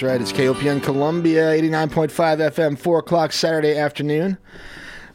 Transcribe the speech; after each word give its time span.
Right. 0.00 0.20
It's 0.20 0.32
KOPN 0.32 0.80
Columbia, 0.82 1.46
89.5 1.46 2.10
FM, 2.10 2.78
4 2.78 2.98
o'clock 3.00 3.32
Saturday 3.32 3.76
afternoon, 3.76 4.38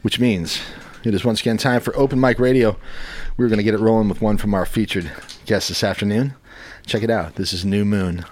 which 0.02 0.20
means 0.20 0.60
it 1.04 1.14
is 1.14 1.24
once 1.24 1.40
again 1.40 1.56
time 1.56 1.80
for 1.80 1.96
Open 1.96 2.20
Mic 2.20 2.38
Radio. 2.38 2.76
We're 3.38 3.48
going 3.48 3.58
to 3.58 3.62
get 3.62 3.72
it 3.72 3.80
rolling 3.80 4.10
with 4.10 4.20
one 4.20 4.36
from 4.36 4.52
our 4.52 4.66
featured 4.66 5.10
guest 5.46 5.68
this 5.68 5.82
afternoon. 5.82 6.34
Check 6.86 7.02
it 7.02 7.08
out. 7.08 7.36
This 7.36 7.54
is 7.54 7.64
New 7.64 7.86
Moon. 7.86 8.26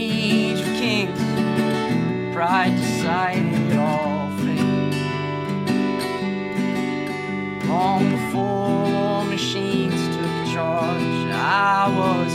age 0.00 0.60
of 0.60 0.66
kings, 0.78 1.20
pride 2.32 2.76
decided 2.76 3.76
all 3.76 4.30
things. 4.38 4.96
Long 7.68 8.10
before 8.10 9.24
machines 9.24 10.00
took 10.16 10.54
charge, 10.54 11.02
I 11.32 11.88
was. 11.98 12.27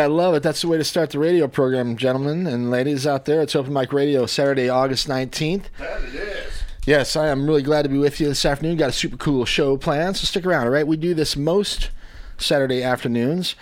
I 0.00 0.06
love 0.06 0.34
it. 0.34 0.42
That's 0.42 0.62
the 0.62 0.68
way 0.68 0.78
to 0.78 0.84
start 0.84 1.10
the 1.10 1.18
radio 1.18 1.46
program, 1.46 1.94
gentlemen 1.94 2.46
and 2.46 2.70
ladies 2.70 3.06
out 3.06 3.26
there. 3.26 3.42
It's 3.42 3.54
Open 3.54 3.74
Mic 3.74 3.92
Radio, 3.92 4.24
Saturday, 4.24 4.66
August 4.70 5.06
19th. 5.06 5.64
That 5.78 6.02
it 6.02 6.14
is. 6.14 6.62
Yes, 6.86 7.16
I 7.16 7.28
am 7.28 7.46
really 7.46 7.62
glad 7.62 7.82
to 7.82 7.90
be 7.90 7.98
with 7.98 8.18
you 8.18 8.28
this 8.28 8.46
afternoon. 8.46 8.78
Got 8.78 8.88
a 8.88 8.92
super 8.92 9.18
cool 9.18 9.44
show 9.44 9.76
planned, 9.76 10.16
so 10.16 10.24
stick 10.24 10.46
around, 10.46 10.64
all 10.64 10.72
right? 10.72 10.86
We 10.86 10.96
do 10.96 11.12
this 11.12 11.36
most 11.36 11.90
Saturday 12.38 12.82
afternoons, 12.82 13.54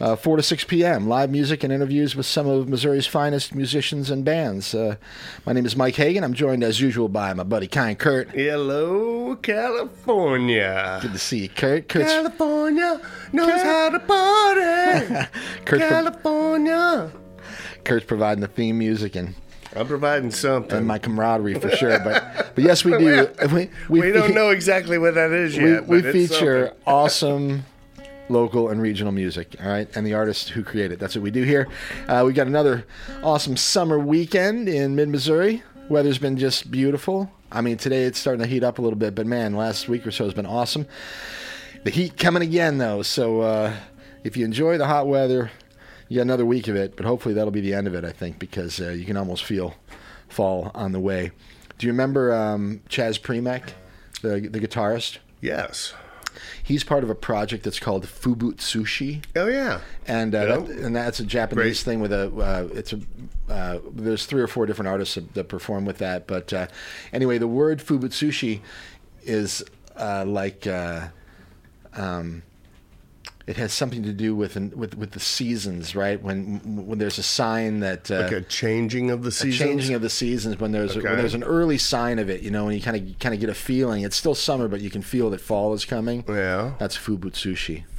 uh, 0.00 0.16
4 0.16 0.38
to 0.38 0.42
6 0.42 0.64
p.m. 0.64 1.08
Live 1.08 1.30
music 1.30 1.62
and 1.62 1.72
interviews 1.72 2.16
with 2.16 2.26
some 2.26 2.46
of 2.46 2.68
Missouri's 2.68 3.06
finest 3.06 3.54
musicians 3.54 4.10
and 4.10 4.24
bands. 4.24 4.74
Uh, 4.74 4.96
my 5.44 5.52
name 5.52 5.66
is 5.66 5.76
Mike 5.76 5.96
Hagan. 5.96 6.24
I'm 6.24 6.32
joined, 6.32 6.64
as 6.64 6.80
usual, 6.80 7.08
by 7.08 7.32
my 7.34 7.42
buddy 7.42 7.66
Kind 7.66 7.98
Kurt. 7.98 8.30
Hello, 8.30 9.36
California. 9.36 10.98
Good 11.02 11.12
to 11.12 11.18
see 11.18 11.40
you, 11.40 11.48
Kurt. 11.50 11.88
Kurt's, 11.88 12.12
California 12.12 13.00
knows 13.32 13.62
how 13.62 13.90
to 13.90 14.00
party. 14.00 15.28
Kurt's, 15.66 15.84
pro- 15.84 15.88
California. 15.88 17.12
Kurt's 17.84 18.06
providing 18.06 18.40
the 18.40 18.48
theme 18.48 18.78
music 18.78 19.16
and, 19.16 19.34
I'm 19.76 19.86
providing 19.86 20.32
something. 20.32 20.78
and 20.78 20.86
my 20.86 20.98
camaraderie 20.98 21.54
for 21.54 21.70
sure. 21.70 22.00
But, 22.00 22.54
but 22.56 22.64
yes, 22.64 22.84
we 22.84 22.90
do. 22.98 23.28
We, 23.52 24.00
we, 24.00 24.12
don't 24.12 24.34
know 24.34 24.50
exactly 24.50 24.98
what 24.98 25.14
that 25.14 25.30
is 25.30 25.56
yet. 25.56 25.86
we 25.86 26.02
but 26.02 26.12
feature 26.12 26.68
something. 26.68 26.82
awesome 26.86 27.64
local 28.30 28.68
and 28.68 28.80
regional 28.80 29.12
music 29.12 29.56
all 29.62 29.68
right? 29.68 29.88
And 29.96 30.06
the 30.06 30.14
artists 30.14 30.48
who 30.48 30.62
create 30.62 30.92
it. 30.92 30.98
That's 30.98 31.14
what 31.14 31.22
we 31.22 31.30
do 31.30 31.42
here. 31.42 31.68
Uh, 32.08 32.22
we 32.26 32.32
got 32.32 32.46
another 32.46 32.84
awesome 33.22 33.56
summer 33.56 33.98
weekend 33.98 34.68
in 34.68 34.94
mid-missouri. 34.94 35.62
Weather's 35.88 36.18
been 36.18 36.36
just 36.36 36.70
beautiful. 36.70 37.30
I 37.52 37.60
mean 37.60 37.76
today 37.76 38.04
it's 38.04 38.18
starting 38.18 38.42
to 38.42 38.48
heat 38.48 38.62
up 38.62 38.78
a 38.78 38.82
little 38.82 38.98
bit 38.98 39.14
but 39.14 39.26
man 39.26 39.54
last 39.54 39.88
week 39.88 40.06
or 40.06 40.10
so 40.10 40.24
has 40.24 40.34
been 40.34 40.46
awesome. 40.46 40.86
The 41.84 41.90
heat 41.90 42.16
coming 42.16 42.42
again 42.42 42.78
though 42.78 43.02
so 43.02 43.40
uh, 43.40 43.74
if 44.24 44.36
you 44.36 44.44
enjoy 44.44 44.78
the 44.78 44.86
hot 44.86 45.06
weather 45.06 45.50
you 46.08 46.16
got 46.16 46.22
another 46.22 46.46
week 46.46 46.68
of 46.68 46.76
it 46.76 46.96
but 46.96 47.06
hopefully 47.06 47.34
that'll 47.34 47.50
be 47.50 47.60
the 47.60 47.72
end 47.72 47.86
of 47.86 47.94
it 47.94 48.04
i 48.04 48.10
think 48.10 48.40
because 48.40 48.80
uh, 48.80 48.90
you 48.90 49.04
can 49.04 49.16
almost 49.16 49.44
feel 49.44 49.76
fall 50.30 50.70
on 50.74 50.92
the 50.92 51.00
way. 51.00 51.30
Do 51.78 51.86
you 51.86 51.92
remember 51.92 52.32
um, 52.32 52.82
chaz 52.88 53.20
prymek 53.20 53.72
the, 54.22 54.48
the 54.48 54.60
guitarist? 54.60 55.18
Yes. 55.40 55.94
He's 56.62 56.84
part 56.84 57.02
of 57.04 57.10
a 57.10 57.14
project 57.14 57.64
that's 57.64 57.78
called 57.80 58.06
Fubutsushi. 58.06 59.24
Oh, 59.36 59.46
yeah. 59.48 59.80
and 60.06 60.34
uh, 60.34 60.38
Yeah. 60.38 60.46
that, 60.56 60.68
and 60.70 60.96
that's 60.96 61.20
a 61.20 61.24
Japanese 61.24 61.62
Great. 61.64 61.76
thing 61.78 62.00
with 62.00 62.12
a. 62.12 62.28
Uh, 62.28 62.68
it's 62.72 62.92
a. 62.92 63.00
Uh, 63.48 63.78
there's 63.92 64.26
three 64.26 64.40
or 64.42 64.46
four 64.46 64.66
different 64.66 64.88
artists 64.88 65.16
that, 65.16 65.34
that 65.34 65.48
perform 65.48 65.84
with 65.84 65.98
that, 65.98 66.26
but 66.28 66.52
uh, 66.52 66.66
anyway, 67.12 67.36
the 67.38 67.48
word 67.48 67.80
Fubutsushi 67.80 68.60
is 69.24 69.64
uh, 69.96 70.24
like. 70.26 70.66
Uh, 70.66 71.08
um, 71.94 72.42
it 73.46 73.56
has 73.56 73.72
something 73.72 74.02
to 74.04 74.12
do 74.12 74.34
with 74.36 74.54
with 74.56 74.96
with 74.96 75.10
the 75.12 75.20
seasons, 75.20 75.94
right? 75.96 76.22
When 76.22 76.86
when 76.86 76.98
there's 76.98 77.18
a 77.18 77.22
sign 77.22 77.80
that 77.80 78.10
uh, 78.10 78.22
Like 78.22 78.32
a 78.32 78.40
changing 78.42 79.10
of 79.10 79.22
the 79.22 79.28
a 79.28 79.32
seasons. 79.32 79.58
changing 79.58 79.94
of 79.94 80.02
the 80.02 80.10
seasons 80.10 80.58
when 80.60 80.72
there's 80.72 80.96
Okay. 80.96 81.08
when 81.08 81.18
there's 81.18 81.34
an 81.34 81.42
early 81.44 81.78
sign 81.78 82.18
of 82.18 82.28
it, 82.30 82.42
you 82.42 82.50
know, 82.50 82.66
and 82.68 82.76
you 82.76 82.82
kind 82.82 82.96
of 82.96 83.18
kind 83.18 83.34
of 83.34 83.40
get 83.40 83.48
a 83.50 83.54
feeling. 83.54 84.02
It's 84.04 84.16
still 84.16 84.34
summer, 84.34 84.68
but 84.68 84.80
you 84.80 84.90
can 84.90 85.02
feel 85.02 85.30
that 85.30 85.40
fall 85.40 85.72
is 85.74 85.84
coming. 85.84 86.24
Yeah. 86.28 86.72
That's 86.78 86.96
Fubut 86.96 87.34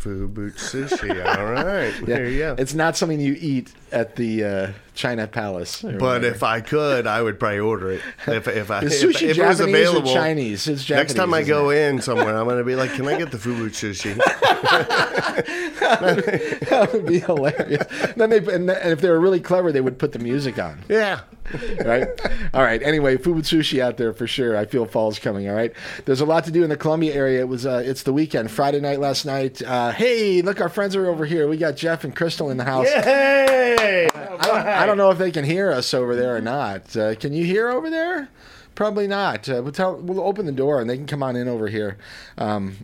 Fubut 0.01 0.53
sushi. 0.53 1.09
All 1.37 1.53
right. 1.53 1.93
There 2.05 2.27
you 2.27 2.39
go. 2.39 2.55
It's 2.57 2.73
not 2.73 2.97
something 2.97 3.19
you 3.19 3.37
eat 3.39 3.71
at 3.91 4.15
the 4.15 4.43
uh, 4.43 4.71
China 4.95 5.27
Palace. 5.27 5.83
But 5.83 6.01
whatever. 6.01 6.25
if 6.25 6.41
I 6.41 6.61
could, 6.61 7.05
I 7.05 7.21
would 7.21 7.39
probably 7.39 7.59
order 7.59 7.91
it. 7.91 8.01
If, 8.25 8.47
if 8.47 8.71
I 8.71 8.79
if, 8.83 8.91
sushi 8.91 9.29
if 9.29 9.37
it 9.37 9.45
was 9.45 9.59
available. 9.59 10.11
Chinese? 10.11 10.67
It's 10.67 10.83
Japanese. 10.83 11.09
Next 11.09 11.13
time 11.19 11.33
I 11.35 11.43
go 11.43 11.69
it? 11.69 11.77
in 11.77 12.01
somewhere, 12.01 12.35
I'm 12.35 12.47
gonna 12.47 12.63
be 12.63 12.75
like, 12.75 12.93
"Can 12.93 13.07
I 13.07 13.17
get 13.17 13.29
the 13.29 13.37
fubu 13.37 13.69
sushi?" 13.69 14.15
that 16.69 16.93
would 16.93 17.05
be 17.05 17.19
hilarious. 17.19 17.85
then 18.15 18.29
they 18.31 18.37
and, 18.37 18.69
and 18.69 18.91
if 18.91 19.01
they 19.01 19.09
were 19.09 19.19
really 19.19 19.39
clever, 19.39 19.71
they 19.71 19.81
would 19.81 19.99
put 19.99 20.13
the 20.13 20.19
music 20.19 20.57
on. 20.57 20.83
yeah. 20.89 21.21
right? 21.85 22.07
All 22.53 22.63
right. 22.63 22.81
Anyway, 22.81 23.17
food 23.17 23.43
sushi 23.45 23.81
out 23.81 23.97
there 23.97 24.13
for 24.13 24.27
sure. 24.27 24.55
I 24.55 24.65
feel 24.65 24.85
fall's 24.85 25.19
coming. 25.19 25.49
All 25.49 25.55
right. 25.55 25.73
There's 26.05 26.21
a 26.21 26.25
lot 26.25 26.45
to 26.45 26.51
do 26.51 26.63
in 26.63 26.69
the 26.69 26.77
Columbia 26.77 27.13
area. 27.13 27.41
It 27.41 27.47
was 27.47 27.65
uh, 27.65 27.83
it's 27.85 28.03
the 28.03 28.13
weekend, 28.13 28.51
Friday 28.51 28.79
night 28.79 28.99
last 28.99 29.25
night. 29.25 29.61
Uh, 29.61 29.91
hey, 29.91 30.41
look, 30.41 30.61
our 30.61 30.69
friends 30.69 30.95
are 30.95 31.07
over 31.07 31.25
here. 31.25 31.47
We 31.47 31.57
got 31.57 31.75
Jeff 31.75 32.03
and 32.03 32.15
Crystal 32.15 32.49
in 32.49 32.57
the 32.57 32.63
house. 32.63 32.87
Yay! 32.87 34.09
I 34.13 34.47
don't, 34.47 34.67
I 34.67 34.85
don't 34.85 34.97
know 34.97 35.11
if 35.11 35.17
they 35.17 35.31
can 35.31 35.45
hear 35.45 35.71
us 35.71 35.93
over 35.93 36.15
there 36.15 36.35
or 36.35 36.41
not. 36.41 36.95
Uh, 36.95 37.15
can 37.15 37.33
you 37.33 37.45
hear 37.45 37.69
over 37.69 37.89
there? 37.89 38.29
Probably 38.75 39.07
not. 39.07 39.47
Uh, 39.49 39.61
we'll, 39.63 39.71
tell, 39.71 39.97
we'll 39.97 40.21
open 40.21 40.45
the 40.45 40.51
door 40.51 40.79
and 40.79 40.89
they 40.89 40.97
can 40.97 41.05
come 41.05 41.21
on 41.21 41.35
in 41.35 41.47
over 41.47 41.67
here. 41.67 41.97
Um, 42.37 42.77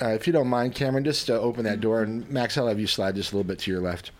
uh, 0.00 0.08
if 0.08 0.26
you 0.26 0.32
don't 0.32 0.48
mind, 0.48 0.74
Cameron, 0.74 1.04
just 1.04 1.30
uh, 1.30 1.34
open 1.34 1.64
that 1.64 1.80
door 1.80 2.02
and 2.02 2.28
Max, 2.30 2.58
I'll 2.58 2.68
have 2.68 2.80
you 2.80 2.86
slide 2.86 3.14
just 3.14 3.32
a 3.32 3.36
little 3.36 3.48
bit 3.48 3.60
to 3.60 3.70
your 3.70 3.80
left. 3.80 4.10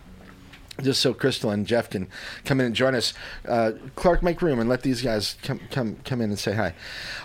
Just 0.82 1.00
so 1.00 1.14
Crystal 1.14 1.50
and 1.50 1.66
Jeff 1.66 1.88
can 1.88 2.06
come 2.44 2.60
in 2.60 2.66
and 2.66 2.74
join 2.74 2.94
us. 2.94 3.14
Uh, 3.48 3.72
Clark, 3.94 4.22
make 4.22 4.42
room 4.42 4.58
and 4.58 4.68
let 4.68 4.82
these 4.82 5.00
guys 5.02 5.36
come 5.42 5.60
come 5.70 5.96
come 6.04 6.20
in 6.20 6.30
and 6.30 6.38
say 6.38 6.54
hi. 6.54 6.74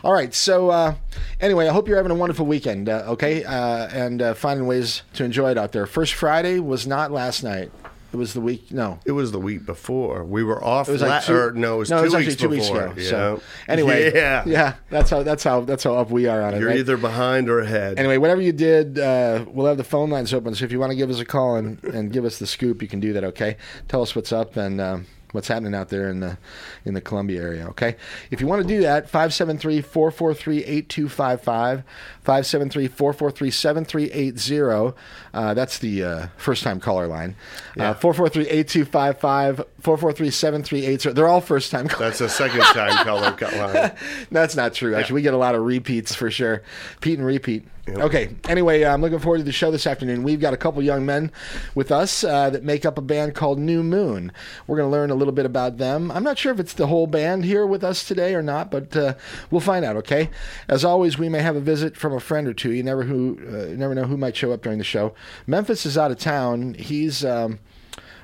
All 0.04 0.14
right. 0.14 0.34
So 0.34 0.70
uh, 0.70 0.96
anyway, 1.40 1.68
I 1.68 1.74
hope 1.74 1.88
you're 1.88 1.98
having 1.98 2.12
a 2.12 2.16
wonderful 2.16 2.46
weekend. 2.46 2.88
Uh, 2.88 3.04
okay, 3.08 3.44
uh, 3.44 3.88
and 3.88 4.22
uh, 4.22 4.34
finding 4.34 4.68
ways 4.68 5.04
to 5.14 5.24
enjoy 5.24 5.52
it 5.52 5.58
out 5.58 5.74
there. 5.74 5.86
First 5.86 6.14
Friday 6.14 6.60
was 6.60 6.88
not 6.88 7.12
last 7.12 7.44
night. 7.44 7.72
It 8.14 8.18
was 8.18 8.34
the 8.34 8.42
week. 8.42 8.72
No, 8.72 9.00
It 9.06 9.14
was 9.14 9.32
the 9.32 9.40
week 9.40 9.66
before. 9.66 10.24
We 10.26 10.44
were 10.44 10.62
off. 10.64 10.90
it 10.90 10.92
was 10.92 11.02
like 11.02 11.10
la- 11.10 11.20
two, 11.22 11.34
or, 11.34 11.52
no, 11.54 11.76
it 11.76 11.80
was 11.80 11.90
no, 11.90 11.98
two 12.00 12.02
it 12.02 12.06
was 12.08 12.14
weeks 12.16 12.34
actually 12.34 12.46
two 12.46 12.50
weeks 12.50 12.68
before. 12.70 12.86
ago. 12.88 12.94
Yeah. 13.02 13.10
So 13.10 13.42
anyway, 13.70 14.12
yeah, 14.16 14.44
yeah, 14.46 14.74
that's 14.90 15.10
how 15.10 15.24
that's 15.24 15.44
how 15.44 15.62
that's 15.62 15.84
how 15.86 15.96
up 15.96 16.12
we 16.12 16.28
are 16.28 16.42
on 16.42 16.54
it. 16.54 16.60
You're 16.60 16.68
right? 16.70 16.78
either 16.80 16.98
behind 16.98 17.50
or 17.50 17.60
ahead. 17.62 17.98
Anyway, 17.98 18.18
whatever 18.18 18.42
you 18.42 18.52
did, 18.52 19.00
uh, 19.00 19.46
we'll 19.48 19.68
have 19.68 19.78
the 19.78 19.84
phone 19.86 20.10
lines 20.10 20.34
open. 20.34 20.54
So 20.56 20.66
if 20.66 20.72
you 20.74 20.80
want 20.80 20.92
to 20.92 20.98
give 20.98 21.10
us 21.10 21.20
a 21.20 21.26
call 21.26 21.56
and, 21.56 21.82
and 21.86 22.12
give 22.12 22.26
us 22.26 22.38
the 22.40 22.48
scoop, 22.48 22.82
you 22.82 22.90
can 22.90 23.00
do 23.00 23.14
that. 23.14 23.24
Okay, 23.24 23.56
tell 23.88 24.02
us 24.02 24.14
what's 24.16 24.34
up 24.34 24.58
and 24.58 24.82
um, 24.82 25.06
what's 25.32 25.48
happening 25.48 25.74
out 25.74 25.88
there 25.88 26.10
in 26.10 26.20
the 26.20 26.38
in 26.84 26.94
the 26.94 27.00
Columbia 27.02 27.42
area. 27.42 27.68
Okay, 27.70 27.96
if 28.30 28.42
you 28.42 28.48
want 28.48 28.62
to 28.62 28.68
do 28.68 28.82
that, 28.82 29.10
573-443-8255, 29.10 31.84
573-443-7380. 32.26 34.94
Uh, 35.34 35.54
that's 35.54 35.80
the 35.80 36.04
uh, 36.04 36.28
first 36.38 36.64
time 36.64 36.80
caller 36.80 37.08
line. 37.08 37.36
Uh, 37.80 37.94
443-8255, 37.96 39.66
443-7380. 39.82 41.16
They're 41.16 41.28
all 41.28 41.42
first 41.42 41.72
time 41.72 41.88
callers. 41.88 42.20
That's 42.20 42.22
a 42.22 42.30
second 42.30 42.62
time 42.62 43.04
caller 43.04 43.32
line. 43.74 43.92
That's 44.30 44.56
not 44.56 44.74
true. 44.74 44.96
Actually, 44.96 45.16
we 45.16 45.22
get 45.24 45.34
a 45.34 45.38
lot 45.38 45.56
of 45.56 45.64
repeats 45.64 46.14
for 46.14 46.30
sure. 46.30 46.62
Pete 47.00 47.18
and 47.18 47.26
repeat. 47.26 47.66
Okay. 47.90 48.36
Anyway, 48.48 48.84
I'm 48.84 49.02
looking 49.02 49.20
forward 49.20 49.40
to 49.40 49.44
the 49.44 49.52
show 49.52 49.72
this 49.72 49.88
afternoon. 49.88 50.24
We've 50.24 50.40
got 50.40 50.54
a 50.54 50.58
couple 50.58 50.82
young 50.84 51.06
men 51.06 51.32
with 51.74 51.92
us 51.92 52.24
uh, 52.24 52.50
that 52.52 52.64
make 52.64 52.86
up 52.86 52.98
a 52.98 53.02
band 53.02 53.34
called 53.34 53.60
New 53.60 53.82
Moon. 53.82 54.32
We're 54.68 54.78
going 54.78 54.88
to 54.88 54.92
learn 54.92 55.10
a 55.10 55.16
little 55.16 55.34
bit 55.34 55.46
about 55.46 55.78
them. 55.78 56.12
I'm 56.12 56.24
not 56.24 56.38
sure 56.38 56.52
if 56.52 56.60
it's 56.60 56.74
the 56.74 56.88
whole 56.88 57.08
band 57.08 57.44
here 57.44 57.66
with 57.66 57.84
us 57.84 58.08
today 58.08 58.36
or 58.36 58.44
not, 58.44 58.70
but 58.70 58.96
uh, 58.96 59.16
we'll 59.50 59.62
find 59.62 59.84
out. 59.84 59.96
Okay. 59.98 60.30
As 60.68 60.86
always, 60.86 61.18
we 61.18 61.28
may 61.28 61.42
have 61.42 61.56
a 61.56 61.62
visit 61.62 61.98
from 61.98 62.11
a 62.16 62.22
friend 62.22 62.48
or 62.48 62.54
two. 62.54 62.72
You 62.72 62.84
never 62.84 63.04
who 63.04 63.38
uh, 63.48 63.68
you 63.68 63.78
never 63.78 63.96
know 63.96 64.04
who 64.04 64.18
might 64.18 64.36
show 64.36 64.52
up 64.52 64.62
during 64.62 64.78
the 64.78 64.84
show. 64.84 65.14
Memphis 65.48 65.86
is 65.86 65.98
out 65.98 66.12
of 66.12 66.18
town. 66.18 66.76
He's 66.76 67.24
um, 67.26 67.60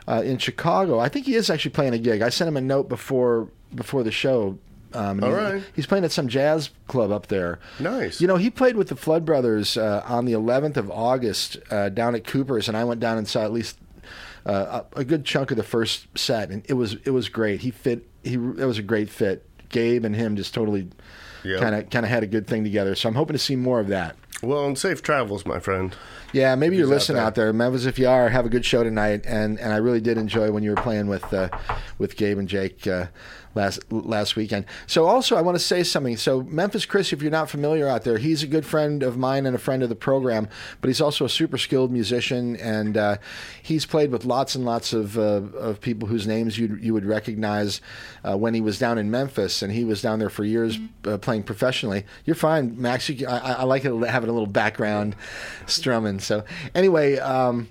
uh, 0.08 0.22
in 0.24 0.38
Chicago. 0.38 1.00
I 1.00 1.10
think 1.10 1.25
he 1.25 1.36
is 1.36 1.50
actually 1.50 1.72
playing 1.72 1.94
a 1.94 2.00
gig. 2.00 2.22
I 2.22 2.29
sent 2.29 2.48
him 2.48 2.58
a 2.58 2.62
note 2.62 2.89
before 2.89 3.50
before 3.74 4.03
the 4.03 4.12
show. 4.12 4.58
Um, 4.94 5.24
All 5.24 5.34
right. 5.34 5.62
He's 5.75 5.86
playing 5.86 6.06
at 6.06 6.12
some 6.12 6.29
jazz 6.29 6.70
club 6.88 7.12
up 7.12 7.27
there. 7.27 7.60
Nice. 7.79 8.22
You 8.22 8.27
know, 8.27 8.38
he 8.38 8.50
played 8.50 8.77
with 8.77 8.88
the 8.88 8.96
Flood 8.96 9.25
Brothers 9.25 9.75
uh, 9.77 10.01
on 10.08 10.24
the 10.24 10.32
11th 10.32 10.77
of 10.77 10.89
August 10.89 11.58
uh, 11.70 11.89
down 11.89 12.15
at 12.15 12.25
Cooper's, 12.25 12.70
and 12.70 12.77
I 12.77 12.86
went 12.86 13.01
down 13.01 13.17
and 13.17 13.27
saw 13.27 13.44
at 13.44 13.51
least 13.51 13.77
uh, 14.46 14.84
a 14.96 15.00
a 15.01 15.03
good 15.03 15.25
chunk 15.25 15.51
of 15.51 15.58
the 15.58 15.63
first 15.63 16.08
set, 16.17 16.50
and 16.50 16.63
it 16.67 16.74
was 16.74 16.96
it 17.03 17.12
was 17.12 17.27
great. 17.29 17.62
He 17.62 17.72
fit. 17.72 18.08
He 18.24 18.36
it 18.36 18.65
was 18.65 18.77
a 18.77 18.84
great 18.84 19.10
fit. 19.10 19.46
Gabe 19.69 20.05
and 20.05 20.15
him 20.15 20.36
just 20.36 20.53
totally 20.53 20.89
kind 21.43 21.75
of 21.75 21.89
kind 21.89 22.05
of 22.05 22.09
had 22.09 22.24
a 22.24 22.27
good 22.27 22.47
thing 22.47 22.63
together. 22.63 22.95
So 22.95 23.09
I'm 23.09 23.15
hoping 23.15 23.33
to 23.33 23.39
see 23.39 23.55
more 23.55 23.79
of 23.79 23.88
that. 23.88 24.15
Well, 24.41 24.65
and 24.65 24.77
safe 24.77 25.01
travels, 25.01 25.45
my 25.45 25.59
friend. 25.59 25.95
Yeah, 26.34 26.55
maybe 26.55 26.75
you're 26.75 26.88
listening 26.88 27.22
out 27.22 27.36
there. 27.36 27.53
Memphis, 27.53 27.86
if 27.86 27.98
you 27.98 28.07
are, 28.07 28.29
have 28.29 28.46
a 28.46 28.50
good 28.50 28.65
show 28.65 28.84
tonight. 28.84 29.25
And 29.25 29.60
and 29.60 29.74
I 29.74 29.77
really 29.77 30.01
did 30.01 30.17
enjoy 30.17 30.51
when 30.51 30.63
you 30.63 30.72
were 30.72 30.81
playing 30.81 31.07
with 31.07 31.34
uh, 31.34 31.50
with 31.98 32.17
Gabe 32.17 32.38
and 32.38 32.48
Jake 32.48 32.86
uh, 32.86 33.07
last 33.55 33.91
last 33.91 34.36
weekend. 34.36 34.65
So 34.86 35.05
also, 35.05 35.36
I 35.36 35.41
want 35.41 35.55
to 35.57 35.63
say 35.63 35.84
something. 35.84 36.15
So 36.15 36.43
Memphis 36.43 36.86
Chris, 36.86 37.12
if 37.12 37.22
you're 37.22 37.31
not 37.31 37.50
familiar 37.50 37.88
out 37.88 38.03
there, 38.03 38.17
he's 38.17 38.43
a 38.43 38.48
good 38.48 38.65
friend 38.65 39.03
of 39.03 39.17
mine 39.17 39.46
and 39.46 39.55
a 39.55 39.60
friend 39.60 39.84
of 39.84 39.89
the 39.89 39.96
program. 39.96 40.48
But 40.79 40.88
he's 40.88 41.01
also 41.01 41.25
a 41.25 41.29
super 41.29 41.57
skilled 41.57 41.91
musician, 41.91 42.55
and 42.57 42.96
uh, 42.96 43.17
he's 43.62 43.86
played 43.86 44.12
with 44.12 44.25
lots 44.25 44.55
and 44.55 44.63
lots 44.63 44.93
of 44.93 45.17
uh, 45.17 45.41
of 45.57 45.81
people 45.81 46.07
whose 46.07 46.27
names 46.27 46.57
you 46.57 46.77
you 46.81 46.93
would 46.93 47.05
recognize 47.05 47.81
uh, 48.24 48.38
when 48.38 48.53
he 48.53 48.62
was 48.62 48.79
down 48.79 48.98
in 48.98 49.12
Memphis, 49.12 49.62
and 49.62 49.74
he 49.74 49.84
was 49.84 50.01
down 50.01 50.19
there 50.19 50.29
for 50.29 50.43
years 50.43 50.77
uh, 51.05 51.17
playing 51.17 51.43
professionally. 51.43 52.05
You're 52.25 52.36
fine, 52.36 52.79
Max. 52.79 53.10
You, 53.10 53.27
I, 53.27 53.53
I 53.53 53.63
like 53.63 53.86
it 53.86 53.93
having 54.07 54.29
a 54.29 54.34
little 54.34 54.48
background 54.48 55.15
strumming. 55.65 56.19
So 56.27 56.43
anyway. 56.75 57.17
Um, 57.17 57.69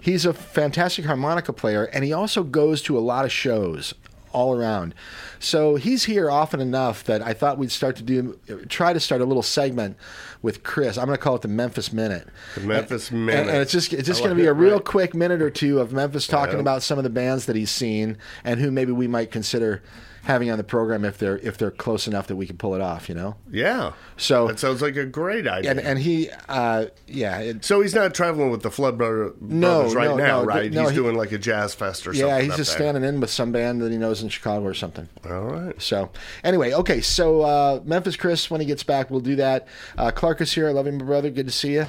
He's 0.00 0.24
a 0.24 0.32
fantastic 0.32 1.04
harmonica 1.04 1.52
player, 1.52 1.84
and 1.84 2.04
he 2.04 2.12
also 2.12 2.42
goes 2.42 2.82
to 2.82 2.96
a 2.96 3.00
lot 3.00 3.24
of 3.24 3.30
shows 3.32 3.94
all 4.32 4.56
around. 4.56 4.92
So 5.38 5.76
he's 5.76 6.04
here 6.04 6.30
often 6.30 6.60
enough 6.60 7.04
that 7.04 7.20
I 7.22 7.32
thought 7.32 7.58
we'd 7.58 7.70
start 7.70 7.94
to 7.96 8.02
do 8.02 8.38
try 8.68 8.92
to 8.92 8.98
start 9.00 9.20
a 9.20 9.24
little 9.24 9.42
segment 9.42 9.96
with 10.42 10.62
Chris. 10.64 10.98
I'm 10.98 11.06
going 11.06 11.16
to 11.16 11.22
call 11.22 11.36
it 11.36 11.42
the 11.42 11.48
Memphis 11.48 11.92
Minute. 11.92 12.26
The 12.56 12.60
Memphis 12.62 13.10
And- 13.10 13.26
Minute. 13.26 13.48
And, 13.48 13.56
it's 13.58 13.70
just 13.72 13.92
it's 13.92 14.06
just 14.06 14.20
I 14.20 14.24
going 14.24 14.36
to 14.36 14.42
be 14.42 14.48
a 14.48 14.52
real 14.52 14.76
right. 14.76 14.84
quick 14.84 15.14
minute 15.14 15.42
or 15.42 15.50
two 15.50 15.78
of 15.80 15.92
Memphis 15.92 16.26
talking 16.26 16.54
Yeah. 16.56 16.60
about 16.60 16.82
some 16.82 16.98
of 16.98 17.04
the 17.04 17.10
bands 17.10 17.46
that 17.46 17.54
he's 17.54 17.70
seen 17.70 18.16
and 18.44 18.58
who 18.60 18.70
maybe 18.72 18.90
we 18.92 19.06
might 19.06 19.30
consider 19.30 19.82
having 20.24 20.50
on 20.50 20.58
the 20.58 20.64
program 20.64 21.04
if 21.04 21.18
they're 21.18 21.38
if 21.38 21.56
they're 21.58 21.70
close 21.70 22.06
enough 22.06 22.26
that 22.28 22.36
we 22.36 22.46
can 22.46 22.56
pull 22.56 22.74
it 22.74 22.80
off. 22.80 23.08
You 23.08 23.14
know. 23.14 23.36
Yeah. 23.50 23.92
So 24.16 24.48
That 24.48 24.58
sounds 24.58 24.82
like 24.82 24.96
a 24.96 25.04
great 25.06 25.46
idea. 25.46 25.70
and 25.70 25.80
and 25.80 25.98
he 25.98 26.30
uh, 26.48 26.86
yeah. 27.06 27.38
It, 27.38 27.64
so 27.64 27.80
he's 27.80 27.94
not 27.94 28.14
traveling 28.14 28.50
with 28.50 28.62
the 28.62 28.70
Flood 28.70 28.98
Brother, 28.98 29.32
No, 29.40 29.78
Brothers 29.80 29.94
right 29.94 30.08
no, 30.10 30.16
now, 30.16 30.40
no, 30.40 30.44
right? 30.46 30.72
he's 30.72 30.88
he- 30.90 30.94
doing 30.96 31.16
like 31.16 31.32
a 31.32 31.38
jazz 31.38 31.74
fest 31.74 32.06
or 32.06 32.12
something. 32.14 32.26
yeah, 32.28 32.40
he's 32.40 32.56
just 32.56 32.70
there. 32.72 32.78
standing 32.92 33.04
in 33.04 33.20
with 33.20 33.30
some 33.30 33.52
band 33.52 33.80
that 33.82 33.90
he 33.92 33.98
knows 33.98 34.22
in 34.22 34.28
Chicago 34.28 34.64
or 34.64 34.74
something. 34.74 35.08
All 35.28 35.42
right. 35.42 35.80
So 35.80 36.10
anyway, 36.44 36.72
okay. 36.72 37.00
So 37.00 37.42
uh, 37.42 37.80
Memphis 37.84 38.16
Chris, 38.16 38.50
when 38.50 38.60
he 38.60 38.66
gets 38.66 38.82
back, 38.82 39.10
we'll 39.10 39.20
do 39.20 39.36
that. 39.36 39.66
Uh, 39.96 40.10
Clark 40.10 40.40
is 40.40 40.52
here. 40.52 40.68
I 40.68 40.72
love 40.72 40.86
you, 40.86 40.92
my 40.92 41.04
brother. 41.04 41.30
Good 41.30 41.46
to 41.46 41.52
see 41.52 41.74
you. 41.74 41.86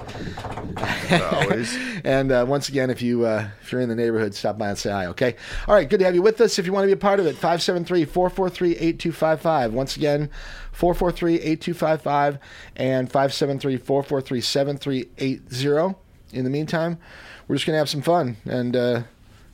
Always. 1.12 1.78
And 2.02 2.32
uh, 2.32 2.46
once 2.48 2.70
again, 2.70 2.90
if 2.90 3.02
you 3.02 3.26
uh, 3.26 3.50
if 3.62 3.74
you're 3.74 3.82
in 3.82 3.90
the 3.90 3.96
neighborhood, 3.96 4.34
stop 4.34 4.58
by 4.58 4.70
and 4.70 4.78
say 4.78 4.90
hi. 4.90 5.08
Okay. 5.08 5.36
All 5.68 5.76
right. 5.76 5.90
Good 5.90 6.00
to 6.00 6.06
have 6.06 6.16
you 6.16 6.22
with 6.22 6.40
us. 6.40 6.58
If 6.58 6.66
you 6.66 6.72
want 6.72 6.84
to 6.84 6.88
be 6.88 6.94
a 6.94 6.98
part 6.98 7.20
of 7.20 7.26
it, 7.26 7.36
573-443-8255. 8.28 9.72
Once 9.72 9.96
again, 9.96 10.30
443-8255 10.74 12.40
and 12.76 13.10
573-443-7380. 13.10 15.96
In 16.32 16.44
the 16.44 16.50
meantime, 16.50 16.98
we're 17.48 17.56
just 17.56 17.66
gonna 17.66 17.78
have 17.78 17.88
some 17.90 18.02
fun 18.02 18.36
and. 18.46 18.76
Uh, 18.76 19.04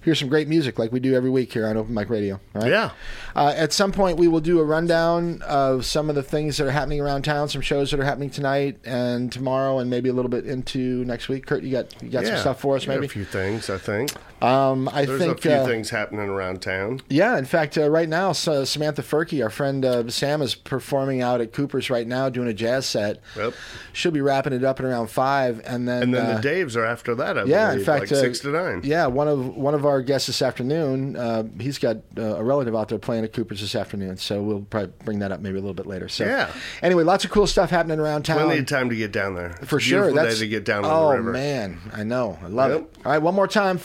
Hear 0.06 0.14
some 0.14 0.30
great 0.30 0.48
music 0.48 0.78
like 0.78 0.92
we 0.92 1.00
do 1.00 1.16
every 1.16 1.32
week 1.32 1.52
here 1.52 1.66
on 1.66 1.78
Open 1.78 1.94
Mic 1.96 2.12
Radio. 2.12 2.40
right? 2.54 2.68
Yeah. 2.70 2.92
Uh, 3.36 3.54
at 3.58 3.74
some 3.74 3.92
point, 3.92 4.18
we 4.20 4.28
will 4.28 4.40
do 4.40 4.60
a 4.60 4.64
rundown 4.64 5.42
of 5.42 5.84
some 5.84 6.10
of 6.10 6.16
the 6.16 6.22
things 6.22 6.58
that 6.58 6.68
are 6.68 6.72
happening 6.72 7.02
around 7.02 7.24
town, 7.24 7.50
some 7.50 7.62
shows 7.62 7.90
that 7.90 8.00
are 8.00 8.04
happening 8.06 8.30
tonight 8.30 8.78
and 8.86 9.32
tomorrow, 9.32 9.80
and 9.80 9.90
maybe 9.90 10.08
a 10.10 10.14
little 10.14 10.30
bit 10.30 10.46
into 10.46 11.04
next 11.06 11.28
week. 11.28 11.48
Kurt, 11.48 11.64
you 11.64 11.72
got 11.72 12.02
you 12.04 12.10
got 12.10 12.24
some 12.26 12.38
stuff 12.38 12.60
for 12.62 12.76
us, 12.76 12.84
Yeah, 12.86 12.94
maybe? 12.94 13.08
a 13.08 13.10
few 13.10 13.26
things, 13.26 13.68
I 13.70 13.80
think. 13.80 14.12
Um, 14.42 14.88
I 14.94 15.06
There's 15.06 15.20
think 15.20 15.38
a 15.40 15.42
few 15.42 15.52
uh, 15.52 15.66
things 15.66 15.90
happening 15.90 16.30
around 16.30 16.62
town. 16.62 17.02
yeah, 17.10 17.38
in 17.38 17.46
fact, 17.46 17.78
uh, 17.78 17.90
right 17.90 18.08
now, 18.08 18.32
so 18.34 18.64
Samantha 18.64 19.02
Furkey, 19.02 19.42
our 19.44 19.50
friend 19.50 19.84
uh, 19.84 20.08
Sam, 20.10 20.42
is 20.42 20.54
performing 20.54 21.22
out 21.22 21.42
at 21.42 21.52
Cooper's 21.52 21.90
right 21.90 22.06
now, 22.06 22.30
doing 22.30 22.48
a 22.50 22.54
jazz 22.54 22.86
set. 22.86 23.22
Yep. 23.36 23.54
She'll 23.94 24.12
be 24.12 24.22
wrapping 24.22 24.54
it 24.54 24.64
up 24.64 24.80
at 24.80 24.86
around 24.86 25.08
five, 25.08 25.62
and 25.66 25.88
then 25.88 26.04
And 26.04 26.14
then 26.14 26.26
uh, 26.26 26.40
the 26.40 26.48
Daves 26.48 26.76
are 26.76 26.86
after 26.86 27.16
that, 27.16 27.38
I 27.40 27.46
yeah, 27.46 27.68
believe, 27.72 27.80
in 27.80 27.86
fact, 27.86 28.02
like 28.02 28.12
uh, 28.12 28.16
six 28.22 28.40
to 28.42 28.50
nine. 28.52 28.82
Yeah, 28.84 29.08
one 29.08 29.28
of 29.30 29.56
one 29.56 29.74
of 29.74 29.86
our 29.86 29.95
guests 30.02 30.28
this 30.28 30.42
afternoon. 30.42 31.16
Uh, 31.16 31.44
he's 31.60 31.78
got 31.78 31.98
uh, 32.18 32.22
a 32.38 32.44
relative 32.44 32.76
out 32.76 32.90
there 32.90 33.00
playing 33.00 33.24
at 33.24 33.34
Cooper's 33.34 33.62
this 33.62 33.76
afternoon, 33.76 34.18
so 34.18 34.42
we'll 34.42 34.62
probably 34.62 34.92
bring 35.04 35.20
that 35.20 35.32
up 35.32 35.40
maybe 35.40 35.58
a 35.58 35.62
little 35.62 35.74
bit 35.74 35.86
later. 35.88 36.08
So 36.10 36.26
Yeah. 36.26 36.52
Anyway, 36.82 37.04
lots 37.04 37.26
of 37.26 37.32
cool 37.32 37.48
stuff 37.48 37.70
happening 37.70 38.00
around 38.00 38.24
town. 38.24 38.40
Plenty 38.44 38.60
of 38.60 38.66
time 38.68 38.90
to 38.90 38.96
get 38.96 39.12
down 39.12 39.36
there. 39.36 39.52
For 39.66 39.80
sure. 39.80 40.12
That's 40.14 40.36
day 40.36 40.40
to 40.46 40.48
get 40.48 40.66
down 40.66 40.84
oh, 40.86 41.10
the 41.12 41.18
river. 41.18 41.32
man, 41.32 41.80
I 41.94 42.04
know. 42.04 42.38
I 42.44 42.48
love 42.48 42.72
Yep. 42.72 42.82
it. 42.82 42.98
All 43.06 43.12
right, 43.12 43.22
one 43.22 43.36
more 43.36 43.48
time 43.48 43.78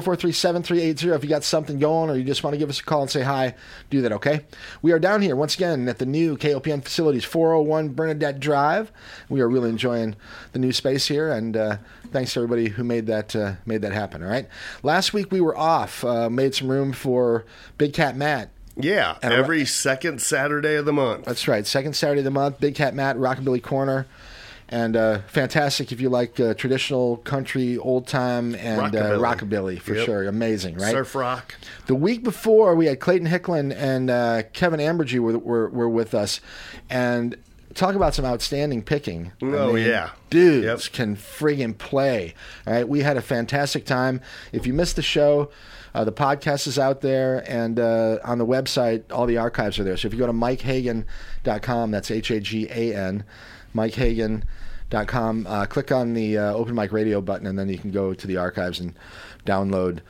443 0.00 0.30
8255. 0.30 1.12
443-7380 1.12 1.16
if 1.16 1.22
you 1.24 1.28
got 1.28 1.44
something 1.44 1.78
going 1.78 2.08
or 2.08 2.16
you 2.16 2.24
just 2.24 2.42
want 2.42 2.54
to 2.54 2.58
give 2.58 2.70
us 2.70 2.80
a 2.80 2.82
call 2.82 3.02
and 3.02 3.10
say 3.10 3.22
hi 3.22 3.54
do 3.90 4.00
that 4.00 4.12
okay 4.12 4.44
we 4.80 4.92
are 4.92 4.98
down 4.98 5.20
here 5.20 5.36
once 5.36 5.54
again 5.54 5.88
at 5.88 5.98
the 5.98 6.06
new 6.06 6.36
kopn 6.36 6.82
facilities 6.82 7.24
401 7.24 7.90
bernadette 7.90 8.40
drive 8.40 8.90
we 9.28 9.40
are 9.40 9.48
really 9.48 9.68
enjoying 9.68 10.16
the 10.52 10.58
new 10.58 10.72
space 10.72 11.06
here 11.08 11.30
and 11.30 11.56
uh, 11.56 11.76
thanks 12.10 12.32
to 12.32 12.40
everybody 12.40 12.70
who 12.70 12.84
made 12.84 13.06
that 13.06 13.36
uh, 13.36 13.54
made 13.66 13.82
that 13.82 13.92
happen 13.92 14.22
all 14.22 14.30
right 14.30 14.48
last 14.82 15.12
week 15.12 15.30
we 15.30 15.40
were 15.40 15.56
off 15.56 16.04
uh, 16.04 16.30
made 16.30 16.54
some 16.54 16.68
room 16.68 16.92
for 16.92 17.44
big 17.76 17.92
cat 17.92 18.16
matt 18.16 18.48
Yeah, 18.74 19.18
every 19.20 19.66
second 19.66 20.22
Saturday 20.22 20.76
of 20.76 20.86
the 20.86 20.94
month. 20.94 21.26
That's 21.26 21.46
right. 21.46 21.66
Second 21.66 21.94
Saturday 21.94 22.20
of 22.20 22.24
the 22.24 22.30
month, 22.30 22.58
Big 22.58 22.74
Cat 22.74 22.94
Matt, 22.94 23.16
Rockabilly 23.16 23.62
Corner. 23.62 24.06
And 24.72 24.96
uh, 24.96 25.18
fantastic 25.28 25.92
if 25.92 26.00
you 26.00 26.08
like 26.08 26.40
uh, 26.40 26.54
traditional 26.54 27.18
country, 27.18 27.76
old 27.76 28.06
time, 28.06 28.54
and 28.54 28.80
uh, 28.96 29.18
Rockabilly. 29.18 29.36
rockabilly 29.76 29.80
for 29.80 29.94
Yep. 29.94 30.06
sure. 30.06 30.22
Amazing, 30.24 30.76
right? 30.78 30.90
Surf 30.92 31.14
rock. 31.14 31.54
The 31.86 31.94
week 31.94 32.24
before, 32.24 32.74
we 32.74 32.86
had 32.86 32.98
Clayton 32.98 33.28
Hicklin 33.28 33.72
and 33.76 34.08
uh, 34.08 34.44
Kevin 34.54 34.80
Ambergy 34.80 35.18
were, 35.18 35.36
were, 35.38 35.68
were 35.68 35.88
with 35.90 36.14
us. 36.14 36.40
And 36.88 37.36
talk 37.74 37.94
about 37.94 38.14
some 38.14 38.24
outstanding 38.24 38.82
picking. 38.82 39.32
I 39.42 39.46
Oh, 39.46 39.74
yeah. 39.74 40.10
Dudes 40.30 40.86
Yep. 40.86 40.92
can 40.94 41.16
friggin' 41.16 41.76
play. 41.76 42.34
All 42.66 42.72
right. 42.72 42.88
We 42.88 43.00
had 43.00 43.18
a 43.18 43.22
fantastic 43.22 43.84
time. 43.84 44.22
If 44.52 44.66
you 44.66 44.72
missed 44.72 44.96
the 44.96 45.02
show, 45.02 45.50
uh, 45.94 46.04
the 46.04 46.12
podcast 46.12 46.66
is 46.66 46.78
out 46.78 47.02
there, 47.02 47.44
and 47.46 47.78
uh, 47.78 48.20
on 48.24 48.38
the 48.38 48.46
website, 48.46 49.02
all 49.12 49.26
the 49.26 49.36
archives 49.36 49.78
are 49.78 49.84
there. 49.84 49.98
So 49.98 50.06
if 50.08 50.14
you 50.14 50.18
go 50.18 50.26
to 50.26 50.32
mikehagan.com, 50.32 51.90
that's 51.90 52.10
H 52.10 52.30
A 52.30 52.40
G 52.40 52.66
A 52.70 52.94
N, 52.96 53.24
Mike 53.74 53.98
H 53.98 53.98
A 53.98 54.14
G 54.14 54.20
A 54.20 54.24
N, 54.24 54.44
mikehagan.com, 54.92 55.46
uh, 55.46 55.66
click 55.66 55.90
on 55.90 56.14
the 56.14 56.38
uh, 56.38 56.52
Open 56.52 56.74
Mic 56.74 56.92
Radio 56.92 57.20
button, 57.20 57.46
and 57.46 57.58
then 57.58 57.68
you 57.68 57.78
can 57.78 57.90
go 57.90 58.14
to 58.14 58.26
the 58.26 58.36
archives 58.36 58.80
and 58.80 58.94
download 59.46 60.00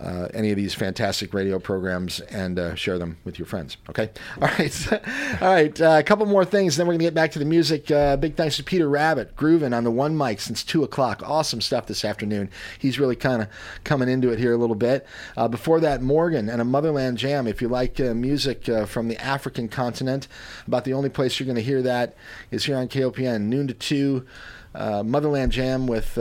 uh, 0.00 0.28
any 0.32 0.50
of 0.50 0.56
these 0.56 0.72
fantastic 0.72 1.34
radio 1.34 1.58
programs 1.58 2.20
and 2.20 2.58
uh, 2.58 2.74
share 2.74 2.98
them 2.98 3.18
with 3.24 3.38
your 3.38 3.46
friends. 3.46 3.76
Okay. 3.88 4.10
All 4.40 4.48
right. 4.48 4.92
All 5.42 5.52
right. 5.52 5.80
Uh, 5.80 5.96
a 5.98 6.02
couple 6.02 6.24
more 6.26 6.44
things, 6.44 6.76
then 6.76 6.86
we're 6.86 6.94
going 6.94 7.00
to 7.00 7.04
get 7.06 7.14
back 7.14 7.32
to 7.32 7.38
the 7.38 7.44
music. 7.44 7.90
Uh, 7.90 8.16
big 8.16 8.34
thanks 8.34 8.56
to 8.56 8.64
Peter 8.64 8.88
Rabbit, 8.88 9.36
grooving 9.36 9.74
on 9.74 9.84
the 9.84 9.90
one 9.90 10.16
mic 10.16 10.40
since 10.40 10.64
2 10.64 10.82
o'clock. 10.82 11.22
Awesome 11.24 11.60
stuff 11.60 11.86
this 11.86 12.04
afternoon. 12.04 12.48
He's 12.78 12.98
really 12.98 13.16
kind 13.16 13.42
of 13.42 13.48
coming 13.84 14.08
into 14.08 14.30
it 14.30 14.38
here 14.38 14.54
a 14.54 14.56
little 14.56 14.76
bit. 14.76 15.06
Uh, 15.36 15.48
before 15.48 15.80
that, 15.80 16.00
Morgan 16.00 16.48
and 16.48 16.62
a 16.62 16.64
Motherland 16.64 17.18
Jam. 17.18 17.46
If 17.46 17.60
you 17.60 17.68
like 17.68 18.00
uh, 18.00 18.14
music 18.14 18.64
from 18.86 19.08
the 19.08 19.18
African 19.18 19.68
continent, 19.68 20.28
about 20.66 20.84
the 20.84 20.94
only 20.94 21.10
place 21.10 21.38
you're 21.38 21.46
going 21.46 21.56
to 21.56 21.62
hear 21.62 21.82
that 21.82 22.16
is 22.50 22.64
here 22.64 22.76
on 22.76 22.88
KOPN, 22.88 23.42
noon 23.42 23.68
to 23.68 23.74
2. 23.74 24.26
Uh, 24.74 25.02
Motherland 25.02 25.52
Jam 25.52 25.86
with. 25.86 26.18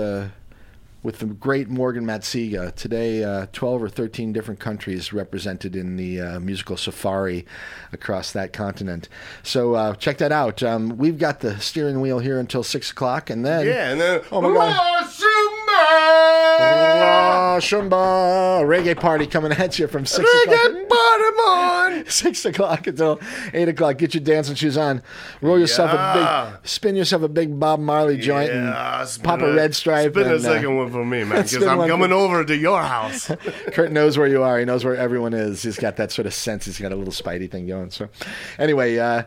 With 1.01 1.19
the 1.19 1.27
great 1.27 1.69
Morgan 1.69 2.05
Matsiga. 2.05 2.75
Today, 2.75 3.23
uh, 3.23 3.45
12 3.53 3.83
or 3.83 3.89
13 3.89 4.33
different 4.33 4.59
countries 4.59 5.13
represented 5.13 5.75
in 5.75 5.95
the 5.95 6.19
uh, 6.19 6.39
musical 6.41 6.75
safari 6.75 7.45
across 7.93 8.33
that 8.33 8.51
continent. 8.51 9.07
So 9.41 9.75
uh, 9.75 9.95
check 9.95 10.17
that 10.17 10.33
out. 10.33 10.61
Um, 10.61 10.97
we've 10.97 11.17
got 11.17 11.39
the 11.39 11.57
steering 11.59 12.01
wheel 12.01 12.19
here 12.19 12.37
until 12.37 12.63
6 12.63 12.91
o'clock, 12.91 13.29
and 13.29 13.45
then. 13.45 13.65
Yeah, 13.65 13.91
and 13.91 14.01
then 14.01 14.21
Oh 14.31 14.41
my 14.41 14.49
God. 14.53 15.05
Shumba! 17.59 18.63
Reggae 18.65 18.99
party 18.99 19.27
coming 19.27 19.51
at 19.51 19.79
you 19.79 19.87
from 19.87 20.05
6 20.05 20.19
o'clock. 20.43 20.88
Reggae 21.21 21.35
bottom 21.37 21.97
on! 21.99 22.05
Six 22.07 22.45
o'clock 22.45 22.87
until 22.87 23.19
eight 23.53 23.69
o'clock. 23.69 23.97
Get 23.97 24.13
your 24.13 24.23
dancing 24.23 24.55
shoes 24.55 24.77
on. 24.77 25.01
Roll 25.41 25.59
yourself 25.59 25.91
Yeah. 25.93 26.47
a 26.47 26.51
big, 26.51 26.67
spin 26.67 26.95
yourself 26.95 27.21
a 27.23 27.27
big 27.27 27.59
Bob 27.59 27.79
Marley 27.79 28.17
joint, 28.17 28.51
Yeah, 28.51 29.01
and 29.03 29.23
pop 29.23 29.41
a 29.41 29.53
red 29.53 29.75
stripe. 29.75 30.11
Spin 30.13 30.23
a 30.27 30.35
and, 30.35 30.45
uh, 30.45 30.49
second 30.53 30.75
one 30.77 30.91
for 30.91 31.05
me, 31.05 31.23
man, 31.23 31.43
because 31.43 31.63
I'm 31.63 31.77
one 31.77 31.87
for- 31.87 31.93
coming 31.93 32.11
over 32.11 32.43
to 32.45 32.55
your 32.55 32.81
house. 32.81 33.31
Kurt 33.73 33.91
knows 33.91 34.17
where 34.17 34.27
you 34.27 34.43
are. 34.43 34.59
He 34.59 34.65
knows 34.65 34.83
where 34.85 34.95
everyone 34.95 35.33
is. 35.33 35.61
He's 35.63 35.77
got 35.77 35.95
that 35.97 36.11
sort 36.11 36.25
of 36.25 36.33
sense. 36.33 36.65
He's 36.65 36.79
got 36.79 36.91
a 36.91 36.95
little 36.95 37.13
spidey 37.13 37.49
thing 37.49 37.67
going. 37.67 37.91
So, 37.91 38.09
anyway, 38.57 38.97
uh, 38.97 39.23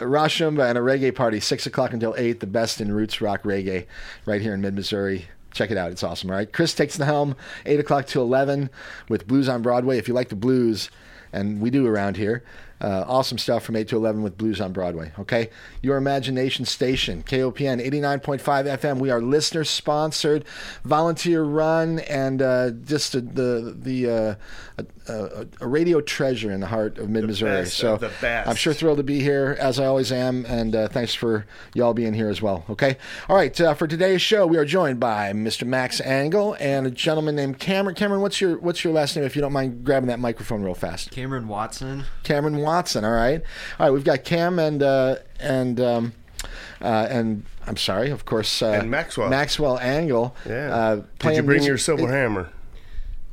Rashumba 0.00 0.68
and 0.68 0.78
a 0.78 0.80
reggae 0.80 1.14
party, 1.14 1.40
six 1.40 1.66
o'clock 1.66 1.92
until 1.92 2.14
eight. 2.16 2.40
The 2.40 2.46
best 2.46 2.80
in 2.80 2.92
roots 2.92 3.20
rock 3.20 3.42
reggae, 3.42 3.86
right 4.26 4.40
here 4.40 4.54
in 4.54 4.60
mid 4.60 4.74
Missouri. 4.74 5.26
Check 5.50 5.70
it 5.70 5.78
out. 5.78 5.90
It's 5.90 6.02
awesome. 6.04 6.30
All 6.30 6.36
right. 6.36 6.52
Chris 6.52 6.74
takes 6.74 6.96
the 6.96 7.04
helm, 7.06 7.34
eight 7.66 7.80
o'clock 7.80 8.06
to 8.08 8.20
eleven, 8.20 8.70
with 9.08 9.26
Blues 9.26 9.48
on 9.48 9.62
Broadway. 9.62 9.98
If 9.98 10.06
you 10.06 10.14
like 10.14 10.28
the 10.28 10.36
blues, 10.36 10.90
and 11.32 11.60
we 11.60 11.70
do 11.70 11.86
around 11.86 12.16
here. 12.16 12.42
Uh, 12.80 13.04
awesome 13.08 13.38
stuff 13.38 13.64
from 13.64 13.74
8 13.74 13.88
to 13.88 13.96
11 13.96 14.22
with 14.22 14.38
Blues 14.38 14.60
on 14.60 14.72
Broadway. 14.72 15.10
Okay? 15.18 15.50
Your 15.82 15.96
Imagination 15.96 16.64
Station, 16.64 17.24
KOPN 17.24 17.84
89.5 17.84 18.38
FM. 18.78 18.98
We 18.98 19.10
are 19.10 19.20
listener 19.20 19.64
sponsored, 19.64 20.44
volunteer 20.84 21.42
run, 21.42 21.98
and 22.00 22.40
uh, 22.40 22.70
just 22.70 23.12
the, 23.12 23.74
the, 23.76 24.38
uh, 24.78 24.82
a, 25.08 25.42
a, 25.60 25.64
a 25.64 25.68
radio 25.68 26.00
treasure 26.00 26.50
in 26.50 26.60
the 26.60 26.66
heart 26.66 26.98
of 26.98 27.08
mid 27.08 27.24
Missouri. 27.24 27.66
So 27.66 27.96
the 27.96 28.10
best. 28.20 28.48
I'm 28.48 28.56
sure 28.56 28.72
thrilled 28.72 28.98
to 28.98 29.02
be 29.02 29.20
here, 29.20 29.56
as 29.58 29.78
I 29.80 29.86
always 29.86 30.12
am, 30.12 30.44
and 30.46 30.74
uh, 30.74 30.88
thanks 30.88 31.14
for 31.14 31.46
y'all 31.74 31.94
being 31.94 32.14
here 32.14 32.28
as 32.28 32.40
well. 32.42 32.64
Okay? 32.70 32.96
All 33.28 33.36
right. 33.36 33.58
Uh, 33.60 33.74
for 33.74 33.86
today's 33.86 34.22
show, 34.22 34.46
we 34.46 34.56
are 34.56 34.64
joined 34.64 35.00
by 35.00 35.32
Mr. 35.32 35.66
Max 35.66 36.00
Angle 36.00 36.56
and 36.60 36.86
a 36.86 36.90
gentleman 36.90 37.36
named 37.36 37.58
Cameron. 37.58 37.94
Cameron, 37.94 38.20
what's 38.20 38.40
your, 38.40 38.58
what's 38.58 38.84
your 38.84 38.92
last 38.92 39.16
name, 39.16 39.24
if 39.24 39.34
you 39.36 39.42
don't 39.42 39.52
mind 39.52 39.84
grabbing 39.84 40.08
that 40.08 40.18
microphone 40.20 40.62
real 40.62 40.74
fast? 40.74 41.10
Cameron 41.10 41.48
Watson. 41.48 42.04
Cameron 42.22 42.58
Watson. 42.58 43.04
All 43.04 43.12
right, 43.12 43.42
all 43.78 43.86
right. 43.86 43.90
We've 43.90 44.04
got 44.04 44.24
Cam 44.24 44.58
and 44.58 44.82
uh, 44.82 45.16
and 45.40 45.80
um, 45.80 46.12
uh, 46.80 47.06
and 47.10 47.44
I'm 47.66 47.76
sorry, 47.76 48.10
of 48.10 48.24
course, 48.24 48.62
uh, 48.62 48.68
And 48.70 48.90
Maxwell. 48.90 49.28
Maxwell 49.28 49.78
Angle. 49.78 50.34
Yeah. 50.46 50.74
Uh, 50.74 51.02
Did 51.18 51.36
you 51.36 51.42
bring 51.42 51.56
music- 51.58 51.68
your 51.68 51.78
silver 51.78 52.08
hammer? 52.10 52.50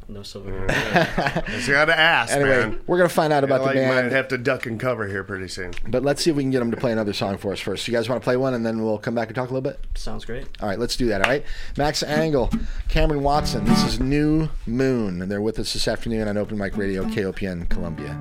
No 0.08 0.22
silver. 0.22 0.52
Mm. 0.68 1.46
Just 1.48 1.68
gotta 1.70 1.98
ask, 1.98 2.32
anyway, 2.34 2.50
man. 2.60 2.80
we're 2.86 2.98
gonna 2.98 3.10
find 3.10 3.34
out 3.34 3.44
about 3.44 3.60
the 3.62 3.66
like 3.66 3.76
the 3.76 3.88
might 3.88 4.02
band, 4.02 4.12
have 4.12 4.28
to 4.28 4.38
duck 4.38 4.68
and 4.68 4.80
cover 4.80 5.08
here 5.08 5.24
pretty 5.24 5.48
soon. 5.48 5.74
but 5.88 6.04
let's 6.04 6.24
see 6.24 6.30
if 6.30 6.36
we 6.36 6.44
can 6.44 6.52
get 6.52 6.60
them 6.60 6.70
to 6.70 6.78
play 6.78 6.92
another 6.92 7.12
song 7.14 7.38
for 7.38 7.52
us 7.52 7.60
first. 7.60 7.88
You 7.88 7.94
guys 7.94 8.08
want 8.08 8.22
to 8.22 8.24
play 8.24 8.38
one, 8.38 8.54
and 8.54 8.64
then 8.64 8.84
we'll 8.84 9.00
come 9.00 9.16
back 9.16 9.30
and 9.30 9.36
talk 9.36 9.50
a 9.50 9.54
little 9.54 9.62
bit. 9.70 9.80
Sounds 9.96 10.24
great. 10.24 10.46
All 10.62 10.70
right, 10.70 10.78
let's 10.78 10.96
do 10.96 11.08
that. 11.08 11.22
All 11.24 11.30
right, 11.30 11.44
Max 11.76 12.04
Angle, 12.04 12.52
Cameron 12.88 13.24
Watson. 13.24 13.66
This 13.66 13.84
is 13.84 14.00
New 14.00 14.50
Moon, 14.68 15.24
and 15.24 15.32
they're 15.32 15.42
with 15.42 15.58
us 15.58 15.74
this 15.74 15.88
afternoon 15.88 16.28
on 16.28 16.38
Open 16.38 16.58
Mic 16.58 16.78
Radio, 16.78 17.04
KOPN 17.06 17.68
Columbia. 17.70 18.16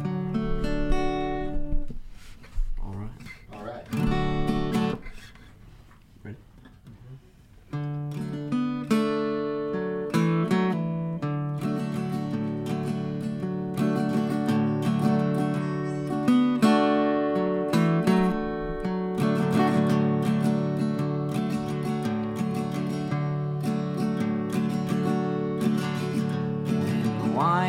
All 2.83 2.95
right. 2.95 3.11
All 3.53 3.63
right. 3.63 4.34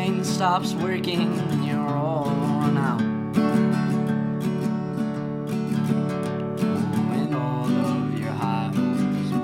Wine 0.06 0.24
stops 0.24 0.74
working 0.74 1.38
and 1.38 1.64
you're 1.64 1.96
all 1.96 2.24
worn 2.26 2.76
out. 2.76 3.00
When 7.10 7.34
all 7.34 7.64
of 7.66 8.18
your 8.18 8.30
high 8.30 8.70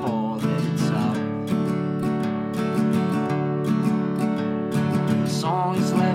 hopes 0.00 0.90
out. 0.90 1.16
Songs 5.28 5.92
left 5.94 6.11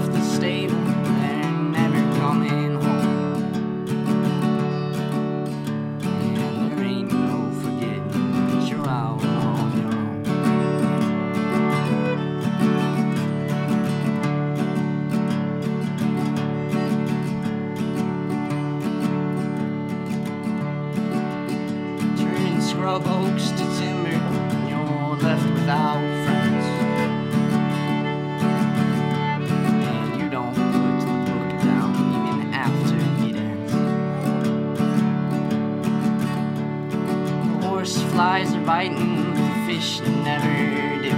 biting, 38.68 39.34
fish 39.66 40.02
never 40.02 41.02
do. 41.02 41.10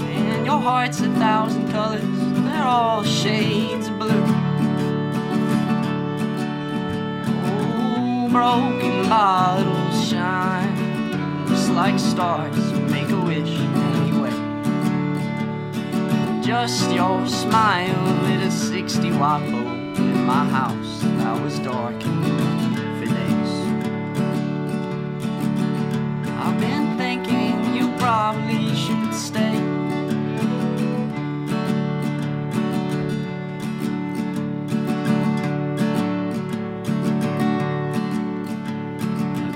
And 0.00 0.46
your 0.46 0.58
heart's 0.58 1.02
a 1.02 1.10
thousand 1.16 1.70
colors, 1.70 2.02
they're 2.46 2.64
all 2.64 3.02
shades 3.04 3.88
of 3.88 3.98
blue. 3.98 4.24
Oh, 7.44 8.28
broken 8.32 9.10
bottles 9.10 10.08
shine 10.08 11.46
just 11.46 11.70
like 11.72 11.98
stars. 11.98 12.72
Make 12.90 13.10
a 13.10 13.20
wish 13.20 13.58
anyway. 13.58 14.36
Just 16.42 16.90
your 16.92 17.26
smile 17.26 18.22
lit 18.22 18.40
a 18.40 18.50
60 18.50 19.12
watt 19.18 19.42
bulb 19.50 19.98
in 19.98 20.24
my 20.24 20.46
house 20.46 21.02
that 21.02 21.42
was 21.42 21.58
dark 21.58 22.00
I've 26.50 26.58
been 26.58 26.98
thinking 26.98 27.76
you 27.76 27.92
probably 27.96 28.74
should 28.74 29.14
stay. 29.14 29.52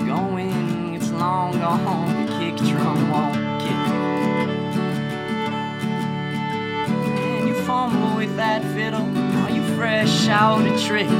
Going, 0.05 0.95
it's 0.95 1.11
long 1.11 1.51
gone. 1.59 2.25
The 2.25 2.31
kick 2.39 2.55
drum 2.65 3.11
won't. 3.11 3.35
And 7.19 7.47
you 7.49 7.55
fumble 7.65 8.15
with 8.15 8.37
that 8.37 8.63
fiddle. 8.73 9.05
Are 9.43 9.51
you 9.51 9.63
fresh 9.75 10.29
out 10.29 10.65
of 10.65 10.81
tricks? 10.81 11.11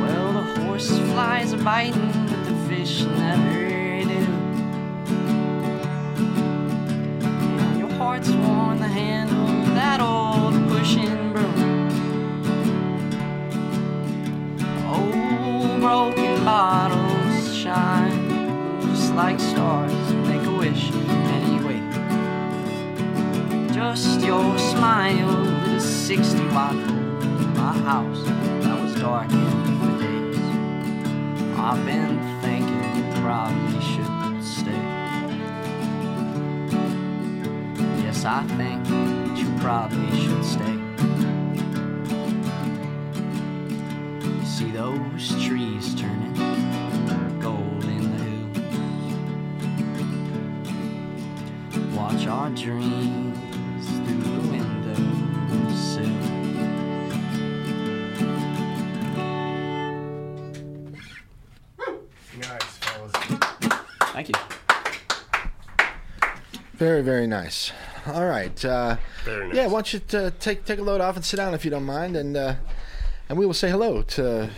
Well, 0.00 0.32
the 0.32 0.42
horse 0.62 0.88
flies 0.88 1.52
are 1.52 1.62
biting, 1.62 2.19
fish 2.80 3.02
never. 3.02 3.60
And 7.62 7.78
your 7.78 7.90
heart's 7.90 8.30
worn 8.30 8.78
the 8.80 8.88
handle 8.88 9.48
of 9.62 9.74
that 9.74 10.00
old 10.00 10.54
pushing 10.68 11.32
broom. 11.32 11.88
Old 14.88 15.80
broken 15.80 16.44
bottles 16.44 17.54
shine 17.54 18.80
just 18.80 19.14
like 19.14 19.38
stars. 19.38 19.92
Make 20.30 20.44
a 20.46 20.56
wish 20.56 20.90
anyway. 21.36 21.80
Just 23.74 24.20
your 24.22 24.58
smile 24.58 25.46
a 25.76 25.80
60 25.80 26.38
watt 26.48 26.74
my 27.60 27.72
house 27.90 28.22
that 28.64 28.80
was 28.82 28.94
darkened 28.98 29.52
for 29.80 29.98
days. 29.98 30.38
I've 31.58 31.84
been 31.84 32.19
probably 33.30 33.80
should 33.80 34.44
stay. 34.44 34.86
Yes, 38.02 38.24
I 38.24 38.42
think 38.58 38.84
that 38.88 39.38
you 39.38 39.48
probably 39.60 40.20
should 40.20 40.44
stay. 40.44 40.79
Very, 67.00 67.18
very 67.18 67.26
nice. 67.26 67.72
All 68.06 68.26
right. 68.26 68.62
Uh, 68.64 68.96
Very 69.24 69.48
nice. 69.48 69.56
Yeah, 69.56 69.66
why 69.66 69.72
don't 69.72 69.92
you 69.94 70.00
t- 70.00 70.30
take 70.38 70.64
take 70.66 70.78
a 70.78 70.82
load 70.82 71.00
off 71.00 71.16
and 71.16 71.24
sit 71.24 71.36
down 71.38 71.54
if 71.54 71.64
you 71.64 71.70
don't 71.70 71.84
mind, 71.84 72.14
and 72.16 72.36
uh, 72.36 72.54
and 73.28 73.38
we 73.38 73.46
will 73.46 73.54
say 73.54 73.70
hello 73.70 74.02
to 74.02 74.50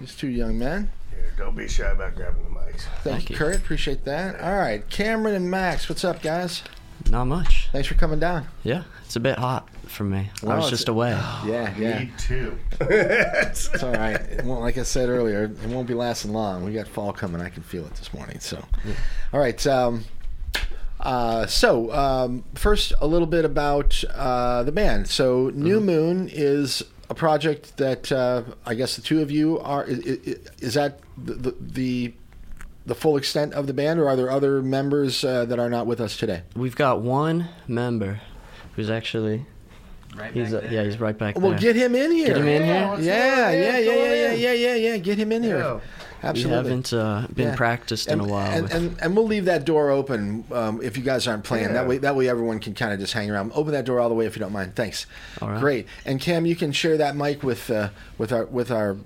these 0.00 0.16
two 0.16 0.28
young 0.28 0.58
men. 0.58 0.90
Here, 1.10 1.32
don't 1.36 1.54
be 1.56 1.68
shy 1.68 1.88
about 1.88 2.16
grabbing 2.16 2.42
the 2.42 2.50
mics. 2.50 2.82
Thank, 2.82 3.02
Thank 3.02 3.30
you, 3.30 3.34
you. 3.34 3.38
Kurt. 3.38 3.56
Appreciate 3.56 4.04
that. 4.04 4.40
All 4.40 4.56
right, 4.56 4.88
Cameron 4.90 5.34
and 5.34 5.50
Max, 5.50 5.88
what's 5.88 6.04
up, 6.04 6.22
guys? 6.22 6.62
Not 7.08 7.26
much. 7.26 7.68
Thanks 7.72 7.86
for 7.88 7.94
coming 7.94 8.18
down. 8.18 8.46
Yeah, 8.64 8.82
it's 9.04 9.16
a 9.16 9.20
bit 9.20 9.38
hot 9.38 9.68
for 9.86 10.04
me. 10.04 10.30
Well, 10.42 10.52
I 10.52 10.56
was 10.56 10.70
just 10.70 10.88
away. 10.88 11.10
Yeah, 11.10 11.74
yeah. 11.78 11.98
Me 12.00 12.10
too. 12.18 12.58
It's 12.80 13.82
all 13.82 13.92
right. 13.92 14.16
It 14.20 14.44
won't, 14.44 14.60
like 14.60 14.76
I 14.76 14.82
said 14.82 15.08
earlier, 15.08 15.44
it 15.44 15.66
won't 15.68 15.86
be 15.86 15.94
lasting 15.94 16.32
long. 16.32 16.64
We 16.64 16.72
got 16.72 16.88
fall 16.88 17.12
coming. 17.12 17.40
I 17.40 17.48
can 17.48 17.62
feel 17.62 17.84
it 17.86 17.94
this 17.94 18.12
morning. 18.12 18.40
So, 18.40 18.64
all 19.32 19.40
right. 19.40 19.64
Um, 19.66 20.04
uh, 21.00 21.46
so 21.46 21.92
um, 21.92 22.44
first, 22.54 22.92
a 23.00 23.06
little 23.06 23.26
bit 23.26 23.44
about 23.44 24.02
uh, 24.14 24.62
the 24.62 24.72
band. 24.72 25.08
So, 25.08 25.50
New 25.54 25.80
Moon 25.80 26.28
is 26.32 26.82
a 27.08 27.14
project 27.14 27.76
that 27.78 28.12
uh, 28.12 28.42
I 28.66 28.74
guess 28.74 28.96
the 28.96 29.02
two 29.02 29.20
of 29.22 29.30
you 29.30 29.58
are. 29.60 29.84
Is, 29.84 29.98
is 30.60 30.74
that 30.74 31.00
the, 31.16 31.34
the 31.34 31.54
the 31.60 32.14
the 32.86 32.94
full 32.94 33.16
extent 33.16 33.52
of 33.54 33.66
the 33.66 33.74
band, 33.74 34.00
or 34.00 34.08
are 34.08 34.16
there 34.16 34.30
other 34.30 34.62
members 34.62 35.24
uh, 35.24 35.44
that 35.46 35.58
are 35.58 35.70
not 35.70 35.86
with 35.86 36.00
us 36.00 36.16
today? 36.16 36.42
We've 36.56 36.76
got 36.76 37.00
one 37.02 37.48
member 37.68 38.20
who's 38.76 38.90
actually 38.90 39.46
Right 40.16 40.32
he's 40.32 40.50
back 40.50 40.58
uh, 40.58 40.60
there. 40.62 40.72
yeah 40.72 40.84
he's 40.84 40.98
right 40.98 41.16
back 41.16 41.38
Well, 41.38 41.50
there. 41.50 41.58
get 41.60 41.76
him 41.76 41.94
in 41.94 42.10
here. 42.10 42.26
Get 42.28 42.36
him 42.38 42.48
in 42.48 42.62
Yeah, 42.62 42.96
here. 42.96 43.04
Yeah, 43.04 43.50
yeah, 43.50 43.78
yeah, 43.78 43.78
yeah, 43.78 44.14
yeah, 44.14 44.32
yeah, 44.32 44.52
yeah, 44.52 44.74
yeah. 44.74 44.96
Get 44.98 45.18
him 45.18 45.30
in 45.32 45.42
here. 45.44 45.80
Yeah. 46.22 46.28
Absolutely. 46.30 46.50
We 46.62 46.68
haven't 46.68 46.92
uh, 46.92 47.26
been 47.34 47.48
Yeah. 47.48 47.56
practiced 47.56 48.08
in 48.08 48.20
and, 48.20 48.22
a 48.22 48.32
while. 48.32 48.50
And, 48.50 48.62
with- 48.64 48.74
and, 48.74 48.96
and 49.00 49.16
we'll 49.16 49.26
leave 49.26 49.46
that 49.46 49.64
door 49.64 49.90
open 49.90 50.44
um, 50.52 50.80
if 50.82 50.96
you 50.96 51.02
guys 51.02 51.26
aren't 51.26 51.44
playing. 51.44 51.66
Yeah. 51.68 51.72
That 51.72 51.88
way, 51.88 51.98
that 51.98 52.14
way 52.16 52.28
everyone 52.28 52.58
can 52.60 52.74
kind 52.74 52.92
of 52.92 53.00
just 53.00 53.12
hang 53.12 53.30
around. 53.30 53.52
Open 53.54 53.72
that 53.72 53.84
door 53.84 54.00
all 54.00 54.08
the 54.08 54.14
way 54.14 54.26
if 54.26 54.36
you 54.36 54.40
don't 54.40 54.52
mind. 54.52 54.74
Thanks. 54.76 55.06
All 55.40 55.48
right. 55.48 55.60
Great. 55.60 55.86
And 56.04 56.20
Cam, 56.20 56.44
you 56.46 56.56
can 56.56 56.72
share 56.72 56.96
that 56.98 57.16
mic 57.16 57.42
with 57.42 57.70
uh, 57.70 57.88
with 58.18 58.32
our 58.32 58.44
with 58.46 58.70
our 58.70 58.96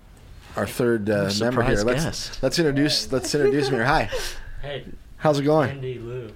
our 0.57 0.67
third 0.67 1.09
uh, 1.11 1.31
member 1.41 1.63
here. 1.63 1.83
Let's 1.83 2.05
guest. 2.05 2.43
let's 2.43 2.59
introduce 2.59 3.11
let's 3.13 3.35
introduce 3.35 3.69
him 3.69 3.75
here. 3.75 3.85
Hi. 3.85 4.11
Hey, 4.63 4.85
How's 5.19 5.39
it 5.39 5.45
going? 5.45 5.71
Andy 5.71 5.99
Liu. 5.99 6.33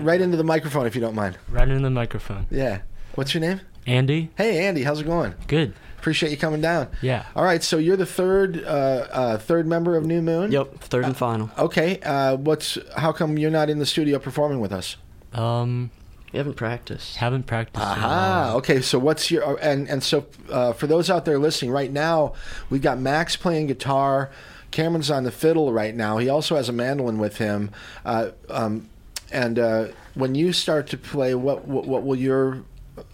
Right 0.00 0.20
into 0.20 0.36
the 0.36 0.44
microphone 0.44 0.86
if 0.86 0.94
you 0.96 1.00
don't 1.00 1.14
mind. 1.14 1.38
Right 1.48 1.68
into 1.68 1.82
the 1.82 1.90
microphone. 1.90 2.46
Yeah. 2.50 2.80
What's 3.14 3.34
your 3.34 3.40
name? 3.40 3.60
Andy, 3.86 4.30
Hey, 4.36 4.66
Andy. 4.66 4.82
How's 4.82 5.00
it 5.00 5.04
going? 5.06 5.34
good. 5.46 5.74
Appreciate 5.98 6.30
you 6.30 6.38
coming 6.38 6.62
down. 6.62 6.88
Yeah. 7.02 7.26
All 7.36 7.44
right. 7.44 7.62
So 7.62 7.76
you're 7.76 7.96
the 7.98 8.06
third 8.06 8.64
uh, 8.64 9.06
uh, 9.12 9.36
third 9.38 9.66
member 9.66 9.96
of 9.96 10.06
New 10.06 10.22
Moon. 10.22 10.50
Yep, 10.50 10.78
third 10.80 11.04
and 11.04 11.14
final. 11.14 11.50
Okay. 11.58 12.00
Uh, 12.00 12.36
what's 12.36 12.78
how 12.96 13.12
come 13.12 13.36
you're 13.36 13.50
not 13.50 13.68
in 13.68 13.78
the 13.78 13.84
studio 13.84 14.18
performing 14.18 14.60
with 14.60 14.72
us? 14.72 14.96
Um, 15.34 15.90
We 16.32 16.38
haven't 16.38 16.54
practiced. 16.54 17.16
haven't 17.16 17.42
practiced. 17.46 17.84
in 17.84 17.88
a 17.90 18.06
Aha. 18.06 18.52
Okay. 18.56 18.80
So 18.80 18.98
what's 18.98 19.30
your 19.30 19.58
and 19.60 19.90
and 19.90 20.02
so 20.02 20.24
uh, 20.48 20.72
for 20.72 20.86
those 20.86 21.10
out 21.10 21.26
there 21.26 21.38
listening 21.38 21.70
right 21.70 21.92
now, 21.92 22.32
we've 22.70 22.80
got 22.80 22.98
Max 22.98 23.36
playing 23.36 23.66
guitar. 23.66 24.30
Cameron's 24.70 25.10
on 25.10 25.24
the 25.24 25.30
fiddle 25.32 25.70
right 25.70 25.94
now. 25.94 26.16
He 26.16 26.30
also 26.30 26.56
has 26.56 26.70
a 26.70 26.72
mandolin 26.72 27.18
with 27.18 27.36
him. 27.36 27.72
Uh, 28.06 28.30
um, 28.48 28.88
and 29.30 29.58
uh, 29.58 29.88
when 30.14 30.34
you 30.34 30.54
start 30.54 30.86
to 30.86 30.96
play, 30.96 31.34
what 31.34 31.68
what, 31.68 31.84
what 31.86 32.04
will 32.04 32.16
your 32.16 32.62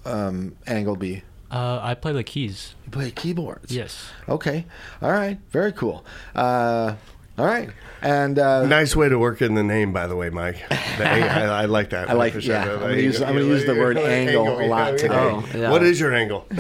um, 0.05 0.57
angle 0.67 0.97
be? 0.97 1.23
Uh, 1.51 1.79
I 1.83 1.95
play 1.95 2.13
the 2.13 2.25
keys. 2.25 2.75
You 2.85 2.91
play 2.91 3.11
keyboards. 3.11 3.73
Yes. 3.73 4.11
Okay. 4.29 4.67
All 5.01 5.13
right. 5.13 5.39
Very 5.51 5.73
cool. 5.73 6.05
Uh, 6.35 6.97
all 7.39 7.47
right. 7.47 7.71
And 8.03 8.39
uh, 8.39 8.67
Nice 8.67 8.97
way 8.97 9.09
to 9.09 9.19
work 9.19 9.41
in 9.43 9.55
the 9.55 9.63
name, 9.63 9.93
by 9.93 10.07
the 10.07 10.17
way, 10.17 10.29
Mike. 10.31 10.57
The 10.69 10.75
ang- 11.07 11.23
I, 11.51 11.63
I 11.63 11.65
like 11.67 11.91
that. 11.91 12.11
I 12.11 12.15
like- 12.15 12.33
for 12.33 12.41
sure. 12.41 12.55
yeah, 12.55 12.65
The 12.65 12.73
I'm 12.75 12.81
gonna 12.81 12.97
use- 12.97 13.21
I'm 13.23 13.35
gonna 13.35 13.45
use 13.47 13.65
the 13.65 13.75
word 13.75 13.97
Yeah, 13.97 14.03
angle 14.05 14.61
a 14.61 14.67
lot 14.67 14.93
yeah, 14.93 14.99
today. 14.99 15.15
yeah. 15.15 15.43
Oh, 15.55 15.59
yeah. 15.59 15.71
What 15.71 15.83
is 15.85 16.01
your 16.01 16.13
angle? 16.15 16.47
you 16.51 16.57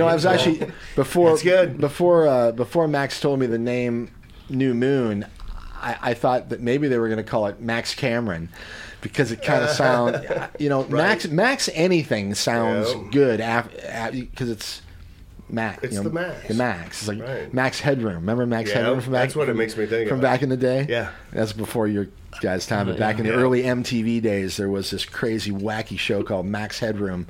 know, 0.00 0.06
I 0.08 0.14
was 0.14 0.26
actually 0.26 0.70
before 0.96 1.30
That's 1.30 1.42
good. 1.42 1.78
before 1.78 2.26
uh, 2.26 2.52
before 2.52 2.88
Max 2.88 3.20
told 3.20 3.38
me 3.40 3.46
the 3.46 3.58
name 3.58 4.10
New 4.48 4.74
Moon. 4.74 5.26
I, 5.80 5.96
I 6.02 6.14
thought 6.14 6.48
that 6.48 6.60
maybe 6.60 6.88
they 6.88 6.98
were 6.98 7.06
going 7.08 7.18
to 7.18 7.30
call 7.30 7.46
it 7.46 7.60
Max 7.60 7.94
Cameron 7.94 8.48
because 9.00 9.32
it 9.32 9.42
kind 9.42 9.62
of 9.64 9.70
sounds, 9.70 10.18
you 10.58 10.68
know 10.68 10.86
Max 10.88 11.26
Max 11.28 11.68
anything 11.74 12.34
sounds 12.34 12.92
Yeah. 12.92 13.08
good 13.12 14.20
because 14.30 14.50
it's 14.50 14.82
Max. 15.50 15.82
It's 15.82 15.94
you 15.94 16.02
know, 16.02 16.08
the 16.08 16.14
Max. 16.14 16.48
The 16.48 16.54
Max. 16.54 16.98
It's 17.00 17.08
like 17.08 17.20
Right. 17.20 17.54
Max 17.54 17.80
Headroom. 17.80 18.16
Remember 18.16 18.44
Max 18.46 18.68
Yeah, 18.70 18.76
Headroom 18.78 19.00
from 19.00 19.12
back? 19.14 19.22
that's 19.22 19.36
what 19.36 19.48
it 19.48 19.54
makes 19.56 19.76
me 19.76 19.86
think 19.86 20.08
from 20.08 20.20
back 20.20 20.42
in 20.42 20.48
the 20.50 20.56
day. 20.58 20.86
Yeah. 20.88 21.10
that's 21.32 21.52
before 21.54 21.86
your 21.88 22.08
guys' 22.42 22.66
time. 22.66 22.86
But 22.86 22.98
back 22.98 23.18
in 23.18 23.24
the 23.26 23.32
early 23.32 23.62
MTV 23.62 24.20
days, 24.20 24.56
there 24.58 24.68
was 24.68 24.90
this 24.90 25.04
crazy 25.06 25.50
wacky 25.50 25.98
show 25.98 26.22
called 26.22 26.44
Max 26.46 26.80
Headroom, 26.80 27.26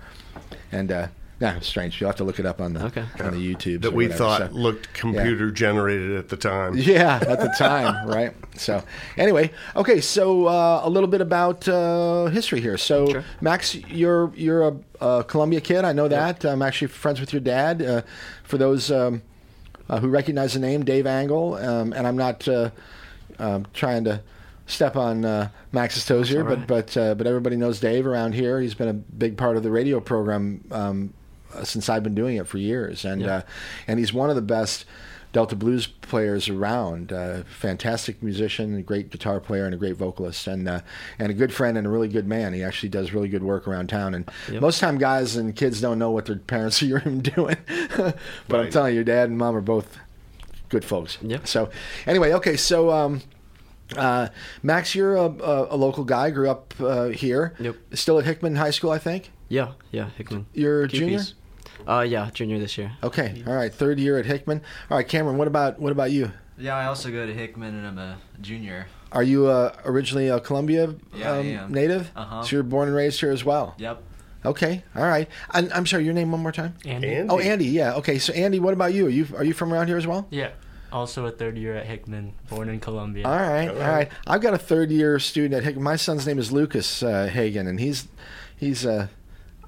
and 0.72 0.90
uh, 0.90 1.06
yeah, 1.40 1.60
strange. 1.60 2.00
You'll 2.00 2.08
have 2.08 2.16
to 2.16 2.24
look 2.24 2.38
it 2.40 2.46
up 2.46 2.60
on 2.60 2.72
the 2.74 2.84
Okay. 2.86 3.04
on 3.20 3.32
the 3.32 3.54
YouTube 3.54 3.82
that 3.82 3.92
we 3.92 4.08
thought 4.08 4.52
looked 4.52 4.92
computer 4.92 5.50
generated 5.50 6.16
at 6.16 6.28
the 6.28 6.36
time. 6.36 6.76
Yeah, 6.76 7.16
at 7.26 7.40
the 7.40 7.54
time, 7.58 8.08
right? 8.16 8.34
So, 8.56 8.82
anyway, 9.16 9.52
okay. 9.76 10.00
So 10.00 10.46
uh, 10.46 10.80
a 10.82 10.90
little 10.90 11.08
bit 11.08 11.20
about 11.20 11.68
uh, 11.68 12.26
history 12.26 12.60
here. 12.60 12.76
So, 12.76 13.06
Sure. 13.08 13.24
Max, 13.40 13.74
you're 13.74 14.32
you're 14.34 14.68
a, 14.68 14.76
a 15.00 15.24
Columbia 15.24 15.60
kid. 15.60 15.84
I 15.84 15.92
know 15.92 16.08
that. 16.08 16.44
I'm 16.44 16.62
actually 16.62 16.88
friends 16.88 17.20
with 17.20 17.32
your 17.32 17.40
dad. 17.40 17.82
Uh, 17.82 18.02
for 18.42 18.58
those 18.58 18.90
um, 18.90 19.22
uh, 19.88 20.00
who 20.00 20.08
recognize 20.08 20.54
the 20.54 20.60
name, 20.60 20.84
Dave 20.84 21.06
Angle, 21.06 21.54
um, 21.54 21.92
and 21.92 22.06
I'm 22.06 22.16
not 22.16 22.48
uh, 22.48 22.70
um, 23.38 23.66
trying 23.74 24.04
to 24.04 24.22
step 24.66 24.96
on 24.96 25.24
uh, 25.24 25.48
Max's 25.72 26.04
toes 26.04 26.28
here, 26.28 26.42
all 26.42 26.56
but 26.56 26.66
but 26.66 26.96
uh, 26.96 27.14
but 27.14 27.26
everybody 27.26 27.56
knows 27.56 27.78
Dave 27.80 28.06
around 28.06 28.34
here. 28.34 28.60
He's 28.60 28.74
been 28.74 28.88
a 28.88 28.92
big 28.94 29.36
part 29.36 29.56
of 29.56 29.62
the 29.62 29.70
radio 29.70 30.00
program 30.00 30.64
um, 30.72 31.14
since 31.64 31.88
I've 31.88 32.02
been 32.02 32.14
doing 32.14 32.36
it 32.36 32.46
for 32.46 32.58
years, 32.58 33.04
and 33.04 33.22
Yeah. 33.22 33.36
uh, 33.36 33.42
and 33.86 33.98
he's 33.98 34.12
one 34.12 34.30
of 34.30 34.36
the 34.36 34.42
best 34.42 34.84
Delta 35.30 35.54
blues 35.54 35.86
players 35.86 36.48
around. 36.48 37.12
Uh, 37.12 37.42
fantastic 37.44 38.22
musician, 38.22 38.80
great 38.82 39.10
guitar 39.10 39.40
player, 39.40 39.66
and 39.66 39.74
a 39.74 39.76
great 39.76 39.94
vocalist, 39.96 40.46
and 40.46 40.66
uh, 40.66 40.80
and 41.18 41.30
a 41.30 41.34
good 41.34 41.52
friend 41.52 41.76
and 41.76 41.86
a 41.86 41.90
really 41.90 42.08
good 42.08 42.26
man. 42.26 42.54
He 42.54 42.62
actually 42.62 42.88
does 42.88 43.12
really 43.12 43.28
good 43.28 43.42
work 43.42 43.68
around 43.68 43.88
town. 43.88 44.14
And 44.14 44.30
Yep. 44.50 44.62
most 44.62 44.80
time, 44.80 44.96
guys 44.96 45.36
and 45.36 45.54
kids 45.54 45.80
don't 45.82 45.98
know 45.98 46.10
what 46.10 46.24
their 46.26 46.36
parents 46.36 46.82
are 46.82 46.86
even 46.86 47.20
doing. 47.20 47.56
but 48.48 48.60
I'm 48.60 48.70
telling 48.70 48.92
you, 48.92 48.96
your 48.96 49.04
dad 49.04 49.28
and 49.28 49.36
mom 49.36 49.54
are 49.54 49.60
both 49.60 49.98
good 50.70 50.84
folks. 50.84 51.18
Yeah. 51.20 51.38
So 51.44 51.68
anyway, 52.06 52.32
okay, 52.34 52.56
so. 52.56 52.90
Um, 52.90 53.20
uh, 53.96 54.28
Max, 54.62 54.94
you're 54.94 55.16
a, 55.16 55.22
a, 55.24 55.74
a 55.74 55.76
local 55.76 56.04
guy. 56.04 56.28
Grew 56.30 56.50
up 56.50 56.74
uh, 56.78 57.06
here. 57.06 57.54
Yep. 57.58 57.76
Still 57.94 58.18
at 58.18 58.26
Hickman 58.26 58.54
High 58.56 58.70
School, 58.70 58.90
I 58.90 58.98
think. 58.98 59.30
Yeah, 59.48 59.72
yeah, 59.92 60.10
Hickman. 60.10 60.44
You're 60.52 60.82
a 60.82 60.88
junior. 60.88 61.20
Piece. 61.88 61.96
Uh, 61.96 62.00
yeah, 62.02 62.30
junior 62.32 62.58
this 62.58 62.76
year. 62.76 62.92
Okay. 63.02 63.42
All 63.46 63.54
right. 63.54 63.72
Third 63.72 63.98
year 63.98 64.18
at 64.18 64.26
Hickman. 64.26 64.60
All 64.90 64.96
right, 64.98 65.08
Cameron. 65.08 65.38
What 65.38 65.48
about 65.48 65.78
what 65.80 65.90
about 65.92 66.10
you? 66.10 66.30
Yeah, 66.58 66.76
I 66.76 66.86
also 66.86 67.10
go 67.10 67.26
to 67.26 67.32
Hickman 67.32 67.74
and 67.74 67.86
I'm 67.86 67.98
a 67.98 68.18
junior. 68.40 68.86
Are 69.12 69.22
you 69.22 69.46
uh, 69.46 69.74
originally 69.84 70.28
a 70.28 70.38
Columbia 70.40 70.94
Yeah, 71.14 71.32
I 71.32 71.54
um, 71.54 71.72
native? 71.72 72.10
Uh-huh. 72.14 72.42
So 72.42 72.56
you're 72.56 72.62
born 72.62 72.88
and 72.88 72.96
raised 72.96 73.20
here 73.20 73.30
as 73.30 73.44
well. 73.44 73.74
Yep. 73.78 74.02
Okay. 74.44 74.84
All 74.94 75.04
right. 75.04 75.28
And 75.54 75.72
I'm 75.72 75.86
sorry. 75.86 76.04
Your 76.04 76.14
name 76.14 76.30
one 76.30 76.42
more 76.42 76.52
time. 76.52 76.74
Andy. 76.84 77.14
Andy. 77.14 77.32
Oh, 77.32 77.38
Andy. 77.38 77.66
Yeah. 77.66 77.94
Okay. 77.94 78.18
So 78.18 78.32
Andy, 78.34 78.60
what 78.60 78.74
about 78.74 78.92
you? 78.92 79.06
Are 79.06 79.10
you 79.10 79.26
are 79.36 79.44
you 79.44 79.54
from 79.54 79.72
around 79.72 79.88
here 79.88 79.96
as 79.96 80.06
well? 80.06 80.26
Yeah. 80.30 80.50
Also 80.90 81.26
a 81.26 81.30
third 81.30 81.58
year 81.58 81.74
at 81.74 81.86
Hickman, 81.86 82.32
born 82.48 82.70
in 82.70 82.80
Columbia. 82.80 83.26
All 83.26 83.36
right, 83.36 83.68
all 83.68 83.74
right. 83.74 84.10
I've 84.26 84.40
got 84.40 84.54
a 84.54 84.58
third 84.58 84.90
year 84.90 85.18
student 85.18 85.52
at 85.52 85.62
Hickman. 85.62 85.84
My 85.84 85.96
son's 85.96 86.26
name 86.26 86.38
is 86.38 86.50
Lucas 86.50 87.02
uh, 87.02 87.26
Hagan, 87.26 87.66
and 87.66 87.78
he's 87.78 88.08
he's 88.56 88.86
uh, 88.86 89.08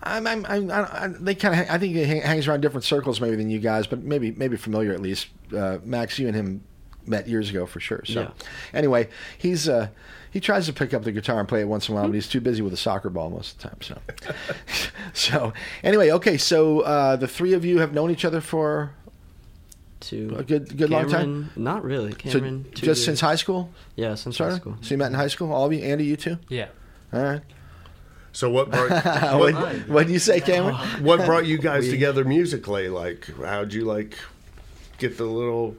I'm, 0.02 0.26
I'm, 0.26 0.46
I'm, 0.46 0.70
I, 0.70 1.04
I, 1.04 1.08
they 1.08 1.34
kind 1.34 1.60
of 1.60 1.68
I 1.70 1.76
think 1.78 1.94
he 1.94 2.02
hang- 2.04 2.22
hangs 2.22 2.48
around 2.48 2.60
different 2.62 2.84
circles 2.84 3.20
maybe 3.20 3.36
than 3.36 3.50
you 3.50 3.58
guys, 3.58 3.86
but 3.86 4.02
maybe 4.02 4.30
maybe 4.32 4.56
familiar 4.56 4.92
at 4.92 5.00
least. 5.00 5.28
Uh, 5.54 5.78
Max, 5.84 6.18
you 6.18 6.26
and 6.26 6.34
him 6.36 6.62
met 7.06 7.28
years 7.28 7.50
ago 7.50 7.66
for 7.66 7.80
sure. 7.80 8.02
So 8.06 8.20
Yeah. 8.22 8.30
anyway, 8.72 9.08
he's 9.38 9.68
uh, 9.68 9.88
he 10.30 10.40
tries 10.40 10.66
to 10.66 10.72
pick 10.72 10.94
up 10.94 11.02
the 11.02 11.12
guitar 11.12 11.38
and 11.40 11.48
play 11.48 11.60
it 11.60 11.68
once 11.68 11.88
in 11.88 11.94
a 11.94 11.98
while, 11.98 12.06
but 12.06 12.14
he's 12.14 12.28
too 12.28 12.40
busy 12.40 12.62
with 12.62 12.72
a 12.72 12.76
soccer 12.78 13.10
ball 13.10 13.30
most 13.30 13.56
of 13.56 13.58
the 13.62 13.68
time. 13.68 13.78
So 13.82 13.98
so 15.12 15.52
anyway, 15.82 16.10
okay. 16.12 16.36
So 16.38 16.80
uh, 16.80 17.16
the 17.16 17.28
three 17.28 17.52
of 17.52 17.64
you 17.64 17.78
have 17.80 17.92
known 17.92 18.10
each 18.10 18.24
other 18.24 18.40
for 18.40 18.92
Two. 20.00 20.34
a 20.38 20.42
good 20.42 20.76
good 20.78 20.88
long 20.88 21.08
time. 21.10 21.50
Not 21.56 21.84
really. 21.84 22.14
Cameron. 22.14 22.64
so 22.64 22.70
two 22.70 22.86
just 22.86 22.86
years. 23.00 23.04
since 23.04 23.20
high 23.20 23.34
school, 23.36 23.70
Yeah, 23.96 24.14
since 24.14 24.38
sort 24.38 24.52
high 24.52 24.56
school. 24.58 24.76
So 24.80 24.92
you 24.94 24.98
met 24.98 25.08
in 25.08 25.14
high 25.14 25.26
school, 25.28 25.52
all 25.52 25.66
of 25.66 25.72
you, 25.74 25.80
Andy, 25.80 26.04
you 26.04 26.16
too. 26.16 26.38
Yeah. 26.48 26.68
All 27.12 27.22
right. 27.22 27.42
So 28.32 28.48
what 28.50 28.70
brought 28.70 28.90
what 29.40 29.54
what, 29.54 29.88
what 29.88 30.06
do 30.06 30.12
you 30.12 30.18
say, 30.18 30.40
Cameron? 30.40 30.74
what 31.04 31.24
brought 31.24 31.46
you 31.46 31.58
guys 31.58 31.88
together 31.90 32.24
musically? 32.24 32.88
Like, 32.88 33.26
how'd 33.44 33.72
you 33.72 33.84
like 33.84 34.18
get 34.98 35.16
the 35.16 35.24
little 35.24 35.76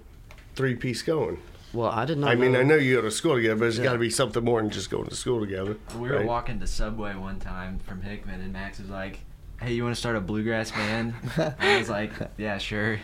three 0.56 0.76
piece 0.76 1.02
going? 1.02 1.40
Well, 1.74 1.90
I 1.90 2.04
did 2.04 2.18
not. 2.18 2.30
I 2.30 2.36
mean, 2.36 2.52
know. 2.52 2.60
I 2.60 2.64
know 2.64 2.76
you 2.76 2.96
go 2.96 3.02
to 3.04 3.12
school 3.12 3.36
together, 3.36 3.56
but 3.56 3.62
there's 3.62 3.78
Yeah. 3.78 3.86
got 3.86 3.94
to 3.94 4.00
be 4.00 4.10
something 4.10 4.44
more 4.44 4.62
than 4.62 4.70
just 4.70 4.90
going 4.90 5.08
to 5.08 5.16
school 5.16 5.40
together. 5.40 5.78
We 5.96 6.10
were 6.10 6.18
right? 6.18 6.26
walking 6.26 6.60
to 6.60 6.68
Subway 6.68 7.16
one 7.16 7.40
time 7.40 7.80
from 7.80 8.02
Hickman 8.02 8.42
and 8.42 8.52
Max 8.52 8.80
was 8.80 8.90
like, 8.90 9.20
"Hey, 9.62 9.74
you 9.74 9.84
want 9.84 9.96
to 9.96 10.00
start 10.00 10.18
a 10.18 10.22
bluegrass 10.22 10.72
band?" 10.72 11.14
I 11.38 11.78
was 11.78 11.90
like, 11.90 12.12
"Yeah, 12.38 12.58
sure." 12.58 13.00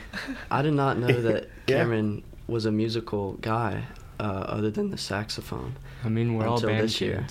I 0.51 0.61
did 0.61 0.73
not 0.73 0.97
know 0.99 1.21
that 1.21 1.49
Yeah. 1.67 1.77
Cameron 1.77 2.23
was 2.47 2.65
a 2.65 2.71
musical 2.71 3.33
guy, 3.39 3.83
uh, 4.19 4.23
other 4.23 4.69
than 4.69 4.89
the 4.91 4.97
saxophone. 4.97 5.75
I 6.03 6.09
mean, 6.09 6.35
we're 6.35 6.45
all 6.47 6.55
Until 6.55 6.69
band 6.69 6.83
this 6.83 6.99
year. 6.99 7.25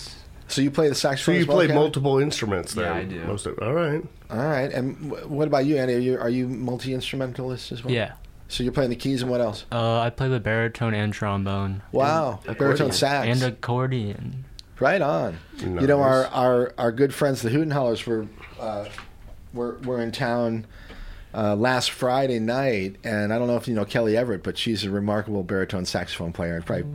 Kids. 0.46 0.54
So 0.54 0.62
you 0.62 0.70
play 0.70 0.88
the 0.88 0.94
saxophone. 0.94 1.16
So 1.16 1.32
saxophone? 1.32 1.34
you 1.36 1.40
as 1.42 1.46
well, 1.48 1.56
play 1.58 1.66
Cameron? 1.66 1.82
multiple 1.82 2.18
instruments 2.18 2.74
then? 2.74 2.84
Yeah, 2.84 2.94
I 2.94 3.04
do. 3.04 3.24
Most 3.26 3.46
of, 3.46 3.58
all 3.60 3.74
right. 3.74 4.02
All 4.30 4.36
right. 4.38 4.72
And 4.72 4.96
wh- 4.96 5.30
what 5.30 5.46
about 5.48 5.66
you, 5.66 5.76
Andy? 5.76 5.94
Are 5.94 5.98
you 5.98 6.18
are 6.18 6.30
you 6.30 6.48
multi 6.48 6.92
instrumentalist 6.94 7.72
as 7.72 7.84
well? 7.84 7.92
Yeah. 7.92 8.12
So 8.48 8.62
you're 8.62 8.72
playing 8.72 8.90
the 8.90 8.96
keys 8.96 9.22
and 9.22 9.30
what 9.30 9.40
else? 9.40 9.64
Uh, 9.72 9.98
I 10.00 10.10
play 10.10 10.28
the 10.28 10.38
baritone 10.38 10.94
and 10.94 11.12
trombone. 11.12 11.82
Wow, 11.90 12.38
And 12.46 12.56
baritone 12.56 12.92
sax. 12.92 13.26
And 13.26 13.42
accordion. 13.52 14.44
right 14.78 15.02
on. 15.02 15.38
You 15.58 15.68
know, 15.86 16.00
our, 16.00 16.26
our 16.26 16.72
our 16.78 16.92
good 16.92 17.12
friends, 17.12 17.42
the 17.42 17.50
Hootenhollers, 17.50 18.06
were 18.06 18.26
uh, 18.60 18.84
were 19.52 19.78
were 19.84 20.00
in 20.00 20.12
town. 20.12 20.66
Uh, 21.36 21.54
last 21.54 21.90
Friday 21.90 22.38
night, 22.38 22.96
and 23.04 23.30
I 23.30 23.38
don't 23.38 23.46
know 23.46 23.56
if 23.56 23.68
you 23.68 23.74
know 23.74 23.84
Kelly 23.84 24.16
Everett, 24.16 24.42
but 24.42 24.56
she's 24.56 24.84
a 24.84 24.90
remarkable 24.90 25.42
baritone 25.42 25.84
saxophone 25.84 26.32
player. 26.32 26.62
Probably, 26.62 26.86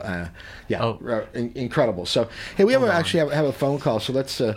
uh, 0.00 0.26
yeah, 0.68 0.84
Oh. 0.84 1.00
uh, 1.04 1.26
in- 1.34 1.50
incredible. 1.56 2.06
So, 2.06 2.28
hey, 2.56 2.62
we 2.64 2.72
have 2.74 2.84
a, 2.84 2.92
actually 2.92 3.18
have, 3.20 3.32
have 3.32 3.46
a 3.46 3.52
phone 3.52 3.80
call. 3.80 3.98
So 3.98 4.12
let's 4.12 4.40
uh, 4.40 4.54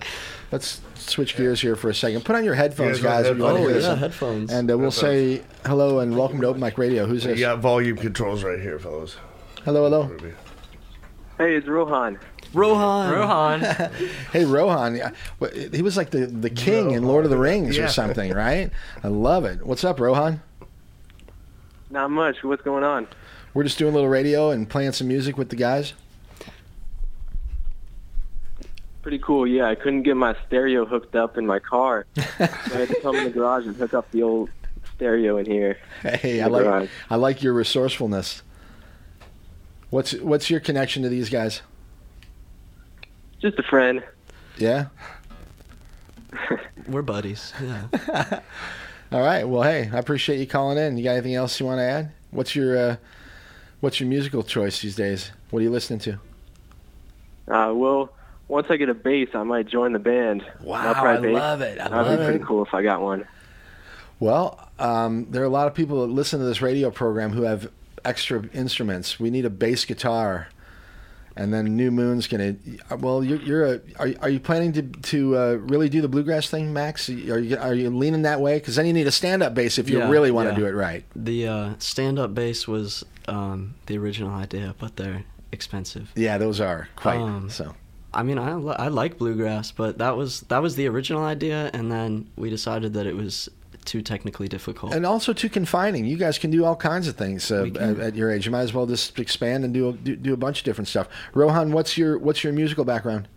let's 0.51 0.79
switch 0.93 1.35
gears 1.35 1.59
here 1.59 1.75
for 1.75 1.89
a 1.89 1.95
second. 1.95 2.23
Put 2.23 2.35
on 2.35 2.45
your 2.45 2.53
headphones, 2.53 2.99
You 2.99 3.03
guys 3.03 3.25
guys, 3.25 3.25
want 3.25 3.31
if 3.31 3.37
you 3.39 3.43
want 3.43 3.57
to 3.57 3.63
Oh 3.63 3.67
yeah, 3.67 3.73
this. 3.93 3.99
headphones. 3.99 4.51
And 4.51 4.69
uh, 4.69 4.77
we'll 4.77 4.91
say 4.91 5.41
hello 5.65 6.01
and 6.01 6.15
welcome 6.15 6.39
to 6.41 6.45
Open 6.47 6.61
Mic 6.61 6.77
Radio. 6.77 7.07
Who's 7.07 7.23
You 7.25 7.31
this? 7.31 7.39
got 7.39 7.57
volume 7.61 7.97
controls 7.97 8.43
right 8.43 8.59
here, 8.59 8.77
fellas. 8.77 9.15
Hello, 9.65 9.83
hello. 9.89 10.15
Hey, 11.39 11.55
it's 11.55 11.67
Rohan. 11.67 12.19
Rohan. 12.53 13.11
Rohan. 13.11 13.61
Hey, 14.33 14.45
Rohan. 14.45 14.95
Yeah, 14.95 15.11
He 15.73 15.81
was 15.81 15.95
like 15.97 16.09
the, 16.11 16.25
the 16.27 16.49
king 16.49 16.91
in 16.91 17.03
Lord 17.03 17.23
of 17.25 17.31
the 17.31 17.37
Rings 17.37 17.77
Yeah. 17.77 17.85
or 17.85 17.87
something, 17.87 18.33
right? 18.33 18.69
I 19.03 19.07
love 19.07 19.45
it. 19.45 19.65
What's 19.65 19.83
up, 19.83 19.99
Rohan? 19.99 20.41
Not 21.89 22.11
much. 22.11 22.43
What's 22.43 22.61
going 22.63 22.83
on? 22.83 23.07
We're 23.53 23.63
just 23.63 23.77
doing 23.77 23.91
a 23.91 23.95
little 23.95 24.09
radio 24.09 24.51
and 24.51 24.69
playing 24.69 24.93
some 24.93 25.07
music 25.07 25.37
with 25.37 25.49
the 25.49 25.55
guys. 25.57 25.93
Pretty 29.01 29.19
cool. 29.19 29.47
Yeah, 29.47 29.67
I 29.67 29.75
couldn't 29.75 30.03
get 30.03 30.15
my 30.15 30.35
stereo 30.47 30.85
hooked 30.85 31.15
up 31.15 31.37
in 31.37 31.45
my 31.47 31.59
car. 31.59 32.05
so 32.15 32.23
I 32.39 32.45
had 32.45 32.87
to 32.89 33.01
come 33.01 33.15
in 33.15 33.23
the 33.25 33.29
garage 33.31 33.65
and 33.65 33.75
hook 33.75 33.93
up 33.93 34.09
the 34.11 34.21
old 34.23 34.49
stereo 34.95 35.37
in 35.37 35.45
here. 35.47 35.77
Hey, 36.03 36.39
I 36.41 36.45
In 36.45 36.51
the 36.51 36.57
like 36.57 36.63
garage. 36.63 36.89
I 37.09 37.15
like 37.15 37.41
your 37.43 37.53
resourcefulness. 37.53 38.43
What's 39.89 40.13
what's 40.13 40.49
your 40.49 40.59
connection 40.59 41.01
to 41.03 41.09
these 41.09 41.29
guys? 41.29 41.61
Just 43.41 43.57
a 43.59 43.63
friend. 43.63 44.03
Yeah. 44.57 44.87
We're 46.87 47.01
buddies. 47.01 47.53
Yeah. 47.61 47.87
All 49.11 49.21
right. 49.21 49.43
Well, 49.43 49.63
hey, 49.63 49.89
I 49.91 49.97
appreciate 49.97 50.39
you 50.39 50.47
calling 50.47 50.77
in. 50.77 50.97
You 50.97 51.03
got 51.03 51.11
anything 51.11 51.35
else 51.35 51.59
you 51.59 51.65
want 51.65 51.79
to 51.79 51.83
add? 51.83 52.11
What's 52.31 52.55
your 52.55 52.77
uh, 52.77 52.95
what's 53.81 53.99
your 53.99 54.07
musical 54.07 54.43
choice 54.43 54.81
these 54.81 54.95
days? 54.95 55.31
What 55.49 55.59
are 55.59 55.63
you 55.63 55.69
listening 55.71 55.99
to? 55.99 56.13
Uh, 57.47 57.73
well, 57.73 58.13
once 58.47 58.67
I 58.69 58.77
get 58.77 58.89
a 58.89 58.93
bass, 58.93 59.29
I 59.33 59.43
might 59.43 59.67
join 59.67 59.91
the 59.93 59.99
band. 59.99 60.45
Wow, 60.61 60.93
I 60.93 61.17
bass. 61.17 61.33
love 61.33 61.61
it. 61.61 61.79
I 61.79 61.89
That'd 61.89 62.07
love 62.07 62.19
be 62.19 62.25
pretty 62.25 62.39
it. 62.43 62.45
cool 62.45 62.63
if 62.63 62.73
I 62.73 62.83
got 62.83 63.01
one. 63.01 63.27
Well, 64.19 64.69
um, 64.79 65.27
there 65.31 65.41
are 65.41 65.45
a 65.45 65.49
lot 65.49 65.67
of 65.67 65.73
people 65.73 66.05
that 66.05 66.13
listen 66.13 66.39
to 66.39 66.45
this 66.45 66.61
radio 66.61 66.91
program 66.91 67.31
who 67.31 67.41
have 67.41 67.69
extra 68.05 68.47
instruments. 68.53 69.19
We 69.19 69.29
need 69.29 69.45
a 69.45 69.49
bass 69.49 69.83
guitar, 69.83 70.47
and 71.35 71.53
then 71.53 71.75
New 71.75 71.91
Moon's 71.91 72.27
gonna. 72.27 72.55
Well, 72.99 73.23
you're, 73.23 73.41
you're 73.41 73.65
a. 73.75 73.81
Are, 73.99 74.07
you- 74.07 74.17
are 74.21 74.29
you 74.29 74.39
planning 74.39 74.73
to 74.73 74.81
to 74.83 75.37
uh, 75.37 75.51
really 75.61 75.89
do 75.89 76.01
the 76.01 76.07
bluegrass 76.07 76.49
thing, 76.49 76.73
Max? 76.73 77.09
Are 77.09 77.39
you 77.39 77.57
are 77.57 77.73
you 77.73 77.89
leaning 77.89 78.23
that 78.23 78.41
way? 78.41 78.57
Because 78.59 78.75
then 78.75 78.85
you 78.85 78.93
need 78.93 79.07
a 79.07 79.11
stand 79.11 79.41
up 79.43 79.53
bass 79.53 79.77
if 79.77 79.89
you 79.89 79.99
Yeah, 79.99 80.09
really 80.09 80.31
want 80.31 80.47
to 80.49 80.53
yeah. 80.53 80.59
do 80.59 80.65
it 80.65 80.71
right. 80.71 81.03
The 81.15 81.47
uh, 81.47 81.73
stand-up 81.79 82.33
bass 82.35 82.67
was 82.67 83.03
um, 83.27 83.75
the 83.85 83.97
original 83.97 84.33
idea, 84.33 84.75
but 84.79 84.97
they're 84.97 85.23
expensive. 85.51 86.11
Yeah, 86.15 86.37
those 86.37 86.59
are 86.59 86.89
quite 86.95 87.17
Um, 87.17 87.49
so. 87.49 87.75
I 88.13 88.23
mean, 88.23 88.37
I, 88.37 88.51
I 88.73 88.87
like 88.89 89.17
bluegrass, 89.17 89.71
but 89.71 89.97
that 89.99 90.17
was 90.17 90.41
that 90.49 90.61
was 90.61 90.75
the 90.75 90.87
original 90.87 91.23
idea, 91.23 91.69
and 91.73 91.89
then 91.91 92.27
we 92.35 92.49
decided 92.49 92.93
that 92.95 93.05
it 93.05 93.15
was 93.15 93.47
too 93.85 94.01
technically 94.01 94.47
difficult. 94.47 94.93
And 94.93 95.05
also 95.05 95.33
too 95.33 95.49
confining. 95.49 96.05
You 96.05 96.17
guys 96.17 96.37
can 96.37 96.51
do 96.51 96.63
all 96.65 96.75
kinds 96.75 97.07
of 97.07 97.15
things 97.15 97.51
uh, 97.51 97.69
at, 97.79 97.99
at 97.99 98.15
your 98.15 98.31
age. 98.31 98.45
You 98.45 98.51
might 98.51 98.61
as 98.61 98.73
well 98.73 98.85
just 98.85 99.19
expand 99.19 99.63
and 99.63 99.73
do 99.73 99.89
a, 99.89 99.93
do, 99.93 100.15
do 100.15 100.33
a 100.33 100.37
bunch 100.37 100.59
of 100.59 100.65
different 100.65 100.87
stuff. 100.87 101.07
Rohan, 101.33 101.71
what's 101.71 101.97
your 101.97 102.17
what's 102.17 102.43
your 102.43 102.53
musical 102.53 102.85
background? 102.85 103.27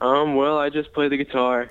Um, 0.00 0.34
well, 0.34 0.58
I 0.58 0.68
just 0.68 0.92
play 0.92 1.08
the 1.08 1.16
guitar. 1.16 1.70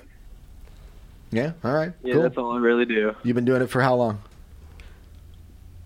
Yeah, 1.30 1.52
all 1.64 1.72
right, 1.72 1.92
Yeah, 2.02 2.14
cool. 2.14 2.22
that's 2.22 2.36
all 2.38 2.52
I 2.52 2.58
really 2.58 2.84
do. 2.84 3.14
You've 3.22 3.34
been 3.34 3.44
doing 3.44 3.60
it 3.62 3.66
for 3.68 3.80
how 3.82 3.94
long? 3.96 4.20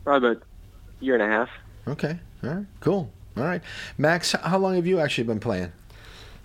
Probably 0.04 0.30
about 0.30 0.42
a 0.42 1.04
year 1.04 1.14
and 1.14 1.22
a 1.22 1.26
half. 1.26 1.48
Okay. 1.88 2.18
All 2.42 2.50
right. 2.50 2.66
Cool. 2.80 3.10
All 3.36 3.44
right. 3.44 3.62
Max, 3.98 4.32
how 4.32 4.58
long 4.58 4.74
have 4.76 4.86
you 4.86 5.00
actually 5.00 5.24
been 5.24 5.40
playing? 5.40 5.72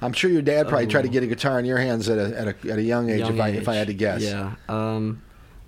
I'm 0.02 0.14
sure 0.14 0.30
your 0.30 0.42
dad 0.42 0.68
probably 0.68 0.88
tried 0.88 1.04
to 1.04 1.10
Oh. 1.10 1.12
get 1.12 1.24
a 1.24 1.28
guitar 1.28 1.58
in 1.60 1.66
your 1.66 1.78
hands 1.78 2.10
at 2.10 2.18
a 2.18 2.40
at 2.40 2.48
a, 2.48 2.72
at 2.72 2.78
a 2.80 2.82
young 2.84 3.10
age. 3.10 3.20
Young 3.20 3.36
if 3.36 3.42
I 3.42 3.50
if 3.50 3.68
I 3.70 3.76
had 3.76 3.88
to 3.88 3.94
guess. 3.94 4.22
Yeah. 4.24 4.56
Um, 4.70 5.22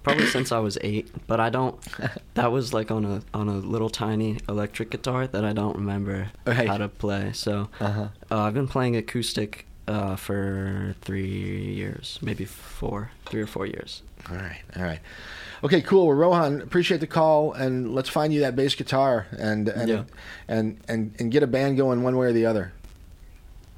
probably 0.04 0.26
since 0.28 0.52
I 0.52 0.60
was 0.60 0.78
eight, 0.82 1.10
but 1.28 1.40
I 1.40 1.50
don't. 1.50 1.76
That 2.36 2.52
was 2.52 2.72
like 2.74 2.92
on 2.92 3.04
a 3.04 3.22
on 3.34 3.48
a 3.50 3.58
little 3.58 3.90
tiny 3.90 4.38
electric 4.48 4.92
guitar 4.92 5.26
that 5.28 5.44
I 5.44 5.54
don't 5.54 5.76
remember 5.76 6.30
Right. 6.46 6.68
how 6.68 6.78
to 6.78 6.88
play. 6.88 7.32
So 7.34 7.70
Uh-huh. 7.80 8.10
uh, 8.30 8.40
I've 8.42 8.54
been 8.54 8.68
playing 8.68 8.96
acoustic 8.96 9.66
uh, 9.88 10.16
for 10.18 10.94
three 11.02 11.74
years, 11.74 12.20
maybe 12.22 12.44
four, 12.46 13.10
three 13.26 13.42
or 13.42 13.48
four 13.48 13.66
years. 13.66 14.04
All 14.30 14.36
right. 14.36 14.62
All 14.76 14.84
right. 14.84 15.00
Okay. 15.64 15.82
Cool. 15.82 16.08
Well, 16.08 16.16
Rohan, 16.18 16.62
appreciate 16.62 17.00
the 17.00 17.08
call, 17.08 17.54
and 17.54 17.96
let's 17.96 18.10
find 18.10 18.32
you 18.34 18.42
that 18.42 18.56
bass 18.56 18.76
guitar 18.76 19.26
and 19.40 19.68
and 19.70 19.90
Yeah. 19.90 20.04
and, 20.48 20.78
and 20.88 21.16
and 21.18 21.32
get 21.32 21.42
a 21.42 21.48
band 21.48 21.78
going 21.78 22.04
one 22.04 22.18
way 22.18 22.28
or 22.28 22.34
the 22.34 22.46
other. 22.46 22.72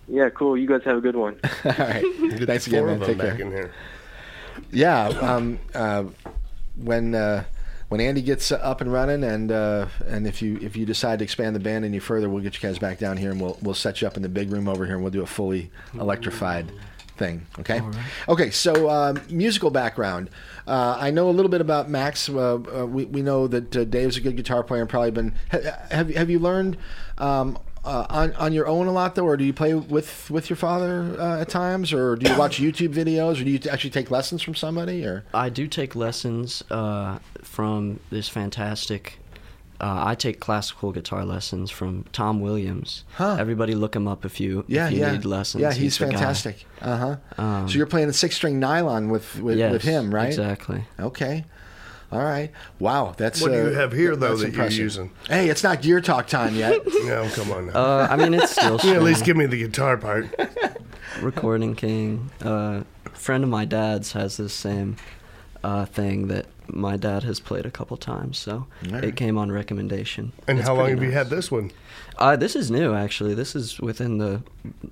Yeah, 0.10 0.30
cool. 0.30 0.58
You 0.58 0.68
guys 0.68 0.82
have 0.86 0.98
a 0.98 1.02
good 1.02 1.16
one. 1.16 1.40
All 1.66 1.72
right. 1.78 2.04
Get 2.38 2.48
Thanks 2.48 2.68
four 2.68 2.80
again, 2.80 2.86
man. 2.86 2.94
of 2.96 3.00
them 3.02 3.08
Take 3.10 3.18
back 3.18 3.38
care. 3.38 3.46
in 3.46 3.52
here. 3.52 3.72
Yeah. 4.72 5.08
Um, 5.08 5.60
uh, 5.76 6.06
when 6.76 7.14
uh, 7.16 7.44
when 7.90 8.02
Andy 8.02 8.22
gets 8.22 8.52
up 8.52 8.82
and 8.82 8.92
running, 8.92 9.24
and 9.24 9.52
uh, 9.52 9.88
and 10.08 10.26
if 10.28 10.42
you 10.42 10.58
if 10.62 10.76
you 10.76 10.86
decide 10.86 11.20
to 11.20 11.24
expand 11.24 11.56
the 11.56 11.60
band 11.60 11.86
any 11.86 12.00
further, 12.00 12.30
we'll 12.30 12.44
get 12.44 12.56
you 12.56 12.68
guys 12.68 12.80
back 12.80 12.98
down 13.00 13.18
here, 13.18 13.32
and 13.32 13.40
we'll 13.42 13.58
we'll 13.62 13.74
set 13.76 14.02
you 14.02 14.08
up 14.08 14.16
in 14.18 14.24
the 14.24 14.30
big 14.30 14.52
room 14.52 14.68
over 14.68 14.86
here, 14.86 14.96
and 14.96 15.04
we'll 15.04 15.12
do 15.12 15.22
a 15.22 15.28
fully 15.28 15.70
electrified 15.94 16.72
thing. 17.18 17.46
Okay. 17.60 17.82
Okay. 18.30 18.50
So 18.52 18.90
um, 18.90 19.22
musical 19.30 19.70
background. 19.70 20.30
Uh, 20.68 20.98
I 21.00 21.12
know 21.12 21.30
a 21.30 21.32
little 21.32 21.50
bit 21.50 21.62
about 21.62 21.90
Max. 21.90 22.30
Uh, 22.30 22.56
uh, 22.56 22.86
we 22.86 23.06
we 23.06 23.22
know 23.22 23.48
that 23.48 23.76
uh, 23.76 23.84
Dave's 23.86 24.18
a 24.18 24.22
good 24.22 24.36
guitar 24.38 24.64
player, 24.64 24.82
and 24.82 24.90
probably 24.90 25.12
been. 25.12 25.36
ha- 25.52 25.78
Have 25.92 26.10
have 26.16 26.30
you 26.30 26.40
learned? 26.40 26.78
Um, 27.18 27.58
uh, 27.90 28.06
on 28.10 28.34
on 28.36 28.54
your 28.54 28.68
own 28.68 28.86
a 28.88 28.92
lot 28.92 29.16
though, 29.16 29.26
or 29.26 29.36
do 29.36 29.44
you 29.44 29.54
play 29.54 29.74
with 29.74 30.30
with 30.30 30.50
your 30.50 30.58
father 30.58 31.16
uh, 31.20 31.42
at 31.42 31.50
times, 31.50 31.92
or 31.92 32.16
do 32.16 32.30
you 32.32 32.38
watch 32.38 32.58
YouTube 32.62 32.94
videos, 32.94 33.42
or 33.42 33.44
do 33.44 33.50
you 33.50 33.60
actually 33.70 33.90
take 33.90 34.12
lessons 34.12 34.42
from 34.42 34.54
somebody, 34.56 35.04
or 35.06 35.24
I 35.34 35.50
do 35.50 35.68
take 35.68 35.96
lessons 35.96 36.64
uh, 36.70 37.20
from 37.42 38.00
this 38.12 38.30
fantastic. 38.30 39.18
Uh, 39.82 40.04
I 40.08 40.16
take 40.16 40.42
classical 40.42 40.92
guitar 40.92 41.24
lessons 41.24 41.72
from 41.72 42.04
Tom 42.12 42.42
Williams. 42.42 43.06
Huh. 43.14 43.38
Everybody 43.40 43.76
look 43.76 43.96
him 43.96 44.10
up 44.10 44.26
if 44.26 44.38
you 44.42 44.66
Yeah, 44.68 44.88
if 44.88 44.94
you 44.94 45.00
yeah, 45.00 45.14
need 45.14 45.24
lessons. 45.24 45.62
Yeah, 45.62 45.72
he's, 45.72 45.98
guy. 45.98 46.10
fantastic. 46.10 46.66
Uh 46.82 46.98
huh. 46.98 47.42
Um, 47.42 47.70
so 47.70 47.78
you're 47.78 47.88
playing 47.88 48.08
the 48.08 48.14
six 48.14 48.36
string 48.36 48.60
nylon 48.60 49.10
with 49.10 49.40
with, 49.40 49.58
yes, 49.58 49.72
with 49.72 49.82
him, 49.82 50.14
right? 50.14 50.28
Exactly. 50.28 50.84
Okay. 51.00 51.46
All 52.12 52.24
right. 52.24 52.52
Wow, 52.80 53.14
that's 53.18 53.42
What 53.42 53.52
do 53.52 53.60
uh, 53.62 53.70
you 53.70 53.76
have 53.76 53.92
here, 53.92 54.16
though, 54.16 54.36
that 54.36 54.48
impressive. 54.48 54.78
you're 54.78 54.84
using? 54.86 55.12
Hey, 55.28 55.50
it's 55.50 55.62
not 55.64 55.82
gear 55.84 56.02
talk 56.02 56.28
time 56.28 56.56
yet. 56.56 56.82
No, 57.06 57.28
come 57.34 57.52
on 57.52 57.68
now. 57.68 57.74
Uh, 57.74 58.08
I 58.10 58.16
mean, 58.16 58.34
it's 58.34 58.52
still 58.52 58.80
you 58.84 58.94
at 58.94 59.04
least 59.04 59.26
give 59.26 59.36
me 59.38 59.46
the 59.46 59.58
guitar 59.58 59.98
part. 59.98 60.28
Recording 61.22 61.76
King. 61.76 62.30
Uh, 62.44 62.84
a 63.06 63.10
friend 63.12 63.44
of 63.44 63.50
my 63.50 63.66
dad's 63.66 64.12
has 64.14 64.38
this 64.38 64.54
same 64.54 64.96
uh, 65.64 65.86
thing 65.86 66.28
that 66.28 66.46
my 66.68 66.98
dad 66.98 67.24
has 67.24 67.40
played 67.40 67.66
a 67.66 67.72
couple 67.72 67.98
times, 67.98 68.38
so 68.38 68.68
Alright. 68.88 69.04
it 69.04 69.16
came 69.16 69.38
on 69.38 69.52
recommendation. 69.52 70.32
And 70.48 70.60
It's 70.60 70.68
how 70.68 70.76
long 70.76 70.86
pretty 70.86 71.00
have 71.02 71.04
you 71.10 71.12
had 71.18 71.30
this 71.30 71.52
one? 71.52 71.72
Uh, 72.18 72.36
this 72.36 72.56
is 72.56 72.70
new, 72.70 72.94
actually. 72.94 73.34
This 73.34 73.56
is 73.56 73.80
within 73.80 74.18
the 74.20 74.44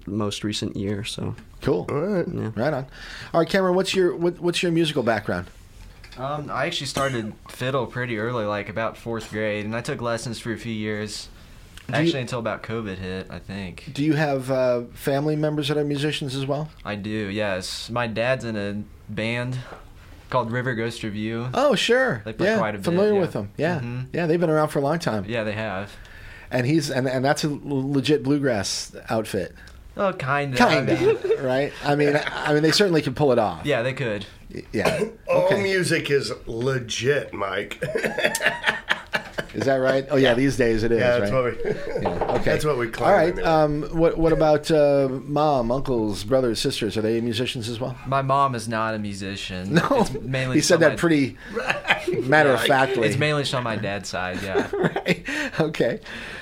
most 0.06 0.43
recent 0.43 0.75
year, 0.75 1.03
so 1.03 1.36
cool. 1.62 1.86
All 1.89 1.99
right. 1.99 2.25
yeah. 2.27 2.51
Right 2.56 2.73
on. 2.73 2.86
All 3.34 3.39
right, 3.41 3.49
Cameron, 3.49 3.75
what's 3.75 3.93
your 3.93 4.15
what, 4.15 4.39
what's 4.39 4.63
your 4.63 4.71
musical 4.71 5.03
background? 5.03 5.47
Um, 6.17 6.49
I 6.51 6.65
actually 6.65 6.88
started 6.88 7.34
fiddle 7.49 7.86
pretty 7.86 8.17
early, 8.17 8.45
like 8.45 8.69
about 8.69 8.97
fourth 8.97 9.30
grade, 9.32 9.65
and 9.65 9.75
I 9.75 9.82
took 9.82 10.01
lessons 10.01 10.39
for 10.39 10.51
a 10.51 10.58
few 10.58 10.73
years. 10.73 11.30
Do 11.88 11.93
you- 11.93 11.99
Actually, 11.99 12.21
until 12.21 12.39
about 12.39 12.63
COVID 12.63 12.97
hit, 12.97 13.27
I 13.30 13.39
think. 13.39 13.91
Do 13.93 14.03
you 14.03 14.13
have 14.13 14.51
uh, 14.51 14.82
family 14.93 15.36
members 15.38 15.69
that 15.69 15.77
are 15.77 15.86
musicians 15.86 16.36
as 16.36 16.45
well? 16.45 16.69
I 16.84 16.95
do, 16.95 17.10
yes. 17.10 17.89
My 17.89 18.08
dad's 18.08 18.43
in 18.43 18.58
a 18.58 18.84
band 19.12 19.58
called 20.30 20.51
River 20.51 20.75
Ghost 20.75 21.03
Review. 21.03 21.47
Oh, 21.53 21.75
sure. 21.75 22.21
They 22.25 22.34
play 22.34 22.47
yeah, 22.47 22.58
quite 22.58 22.75
a 22.75 22.80
bit, 22.80 22.84
familiar 22.84 23.13
yeah. 23.13 23.19
with 23.21 23.32
them. 23.34 23.51
Yeah, 23.56 23.80
Mhm. 23.80 24.08
yeah, 24.12 24.27
they've 24.27 24.39
been 24.39 24.49
around 24.49 24.67
for 24.69 24.80
a 24.80 24.82
long 24.82 24.99
time. 24.99 25.23
Yeah, 25.30 25.43
they 25.45 25.53
have. 25.53 25.91
And 26.51 26.65
he's 26.67 26.89
and, 26.89 27.08
and 27.08 27.23
that's 27.23 27.43
a 27.45 27.49
legit 27.63 28.23
bluegrass 28.23 28.93
outfit, 29.10 29.53
Oh, 29.98 30.14
kind 30.14 30.54
of. 30.54 30.60
kind 30.60 30.90
of, 30.90 31.24
right? 31.44 31.74
I 31.84 31.96
mean, 31.96 32.20
I 32.32 32.54
mean, 32.54 32.64
they 32.64 32.72
certainly 32.72 33.02
can 33.02 33.14
pull 33.16 33.32
it 33.32 33.40
off. 33.40 33.66
Yeah, 33.66 33.82
they 33.82 33.94
could. 33.94 34.26
Yeah. 34.72 35.04
All 35.28 35.46
Okay. 35.48 35.62
music 35.62 36.10
is 36.12 36.32
legit, 36.46 37.34
Mike. 37.34 37.84
Is 39.54 39.66
that 39.66 39.78
right? 39.78 40.06
Oh 40.12 40.18
yeah, 40.18 40.36
these 40.36 40.56
days 40.56 40.84
it 40.84 40.92
is. 40.92 41.00
yeah, 41.00 41.18
that's 41.20 41.32
right? 41.32 41.56
what 41.56 41.66
we. 41.66 42.02
Yeah, 42.04 42.24
okay. 42.36 42.44
That's 42.44 42.66
what 42.66 42.78
we 42.78 42.90
claim. 42.90 43.10
All 43.10 43.16
right. 43.16 43.40
Um, 43.40 43.84
what 43.98 44.16
what 44.18 44.32
about 44.32 44.70
uh, 44.70 45.08
mom, 45.10 45.72
uncles, 45.72 46.24
brothers, 46.24 46.60
sisters? 46.60 46.96
Are 46.96 47.02
they 47.02 47.20
musicians 47.22 47.68
as 47.68 47.80
well? 47.80 47.98
My 48.06 48.22
mom 48.22 48.54
is 48.54 48.68
not 48.68 48.94
a 48.94 49.00
musician. 49.00 49.74
No. 49.76 49.88
It's 49.92 50.12
mainly 50.22 50.58
he 50.58 50.62
said 50.62 50.80
that 50.82 50.92
my- 50.92 50.96
pretty 50.98 51.38
matter 52.24 52.52
of 52.52 52.62
factly. 52.66 53.08
It's 53.08 53.18
mainly 53.18 53.46
on 53.54 53.64
my 53.64 53.78
dad's 53.78 54.10
side, 54.10 54.44
yeah. 54.44 54.70
right. 54.74 55.26
Okay. 55.60 56.02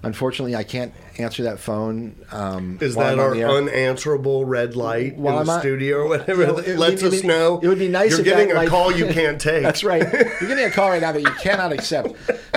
unfortunately, 0.03 0.55
I 0.55 0.63
can't 0.63 0.93
answer 1.19 1.43
that 1.43 1.59
phone. 1.59 2.15
Um, 2.31 2.77
Is 2.81 2.95
that 2.95 3.17
our 3.19 3.33
unanswerable 3.35 4.45
red 4.45 4.75
light 4.75 5.15
While 5.17 5.35
in 5.35 5.39
I'm 5.41 5.45
the 5.47 5.51
on- 5.53 5.59
studio 5.61 5.97
or 5.99 6.07
whatever 6.07 6.45
that 6.45 6.67
it- 6.67 6.77
lets 6.79 7.01
it- 7.03 7.13
us 7.13 7.23
know? 7.23 7.59
it 7.61 7.67
would 7.67 7.79
be 7.79 7.87
nice 7.87 8.11
You're 8.11 8.19
if 8.21 8.25
that 8.25 8.31
getting 8.37 8.51
a 8.51 8.55
light- 8.55 8.69
call 8.69 8.91
you 8.91 9.07
can't 9.13 9.39
take. 9.39 9.63
That's 9.63 9.83
right. 9.83 10.01
You're 10.01 10.47
getting 10.49 10.65
a 10.65 10.71
call 10.71 10.89
right 10.89 11.01
now 11.01 11.11
that 11.11 11.21
you 11.21 11.31
cannot 11.41 11.71
accept. 11.71 12.09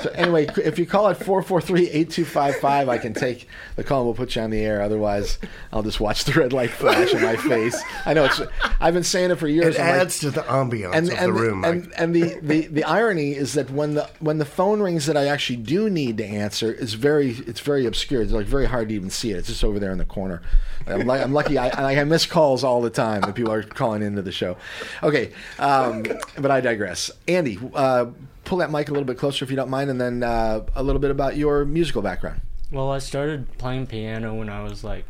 So 0.02 0.10
anyway, 0.10 0.46
if 0.62 0.78
you 0.78 0.86
call 0.86 1.08
at 1.08 1.18
443-8255, 1.18 2.88
I 2.88 2.98
can 2.98 3.14
take 3.14 3.48
the 3.76 3.84
call 3.84 4.00
and 4.00 4.06
we'll 4.06 4.14
put 4.14 4.36
you 4.36 4.42
on 4.42 4.50
the 4.50 4.60
air. 4.64 4.80
Otherwise, 4.82 5.38
I'll 5.72 5.82
just 5.82 6.00
watch 6.00 6.24
the 6.24 6.32
red 6.32 6.52
light 6.52 6.70
flash 6.70 7.12
in 7.14 7.22
my 7.22 7.36
face. 7.36 7.80
I 8.06 8.14
know 8.14 8.24
it's. 8.24 8.40
I've 8.80 8.94
been 8.94 9.04
saying 9.04 9.30
it 9.30 9.36
for 9.36 9.48
years. 9.48 9.76
It 9.76 9.80
I'm 9.80 9.86
like- 9.92 10.00
adds 10.02 10.18
to 10.20 10.30
the 10.30 10.42
ambiance 10.42 10.94
and, 10.94 11.08
of 11.08 11.18
and, 11.18 11.28
the 11.28 11.32
room. 11.32 11.64
and, 11.64 11.92
and 11.96 12.14
the, 12.14 12.38
the, 12.42 12.66
the 12.68 12.84
irony 12.84 13.32
is 13.32 13.54
that 13.54 13.70
when 13.70 13.94
the 13.94 14.08
when 14.20 14.38
the 14.38 14.44
phone 14.44 14.80
rings 14.80 15.06
that 15.06 15.16
I 15.16 15.26
actually 15.26 15.56
do 15.56 15.90
need 15.90 16.18
to 16.18 16.24
answer 16.24 16.72
is 16.72 16.94
very 16.94 17.30
it's 17.46 17.60
very 17.60 17.86
obscure. 17.86 18.22
It's 18.22 18.32
like 18.32 18.46
very 18.48 18.66
hard 18.66 18.88
to 18.88 18.94
even 18.94 19.11
see 19.11 19.30
it. 19.30 19.37
It's 19.37 19.48
just 19.48 19.64
over 19.64 19.78
there 19.78 19.92
in 19.92 19.98
the 19.98 20.04
corner. 20.04 20.42
I'm, 20.87 21.06
like, 21.06 21.20
I'm 21.20 21.32
lucky. 21.32 21.58
I, 21.58 21.68
I 21.68 22.00
I 22.00 22.04
miss 22.04 22.26
calls 22.26 22.64
all 22.64 22.80
the 22.80 22.90
time 22.90 23.20
that 23.22 23.34
people 23.34 23.52
are 23.52 23.62
calling 23.62 24.02
into 24.02 24.22
the 24.22 24.32
show. 24.32 24.56
Okay, 25.02 25.32
um, 25.58 26.04
but 26.38 26.50
I 26.50 26.61
digress. 26.61 27.11
Andy, 27.26 27.58
uh, 27.74 28.06
pull 28.44 28.58
that 28.58 28.70
mic 28.70 28.88
a 28.88 28.92
little 28.92 29.06
bit 29.06 29.18
closer 29.18 29.44
if 29.44 29.50
you 29.50 29.56
don't 29.56 29.70
mind, 29.70 29.90
and 29.90 30.00
then 30.00 30.22
uh, 30.22 30.64
a 30.74 30.82
little 30.82 31.00
bit 31.00 31.11
about 31.11 31.37
your 31.37 31.64
musical 31.64 32.02
background. 32.02 32.40
Well, 32.70 32.90
I 32.90 32.98
started 32.98 33.56
playing 33.58 33.87
piano 33.87 34.34
when 34.34 34.48
I 34.48 34.62
was 34.62 34.84
like 34.84 35.04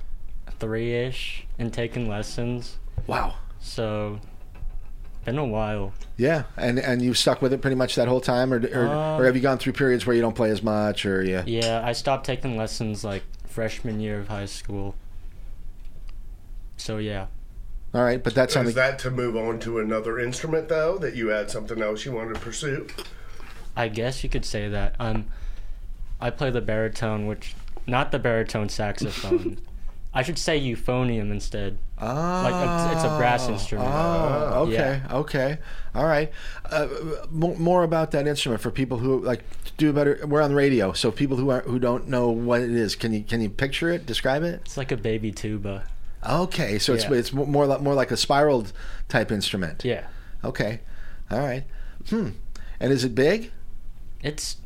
three 0.58 0.94
ish 0.94 1.46
and 1.58 1.72
taking 1.72 2.08
lessons. 2.08 2.78
Wow. 3.06 3.36
So, 3.60 4.20
been 5.30 5.38
a 5.38 5.44
while. 5.44 5.92
Yeah, 6.16 6.44
and 6.56 6.78
and 6.78 7.02
you've 7.02 7.18
stuck 7.18 7.42
with 7.42 7.52
it 7.52 7.60
pretty 7.60 7.76
much 7.76 7.94
that 7.96 8.08
whole 8.08 8.20
time, 8.20 8.52
or 8.52 8.58
or, 8.58 8.88
Uh, 8.88 9.18
or 9.18 9.24
have 9.26 9.36
you 9.36 9.42
gone 9.42 9.58
through 9.58 9.74
periods 9.74 10.06
where 10.06 10.16
you 10.16 10.22
don't 10.22 10.34
play 10.34 10.50
as 10.50 10.62
much, 10.62 11.04
or 11.06 11.22
yeah? 11.22 11.42
Yeah, 11.46 11.82
I 11.84 11.92
stopped 11.92 12.26
taking 12.26 12.56
lessons 12.56 13.04
like 13.04 13.22
freshman 13.46 14.00
year 14.00 14.20
of 14.20 14.28
high 14.28 14.46
school. 14.46 14.94
So, 16.76 16.98
yeah. 16.98 17.26
All 17.94 18.02
right, 18.02 18.22
but 18.22 18.34
that's 18.34 18.54
something. 18.54 18.68
Is 18.68 18.74
that 18.74 18.98
to 19.00 19.10
move 19.10 19.36
on 19.36 19.58
to 19.60 19.78
another 19.78 20.18
instrument, 20.18 20.68
though, 20.68 20.98
that 20.98 21.16
you 21.16 21.28
had 21.28 21.50
something 21.50 21.82
else 21.82 22.04
you 22.04 22.12
wanted 22.12 22.34
to 22.34 22.40
pursue? 22.40 22.86
I 23.76 23.88
guess 23.88 24.22
you 24.22 24.30
could 24.30 24.44
say 24.44 24.68
that. 24.68 24.94
Um, 24.98 25.26
I 26.20 26.30
play 26.30 26.50
the 26.50 26.60
baritone, 26.60 27.26
which 27.26 27.54
not 27.86 28.12
the 28.12 28.18
baritone 28.18 28.68
saxophone. 28.68 29.58
I 30.14 30.22
should 30.22 30.38
say 30.38 30.58
euphonium 30.60 31.30
instead. 31.30 31.78
Oh, 32.00 32.06
Like, 32.06 32.54
it's- 32.54 32.92
it's 32.96 33.04
a 33.04 33.16
brass 33.18 33.48
instrument. 33.48 33.90
Oh, 33.92 34.62
okay, 34.66 34.72
Yeah. 34.72 35.16
okay, 35.18 35.58
all 35.94 36.06
right. 36.06 36.30
Uh, 36.70 36.88
more, 37.30 37.82
about 37.84 38.10
that 38.12 38.26
instrument 38.26 38.60
for 38.62 38.70
people 38.70 38.98
who 38.98 39.20
like 39.20 39.42
do 39.76 39.92
better. 39.92 40.18
We're 40.26 40.40
on 40.42 40.50
the 40.50 40.56
radio, 40.56 40.92
so 40.92 41.10
people 41.10 41.36
who 41.36 41.50
are 41.50 41.60
who 41.62 41.78
don't 41.78 42.08
know 42.08 42.30
what 42.30 42.62
it 42.62 42.70
is, 42.70 42.96
can 42.96 43.12
you 43.12 43.22
can 43.22 43.40
you 43.40 43.50
picture 43.50 43.90
it? 43.90 44.06
Describe 44.06 44.42
it? 44.42 44.60
It's 44.64 44.76
like 44.76 44.90
a 44.92 44.96
baby 44.96 45.30
tuba. 45.30 45.84
Okay, 46.28 46.78
so 46.78 46.94
it's 46.94 47.04
Yeah. 47.04 47.12
it's 47.14 47.32
more 47.32 47.66
like 47.66 47.80
more 47.80 47.94
like 47.94 48.10
a 48.10 48.16
spiraled 48.16 48.72
type 49.08 49.30
instrument. 49.30 49.84
Yeah. 49.84 50.04
Okay, 50.42 50.80
all 51.30 51.40
right. 51.40 51.64
Hmm. 52.08 52.30
And 52.80 52.92
is 52.92 53.04
it 53.04 53.14
big? 53.14 53.50
It's 54.22 54.56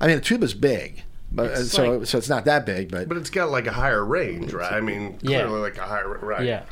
I 0.00 0.06
mean, 0.06 0.16
the 0.16 0.22
tuba's 0.22 0.54
big, 0.54 1.02
but 1.32 1.50
uh, 1.50 1.60
It's 1.60 1.70
so 1.72 1.96
like- 1.98 2.06
so 2.06 2.18
it's 2.18 2.28
not 2.28 2.44
that 2.46 2.64
big, 2.66 2.90
but 2.90 3.08
But 3.08 3.16
it's 3.18 3.30
got 3.30 3.50
like 3.50 3.66
a 3.66 3.72
higher 3.72 4.04
range, 4.04 4.52
right? 4.52 4.72
I 4.72 4.80
mean, 4.80 5.18
Yeah. 5.22 5.42
clearly 5.42 5.60
like 5.60 5.78
a 5.78 5.82
higher 5.82 6.08
right 6.22 6.44
yeah. 6.46 6.62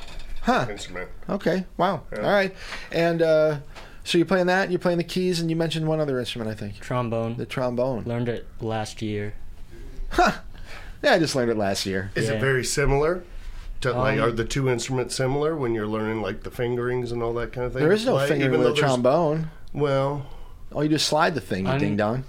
huh? 0.42 0.66
instrument. 0.70 1.10
Okay, 1.28 1.64
wow. 1.76 2.02
All 2.16 2.22
right, 2.22 2.54
and 2.92 3.22
uh, 3.22 3.58
so 4.04 4.18
you're 4.18 4.26
playing 4.26 4.46
that, 4.46 4.70
you're 4.70 4.78
playing 4.78 4.98
the 4.98 5.04
keys, 5.04 5.40
and 5.40 5.50
you 5.50 5.56
mentioned 5.56 5.86
one 5.86 6.00
other 6.00 6.18
instrument, 6.18 6.50
I 6.50 6.54
think, 6.54 6.78
Trombone. 6.80 7.36
the 7.36 7.46
trombone. 7.46 8.04
Learned 8.04 8.28
it 8.28 8.46
last 8.60 9.02
year. 9.02 9.34
Huh. 10.10 10.32
Yeah, 11.02 11.12
I 11.14 11.18
just 11.18 11.34
learned 11.36 11.50
it 11.50 11.56
last 11.56 11.84
year. 11.86 12.10
Is 12.14 12.28
Yeah. 12.28 12.34
it 12.34 12.40
very 12.40 12.64
similar? 12.64 13.22
To 13.82 13.92
like, 13.92 14.18
Um, 14.18 14.24
are 14.24 14.30
the 14.32 14.44
two 14.46 14.70
instruments 14.70 15.14
similar 15.14 15.54
when 15.54 15.74
you're 15.74 15.86
learning 15.86 16.22
like 16.22 16.44
the 16.44 16.50
fingerings 16.50 17.12
and 17.12 17.22
all 17.22 17.34
that 17.34 17.52
kind 17.52 17.66
of 17.66 17.74
thing? 17.74 17.82
There 17.82 17.92
is 17.92 18.06
no 18.06 18.14
Like, 18.14 18.28
finger 18.28 18.46
even 18.46 18.60
with 18.60 18.68
though 18.68 18.72
a 18.72 18.76
trombone. 18.76 19.50
Well, 19.74 20.24
oh, 20.72 20.80
you 20.80 20.88
just 20.88 21.06
slide 21.06 21.34
the 21.34 21.42
thing, 21.42 21.64
ding 21.78 21.94
dong. 21.96 22.24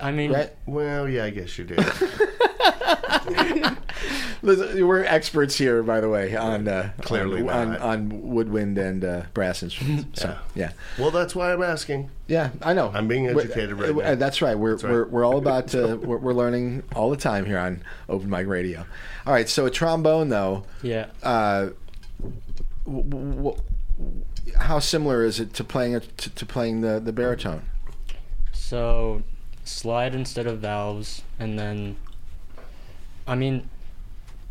I 0.00 0.12
mean, 0.12 0.32
Right? 0.32 0.52
well, 0.66 1.08
yeah, 1.08 1.24
I 1.24 1.30
guess 1.30 1.56
you 1.58 1.64
did. 1.64 1.78
Listen, 4.42 4.86
We're 4.86 5.02
experts 5.04 5.56
here, 5.56 5.82
by 5.82 6.00
the 6.00 6.08
way, 6.08 6.36
on 6.36 6.68
uh, 6.68 6.92
Clearly 7.02 7.40
on, 7.42 7.76
on, 7.76 7.76
on 7.76 8.22
woodwind 8.30 8.78
and 8.78 9.04
uh, 9.04 9.22
brass 9.34 9.62
instruments. 9.62 10.20
So 10.22 10.36
yeah, 10.54 10.72
well, 10.98 11.10
that's 11.10 11.34
why 11.34 11.52
I'm 11.52 11.62
asking. 11.62 12.10
yeah, 12.28 12.50
I 12.62 12.72
know. 12.74 12.90
I'm 12.94 13.08
being 13.08 13.24
We're- 13.24 13.40
educated 13.44 13.78
right 13.80 13.90
uh, 13.90 14.10
now. 14.10 14.14
That's 14.14 14.42
right. 14.42 14.56
We're 14.56 14.72
That's 14.72 14.84
right. 14.84 14.92
we're 14.92 15.06
we're 15.06 15.24
all 15.24 15.38
about 15.38 15.74
uh, 15.74 15.96
we're, 16.02 16.18
we're 16.18 16.34
learning 16.34 16.82
all 16.94 17.10
the 17.10 17.16
time 17.16 17.46
here 17.46 17.58
on 17.58 17.82
Open 18.08 18.28
Mic 18.30 18.46
Radio. 18.46 18.84
All 19.26 19.32
right, 19.32 19.48
so 19.48 19.66
a 19.66 19.70
trombone 19.70 20.28
though. 20.28 20.64
yeah. 20.82 21.06
Uh, 21.22 21.70
w- 22.84 23.02
w- 23.10 23.56
how 24.58 24.78
similar 24.78 25.24
is 25.24 25.40
it 25.40 25.54
to 25.54 25.64
playing 25.64 25.94
it 25.94 26.16
to, 26.18 26.30
to 26.30 26.46
playing 26.46 26.82
the 26.82 27.00
the 27.00 27.12
baritone? 27.12 27.62
So, 28.52 29.22
slide 29.66 30.14
instead 30.14 30.46
of 30.46 30.58
valves, 30.60 31.22
and 31.38 31.58
then, 31.58 31.96
I 33.26 33.34
mean, 33.34 33.68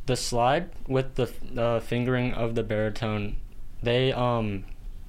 the 0.06 0.15
slide 0.15 0.69
with 0.88 1.15
the 1.15 1.32
uh, 1.60 1.80
fingering 1.80 2.34
of 2.34 2.56
the 2.56 2.63
baritone, 2.63 3.38
they 3.82 4.12
um, 4.12 4.65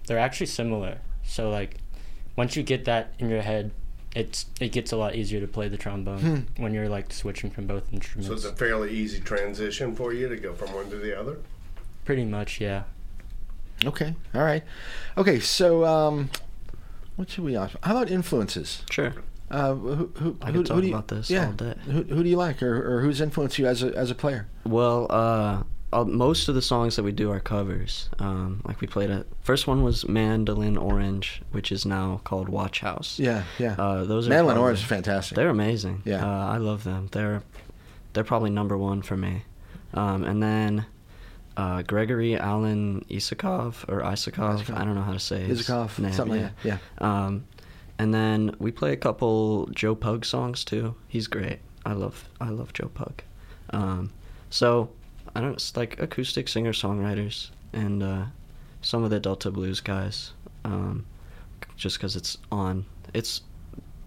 they're 0.06 0.18
actually 0.18 0.46
similar. 0.46 0.98
So 1.24 1.50
like, 1.50 1.76
once 2.36 2.56
you 2.56 2.62
get 2.62 2.84
that 2.86 3.12
in 3.18 3.28
your 3.28 3.42
head, 3.42 3.72
it's 4.14 4.46
it 4.60 4.72
gets 4.72 4.92
a 4.92 4.96
lot 4.96 5.14
easier 5.14 5.40
to 5.40 5.46
play 5.46 5.68
the 5.68 5.76
trombone 5.76 6.46
when 6.56 6.72
you're 6.72 6.88
like 6.88 7.12
switching 7.12 7.50
from 7.50 7.66
both 7.66 7.92
instruments. 7.92 8.28
So 8.28 8.34
it's 8.34 8.44
a 8.44 8.56
fairly 8.56 8.90
easy 8.90 9.20
transition 9.20 9.94
for 9.94 10.14
you 10.14 10.28
to 10.28 10.36
go 10.36 10.54
from 10.54 10.72
one 10.72 10.88
to 10.90 10.96
the 10.96 11.18
other. 11.18 11.38
Pretty 12.04 12.24
much, 12.24 12.60
yeah. 12.60 12.84
Okay, 13.84 14.14
all 14.34 14.42
right, 14.42 14.62
okay. 15.18 15.38
So 15.40 15.84
um, 15.84 16.30
what 17.16 17.28
should 17.28 17.44
we 17.44 17.56
ask? 17.56 17.76
How 17.82 17.96
about 17.96 18.10
influences? 18.10 18.82
Sure. 18.90 19.12
Uh, 19.50 19.74
who, 19.74 20.12
who, 20.16 20.36
I 20.42 20.50
who, 20.50 20.58
could 20.58 20.66
talk 20.66 20.74
who 20.76 20.80
do 20.82 20.88
you, 20.88 20.94
about 20.94 21.08
this 21.08 21.30
yeah, 21.30 21.46
all 21.46 21.52
day. 21.52 21.74
Who, 21.84 22.02
who 22.02 22.22
do 22.22 22.28
you 22.28 22.36
like, 22.36 22.62
or, 22.62 22.96
or 22.96 23.00
who's 23.00 23.20
influenced 23.20 23.58
you 23.58 23.66
as 23.66 23.82
a 23.82 23.94
as 23.96 24.10
a 24.10 24.14
player? 24.14 24.48
Well, 24.64 25.06
uh, 25.08 25.62
uh, 25.92 26.04
most 26.04 26.48
of 26.48 26.54
the 26.54 26.62
songs 26.62 26.96
that 26.96 27.04
we 27.04 27.12
do 27.12 27.30
are 27.30 27.40
covers. 27.40 28.10
Um, 28.18 28.60
like 28.64 28.80
we 28.80 28.86
played 28.86 29.10
a 29.10 29.24
First 29.42 29.66
one 29.66 29.82
was 29.82 30.08
Mandolin 30.08 30.76
Orange, 30.76 31.42
which 31.52 31.70
is 31.70 31.86
now 31.86 32.20
called 32.24 32.48
Watchhouse. 32.48 33.18
Yeah, 33.18 33.44
yeah. 33.58 33.76
Uh, 33.78 34.04
those 34.04 34.28
Mandolin 34.28 34.58
Orange 34.58 34.80
is 34.80 34.84
fantastic. 34.84 35.36
They're 35.36 35.48
amazing. 35.48 36.02
Yeah. 36.04 36.26
uh, 36.26 36.48
I 36.48 36.56
love 36.56 36.82
them. 36.84 37.08
They're 37.12 37.42
they're 38.12 38.24
probably 38.24 38.50
number 38.50 38.76
one 38.76 39.02
for 39.02 39.16
me. 39.16 39.44
Um, 39.94 40.24
and 40.24 40.42
then 40.42 40.86
uh, 41.56 41.82
Gregory 41.82 42.36
Alan 42.36 43.04
Isakov 43.08 43.88
or 43.88 44.02
Isakov, 44.02 44.62
Isakov. 44.62 44.76
I 44.76 44.84
don't 44.84 44.94
know 44.94 45.02
how 45.02 45.12
to 45.12 45.20
say 45.20 45.44
his 45.44 45.62
Isakov, 45.62 45.98
name. 45.98 46.12
something 46.12 46.40
yeah. 46.40 46.50
like 46.64 46.80
that. 46.98 47.04
Um, 47.04 47.44
and 47.98 48.12
then 48.12 48.54
we 48.58 48.70
play 48.70 48.92
a 48.92 48.96
couple 48.96 49.66
Joe 49.72 49.94
Pug 49.94 50.24
songs 50.24 50.64
too. 50.64 50.94
He's 51.08 51.26
great. 51.26 51.58
I 51.84 51.92
love 51.92 52.28
I 52.40 52.48
love 52.50 52.72
Joe 52.72 52.88
Pug. 52.88 53.22
Um, 53.70 54.12
so 54.50 54.90
I 55.34 55.40
don't 55.40 55.54
it's 55.54 55.76
like 55.76 56.00
acoustic 56.00 56.48
singer 56.48 56.72
songwriters 56.72 57.50
and 57.72 58.02
uh, 58.02 58.24
some 58.82 59.04
of 59.04 59.10
the 59.10 59.20
Delta 59.20 59.50
Blues 59.50 59.80
guys. 59.80 60.32
Um, 60.64 61.06
just 61.76 61.98
because 61.98 62.16
it's 62.16 62.38
on, 62.50 62.86
it's 63.14 63.42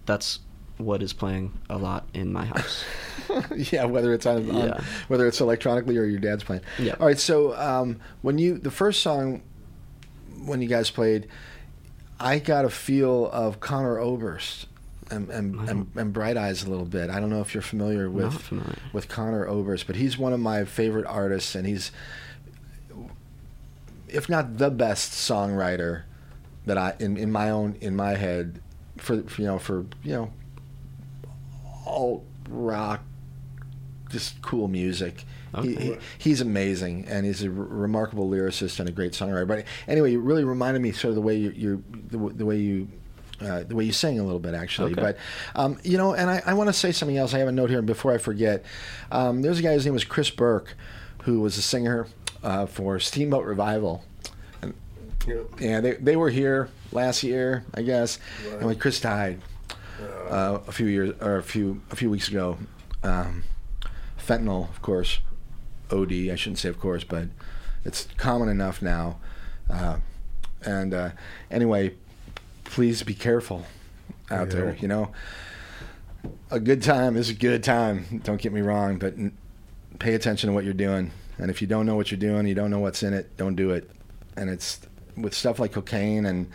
that's 0.06 0.40
what 0.76 1.02
is 1.02 1.12
playing 1.12 1.52
a 1.68 1.76
lot 1.78 2.06
in 2.14 2.32
my 2.32 2.46
house. 2.46 2.84
yeah, 3.72 3.84
whether 3.84 4.12
it's 4.12 4.26
on, 4.26 4.50
on 4.50 4.68
Yeah. 4.68 4.80
whether 5.08 5.26
it's 5.26 5.40
electronically 5.40 5.96
or 5.96 6.04
your 6.04 6.18
dad's 6.20 6.42
playing. 6.42 6.62
Yeah. 6.78 6.94
All 6.98 7.06
right. 7.06 7.18
So 7.18 7.54
um, 7.56 8.00
when 8.22 8.38
you 8.38 8.58
the 8.58 8.70
first 8.70 9.02
song 9.02 9.42
when 10.44 10.62
you 10.62 10.68
guys 10.68 10.90
played, 10.90 11.28
I 12.20 12.38
got 12.38 12.64
a 12.64 12.70
feel 12.70 13.28
of 13.30 13.60
Conor 13.60 13.98
Oberst. 13.98 14.66
And, 15.10 15.28
and, 15.28 15.68
and, 15.68 15.90
and 15.96 16.12
Bright 16.12 16.36
Eyes 16.36 16.62
a 16.62 16.70
little 16.70 16.84
bit. 16.84 17.10
I 17.10 17.18
don't 17.18 17.30
know 17.30 17.40
if 17.40 17.52
you're 17.52 17.64
familiar 17.64 18.08
with 18.08 18.32
familiar. 18.42 18.76
with 18.92 19.08
Conor 19.08 19.44
Oberst, 19.48 19.88
but 19.88 19.96
he's 19.96 20.16
one 20.16 20.32
of 20.32 20.38
my 20.38 20.64
favorite 20.64 21.04
artists, 21.04 21.56
and 21.56 21.66
he's, 21.66 21.90
if 24.06 24.28
not 24.28 24.58
the 24.58 24.70
best 24.70 25.10
songwriter 25.10 26.02
that 26.66 26.78
I 26.78 26.94
in, 27.00 27.16
in 27.16 27.32
my 27.32 27.50
own 27.50 27.76
in 27.80 27.96
my 27.96 28.14
head 28.14 28.60
for, 28.98 29.22
for 29.22 29.40
you 29.40 29.48
know 29.48 29.58
for 29.58 29.84
you 30.04 30.12
know 30.12 30.32
alt 31.84 32.24
rock, 32.48 33.02
just 34.10 34.40
cool 34.42 34.68
music. 34.68 35.24
He, 35.62 35.74
Okay. 35.74 35.84
he, 35.84 35.96
he's 36.18 36.40
amazing, 36.40 37.06
and 37.08 37.26
he's 37.26 37.42
a 37.42 37.46
r- 37.48 37.52
remarkable 37.52 38.28
lyricist 38.30 38.78
and 38.80 38.88
a 38.88 38.92
great 38.92 39.12
songwriter. 39.12 39.48
But 39.48 39.64
anyway, 39.88 40.12
you 40.12 40.20
really 40.20 40.44
reminded 40.44 40.80
me 40.82 40.92
sort 40.92 41.10
of 41.10 41.14
the 41.16 41.20
way 41.22 41.36
you, 41.36 41.50
you 41.50 41.84
the, 42.08 42.18
the 42.34 42.46
way 42.46 42.56
you. 42.58 42.88
Uh, 43.42 43.62
the 43.64 43.74
way 43.74 43.84
you 43.84 43.92
sing 43.92 44.18
a 44.20 44.22
little 44.22 44.38
bit, 44.38 44.52
actually, 44.52 44.92
Okay. 44.92 45.00
but 45.00 45.16
um, 45.54 45.78
you 45.82 45.96
know, 45.96 46.12
and 46.12 46.28
I, 46.28 46.42
I 46.44 46.52
want 46.52 46.68
to 46.68 46.74
say 46.74 46.92
something 46.92 47.16
else. 47.16 47.32
I 47.32 47.38
have 47.38 47.48
a 47.48 47.52
note 47.52 47.70
here, 47.70 47.78
and 47.78 47.86
before 47.86 48.12
I 48.12 48.18
forget, 48.18 48.62
um, 49.10 49.40
there's 49.40 49.58
a 49.60 49.62
guy. 49.62 49.72
whose 49.72 49.86
name 49.86 49.94
was 49.94 50.04
Chris 50.04 50.28
Burke, 50.28 50.74
who 51.22 51.40
was 51.40 51.56
a 51.56 51.62
singer 51.62 52.06
uh, 52.44 52.66
for 52.66 53.00
Steamboat 53.00 53.46
Revival, 53.46 54.04
Yeah. 55.26 55.36
yeah, 55.58 55.80
they, 55.80 55.92
they 55.94 56.16
were 56.16 56.28
here 56.28 56.68
last 56.92 57.22
year, 57.22 57.64
I 57.72 57.80
guess, 57.80 58.18
and 58.58 58.66
when 58.66 58.76
Chris 58.78 59.00
died 59.00 59.40
uh, 60.28 60.58
a 60.66 60.72
few 60.72 60.86
years 60.88 61.14
or 61.22 61.36
a 61.38 61.42
few 61.42 61.80
a 61.90 61.96
few 61.96 62.10
weeks 62.10 62.28
ago, 62.28 62.58
um, 63.02 63.44
fentanyl, 64.18 64.68
of 64.68 64.82
course, 64.82 65.18
OD. 65.92 66.12
I 66.30 66.36
shouldn't 66.36 66.58
say 66.58 66.68
of 66.68 66.78
course, 66.80 67.04
but 67.04 67.28
it's 67.84 68.06
common 68.16 68.48
enough 68.48 68.80
now. 68.82 69.18
Uh, 69.68 69.98
and 70.64 70.92
uh, 70.94 71.10
anyway, 71.50 71.94
please 72.64 73.02
be 73.02 73.14
careful 73.14 73.64
out 74.30 74.48
Yeah. 74.48 74.54
there. 74.54 74.76
You 74.80 74.88
know, 74.88 75.10
a 76.50 76.60
good 76.60 76.82
time 76.82 77.16
is 77.16 77.30
a 77.30 77.34
good 77.34 77.62
time. 77.64 78.20
Don't 78.24 78.40
get 78.40 78.52
me 78.52 78.60
wrong, 78.60 78.98
but 78.98 79.14
n- 79.14 79.36
pay 79.98 80.14
attention 80.14 80.48
to 80.48 80.54
what 80.54 80.64
you're 80.64 80.74
doing. 80.74 81.10
And 81.38 81.50
if 81.50 81.62
you 81.62 81.66
don't 81.66 81.86
know 81.86 81.96
what 81.96 82.10
you're 82.10 82.20
doing, 82.20 82.46
you 82.46 82.54
don't 82.54 82.70
know 82.70 82.78
what's 82.80 83.02
in 83.02 83.14
it. 83.14 83.34
Don't 83.36 83.56
do 83.56 83.70
it. 83.70 83.90
And 84.36 84.50
it's 84.50 84.80
with 85.16 85.34
stuff 85.34 85.58
like 85.58 85.72
cocaine 85.72 86.26
and 86.26 86.48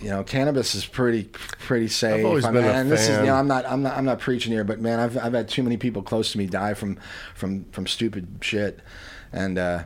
you 0.00 0.10
know, 0.10 0.22
cannabis 0.22 0.74
is 0.74 0.86
pretty 0.86 1.24
pretty 1.24 1.88
safe. 1.88 2.20
I've 2.20 2.24
always 2.24 2.44
I 2.44 2.52
been 2.52 2.64
a 2.64 2.68
and 2.68 2.90
this 2.90 3.08
is 3.08 3.18
you 3.18 3.26
know, 3.26 3.34
I'm 3.34 3.48
not 3.48 3.66
I'm 3.66 3.82
not 3.82 3.96
I'm 3.96 4.04
not 4.04 4.18
preaching 4.20 4.52
here, 4.52 4.64
but 4.64 4.80
man, 4.80 5.00
I've 5.00 5.16
I've 5.18 5.32
had 5.34 5.48
too 5.48 5.62
many 5.62 5.76
people 5.76 6.02
close 6.02 6.32
to 6.32 6.38
me 6.38 6.46
die 6.46 6.74
from 6.74 6.98
from 7.34 7.64
from 7.72 7.86
stupid 7.86 8.38
shit. 8.40 8.80
And 9.32 9.58
uh 9.58 9.84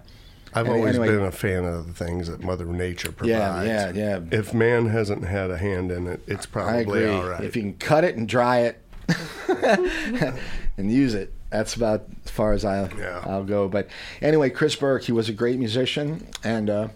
I've 0.54 0.66
Any- 0.66 0.74
always 0.76 0.96
anyway. 0.98 1.16
been 1.16 1.24
a 1.24 1.32
fan 1.32 1.64
of 1.64 1.86
the 1.86 1.94
things 1.94 2.28
that 2.28 2.42
Mother 2.42 2.66
Nature 2.66 3.10
provides. 3.10 3.66
yeah, 3.66 3.90
yeah. 3.90 4.18
yeah. 4.18 4.38
If 4.38 4.52
man 4.52 4.86
hasn't 4.86 5.24
had 5.24 5.50
a 5.50 5.56
hand 5.56 5.90
in 5.90 6.06
it, 6.06 6.20
it's 6.26 6.44
probably 6.44 7.08
all 7.08 7.24
right. 7.26 7.42
If 7.42 7.56
you 7.56 7.62
can 7.62 7.74
cut 7.74 8.04
it 8.04 8.16
and 8.16 8.28
dry 8.28 8.58
it 8.60 8.78
and 10.76 10.92
use 10.92 11.14
it, 11.14 11.32
that's 11.50 11.74
about 11.74 12.04
as 12.24 12.30
far 12.30 12.52
as 12.52 12.64
I 12.64 12.88
Yeah. 12.98 13.22
I'll 13.24 13.44
go. 13.44 13.68
But 13.68 13.88
anyway, 14.20 14.50
Chris 14.50 14.76
Burke, 14.76 15.04
he 15.04 15.12
was 15.12 15.28
a 15.28 15.32
great 15.32 15.58
musician, 15.58 16.26
and 16.44 16.68
uh, 16.70 16.88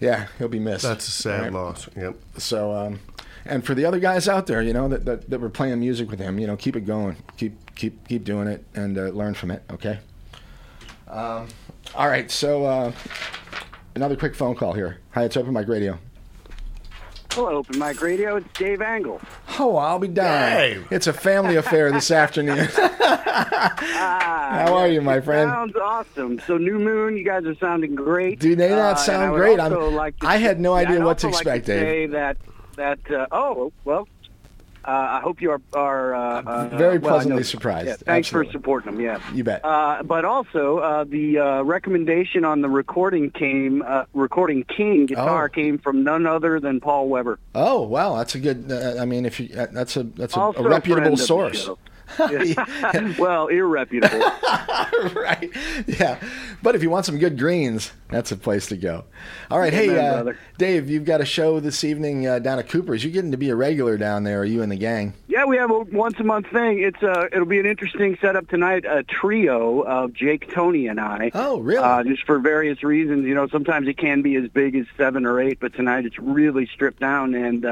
yeah, 0.00 0.26
he'll 0.38 0.48
be 0.48 0.58
missed. 0.58 0.82
That's 0.84 1.06
a 1.08 1.10
sad 1.10 1.40
Right. 1.42 1.52
loss. 1.52 1.88
Yep. 1.96 2.16
So, 2.38 2.72
um, 2.72 3.00
and 3.44 3.64
for 3.64 3.74
the 3.74 3.84
other 3.84 3.98
guys 4.00 4.28
out 4.28 4.46
there, 4.46 4.60
you 4.62 4.72
know, 4.72 4.88
that, 4.88 5.04
that, 5.04 5.30
that 5.30 5.40
were 5.40 5.48
playing 5.50 5.78
music 5.80 6.10
with 6.10 6.18
him, 6.18 6.38
you 6.38 6.46
know, 6.46 6.56
keep 6.56 6.74
it 6.76 6.82
going, 6.82 7.16
keep 7.36 7.74
keep 7.76 8.06
keep 8.08 8.24
doing 8.24 8.48
it, 8.48 8.64
and 8.74 8.98
uh, 8.98 9.02
learn 9.08 9.34
from 9.34 9.50
it. 9.50 9.62
Okay. 9.70 9.98
Um, 11.08 11.46
all 11.94 12.08
right. 12.08 12.30
So 12.30 12.64
uh, 12.64 12.92
another 13.94 14.16
quick 14.16 14.34
phone 14.34 14.56
call 14.56 14.72
here. 14.72 14.98
Hi, 15.12 15.24
it's 15.24 15.36
Open 15.36 15.52
Mic 15.52 15.68
Radio. 15.68 15.98
Hello, 17.36 17.56
Open 17.56 17.78
Mic 17.78 18.00
Radio. 18.00 18.36
It's 18.36 18.46
Dave 18.58 18.80
Angle. 18.80 19.20
Oh, 19.58 19.76
I'll 19.76 19.98
be 19.98 20.08
dying. 20.08 20.78
Dave. 20.80 20.88
It's 20.90 21.06
a 21.06 21.12
family 21.12 21.56
affair 21.56 21.92
this 21.92 22.10
afternoon. 22.10 22.68
Ah, 23.38 24.62
How 24.66 24.74
are 24.74 24.88
you, 24.88 25.02
my 25.02 25.20
friend? 25.20 25.50
Sounds 25.50 25.76
awesome. 25.76 26.40
So 26.46 26.56
New 26.56 26.78
Moon, 26.78 27.16
you 27.18 27.24
guys 27.24 27.44
are 27.44 27.54
sounding 27.56 27.94
great. 27.94 28.40
Do 28.40 28.56
they 28.56 28.70
not 28.70 28.94
Uh, 28.94 28.94
sound 28.96 29.22
I 29.24 29.30
would 29.30 29.36
great? 29.38 29.60
also 29.60 29.84
I'm- 29.86 29.94
like 29.94 30.18
to- 30.20 30.26
I 30.26 30.36
had 30.38 30.58
no 30.58 30.72
idea 30.74 30.96
I'd 31.00 31.04
what 31.04 31.18
to 31.18 31.26
also 31.26 31.36
like 31.46 31.46
expect, 31.58 31.66
Dave. 31.66 31.82
Say 31.86 32.06
that 32.06 32.36
that 32.76 32.98
uh, 33.10 33.26
oh 33.32 33.72
well. 33.84 34.08
Uh, 34.86 35.18
I 35.18 35.20
hope 35.20 35.42
you 35.42 35.50
are, 35.50 35.60
are 35.72 36.14
uh, 36.14 36.42
uh, 36.42 36.68
Very 36.76 36.98
well, 36.98 37.14
pleasantly 37.14 37.42
surprised. 37.42 37.88
Yeah, 37.88 37.96
thanks 37.96 38.28
Absolutely. 38.28 38.52
for 38.52 38.58
supporting 38.58 38.92
them. 38.92 39.00
Yeah, 39.00 39.20
You 39.34 39.42
bet. 39.42 39.64
Uh, 39.64 40.04
but 40.04 40.24
also, 40.24 40.78
uh, 40.78 41.02
the 41.04 41.38
uh, 41.40 41.62
recommendation 41.62 42.44
on 42.44 42.60
the 42.60 42.68
recording 42.68 43.32
came, 43.32 43.82
uh, 43.82 44.04
recording 44.14 44.62
king 44.64 45.06
guitar 45.06 45.46
Oh. 45.46 45.48
came 45.48 45.78
from 45.78 46.04
none 46.04 46.24
other 46.24 46.60
than 46.60 46.78
Paul 46.80 47.08
Weber. 47.08 47.40
Oh, 47.54 47.82
wow, 47.82 48.16
that's 48.16 48.36
a 48.36 48.38
good. 48.38 48.70
Uh, 48.70 48.94
I 49.00 49.04
mean, 49.06 49.26
if 49.26 49.40
you 49.40 49.48
uh, 49.58 49.66
that's 49.72 49.96
a 49.96 50.04
that's 50.04 50.36
a, 50.36 50.40
a 50.40 50.62
reputable 50.62 51.16
source. 51.16 51.68
well, 52.18 53.48
irreputable. 53.48 55.14
right. 55.14 55.50
Yeah. 55.86 56.20
But 56.62 56.74
if 56.74 56.82
you 56.82 56.90
want 56.90 57.04
some 57.04 57.18
good 57.18 57.38
greens, 57.38 57.92
that's 58.08 58.32
a 58.32 58.36
place 58.36 58.66
to 58.68 58.76
go. 58.76 59.04
All 59.50 59.58
right. 59.58 59.72
Hey, 59.72 59.98
uh. 59.98 60.32
Dave, 60.56 60.88
you've 60.88 61.04
got 61.04 61.20
a 61.20 61.24
show 61.24 61.60
this 61.60 61.82
evening 61.84 62.26
uh, 62.26 62.38
down 62.38 62.58
at 62.58 62.68
Cooper's. 62.68 63.04
You're 63.04 63.12
getting 63.12 63.32
to 63.32 63.36
be 63.36 63.50
a 63.50 63.56
regular 63.56 63.96
down 63.96 64.24
there. 64.24 64.40
Are 64.40 64.44
you 64.44 64.62
in 64.62 64.68
the 64.68 64.76
gang? 64.76 65.14
Yeah, 65.26 65.44
we 65.44 65.56
have 65.56 65.70
a 65.70 65.80
once 65.80 66.18
a 66.18 66.24
month 66.24 66.46
thing. 66.48 66.80
It's 66.80 67.02
uh, 67.02 67.28
it'll 67.32 67.44
be 67.44 67.58
an 67.58 67.66
interesting 67.66 68.16
setup 68.20 68.48
tonight. 68.48 68.84
A 68.88 69.02
trio 69.02 69.82
of 69.82 70.14
Jake, 70.14 70.50
Tony, 70.52 70.86
and 70.86 71.00
I. 71.00 71.30
Oh, 71.34 71.58
really? 71.58 71.84
Uh, 71.84 72.04
just 72.04 72.24
for 72.24 72.38
various 72.38 72.82
reasons, 72.82 73.26
you 73.26 73.34
know. 73.34 73.48
Sometimes 73.48 73.88
it 73.88 73.98
can 73.98 74.22
be 74.22 74.36
as 74.36 74.48
big 74.48 74.76
as 74.76 74.86
seven 74.96 75.26
or 75.26 75.40
eight, 75.40 75.58
but 75.60 75.74
tonight 75.74 76.06
it's 76.06 76.18
really 76.18 76.66
stripped 76.66 77.00
down, 77.00 77.34
and 77.34 77.66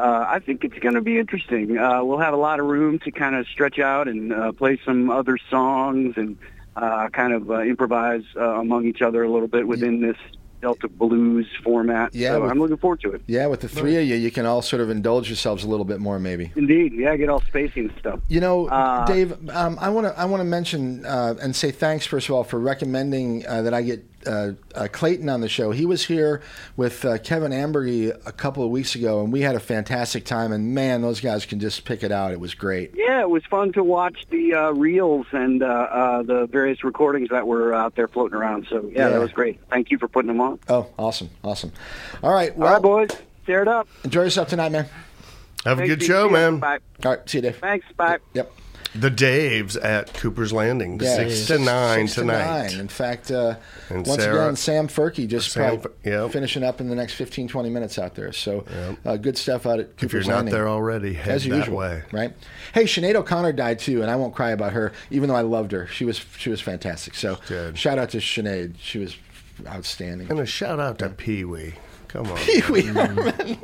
uh, 0.00 0.24
I 0.28 0.38
think 0.38 0.64
it's 0.64 0.78
going 0.78 0.94
to 0.94 1.00
be 1.00 1.18
interesting. 1.18 1.76
Uh, 1.78 2.02
we'll 2.04 2.18
have 2.18 2.34
a 2.34 2.38
lot 2.48 2.58
of 2.60 2.66
room 2.66 2.98
to 3.00 3.10
kind 3.10 3.34
of 3.36 3.46
stretch 3.46 3.78
out 3.78 4.08
and 4.08 4.32
uh, 4.32 4.52
play 4.52 4.78
some 4.84 5.10
other 5.10 5.36
songs 5.50 6.14
and 6.16 6.36
uh, 6.76 7.08
kind 7.10 7.32
of 7.32 7.50
uh, 7.50 7.60
improvise 7.60 8.22
uh, 8.36 8.60
among 8.60 8.86
each 8.86 9.02
other 9.02 9.22
a 9.22 9.30
little 9.30 9.48
bit 9.48 9.66
within 9.66 10.00
this 10.00 10.16
Delta 10.62 10.88
blues 10.88 11.46
format. 11.64 12.14
Yeah, 12.14 12.32
so 12.32 12.42
with- 12.42 12.50
I'm 12.50 12.58
looking 12.58 12.76
forward 12.76 13.00
to 13.00 13.12
it. 13.12 13.22
yeah, 13.26 13.46
with 13.46 13.60
the 13.60 13.68
three 13.68 13.96
of 13.96 14.04
you, 14.06 14.14
you 14.16 14.30
can 14.30 14.44
all 14.44 14.60
sort 14.60 14.82
of 14.82 14.90
indulge 14.90 15.28
yourselves 15.28 15.64
a 15.64 15.68
little 15.68 15.86
bit 15.86 16.00
more, 16.00 16.18
maybe. 16.18 16.52
Indeed, 16.54 16.92
yeah, 16.92 17.16
get 17.16 17.30
all 17.30 17.40
spacey 17.40 17.76
and 17.78 17.92
stuff. 17.98 18.20
You 18.28 18.40
know, 18.40 18.66
Uh, 18.68 19.06
Dave, 19.06 19.32
um, 19.50 19.78
I 19.80 19.88
want 19.88 20.06
to 20.06 20.18
I 20.20 20.26
want 20.26 20.42
to 20.42 20.44
mention 20.44 21.06
uh, 21.06 21.34
and 21.40 21.56
say 21.56 21.70
thanks 21.70 22.04
first 22.04 22.28
of 22.28 22.34
all 22.34 22.44
for 22.44 22.58
recommending 22.60 23.46
uh, 23.46 23.62
that 23.62 23.72
I 23.72 23.80
get 23.80 24.04
uh, 24.26 24.52
uh, 24.74 24.88
Clayton 24.92 25.28
on 25.28 25.40
the 25.40 25.48
show. 25.48 25.70
He 25.70 25.86
was 25.86 26.04
here 26.06 26.42
with 26.76 27.04
uh, 27.04 27.18
Kevin 27.18 27.52
Ambergy 27.52 28.10
a 28.26 28.32
couple 28.32 28.62
of 28.64 28.70
weeks 28.70 28.94
ago, 28.94 29.22
and 29.22 29.32
we 29.32 29.40
had 29.40 29.54
a 29.56 29.60
fantastic 29.60 30.24
time. 30.24 30.52
And 30.52 30.74
man, 30.74 31.02
those 31.02 31.20
guys 31.20 31.46
can 31.46 31.60
just 31.60 31.84
pick 31.84 32.02
it 32.02 32.12
out. 32.12 32.32
It 32.32 32.40
was 32.40 32.54
great. 32.54 32.92
Yeah, 32.94 33.20
it 33.20 33.30
was 33.30 33.44
fun 33.46 33.72
to 33.72 33.82
watch 33.84 34.26
the 34.30 34.54
uh, 34.54 34.70
reels 34.72 35.26
and 35.32 35.62
uh, 35.62 35.66
uh, 35.66 36.22
the 36.22 36.46
various 36.46 36.84
recordings 36.84 37.28
that 37.30 37.46
were 37.46 37.72
out 37.74 37.94
there 37.96 38.08
floating 38.08 38.36
around. 38.36 38.66
So 38.68 38.82
yeah, 38.92 39.02
Yeah. 39.04 39.08
that 39.10 39.20
was 39.20 39.32
great. 39.32 39.58
Thank 39.70 39.90
you 39.90 39.98
for 39.98 40.08
putting 40.08 40.28
them 40.28 40.40
on. 40.40 40.58
Oh, 40.68 40.86
awesome, 40.98 41.30
awesome. 41.44 41.72
All 42.22 42.32
right, 42.32 42.56
well, 42.56 42.68
All 42.68 42.74
right, 42.74 42.82
boys, 42.82 43.10
tear 43.46 43.62
it 43.62 43.68
up. 43.68 43.88
enjoy 44.04 44.22
yourself 44.24 44.48
tonight, 44.48 44.70
man. 44.72 44.86
Have 45.64 45.78
a 45.78 45.86
good 45.86 46.02
show, 46.02 46.28
man. 46.30 46.58
Bye. 46.58 46.78
All 47.04 47.10
right, 47.16 47.28
see 47.28 47.38
you, 47.38 47.42
Dave. 47.42 47.56
Thanks. 47.58 47.86
Bye. 47.96 48.18
Yep. 48.34 48.50
The 48.94 49.10
Daves 49.10 49.76
at 49.82 50.12
Cooper's 50.14 50.52
Landing, 50.52 50.98
Yeah, 51.00 51.14
six 51.14 51.46
to 51.46 51.58
nine 51.58 52.08
six 52.08 52.14
to 52.14 52.20
tonight. 52.22 52.70
nine. 52.72 52.80
In 52.80 52.88
fact, 52.88 53.30
uh, 53.30 53.54
once 53.90 54.08
Sarah- 54.08 54.44
again, 54.46 54.56
Sam 54.56 54.88
Furkey 54.88 55.28
just 55.28 55.52
Sam 55.52 55.80
yep. 56.04 56.32
finishing 56.32 56.64
up 56.64 56.80
in 56.80 56.88
the 56.88 56.96
next 56.96 57.14
15, 57.14 57.46
20 57.46 57.70
minutes 57.70 57.98
out 57.98 58.16
there. 58.16 58.32
So 58.32 58.64
uh, 59.04 59.16
good 59.16 59.38
stuff 59.38 59.64
out 59.64 59.78
at 59.78 59.96
Cooper's 59.96 59.96
Landing. 59.96 60.08
If 60.08 60.12
you're 60.12 60.22
not 60.24 60.34
Landing. 60.36 60.54
there 60.54 60.68
already, 60.68 61.12
head 61.14 61.34
as 61.36 61.44
that 61.44 61.56
usual, 61.56 61.76
way. 61.76 62.02
right? 62.10 62.32
Hey, 62.74 62.84
Sinead 62.84 63.14
O'Connor 63.14 63.52
died 63.52 63.78
too, 63.78 64.02
and 64.02 64.10
I 64.10 64.16
won't 64.16 64.34
cry 64.34 64.50
about 64.50 64.72
her, 64.72 64.92
even 65.10 65.28
though 65.28 65.36
I 65.36 65.42
loved 65.42 65.70
her. 65.72 65.86
She 65.86 66.04
was 66.04 66.24
she 66.38 66.50
was 66.50 66.60
fantastic. 66.60 67.14
So 67.14 67.38
Good. 67.46 67.78
shout 67.78 67.98
out 67.98 68.10
to 68.10 68.18
Sinead. 68.18 68.74
She 68.80 68.98
was 68.98 69.16
outstanding. 69.68 70.30
And 70.30 70.40
a 70.40 70.46
shout 70.46 70.80
out 70.80 70.98
to 70.98 71.10
Pee 71.10 71.44
Wee. 71.44 71.74
Come 72.08 72.26
on. 72.26 72.36
Pee 72.38 72.62
Wee 72.68 72.82
Herman. 72.82 73.56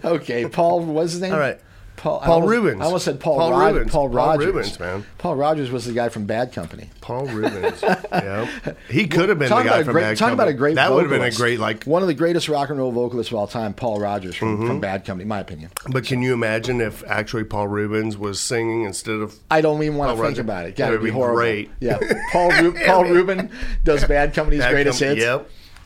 okay, 0.04 0.46
Paul. 0.48 0.80
What's 0.86 1.12
his 1.12 1.20
name? 1.20 1.34
All 1.34 1.38
right. 1.38 1.60
Paul, 1.96 2.20
I 2.20 2.26
almost- 2.28 2.50
Reubens. 2.50 2.80
I 2.80 2.84
almost 2.86 3.04
said 3.04 3.20
Paul, 3.20 3.38
Paul 3.38 3.50
Rod- 3.52 3.74
Reubens. 3.74 3.92
Paul 3.92 4.08
Paul 4.10 4.38
Reubens, 4.38 4.80
man. 4.80 5.06
Paul 5.18 5.36
Rodgers 5.36 5.70
was 5.70 5.84
the 5.84 5.92
guy 5.92 6.08
from 6.08 6.24
Bad 6.26 6.52
Company. 6.52 6.90
Paul 7.00 7.26
Reubens. 7.26 7.80
yeah. 8.12 8.48
He 8.88 9.06
could 9.06 9.28
have 9.28 9.38
been 9.38 9.50
the 9.50 9.62
guy 9.62 9.78
a 9.78 9.84
from 9.84 9.92
great, 9.92 10.02
Bad 10.02 10.16
talk 10.16 10.32
about 10.32 10.48
a 10.48 10.52
great. 10.52 10.74
That 10.74 10.92
would 10.92 11.02
have 11.02 11.10
been 11.10 11.22
a 11.22 11.30
great 11.30 11.60
like. 11.60 11.84
one 11.84 12.02
of 12.02 12.08
the 12.08 12.14
greatest 12.14 12.48
rock 12.48 12.70
and 12.70 12.78
roll 12.78 12.90
vocalists 12.90 13.30
of 13.30 13.38
all 13.38 13.46
time, 13.46 13.72
Paul 13.72 14.00
Rodgers 14.00 14.34
from, 14.34 14.56
Mm-hmm. 14.56 14.66
from 14.66 14.80
Bad 14.80 15.04
Company, 15.04 15.28
my 15.28 15.38
opinion. 15.38 15.70
But 15.90 16.04
can 16.04 16.22
you 16.22 16.32
imagine 16.32 16.80
if 16.80 17.04
actually 17.06 17.44
Paul 17.44 17.68
Reubens 17.68 18.16
was 18.16 18.40
singing 18.40 18.82
instead 18.82 19.20
of 19.20 19.36
I 19.50 19.60
don't 19.60 19.80
even 19.82 19.96
want 19.96 20.08
Paul 20.08 20.16
to 20.16 20.22
think 20.22 20.28
Rodgers. 20.30 20.38
about 20.40 20.66
it. 20.66 20.74
Got 20.76 20.86
to 20.86 20.92
would 20.92 21.00
be 21.02 21.10
be 21.10 21.10
horrible. 21.14 21.36
great. 21.36 21.70
Yeah, 21.78 21.98
Paul 22.32 22.50
Ru- 22.60 22.74
Paul 22.84 23.04
Rubin 23.04 23.50
does 23.84 24.04
Bad 24.06 24.34
Company's 24.34 24.60
Bad 24.60 24.72
greatest 24.72 24.98
Company- 24.98 25.20
hits. 25.20 25.26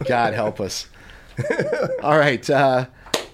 Yep. 0.01 0.09
God 0.09 0.33
help 0.35 0.61
us. 0.61 0.89
all 2.03 2.19
right, 2.19 2.49
uh, 2.49 2.87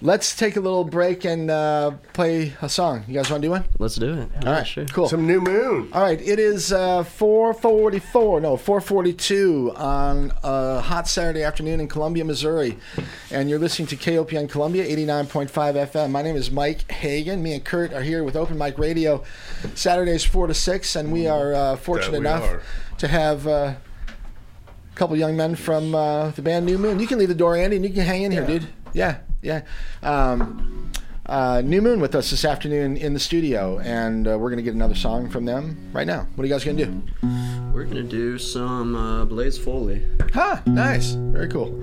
let's 0.03 0.35
take 0.35 0.57
a 0.57 0.59
little 0.59 0.83
break 0.83 1.23
and 1.23 1.49
uh, 1.49 1.91
play 2.11 2.53
a 2.61 2.67
song. 2.67 3.05
You 3.07 3.13
guys 3.13 3.31
want 3.31 3.41
to 3.41 3.47
do 3.47 3.51
one? 3.51 3.63
Let's 3.79 3.95
do 3.95 4.13
it. 4.13 4.29
All 4.45 4.51
right, 4.51 4.67
sure. 4.67 4.85
cool. 4.87 5.07
some 5.07 5.25
new 5.25 5.39
moon? 5.39 5.89
All 5.93 6.01
right, 6.01 6.21
it 6.21 6.39
is 6.39 6.71
uh, 6.71 7.03
4:44, 7.03 8.41
no, 8.41 8.57
4:42 8.57 9.79
on 9.79 10.33
a 10.43 10.81
hot 10.81 11.07
Saturday 11.07 11.43
afternoon 11.43 11.79
in 11.79 11.87
Columbia, 11.87 12.25
Missouri, 12.25 12.77
and 13.31 13.49
you're 13.49 13.59
listening 13.59 13.87
to 13.87 13.95
KOPN 13.95 14.49
Columbia 14.49 14.85
89.5 14.85 15.47
FM. 15.49 16.11
My 16.11 16.21
name 16.21 16.35
is 16.35 16.51
Mike 16.51 16.91
Hagan. 16.91 17.41
Me 17.41 17.53
and 17.53 17.63
Kurt 17.63 17.93
are 17.93 18.03
here 18.03 18.23
with 18.23 18.35
Open 18.35 18.57
Mic 18.57 18.77
Radio, 18.77 19.23
Saturdays 19.73 20.25
four 20.25 20.47
to 20.47 20.53
six, 20.53 20.95
and 20.95 21.11
we 21.11 21.27
are 21.27 21.53
uh, 21.53 21.75
fortunate 21.77 22.11
we 22.11 22.27
enough 22.27 22.43
are. 22.43 22.61
to 22.99 23.07
have. 23.07 23.47
Uh, 23.47 23.73
a 24.85 24.95
couple 24.95 25.17
young 25.17 25.35
men 25.35 25.55
from 25.55 25.95
uh, 25.95 26.29
the 26.29 26.43
band 26.43 26.67
New 26.67 26.77
Moon. 26.77 26.99
You 26.99 27.07
can 27.07 27.17
leave 27.17 27.29
the 27.29 27.33
door, 27.33 27.57
Andy, 27.57 27.77
and 27.77 27.83
you 27.83 27.91
can 27.91 28.03
hang 28.03 28.21
in 28.21 28.31
here, 28.31 28.45
dude. 28.45 28.67
Yeah, 28.93 29.19
yeah. 29.41 29.63
Um, 30.01 30.91
uh, 31.25 31.61
New 31.63 31.81
Moon 31.81 31.99
with 31.99 32.15
us 32.15 32.29
this 32.31 32.43
afternoon 32.45 32.97
in 32.97 33.13
the 33.13 33.19
studio, 33.19 33.79
and 33.79 34.27
uh, 34.27 34.37
we're 34.37 34.49
going 34.49 34.57
to 34.57 34.63
get 34.63 34.73
another 34.73 34.95
song 34.95 35.29
from 35.29 35.45
them 35.45 35.89
right 35.93 36.05
now. 36.05 36.27
What 36.35 36.43
are 36.43 36.47
you 36.47 36.53
guys 36.53 36.63
going 36.65 36.77
to 36.77 36.85
do? 36.85 37.01
We're 37.73 37.85
gonna 37.85 38.03
do 38.03 38.37
some 38.37 38.95
uh, 38.95 39.25
Blaze 39.25 39.57
Foley. 39.57 40.05
Ha! 40.33 40.61
Nice. 40.67 41.13
Very 41.13 41.47
cool. 41.47 41.73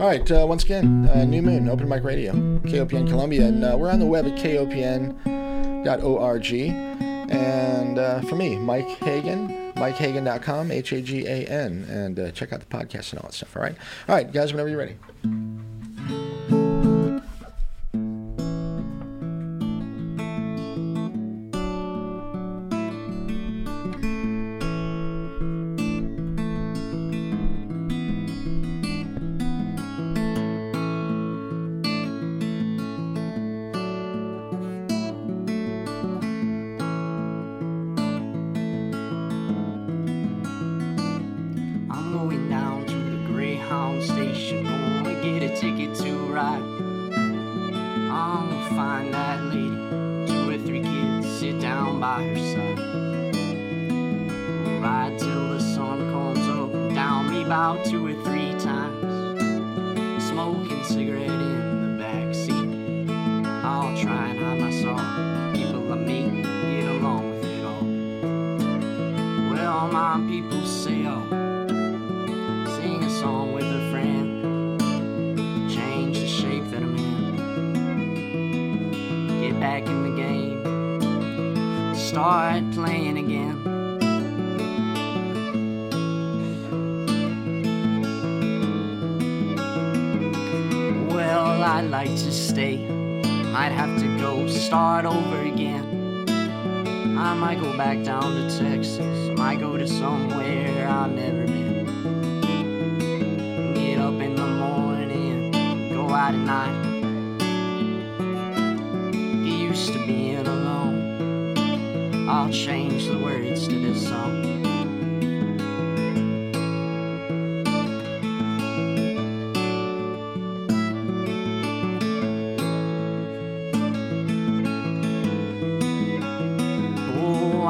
All 0.00 0.06
right, 0.06 0.30
uh, 0.30 0.46
once 0.46 0.62
again, 0.62 1.08
uh, 1.12 1.24
New 1.24 1.42
Moon, 1.42 1.68
Open 1.68 1.88
Mic 1.88 2.04
Radio, 2.04 2.32
KOPN 2.32 3.08
Columbia, 3.08 3.46
and 3.46 3.64
uh, 3.64 3.76
we're 3.78 3.90
on 3.90 3.98
the 3.98 4.06
web 4.06 4.26
at 4.26 4.38
kopn.org. 4.38 5.16
And 7.28 7.98
uh, 7.98 8.20
for 8.20 8.36
me, 8.36 8.56
Mike 8.56 8.88
Hagan, 8.88 9.72
MikeHagan.com, 9.74 10.70
H 10.70 10.92
A 10.92 11.00
G 11.00 11.26
A 11.26 11.44
N, 11.46 11.86
and 11.90 12.20
uh, 12.20 12.30
check 12.30 12.52
out 12.52 12.60
the 12.60 12.66
podcast 12.66 13.10
and 13.12 13.18
all 13.20 13.28
that 13.28 13.34
stuff. 13.34 13.56
All 13.56 13.62
right, 13.62 13.74
all 14.08 14.14
right, 14.14 14.30
guys, 14.30 14.52
whenever 14.52 14.68
you're 14.68 14.78
ready. 14.78 14.96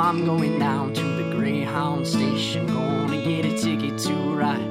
I'm 0.06 0.24
going 0.24 0.60
down 0.60 0.94
to 0.94 1.02
the 1.02 1.34
Greyhound 1.34 2.06
station, 2.06 2.68
gonna 2.68 3.20
get 3.24 3.44
a 3.44 3.58
ticket 3.58 3.98
to 4.02 4.14
ride. 4.14 4.70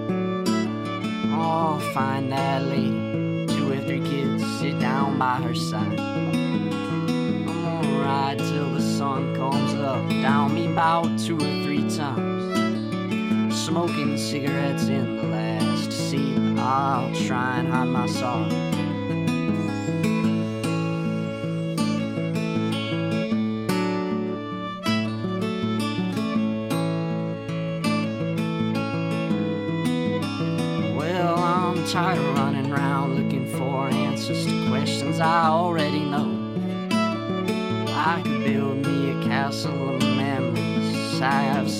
Oh, 1.33 1.77
find 1.93 2.31
that 2.31 2.63
lady, 2.63 3.45
two 3.45 3.69
or 3.69 3.81
three 3.81 3.99
kids, 3.99 4.45
sit 4.59 4.79
down 4.79 5.19
by 5.19 5.35
her 5.41 5.53
side. 5.53 5.99
I'm 5.99 7.45
gonna 7.45 7.99
ride 7.99 8.39
till 8.39 8.71
the 8.71 8.81
sun 8.81 9.35
comes 9.35 9.73
up, 9.73 10.07
down 10.09 10.55
me 10.55 10.71
about 10.71 11.19
two 11.19 11.35
or 11.35 11.63
three 11.65 11.83
times. 11.93 13.61
Smoking 13.61 14.17
cigarettes 14.17 14.87
in 14.87 15.17
the 15.17 15.23
last 15.23 15.91
seat, 15.91 16.37
I'll 16.57 17.13
try 17.13 17.59
and 17.59 17.67
hide 17.67 17.89
my 17.89 18.07
sorrow. 18.07 18.64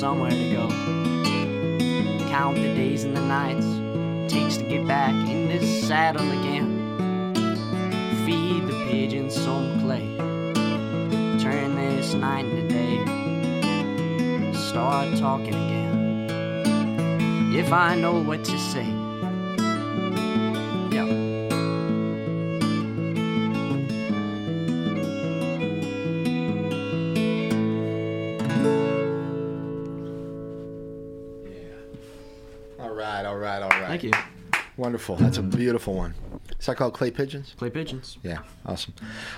Somewhere 0.06 0.30
to 0.30 0.50
go. 0.52 0.68
Count 2.30 2.56
the 2.58 2.72
days 2.76 3.06
and 3.06 3.18
the 3.18 3.22
nights 3.22 3.66
it 3.66 4.30
takes 4.30 4.56
to 4.58 4.64
get 4.64 4.86
back 4.86 5.16
in 5.28 5.48
this 5.48 5.88
saddle 5.88 6.30
again. 6.40 7.34
Feed 8.24 8.68
the 8.68 8.86
pigeons 8.88 9.34
some 9.34 9.80
clay. 9.80 10.08
Turn 11.42 11.76
this 11.76 12.14
night 12.14 12.46
into 12.46 12.68
day. 12.68 12.98
Start 14.54 15.18
talking 15.18 15.56
again 15.56 16.30
if 17.56 17.74
I 17.74 17.96
know 17.96 18.22
what 18.22 18.44
to 18.44 18.60
say. 18.60 18.95
Wonderful. 35.08 35.44
That's 35.44 35.56
a 35.56 35.58
beautiful 35.58 35.94
one. 35.94 36.14
Is 36.60 36.66
that 36.66 36.78
called 36.78 36.94
Clay 36.94 37.12
Pigeons? 37.12 37.54
Clay 37.58 37.70
pigeons. 37.70 38.18
Yeah, 38.24 38.40
awesome. 38.66 38.94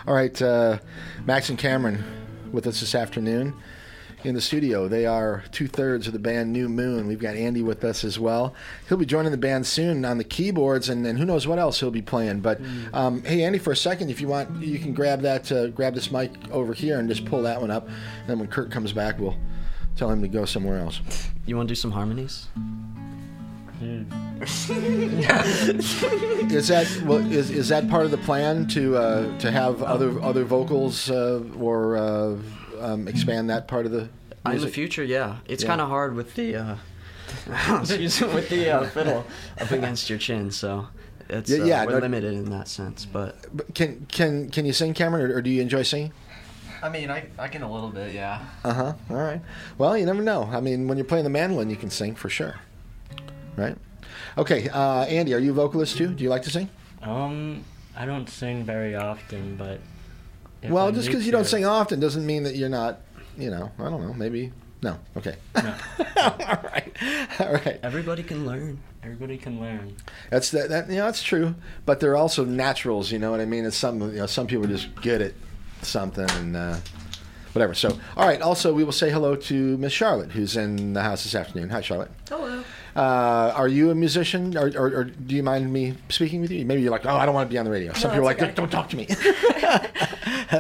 All 0.07 0.13
right, 0.13 0.41
uh, 0.41 0.79
Max 1.25 1.49
and 1.49 1.57
Cameron 1.57 2.03
with 2.51 2.67
us 2.67 2.79
this 2.79 2.95
afternoon 2.95 3.53
in 4.23 4.33
the 4.33 4.41
studio. 4.41 4.87
They 4.87 5.05
are 5.05 5.43
two 5.51 5.67
thirds 5.67 6.07
of 6.07 6.13
the 6.13 6.19
band 6.19 6.53
New 6.53 6.69
Moon. 6.69 7.05
We've 7.05 7.19
got 7.19 7.35
Andy 7.35 7.63
with 7.63 7.83
us 7.83 8.05
as 8.05 8.17
well. 8.17 8.53
He'll 8.87 8.97
be 8.97 9.05
joining 9.05 9.31
the 9.31 9.37
band 9.37 9.67
soon 9.67 10.05
on 10.05 10.17
the 10.17 10.23
keyboards, 10.23 10.87
and, 10.87 11.05
and 11.05 11.19
who 11.19 11.25
knows 11.25 11.47
what 11.47 11.59
else 11.59 11.79
he'll 11.79 11.91
be 11.91 12.01
playing. 12.01 12.39
But 12.39 12.61
um, 12.93 13.21
hey, 13.23 13.43
Andy, 13.43 13.59
for 13.59 13.71
a 13.71 13.77
second, 13.77 14.09
if 14.09 14.21
you 14.21 14.27
want, 14.29 14.63
you 14.63 14.79
can 14.79 14.93
grab 14.93 15.21
that, 15.21 15.51
uh, 15.51 15.67
grab 15.67 15.95
this 15.95 16.11
mic 16.11 16.31
over 16.49 16.73
here, 16.73 16.97
and 16.99 17.09
just 17.09 17.25
pull 17.25 17.41
that 17.41 17.59
one 17.59 17.71
up. 17.71 17.87
And 17.87 18.29
then 18.29 18.39
when 18.39 18.47
Kurt 18.47 18.71
comes 18.71 18.93
back, 18.93 19.19
we'll 19.19 19.37
tell 19.97 20.09
him 20.09 20.21
to 20.21 20.29
go 20.29 20.45
somewhere 20.45 20.79
else. 20.79 21.01
You 21.45 21.57
want 21.57 21.67
to 21.67 21.71
do 21.71 21.75
some 21.75 21.91
harmonies? 21.91 22.47
Is 23.81 24.67
that 26.69 27.01
well, 27.05 27.17
is, 27.31 27.49
is 27.51 27.69
that 27.69 27.89
part 27.89 28.05
of 28.05 28.11
the 28.11 28.17
plan 28.17 28.67
to 28.67 28.97
uh, 28.97 29.37
to 29.39 29.51
have 29.51 29.81
other 29.83 30.21
other 30.21 30.43
vocals 30.43 31.09
uh, 31.09 31.41
or 31.59 31.97
uh, 31.97 32.37
um, 32.79 33.07
expand 33.07 33.49
that 33.49 33.67
part 33.67 33.85
of 33.85 33.91
the 33.91 34.09
In 34.45 34.59
the 34.61 34.67
future, 34.67 35.03
yeah. 35.03 35.37
It's 35.47 35.63
Yeah. 35.63 35.69
kind 35.69 35.81
of 35.81 35.89
hard 35.89 36.15
with 36.15 36.35
the 36.35 36.55
uh, 36.55 36.75
with 37.81 38.49
the 38.49 38.69
uh, 38.71 38.87
fiddle 38.89 39.25
up 39.59 39.71
against 39.71 40.09
your 40.09 40.19
chin, 40.19 40.51
so 40.51 40.87
it's 41.29 41.49
Yeah, 41.49 41.63
uh, 41.63 41.65
yeah, 41.65 41.85
we're 41.85 41.91
no- 41.93 41.99
limited 41.99 42.33
in 42.33 42.49
that 42.51 42.67
sense. 42.67 43.05
But 43.05 43.45
But 43.55 43.73
Can 43.75 44.05
can 44.09 44.49
can 44.49 44.65
you 44.65 44.73
sing, 44.73 44.93
Cameron, 44.93 45.31
or, 45.31 45.35
or 45.37 45.41
do 45.41 45.49
you 45.49 45.61
enjoy 45.61 45.83
singing? 45.83 46.11
I 46.81 46.89
mean, 46.89 47.09
I, 47.09 47.25
I 47.39 47.47
can 47.47 47.63
a 47.63 47.71
little 47.71 47.89
bit, 47.89 48.13
yeah. 48.13 48.39
Uh 48.63 48.73
huh. 48.73 48.93
All 49.09 49.15
right. 49.17 49.41
Well, 49.79 49.97
you 49.97 50.05
never 50.05 50.21
know. 50.21 50.47
I 50.53 50.59
mean, 50.61 50.87
when 50.87 50.97
you're 50.99 51.05
playing 51.05 51.23
the 51.23 51.29
mandolin, 51.31 51.71
you 51.71 51.75
can 51.75 51.89
sing 51.89 52.13
for 52.15 52.29
sure. 52.29 52.59
Right. 53.57 53.77
Okay, 54.37 54.69
uh, 54.69 55.03
Andy, 55.05 55.33
are 55.33 55.39
you 55.39 55.51
a 55.51 55.53
vocalist 55.53 55.97
too? 55.97 56.13
Do 56.13 56.23
you 56.23 56.29
like 56.29 56.43
to 56.43 56.49
sing? 56.49 56.69
Um, 57.01 57.65
I 57.95 58.05
don't 58.05 58.29
sing 58.29 58.63
very 58.63 58.95
often, 58.95 59.57
but 59.57 59.81
if 60.61 60.71
well, 60.71 60.87
I 60.87 60.91
just 60.91 61.07
because 61.07 61.25
you 61.25 61.31
don't 61.31 61.45
sing 61.45 61.65
often 61.65 61.99
doesn't 61.99 62.25
mean 62.25 62.43
that 62.43 62.55
you're 62.55 62.69
not. 62.69 63.01
You 63.37 63.51
know, 63.51 63.71
I 63.77 63.89
don't 63.89 64.01
know. 64.01 64.13
Maybe 64.13 64.51
no. 64.81 64.97
Okay. 65.15 65.35
No. 65.55 65.75
All 66.17 66.59
right. 66.63 66.91
All 67.39 67.53
right. 67.53 67.79
everybody 67.83 68.23
can 68.23 68.45
learn. 68.45 68.79
Everybody 69.03 69.37
can 69.37 69.59
learn. 69.59 69.95
That's 70.29 70.51
that, 70.51 70.69
that. 70.69 70.89
You 70.89 70.97
know, 70.97 71.05
that's 71.05 71.23
true. 71.23 71.55
But 71.85 71.99
they're 71.99 72.15
also 72.15 72.45
naturals. 72.45 73.11
You 73.11 73.19
know 73.19 73.31
what 73.31 73.39
I 73.39 73.45
mean? 73.45 73.65
It's 73.65 73.77
some. 73.77 74.01
You 74.01 74.19
know, 74.19 74.25
some 74.27 74.47
people 74.47 74.65
are 74.65 74.69
just 74.69 74.93
good 75.01 75.21
at 75.21 75.33
something 75.81 76.29
and 76.31 76.55
uh, 76.55 76.77
whatever. 77.53 77.73
So, 77.73 77.97
all 78.15 78.27
right. 78.27 78.41
Also, 78.41 78.73
we 78.73 78.83
will 78.83 78.91
say 78.91 79.09
hello 79.09 79.35
to 79.35 79.77
Miss 79.77 79.93
Charlotte, 79.93 80.31
who's 80.31 80.55
in 80.55 80.93
the 80.93 81.01
house 81.01 81.23
this 81.23 81.35
afternoon. 81.35 81.69
Hi, 81.69 81.81
Charlotte. 81.81 82.11
Hello. 82.29 82.63
Uh, 82.97 83.53
are 83.55 83.67
you 83.67 83.91
a 83.91 83.95
musician, 83.95 84.57
or, 84.57 84.67
or, 84.75 84.87
or 84.87 85.03
do 85.05 85.35
you 85.35 85.43
mind 85.43 85.71
me 85.71 85.93
speaking 86.09 86.41
with 86.41 86.49
you? 86.51 86.65
Maybe 86.65 86.81
you're 86.81 86.91
like, 86.91 87.05
oh, 87.05 87.15
I 87.15 87.25
don't 87.27 87.35
want 87.35 87.47
to 87.47 87.53
be 87.53 87.57
on 87.59 87.65
the 87.65 87.71
radio. 87.71 87.93
Some 87.93 88.09
No, 88.09 88.15
people 88.15 88.23
are 88.27 88.31
like, 88.33 88.41
okay. 88.41 88.53
don't 88.55 88.71
talk 88.71 88.89
to 88.89 88.97
me. 88.97 89.07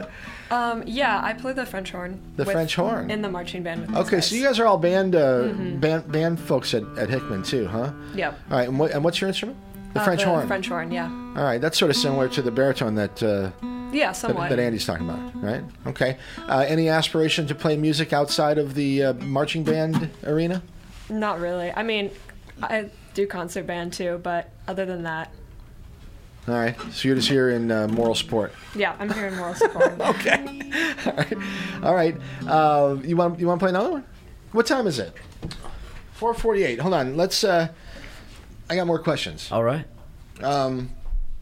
Um, 0.49 0.83
yeah, 0.85 1.19
I 1.21 1.33
play 1.33 1.51
the 1.51 1.65
French 1.65 1.91
horn. 1.91 2.21
The 2.37 2.45
with- 2.45 2.53
French 2.53 2.75
horn. 2.75 3.11
in 3.11 3.21
the 3.21 3.29
marching 3.29 3.63
band. 3.63 3.87
With 3.87 3.97
okay, 4.07 4.21
so 4.21 4.33
you 4.33 4.43
guys 4.43 4.59
are 4.61 4.65
all 4.65 4.77
band 4.77 5.13
uh, 5.13 5.19
Mhm. 5.49 5.81
band 5.81 6.09
band 6.09 6.39
folks 6.39 6.73
at, 6.73 6.83
at 6.97 7.09
Hickman 7.09 7.43
too, 7.43 7.67
huh? 7.67 7.91
Yeah. 8.15 8.29
All 8.49 8.57
right, 8.57 8.69
and, 8.69 8.79
what, 8.79 8.91
and 8.91 9.03
what's 9.03 9.19
your 9.19 9.27
instrument? 9.27 9.57
The 9.93 9.99
Uh, 9.99 10.05
French 10.05 10.21
the 10.21 10.27
horn. 10.29 10.47
French 10.47 10.69
horn, 10.69 10.89
yeah. 10.91 11.09
All 11.35 11.43
right, 11.43 11.59
that's 11.59 11.77
sort 11.77 11.91
of 11.91 11.97
similar 11.97 12.29
to 12.29 12.41
the 12.41 12.51
baritone 12.51 12.95
that 12.95 13.21
uh, 13.21 13.51
Yeah, 13.91 14.07
that, 14.07 14.15
somewhat. 14.15 14.49
that 14.49 14.57
Andy's 14.57 14.85
talking 14.85 15.09
about, 15.09 15.19
right? 15.43 15.63
Okay. 15.85 16.15
Uh, 16.47 16.63
any 16.65 16.87
aspiration 16.87 17.45
to 17.47 17.53
play 17.55 17.75
music 17.75 18.13
outside 18.13 18.57
of 18.57 18.73
the 18.73 19.03
uh, 19.03 19.13
marching 19.15 19.65
band 19.65 20.09
arena? 20.25 20.61
Not 21.09 21.41
really. 21.41 21.73
I 21.75 21.83
mean, 21.83 22.09
I 22.61 22.89
do 23.13 23.27
concert 23.27 23.65
band 23.67 23.93
too, 23.93 24.19
but 24.23 24.49
other 24.67 24.85
than 24.85 25.03
that, 25.03 25.31
All 26.47 26.53
right, 26.55 26.75
so 26.91 27.07
you're 27.07 27.15
just 27.15 27.29
here 27.29 27.49
in 27.49 27.69
uh, 27.71 27.87
moral 27.87 28.15
support. 28.15 28.53
yeah, 28.75 28.95
I'm 28.99 29.11
here 29.11 29.27
in 29.27 29.35
moral 29.35 29.53
support. 29.55 29.99
okay. 29.99 30.45
All 31.05 31.13
right. 31.13 31.37
All 31.83 31.95
right. 31.95 32.17
Uh, 32.47 32.97
you 33.03 33.15
want 33.17 33.39
you 33.39 33.47
want 33.47 33.59
to 33.59 33.63
play 33.63 33.69
another 33.69 33.91
one? 33.91 34.03
What 34.53 34.65
time 34.65 34.87
is 34.87 34.97
it? 34.99 35.13
4:48. 36.19 36.79
Hold 36.79 36.93
on. 36.93 37.17
Let's. 37.17 37.43
Uh, 37.43 37.67
I 38.69 38.75
got 38.75 38.87
more 38.87 38.99
questions. 38.99 39.51
All 39.51 39.63
right. 39.63 39.85
Um, 40.41 40.89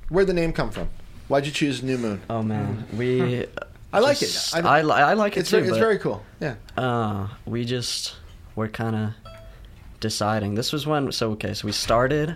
Where'd 0.09 0.27
the 0.27 0.33
name 0.33 0.53
come 0.53 0.69
from? 0.71 0.89
Why'd 1.27 1.45
you 1.47 1.51
choose 1.51 1.81
New 1.81 1.97
Moon? 1.97 2.21
Oh 2.29 2.43
man, 2.43 2.85
we. 2.95 3.45
I 3.91 3.99
like 3.99 4.19
just- 4.19 4.55
it. 4.55 4.65
I, 4.65 4.81
li- 4.81 4.91
I 4.93 5.13
like 5.13 5.37
it 5.37 5.41
it's 5.41 5.49
too. 5.49 5.57
Very, 5.57 5.69
it's 5.69 5.77
very 5.77 5.97
cool. 5.99 6.23
Yeah. 6.39 6.55
Uh, 6.77 7.27
we 7.45 7.63
just 7.65 8.15
were 8.55 8.67
kind 8.67 8.95
of 8.95 9.24
deciding. 9.99 10.55
This 10.55 10.71
was 10.71 10.85
when. 10.87 11.11
So 11.11 11.31
okay, 11.31 11.53
so 11.53 11.65
we 11.67 11.71
started 11.71 12.35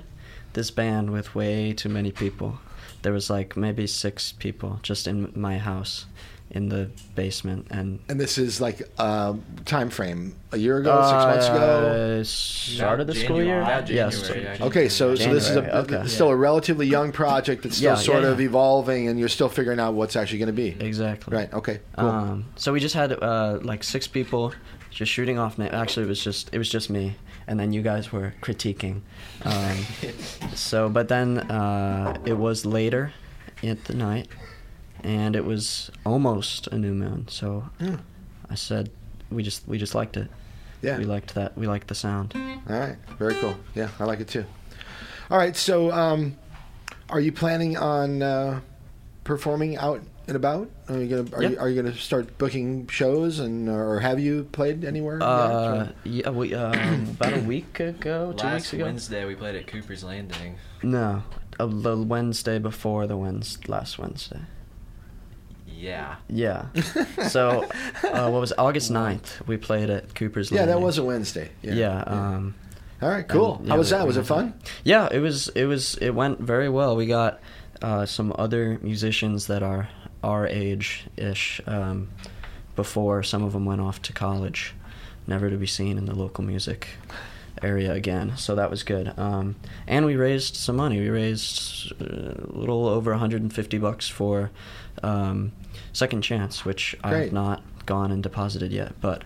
this 0.54 0.72
band 0.72 1.12
with 1.12 1.36
way 1.36 1.74
too 1.74 1.90
many 1.90 2.12
people. 2.12 2.60
There 3.02 3.14
was 3.14 3.30
like 3.30 3.56
maybe 3.56 3.88
six 3.88 4.32
people 4.34 4.80
just 4.84 5.08
in 5.08 5.32
my 5.34 5.58
house, 5.58 6.06
in 6.52 6.68
the 6.68 6.90
basement, 7.16 7.68
and 7.70 8.00
And 8.10 8.20
this 8.20 8.38
is 8.38 8.60
like 8.60 8.82
uh, 8.98 9.36
time 9.66 9.90
frame 9.90 10.36
a 10.52 10.58
year 10.58 10.80
ago, 10.80 11.02
six 11.04 11.14
months 11.14 11.48
ago. 11.48 12.20
Uh, 12.20 12.24
start 12.26 13.00
of 13.00 13.08
the 13.08 13.16
school 13.16 13.42
year. 13.42 13.62
About 13.62 13.88
yes. 13.90 14.28
January. 14.28 14.60
Okay, 14.60 14.90
so 14.90 15.16
so 15.16 15.34
this 15.34 15.50
is 15.50 15.56
a, 15.56 15.78
okay. 15.78 16.08
still 16.08 16.30
a 16.30 16.36
relatively 16.36 16.88
young 16.88 17.12
project 17.14 17.64
that's 17.64 17.78
still 17.78 17.92
Yeah, 17.92 17.98
yeah, 17.98 18.04
sort 18.04 18.24
of 18.26 18.40
yeah. 18.42 18.48
evolving, 18.48 19.08
and 19.08 19.18
you're 19.18 19.30
still 19.30 19.50
figuring 19.50 19.80
out 19.80 19.94
what's 19.94 20.18
actually 20.18 20.40
going 20.40 20.48
to 20.48 20.54
be. 20.54 20.76
Exactly. 20.86 21.38
Right. 21.38 21.54
Okay. 21.54 21.80
Cool. 21.98 22.10
Um, 22.10 22.46
so 22.58 22.74
we 22.74 22.80
just 22.82 22.96
had 22.96 23.14
uh, 23.14 23.60
like 23.62 23.84
six 23.84 24.08
people 24.08 24.54
just 24.92 25.12
shooting 25.12 25.38
off. 25.40 25.58
Na- 25.58 25.66
Actually, 25.68 26.08
it 26.08 26.10
was 26.10 26.22
just 26.22 26.50
it 26.54 26.58
was 26.58 26.70
just 26.70 26.90
me, 26.90 27.16
and 27.50 27.60
then 27.60 27.74
you 27.74 27.82
guys 27.82 28.12
were 28.14 28.34
critiquing. 28.42 29.02
Um, 29.44 29.78
so, 30.56 30.88
but 30.88 31.08
then 31.10 31.40
uh, 31.52 32.16
it 32.26 32.38
was 32.38 32.66
later 32.66 33.12
at 33.64 33.84
the 33.86 33.96
night, 33.96 34.28
and 35.04 35.36
it 35.36 35.44
was 35.44 35.90
almost 36.06 36.68
a 36.68 36.78
new 36.78 36.94
moon. 36.94 37.28
So 37.28 37.66
Hmm. 37.80 37.96
I 38.50 38.56
said 38.56 38.90
we 39.32 39.44
just 39.44 39.68
we 39.68 39.78
just 39.78 39.96
liked 39.96 40.16
it. 40.16 40.30
Yeah. 40.82 40.98
We 40.98 41.04
liked 41.06 41.34
that. 41.36 41.58
We 41.58 41.68
liked 41.68 41.88
the 41.88 41.96
sound. 41.96 42.34
All 42.36 42.80
right. 42.80 42.96
Very 43.18 43.34
cool. 43.36 43.56
Yeah, 43.76 43.90
I 44.00 44.06
like 44.06 44.22
it 44.22 44.28
too. 44.30 44.46
All 45.30 45.38
right. 45.38 45.56
So, 45.56 45.92
um, 45.92 46.38
are 47.10 47.20
you 47.20 47.32
planning 47.32 47.76
on 47.78 48.22
uh, 48.22 48.62
performing 49.24 49.76
out 49.78 50.02
and 50.30 50.36
about? 50.38 50.70
Are 50.88 50.98
you 50.98 51.08
gonna 51.08 51.36
are, 51.36 51.44
Yeah. 51.44 51.50
you, 51.50 51.60
are 51.60 51.70
you 51.70 51.82
gonna 51.82 51.96
start 51.96 52.38
booking 52.38 52.88
shows 52.88 53.40
and 53.40 53.68
or 53.68 54.00
have 54.00 54.20
you 54.20 54.46
played 54.52 54.86
anywhere? 54.86 55.22
Uh, 55.22 55.90
yeah, 56.04 56.30
we 56.30 56.54
um, 56.56 57.10
about 57.20 57.34
a 57.38 57.42
week 57.42 57.80
ago, 57.80 58.34
two 58.38 58.46
Last 58.46 58.54
weeks 58.54 58.74
ago. 58.74 58.84
Wednesday 58.86 59.26
we 59.26 59.36
played 59.36 59.56
at 59.56 59.68
Cooper's 59.68 60.04
Landing. 60.04 60.56
No, 60.84 61.24
uh, 61.60 61.66
the 61.66 61.98
Wednesday 61.98 62.60
before 62.60 63.08
the 63.08 63.18
Wednesday, 63.18 63.66
last 63.68 64.00
Wednesday. 64.00 64.40
Yeah. 65.68 66.16
Yeah. 66.28 66.66
so, 67.30 67.64
uh, 68.04 68.30
what 68.30 68.42
was 68.42 68.52
it? 68.52 68.60
August 68.60 68.92
9th? 68.92 69.48
We 69.48 69.56
played 69.58 69.90
at 69.90 70.14
Cooper's 70.14 70.52
yeah, 70.52 70.66
that 70.66 70.82
was 70.82 70.98
a 70.98 71.04
Wednesday. 71.04 71.52
Yeah. 71.62 71.74
Yeah. 71.74 72.00
Um, 72.06 72.56
All 73.02 73.08
right. 73.10 73.26
Cool. 73.28 73.58
and, 73.60 73.70
How 73.70 73.78
was 73.78 73.92
we- 73.92 73.98
that? 73.98 74.04
we 74.04 74.08
Was 74.08 74.18
it 74.18 74.26
fun? 74.26 74.54
Yeah, 74.84 75.08
it 75.10 75.20
was. 75.20 75.48
It 75.50 75.66
was. 75.66 75.96
It 75.96 76.10
went 76.12 76.40
very 76.42 76.68
well. 76.68 76.98
We 76.98 77.06
got 77.06 77.40
uh, 77.82 78.06
some 78.06 78.34
other 78.38 78.78
musicians 78.82 79.48
that 79.48 79.64
are 79.64 79.88
our 80.24 80.48
age 80.48 81.06
ish. 81.18 81.62
Um, 81.66 82.10
before 82.76 83.24
some 83.24 83.44
of 83.44 83.52
them 83.52 83.66
went 83.66 83.82
off 83.82 84.02
to 84.04 84.14
college, 84.14 84.74
never 85.28 85.50
to 85.50 85.58
be 85.58 85.68
seen 85.68 85.98
in 85.98 86.06
the 86.06 86.16
local 86.16 86.46
music 86.46 86.88
area 87.62 87.92
again. 87.92 88.38
So 88.38 88.56
that 88.56 88.70
was 88.70 88.84
good. 88.84 89.12
Um, 89.20 89.58
and 89.86 90.06
we 90.06 90.16
raised 90.16 90.56
some 90.56 90.78
money. 90.78 90.98
We 90.98 91.10
raised 91.10 91.92
a 92.02 92.48
little 92.48 92.88
over 92.88 93.12
150 93.12 93.78
bucks 93.80 94.08
for 94.08 94.50
um, 95.04 95.52
Second 95.92 96.22
Chance, 96.22 96.64
which 96.64 96.96
I 97.04 97.16
have 97.16 97.34
not 97.34 97.64
gone 97.86 98.12
and 98.12 98.24
deposited 98.24 98.72
yet, 98.72 98.94
but 99.02 99.26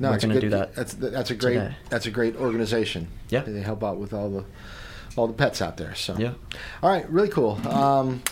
No, 0.00 0.10
we're 0.10 0.18
going 0.18 0.34
to 0.34 0.40
do 0.40 0.50
that. 0.50 0.74
That's 0.74 0.94
that's 0.94 1.30
a 1.30 1.36
great 1.36 1.54
today. 1.54 1.76
that's 1.88 2.06
a 2.06 2.10
great 2.10 2.34
organization. 2.36 3.06
Yeah. 3.28 3.42
They 3.42 3.60
help 3.60 3.84
out 3.84 3.98
with 3.98 4.12
all 4.12 4.28
the 4.28 4.44
all 5.16 5.28
the 5.28 5.34
pets 5.34 5.62
out 5.62 5.76
there. 5.76 5.94
So 5.94 6.16
Yeah. 6.18 6.32
All 6.82 6.90
right, 6.90 7.08
really 7.10 7.28
cool. 7.28 7.60
Um, 7.68 8.22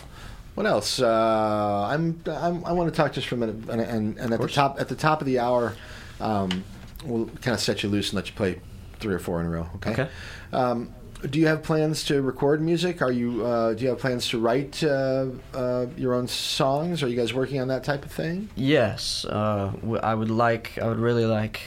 what 0.57 0.65
else? 0.65 0.99
Uh, 0.99 1.85
I'm, 1.87 2.19
I'm 2.25 2.65
I 2.65 2.71
want 2.71 2.91
to 2.91 2.97
talk 2.97 3.13
just 3.13 3.27
for 3.27 3.35
a 3.35 3.37
minute, 3.37 3.69
and 3.69 3.79
and, 3.79 4.17
and 4.17 4.33
at 4.33 4.41
the 4.41 4.47
top 4.47 4.81
at 4.81 4.87
the 4.87 4.95
top 4.95 5.21
of 5.21 5.27
the 5.27 5.37
hour, 5.37 5.75
um, 6.19 6.63
we'll 7.05 7.27
kind 7.27 7.53
of 7.53 7.59
set 7.59 7.83
you 7.83 7.89
loose 7.89 8.09
and 8.09 8.15
let 8.15 8.27
you 8.27 8.33
play 8.33 8.59
three 8.99 9.13
or 9.13 9.19
four 9.19 9.39
in 9.39 9.45
a 9.45 9.49
row. 9.51 9.69
Okay. 9.75 9.91
Okay. 9.91 10.09
Um, 10.51 10.95
do 11.29 11.37
you 11.37 11.45
have 11.45 11.61
plans 11.61 12.03
to 12.05 12.23
record 12.23 12.59
music? 12.59 13.03
Are 13.03 13.11
you 13.11 13.45
uh, 13.45 13.75
do 13.75 13.83
you 13.83 13.89
have 13.89 13.99
plans 13.99 14.29
to 14.29 14.39
write 14.39 14.83
uh, 14.83 15.27
uh, 15.53 15.85
your 15.95 16.15
own 16.15 16.27
songs? 16.27 17.03
Are 17.03 17.07
you 17.07 17.15
guys 17.15 17.35
working 17.35 17.61
on 17.61 17.67
that 17.67 17.83
type 17.83 18.03
of 18.03 18.11
thing? 18.11 18.49
Yes, 18.55 19.25
uh, 19.25 19.73
I 20.01 20.15
would 20.15 20.31
like. 20.31 20.79
I 20.81 20.87
would 20.87 20.97
really 20.97 21.25
like 21.25 21.61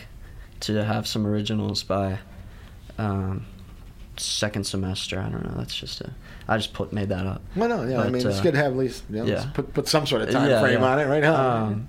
to 0.61 0.85
have 0.85 1.07
some 1.07 1.29
originals 1.29 1.85
by 1.85 2.19
um, 2.99 3.47
second 4.17 4.65
semester. 4.67 5.21
I 5.21 5.29
don't 5.29 5.45
know. 5.45 5.55
That's 5.57 5.77
just 5.77 6.01
a. 6.01 6.13
I 6.51 6.57
just 6.57 6.73
put 6.75 6.93
made 6.93 7.09
that 7.11 7.27
up. 7.27 7.43
Well, 7.57 7.69
no, 7.69 7.85
yeah. 7.85 8.01
I 8.01 8.03
But, 8.05 8.13
mean, 8.13 8.27
it's 8.27 8.39
uh, 8.41 8.43
good 8.43 8.53
to 8.53 8.59
have 8.59 8.73
at 8.73 8.79
least 8.79 9.05
you 9.09 9.17
know, 9.19 9.25
yeah. 9.25 9.51
put 9.55 9.73
put 9.73 9.89
some 9.89 10.05
sort 10.07 10.23
of 10.23 10.31
time 10.31 10.51
Yeah, 10.51 10.61
frame 10.61 10.81
yeah. 10.81 10.87
on 10.93 10.99
it, 10.99 11.05
right? 11.07 11.23
Huh? 11.25 11.35
Um, 11.35 11.89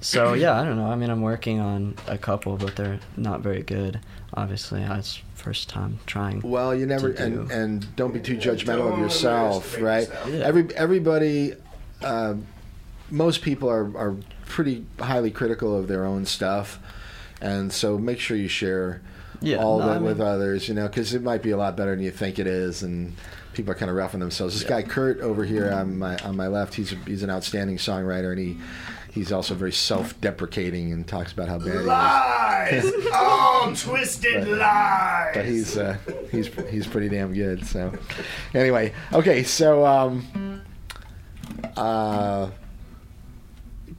so 0.00 0.34
yeah, 0.34 0.58
I 0.60 0.64
don't 0.64 0.76
know. 0.76 0.86
I 0.86 0.94
mean, 0.94 1.10
I'm 1.10 1.20
working 1.22 1.58
on 1.60 1.96
a 2.06 2.16
couple, 2.16 2.56
but 2.56 2.76
they're 2.76 3.00
not 3.16 3.40
very 3.40 3.62
good. 3.62 4.00
Obviously, 4.34 4.82
it's 4.82 5.20
first 5.34 5.68
time 5.68 5.98
trying. 6.06 6.40
Well, 6.42 6.74
you 6.74 6.86
never 6.86 7.12
to 7.12 7.22
and 7.24 7.48
do. 7.48 7.54
and 7.54 7.96
don't 7.96 8.14
be 8.14 8.20
too 8.20 8.36
judgmental 8.36 8.84
of 8.86 8.90
Don't 8.90 9.00
yourself, 9.00 9.80
right? 9.80 10.06
yourself. 10.08 10.28
Yeah. 10.30 10.38
Every 10.44 10.74
everybody, 10.76 11.54
uh, 12.02 12.34
most 13.10 13.42
people 13.42 13.68
are 13.68 13.96
are 13.96 14.14
pretty 14.46 14.86
highly 15.00 15.30
critical 15.32 15.76
of 15.76 15.88
their 15.88 16.04
own 16.04 16.24
stuff, 16.26 16.78
and 17.40 17.72
so 17.72 17.98
make 17.98 18.20
sure 18.20 18.36
you 18.36 18.48
share 18.48 19.00
Yeah, 19.40 19.56
all 19.56 19.80
no, 19.80 19.86
that 19.88 19.96
I 19.96 20.00
with 20.00 20.18
mean- 20.18 20.26
others, 20.28 20.68
you 20.68 20.74
know, 20.74 20.86
because 20.86 21.14
it 21.14 21.22
might 21.22 21.42
be 21.42 21.50
a 21.50 21.56
lot 21.56 21.76
better 21.76 21.90
than 21.96 22.04
you 22.04 22.10
think 22.12 22.38
it 22.38 22.46
is, 22.46 22.82
and 22.84 23.14
people 23.58 23.72
are 23.72 23.74
kind 23.74 23.90
of 23.90 23.96
roughing 23.96 24.20
themselves. 24.20 24.54
This 24.58 24.62
guy 24.68 24.82
Kurt 24.82 25.20
over 25.20 25.44
here 25.44 25.70
on 25.72 25.98
my 25.98 26.16
on 26.18 26.36
my 26.36 26.46
left, 26.46 26.74
he's 26.74 26.92
a, 26.92 26.96
he's 27.06 27.22
an 27.24 27.28
outstanding 27.30 27.76
songwriter, 27.76 28.30
and 28.30 28.38
he. 28.38 28.56
He's 29.10 29.32
also 29.32 29.54
very 29.54 29.72
self-deprecating 29.72 30.92
and 30.92 31.04
talks 31.04 31.32
about 31.32 31.48
how 31.48 31.58
bad 31.58 31.66
he 31.72 31.78
is. 31.78 31.86
Lies! 31.86 33.06
all 33.12 33.72
twisted 33.74 34.44
But- 34.44 34.58
lies! 34.58 35.30
but 35.34 35.44
he's 35.44 35.76
uh, 35.76 35.96
he's 36.30 36.46
he's 36.70 36.86
pretty 36.86 37.08
damn 37.08 37.32
good. 37.34 37.66
So, 37.66 37.92
anyway, 38.54 38.92
okay, 39.12 39.42
so 39.42 39.84
um, 39.84 40.62
uh, 41.76 42.50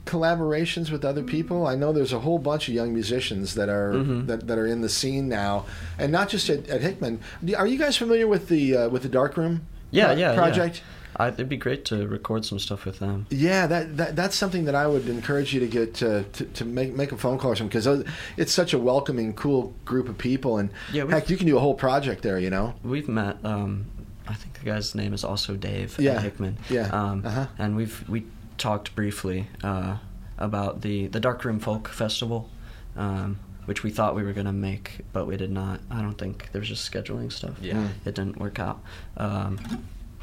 collaborations 0.06 0.90
with 0.90 1.04
other 1.04 1.22
people. 1.22 1.66
I 1.66 1.74
know 1.76 1.92
there's 1.92 2.12
a 2.12 2.20
whole 2.20 2.38
bunch 2.38 2.68
of 2.68 2.74
young 2.74 2.92
musicians 2.92 3.54
that 3.54 3.68
are 3.68 3.92
Mhm. 3.94 4.26
that, 4.26 4.46
that 4.46 4.58
are 4.58 4.66
in 4.66 4.80
the 4.80 4.88
scene 4.88 5.28
now, 5.28 5.66
and 5.98 6.10
not 6.12 6.28
just 6.28 6.48
at, 6.50 6.68
at 6.68 6.80
Hickman. 6.80 7.20
Are 7.56 7.66
you 7.66 7.78
guys 7.78 7.96
familiar 7.96 8.26
with 8.26 8.48
the 8.48 8.76
uh, 8.76 8.88
with 8.88 9.02
the 9.02 9.08
Darkroom? 9.08 9.62
Yeah, 9.90 10.06
pro- 10.06 10.14
yeah, 10.16 10.30
yeah. 10.30 10.34
project? 10.36 10.82
I, 11.16 11.28
it'd 11.28 11.48
be 11.48 11.56
great 11.56 11.84
to 11.86 12.06
record 12.06 12.44
some 12.44 12.58
stuff 12.58 12.84
with 12.86 12.98
them. 13.00 13.26
Yeah, 13.30 13.66
that, 13.66 13.96
that 13.98 14.16
that's 14.16 14.36
something 14.36 14.64
that 14.64 14.74
I 14.74 14.86
would 14.86 15.08
encourage 15.08 15.52
you 15.52 15.60
to 15.60 15.66
get 15.66 16.02
uh, 16.02 16.22
to 16.32 16.44
to 16.44 16.64
make 16.64 16.94
make 16.96 17.12
a 17.12 17.16
phone 17.16 17.38
call 17.38 17.50
or 17.52 17.56
something 17.56 17.78
because 17.80 18.04
it's 18.36 18.52
such 18.52 18.72
a 18.72 18.78
welcoming, 18.78 19.34
cool 19.34 19.74
group 19.84 20.08
of 20.08 20.16
people, 20.16 20.56
and 20.58 20.70
Yeah, 20.92 21.06
heck, 21.10 21.28
you 21.28 21.36
can 21.36 21.46
do 21.46 21.56
a 21.56 21.60
whole 21.60 21.74
project 21.74 22.22
there. 22.22 22.38
You 22.38 22.50
know. 22.50 22.74
We've 22.82 23.08
met. 23.08 23.36
Um, 23.44 23.86
I 24.28 24.34
think 24.34 24.54
the 24.54 24.64
guy's 24.64 24.94
name 24.94 25.12
is 25.12 25.24
also 25.24 25.56
Dave 25.56 25.98
Yeah, 25.98 26.20
Hickman. 26.20 26.56
yeah, 26.70 26.88
Um, 26.90 27.26
uh-huh. 27.26 27.46
And 27.58 27.74
we've 27.76 28.08
we 28.08 28.24
talked 28.60 28.94
briefly 28.94 29.48
uh, 29.64 29.96
about 30.38 30.82
the 30.82 31.08
the 31.08 31.18
Darkroom 31.18 31.58
Folk 31.58 31.88
Festival, 31.88 32.48
um, 32.96 33.38
which 33.64 33.82
we 33.82 33.90
thought 33.90 34.14
we 34.14 34.22
were 34.22 34.32
gonna 34.32 34.52
make, 34.52 35.00
but 35.12 35.26
we 35.26 35.36
did 35.36 35.50
not. 35.50 35.80
I 35.90 36.00
don't 36.02 36.16
think 36.18 36.50
there 36.52 36.60
was 36.60 36.68
just 36.68 36.88
scheduling 36.90 37.32
stuff. 37.32 37.56
Yeah. 37.60 37.74
Mm. 37.74 37.88
It 38.04 38.14
didn't 38.14 38.38
work 38.38 38.60
out. 38.60 38.80
Um, 39.16 39.58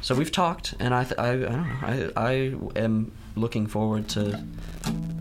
so 0.00 0.14
we've 0.14 0.30
talked, 0.32 0.74
and 0.78 0.94
I, 0.94 1.02
th- 1.04 1.18
I, 1.18 1.30
I 1.32 1.36
don't 1.36 1.50
know. 1.68 1.76
I, 1.82 2.10
I 2.16 2.32
am 2.80 3.10
looking 3.34 3.66
forward 3.66 4.08
to 4.10 4.42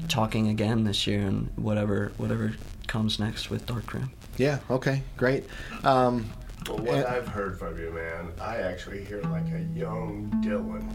talking 0.07 0.47
again 0.49 0.83
this 0.83 1.05
year 1.07 1.19
and 1.21 1.49
whatever 1.55 2.11
whatever 2.17 2.53
comes 2.87 3.19
next 3.19 3.49
with 3.49 3.65
Darkroom. 3.65 4.11
Yeah. 4.37 4.59
Okay. 4.69 5.01
Great. 5.17 5.45
Um, 5.83 6.29
Well, 6.67 6.77
what 6.77 6.89
and- 6.95 7.05
I've 7.07 7.27
heard 7.27 7.57
from 7.57 7.77
you, 7.79 7.91
man, 7.91 8.31
I 8.39 8.57
actually 8.57 9.03
hear 9.03 9.21
like 9.23 9.47
a 9.51 9.61
young 9.75 10.29
Dylan. 10.45 10.87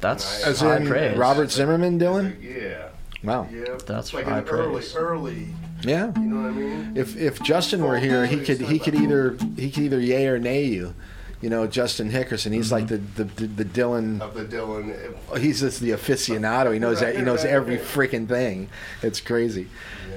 That's 0.00 0.44
as 0.44 0.60
high 0.60 0.78
in 0.78 0.86
praise. 0.86 1.16
Robert 1.16 1.50
Zimmerman, 1.50 1.98
Dylan. 1.98 2.42
Yeah. 2.42 2.88
Wow. 3.22 3.48
Yeah. 3.52 3.76
That's 3.86 4.14
like 4.14 4.24
high 4.24 4.38
an 4.38 4.48
early, 4.48 4.80
praise. 4.80 4.96
early. 4.96 5.48
Yeah. 5.82 6.12
You 6.16 6.22
know 6.22 6.42
what 6.42 6.50
I 6.50 6.54
mean? 6.54 6.96
If 6.96 7.16
if 7.16 7.42
Justin 7.42 7.84
were 7.84 7.98
here, 7.98 8.26
he 8.26 8.40
could 8.40 8.60
he 8.60 8.78
could 8.78 8.94
either 8.94 9.36
he 9.56 9.70
could 9.70 9.84
either 9.84 10.00
yay 10.00 10.26
or 10.26 10.38
nay 10.38 10.64
you. 10.64 10.94
You 11.40 11.48
know, 11.48 11.66
Justin 11.66 12.10
Hickerson. 12.10 12.52
He's 12.52 12.70
like 12.70 12.86
mm-hmm. 12.86 13.14
the 13.14 13.24
the 13.24 13.46
the, 13.46 13.64
the 13.64 13.64
Dylan. 13.64 14.20
Of 14.20 14.34
the 14.34 14.44
Dylan. 14.44 14.94
Eh, 15.34 15.38
he's 15.38 15.60
just 15.60 15.80
the 15.80 15.90
aficionado. 15.90 16.72
He 16.72 16.78
knows 16.78 17.00
that 17.00 17.16
he 17.16 17.22
knows 17.22 17.44
every 17.44 17.78
freaking 17.78 18.28
thing. 18.28 18.68
It's 19.02 19.20
crazy. 19.20 19.68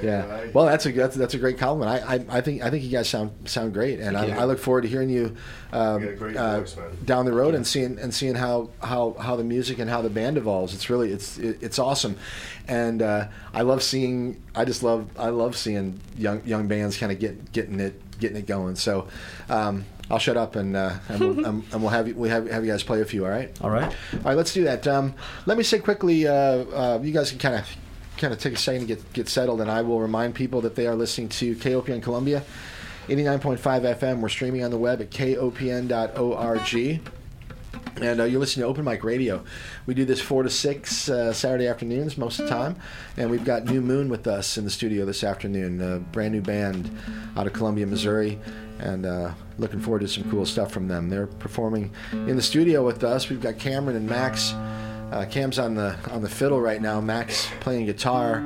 Yeah. 0.03 0.25
I- 0.25 0.51
Well, 0.53 0.65
that's 0.65 0.85
a 0.85 0.91
that's, 0.91 1.15
that's 1.15 1.33
a 1.33 1.37
great 1.37 1.57
compliment. 1.57 2.03
I, 2.07 2.15
I 2.15 2.37
I 2.37 2.41
think 2.41 2.61
I 2.63 2.69
think 2.69 2.83
you 2.83 2.89
guys 2.91 3.07
sound 3.09 3.31
sound 3.49 3.73
great, 3.73 3.99
and 3.99 4.15
I. 4.17 4.29
I 4.41 4.45
look 4.45 4.59
forward 4.59 4.81
to 4.81 4.87
hearing 4.87 5.09
you 5.09 5.35
um, 5.71 6.01
You 6.01 6.07
got 6.07 6.13
a 6.13 6.17
great 6.17 6.35
uh, 6.37 6.59
voice, 6.59 6.75
down 7.05 7.25
the 7.25 7.33
road 7.33 7.55
and 7.55 7.65
seeing 7.65 7.97
and 7.99 8.13
seeing 8.13 8.35
how, 8.35 8.69
how, 8.81 9.15
how 9.19 9.35
the 9.35 9.43
music 9.43 9.79
and 9.79 9.89
how 9.89 10.01
the 10.01 10.09
band 10.09 10.37
evolves. 10.37 10.73
It's 10.73 10.89
really 10.89 11.11
it's 11.11 11.37
it, 11.37 11.57
it's 11.61 11.79
awesome, 11.79 12.17
and 12.67 13.01
uh, 13.01 13.27
I 13.53 13.61
love 13.61 13.81
seeing. 13.83 14.41
I 14.55 14.65
just 14.65 14.83
love 14.83 15.07
I 15.17 15.29
love 15.29 15.55
seeing 15.55 15.99
young 16.17 16.41
young 16.45 16.67
bands 16.67 16.97
kind 16.97 17.11
of 17.11 17.19
get 17.19 17.51
getting 17.51 17.79
it 17.79 17.99
getting 18.19 18.37
it 18.37 18.45
going. 18.45 18.75
So 18.75 19.07
um, 19.49 19.85
I'll 20.11 20.19
shut 20.19 20.37
up 20.37 20.55
and 20.55 20.75
uh, 20.75 20.93
and, 21.09 21.19
we'll, 21.19 21.45
um, 21.47 21.65
and 21.71 21.81
we'll 21.81 21.91
have 21.91 22.07
you, 22.07 22.15
we 22.15 22.29
have 22.29 22.49
have 22.49 22.65
you 22.65 22.71
guys 22.71 22.83
play 22.83 23.01
a 23.01 23.05
few. 23.05 23.23
All 23.25 23.31
right. 23.31 23.49
All 23.61 23.69
right. 23.69 23.91
All 24.13 24.19
right. 24.25 24.37
Let's 24.37 24.53
do 24.53 24.63
that. 24.65 24.87
Um, 24.87 25.13
let 25.45 25.57
me 25.57 25.63
say 25.63 25.79
quickly. 25.79 26.27
Uh, 26.27 26.33
uh, 26.33 26.99
you 27.01 27.11
guys 27.13 27.29
can 27.31 27.39
kind 27.39 27.55
of 27.55 27.67
kind 28.23 28.33
of 28.33 28.39
take 28.39 28.53
a 28.53 28.57
second 28.57 28.87
to 28.87 28.87
get 28.87 29.13
get 29.13 29.27
settled, 29.27 29.59
and 29.59 29.69
I 29.69 29.81
will 29.81 29.99
remind 29.99 30.33
people 30.33 30.61
that 30.61 30.75
they 30.75 30.87
are 30.87 30.95
listening 30.95 31.27
to 31.29 31.55
KOPN 31.55 32.01
Columbia. 32.01 32.41
89.5 33.09 33.57
FM. 33.57 34.21
We're 34.21 34.29
streaming 34.29 34.63
on 34.63 34.71
the 34.71 34.77
web 34.77 35.01
at 35.01 35.09
kopn.org. 35.09 35.91
And 38.01 38.21
uh, 38.21 38.23
you're 38.23 38.39
listening 38.39 38.63
to 38.63 38.69
Open 38.69 38.85
Mic 38.85 39.03
Radio. 39.03 39.43
We 39.85 39.93
do 39.93 40.05
this 40.05 40.21
4 40.21 40.43
to 40.43 40.49
6 40.49 41.09
uh, 41.09 41.33
Saturday 41.33 41.67
afternoons 41.67 42.17
most 42.17 42.39
of 42.39 42.47
the 42.47 42.51
time. 42.55 42.77
And 43.17 43.29
we've 43.29 43.43
got 43.43 43.65
New 43.65 43.81
Moon 43.81 44.07
with 44.07 44.25
us 44.25 44.57
in 44.57 44.63
the 44.63 44.71
studio 44.71 45.03
this 45.03 45.25
afternoon, 45.25 45.81
a 45.81 45.99
brand 45.99 46.33
new 46.33 46.41
band 46.41 46.89
out 47.35 47.45
of 47.45 47.51
Columbia, 47.51 47.85
Missouri. 47.85 48.39
And 48.79 49.05
uh, 49.05 49.33
looking 49.57 49.81
forward 49.81 49.99
to 49.99 50.07
some 50.07 50.23
cool 50.31 50.45
stuff 50.45 50.71
from 50.71 50.87
them. 50.87 51.09
They're 51.09 51.27
performing 51.27 51.91
in 52.13 52.37
the 52.37 52.41
studio 52.41 52.85
with 52.85 53.03
us. 53.03 53.29
We've 53.29 53.41
got 53.41 53.59
Cameron 53.59 53.97
and 53.97 54.07
Max. 54.09 54.53
Uh, 55.13 55.25
Cam's 55.25 55.59
on 55.59 55.75
the 55.75 55.95
on 56.09 56.23
the 56.23 56.29
fiddle 56.29 56.59
right 56.59 56.81
now. 56.81 56.99
Max 56.99 57.47
playing 57.59 57.85
guitar. 57.85 58.39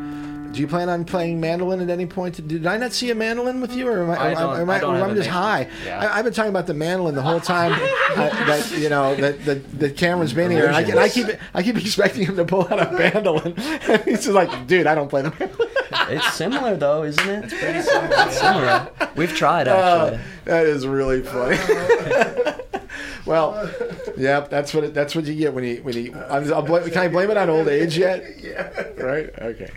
Do 0.52 0.62
you 0.62 0.68
plan 0.68 0.90
on 0.90 1.06
playing 1.06 1.40
mandolin 1.40 1.82
at 1.82 1.90
any 1.90 2.06
point? 2.06 2.46
Did 2.48 2.66
I 2.66 2.78
not 2.78 2.92
see 2.92 3.10
a 3.12 3.16
mandolin 3.16 3.62
with 3.62 3.74
you, 3.76 3.88
or 3.88 4.04
am 4.04 4.10
I, 4.10 4.32
I 4.32 4.34
don't- 4.34 4.60
am 4.62 4.70
I, 4.70 4.76
I 4.76 4.80
don't 4.80 4.96
I'm 4.96 5.16
just 5.16 5.30
high? 5.30 5.70
Yeah. 5.86 6.00
I, 6.00 6.18
I've 6.18 6.26
been 6.26 6.34
talking 6.34 6.50
about 6.50 6.68
the 6.68 6.74
mandolin 6.74 7.16
the 7.16 7.22
whole 7.22 7.40
time 7.40 7.74
uh, 8.16 8.30
that 8.46 8.72
you 8.78 8.90
know 8.90 9.16
that, 9.16 9.46
that 9.46 9.80
that 9.80 9.98
Cameron's 9.98 10.34
been 10.34 10.52
here, 10.52 10.66
and 10.68 10.76
I, 10.76 10.82
and 10.82 11.00
I 11.00 11.10
keep 11.10 11.28
I 11.54 11.64
keep 11.64 11.78
expecting 11.78 12.26
him 12.26 12.36
to 12.38 12.44
pull 12.46 12.64
out 12.64 12.80
a 12.80 12.92
mandolin, 12.92 13.54
and 13.58 14.04
he's 14.04 14.24
just 14.24 14.30
like, 14.30 14.68
dude, 14.68 14.88
I 14.88 14.96
don't 14.96 15.10
play 15.10 15.22
the 15.22 15.30
mandolin. 15.32 15.70
It's 16.10 16.34
similar 16.34 16.76
though, 16.76 17.04
isn't 17.04 17.30
it? 17.30 17.46
It's 17.46 17.54
pretty 17.54 17.82
similar. 17.82 18.16
It's 18.28 18.40
similar. 18.40 18.90
We've 19.16 19.34
tried 19.34 19.68
actually. 19.70 20.18
Oh, 20.18 20.24
that 20.46 20.66
is 20.66 20.86
really 20.86 21.22
funny. 21.22 21.58
Well, 23.28 23.70
yep, 24.16 24.50
that's 24.50 24.74
what 24.74 24.86
it, 24.86 24.94
that's 24.94 25.14
what 25.14 25.26
you 25.26 25.36
get 25.36 25.54
when 25.54 25.66
you 25.66 25.84
when 25.84 25.96
you. 25.96 26.16
I'm, 26.16 26.52
I'll 26.54 26.62
blame, 26.62 26.90
can 26.90 26.98
I 26.98 27.08
blame 27.10 27.30
it 27.30 27.38
on 27.38 27.50
old 27.50 27.68
age 27.68 27.98
yet? 27.98 28.24
Yeah. 28.48 28.72
Right. 28.98 29.30
Okay. 29.40 29.70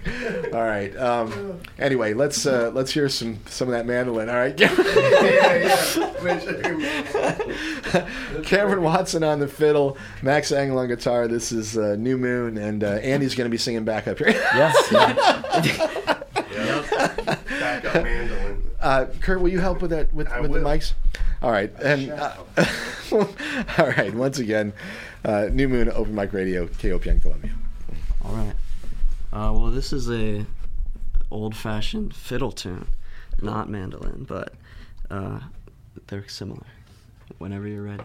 All 0.53 0.65
right. 0.65 0.97
Um, 0.97 1.61
anyway, 1.79 2.15
let's 2.15 2.47
uh, 2.47 2.71
let's 2.73 2.93
hear 2.93 3.09
some 3.09 3.41
some 3.47 3.67
of 3.69 3.73
that 3.73 3.85
mandolin. 3.85 4.29
All 4.29 4.37
right. 4.37 4.59
yeah, 4.61 5.75
yeah. 6.23 7.35
Cameron 8.43 8.83
Watson 8.83 9.25
on 9.25 9.41
the 9.41 9.49
fiddle, 9.49 9.99
Max 10.23 10.53
Angle 10.53 10.79
on 10.79 10.87
guitar. 10.89 11.27
This 11.27 11.51
is 11.51 11.77
uh, 11.77 11.97
New 11.97 12.17
Moon, 12.17 12.59
and 12.59 12.85
uh, 12.85 13.01
Andy's 13.03 13.35
going 13.35 13.47
to 13.47 13.51
be 13.51 13.59
singing 13.59 13.85
back 13.85 14.07
up 14.07 14.19
here. 14.19 14.31
Yes. 14.31 14.93
Yeah. 14.93 16.21
Backup 17.61 18.05
mandolin. 18.05 18.71
Uh, 18.81 19.07
Kurt, 19.21 19.41
will 19.41 19.49
you 19.49 19.61
help 19.61 19.83
with 19.83 19.91
that 19.91 20.13
with, 20.15 20.29
I 20.29 20.41
with 20.41 20.53
the 20.53 20.61
mics? 20.61 20.95
All 21.43 21.51
right, 21.51 21.73
and 21.81 22.11
uh, 22.11 22.35
all 23.13 23.87
right. 23.87 24.13
Once 24.13 24.39
again, 24.39 24.75
uh, 25.25 25.49
New 25.51 25.69
Moon 25.69 25.91
Open 25.91 26.15
Mic 26.15 26.33
Radio, 26.35 26.67
KOPN 26.67 27.23
Columbia. 27.23 27.53
All 28.23 28.33
right. 28.33 28.55
Uh, 29.33 29.53
well, 29.53 29.71
this 29.71 29.93
is 29.93 30.11
a 30.11 30.45
old-fashioned 31.31 32.15
fiddle 32.15 32.53
tune, 32.53 32.89
not 33.41 33.71
mandolin, 33.71 34.25
but 34.25 34.53
uh, 35.11 35.41
they're 36.09 36.29
similar. 36.29 36.67
Whenever 37.39 37.67
you're 37.67 37.85
ready. 37.85 38.05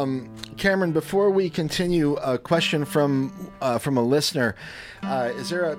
Um, 0.00 0.34
Cameron. 0.56 0.92
Before 0.92 1.30
we 1.30 1.50
continue, 1.50 2.14
a 2.16 2.38
question 2.38 2.84
from 2.84 3.50
uh, 3.60 3.78
from 3.78 3.96
a 3.96 4.02
listener: 4.02 4.56
uh, 5.02 5.30
Is 5.34 5.50
there 5.50 5.64
a 5.64 5.78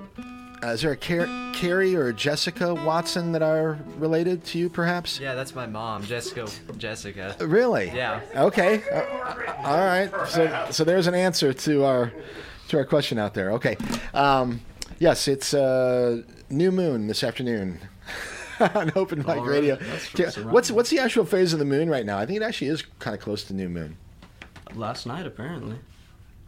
uh, 0.64 0.68
is 0.74 0.82
there 0.82 0.92
a 0.92 0.98
Car- 0.98 1.52
Carrie 1.54 1.96
or 1.96 2.08
a 2.08 2.14
Jessica 2.14 2.74
Watson 2.74 3.32
that 3.32 3.42
are 3.42 3.80
related 3.98 4.44
to 4.46 4.60
you, 4.60 4.70
perhaps? 4.70 5.20
Yeah, 5.20 5.34
that's 5.34 5.56
my 5.56 5.66
mom, 5.66 6.04
Jessica. 6.04 6.48
Jessica. 6.78 7.36
Really? 7.40 7.88
Yeah. 7.88 8.22
Okay. 8.36 8.84
Uh, 8.92 9.68
all 9.68 9.86
right. 9.86 10.12
So 10.28 10.68
so 10.72 10.84
there's 10.84 11.08
an 11.08 11.16
answer 11.16 11.54
to 11.54 11.84
our 11.84 12.12
to 12.70 12.78
our 12.78 12.86
question 12.86 13.18
out 13.18 13.34
there. 13.34 13.52
Okay. 13.54 13.76
Um, 14.14 14.62
yes, 15.00 15.28
it's 15.28 15.54
uh, 15.54 16.22
New 16.50 16.72
Moon 16.72 17.08
this 17.08 17.24
afternoon. 17.24 17.80
on 18.76 18.92
Open 18.96 19.20
Mic 19.20 19.28
right, 19.28 19.42
Radio. 19.42 19.76
that's 19.76 20.14
Okay, 20.14 20.24
what's 20.26 20.38
around. 20.38 20.52
What's 20.52 20.72
what's 20.72 20.90
the 20.90 21.00
actual 21.00 21.26
phase 21.26 21.54
of 21.54 21.60
the 21.60 21.66
moon 21.66 21.90
right 21.90 22.06
now? 22.06 22.18
I 22.18 22.26
think 22.26 22.38
it 22.42 22.44
actually 22.44 22.68
is 22.68 22.84
kind 23.00 23.16
of 23.16 23.22
close 23.22 23.44
to 23.46 23.54
new 23.54 23.70
moon, 23.70 23.98
Last 24.76 25.06
night, 25.06 25.26
apparently. 25.26 25.78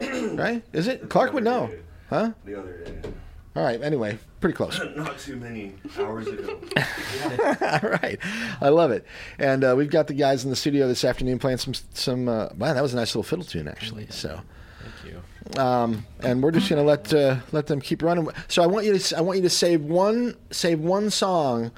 right? 0.00 0.62
Is 0.72 0.88
it? 0.88 1.08
Clark 1.08 1.32
would 1.32 1.44
know, 1.44 1.70
huh? 2.10 2.32
The 2.44 2.58
other 2.58 2.78
day. 2.84 3.10
All 3.56 3.62
right. 3.62 3.80
Anyway, 3.80 4.18
pretty 4.40 4.56
close. 4.56 4.80
Not 4.96 5.18
too 5.18 5.36
many 5.36 5.74
hours 5.98 6.26
ago. 6.26 6.58
All 6.76 7.90
right, 7.90 8.18
I 8.60 8.68
love 8.70 8.90
it. 8.90 9.06
And 9.38 9.62
uh, 9.62 9.74
we've 9.76 9.90
got 9.90 10.08
the 10.08 10.14
guys 10.14 10.42
in 10.44 10.50
the 10.50 10.56
studio 10.56 10.88
this 10.88 11.04
afternoon 11.04 11.38
playing 11.38 11.58
some 11.58 11.74
some. 11.92 12.28
Uh, 12.28 12.48
wow, 12.56 12.74
that 12.74 12.82
was 12.82 12.92
a 12.94 12.96
nice 12.96 13.14
little 13.14 13.22
fiddle 13.22 13.44
tune, 13.44 13.68
actually. 13.68 14.06
So. 14.10 14.40
Thank 15.02 15.14
you. 15.14 15.62
um, 15.62 16.04
and 16.20 16.42
we're 16.42 16.50
just 16.50 16.68
gonna 16.68 16.82
let 16.82 17.12
uh, 17.14 17.36
let 17.52 17.68
them 17.68 17.80
keep 17.80 18.02
running. 18.02 18.28
So 18.48 18.62
I 18.62 18.66
want 18.66 18.86
you 18.86 18.98
to 18.98 19.16
I 19.16 19.20
want 19.20 19.36
you 19.36 19.42
to 19.42 19.50
save 19.50 19.82
one 19.82 20.36
save 20.50 20.80
one 20.80 21.10
song 21.10 21.70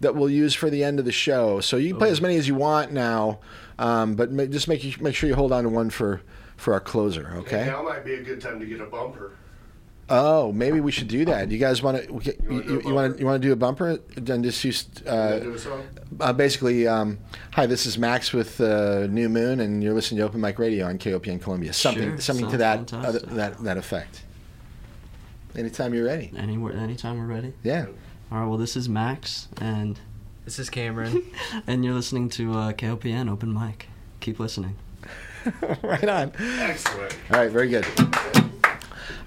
that 0.00 0.14
we'll 0.14 0.30
use 0.30 0.54
for 0.54 0.68
the 0.68 0.82
end 0.82 0.98
of 0.98 1.04
the 1.04 1.12
show. 1.12 1.60
So 1.60 1.76
you 1.76 1.90
can 1.90 1.98
play 1.98 2.10
as 2.10 2.20
many 2.20 2.36
as 2.36 2.48
you 2.48 2.54
want 2.54 2.90
now, 2.92 3.38
um, 3.80 4.14
but 4.14 4.30
ma- 4.30 4.44
just 4.44 4.68
make 4.68 4.84
you- 4.84 4.94
make 5.00 5.14
sure 5.16 5.28
you 5.28 5.34
hold 5.34 5.50
on 5.52 5.64
to 5.64 5.68
one 5.70 5.90
for 5.90 6.20
for 6.56 6.72
our 6.74 6.80
closer. 6.80 7.32
Okay. 7.38 7.66
Now 7.66 7.82
might 7.82 8.04
be 8.04 8.14
a 8.14 8.22
good 8.22 8.40
time 8.40 8.60
to 8.60 8.66
get 8.66 8.80
a 8.80 8.86
bumper. 8.86 9.32
Oh, 10.12 10.50
maybe 10.52 10.80
we 10.80 10.90
should 10.90 11.06
do 11.06 11.24
that. 11.26 11.52
You 11.52 11.58
guys 11.58 11.82
want 11.84 11.96
to? 11.98 12.12
You, 12.50 12.80
you, 12.84 12.92
want 12.94 13.14
to? 13.14 13.20
You 13.20 13.26
want 13.26 13.40
to 13.40 13.48
do 13.48 13.52
a 13.52 13.56
bumper? 13.56 13.98
Then 14.16 14.42
just 14.42 14.62
use. 14.64 14.84
Uh, 15.06 15.38
do 15.38 15.54
a 15.54 15.58
song? 15.58 15.84
uh, 16.18 16.32
basically, 16.32 16.88
um, 16.88 17.18
hi. 17.52 17.66
This 17.66 17.86
is 17.86 17.96
Max 17.96 18.32
with 18.32 18.60
uh, 18.60 19.06
New 19.06 19.28
Moon, 19.28 19.60
and 19.60 19.82
you're 19.84 19.94
listening 19.94 20.18
to 20.18 20.24
Open 20.24 20.40
Mic 20.40 20.58
Radio 20.58 20.86
on 20.86 20.98
KOPN 20.98 21.40
Columbia. 21.40 21.72
Something, 21.72 22.10
Sure, 22.10 22.20
something 22.20 22.50
to 22.50 22.56
that, 22.56 22.92
uh, 22.92 23.12
that 23.12 23.62
that 23.62 23.76
effect. 23.78 24.24
Anytime 25.56 25.94
you're 25.94 26.06
ready. 26.06 26.32
Anywhere, 26.36 26.74
anytime 26.74 27.18
we're 27.18 27.32
ready. 27.32 27.52
Yeah. 27.62 27.86
All 28.32 28.38
right. 28.40 28.46
Well, 28.46 28.58
this 28.58 28.76
is 28.76 28.88
Max, 28.88 29.46
and 29.60 29.98
This 30.44 30.58
is 30.58 30.70
Cameron. 30.70 31.22
and 31.66 31.84
you're 31.84 31.94
listening 31.94 32.28
to 32.30 32.52
uh, 32.52 32.72
KOPN 32.72 33.30
Open 33.30 33.52
Mic. 33.52 33.88
Keep 34.20 34.40
listening. 34.40 34.76
right 35.82 36.08
on. 36.08 36.32
Excellent. 36.38 37.16
All 37.30 37.38
right. 37.38 37.50
Very 37.50 37.68
good. 37.68 37.86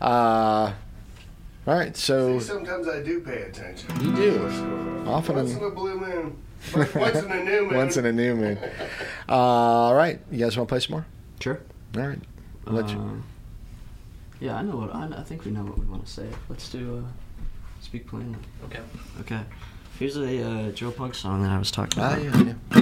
Uh, 0.01 0.71
all 0.71 0.73
right. 1.65 1.95
So 1.95 2.39
See, 2.39 2.45
sometimes 2.45 2.87
I 2.87 3.01
do 3.01 3.21
pay 3.21 3.43
attention. 3.43 3.89
You 4.01 4.15
do. 4.15 4.43
What's 4.43 4.57
going 4.57 4.97
on? 4.99 5.07
Often 5.07 5.35
Once 5.35 5.51
in- 5.51 5.57
in 5.57 5.63
a 5.63 5.69
blue 5.71 5.99
moon. 5.99 6.37
Once 6.95 7.17
in 7.17 7.31
a 7.31 7.43
new 7.43 7.61
moon. 7.65 7.75
once 7.75 7.97
in 7.97 8.05
a 8.05 8.11
new 8.13 8.35
moon. 8.35 8.57
Uh, 9.27 9.33
all 9.33 9.95
right. 9.95 10.19
You 10.31 10.39
guys 10.39 10.55
want 10.55 10.69
to 10.69 10.71
play 10.71 10.79
some 10.79 10.93
more? 10.93 11.05
Sure. 11.41 11.59
All 11.97 12.07
right. 12.07 12.19
I'll 12.65 12.73
let 12.73 12.89
you. 12.89 12.95
Um, 12.95 13.23
yeah, 14.39 14.55
I 14.55 14.61
know 14.61 14.77
what 14.77 14.95
I, 14.95 15.09
I 15.17 15.23
think 15.23 15.43
we 15.43 15.51
know 15.51 15.63
what 15.63 15.77
we 15.77 15.85
want 15.85 16.05
to 16.05 16.11
say. 16.11 16.25
Let's 16.47 16.69
do 16.69 17.03
uh, 17.05 17.11
speak 17.81 18.07
plainly. 18.07 18.37
Okay. 18.65 18.79
Okay. 19.19 19.41
Here's 19.99 20.17
a 20.17 20.43
uh, 20.43 20.71
Joe 20.71 20.91
Pug 20.91 21.15
song 21.15 21.43
that 21.43 21.51
I 21.51 21.57
was 21.59 21.71
talking 21.71 22.01
Ah, 22.01 22.13
about. 22.15 22.23
yeah, 22.23 22.53
yeah. 22.75 22.81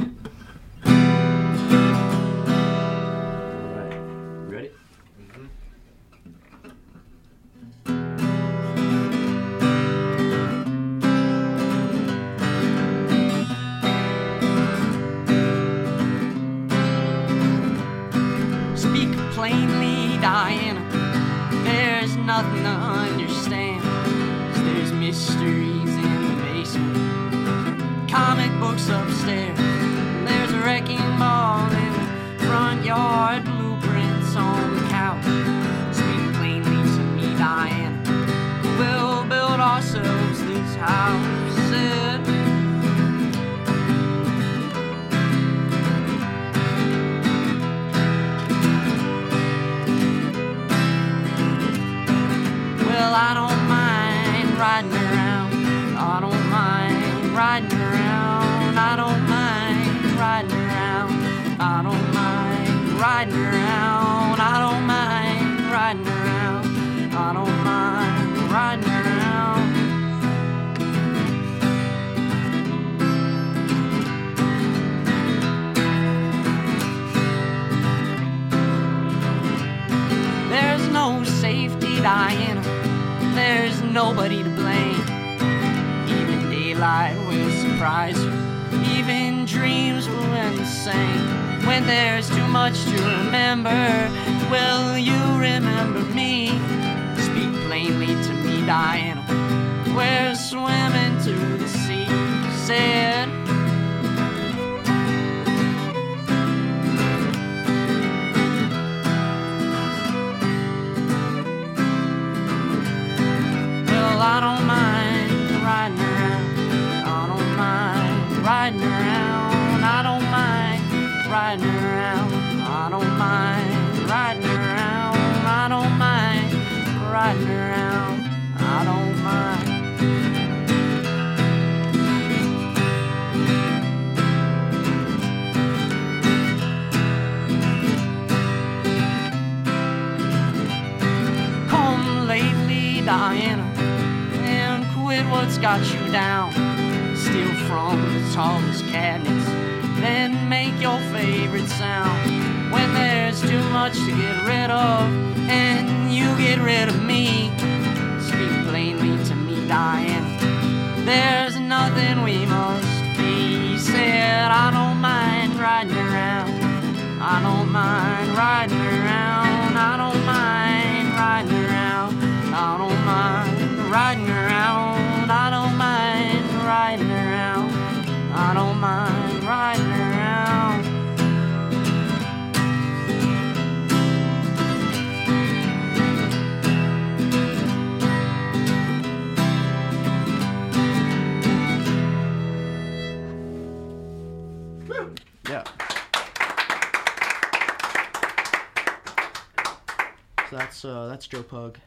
That's 201.61 201.77
Joe 201.77 201.79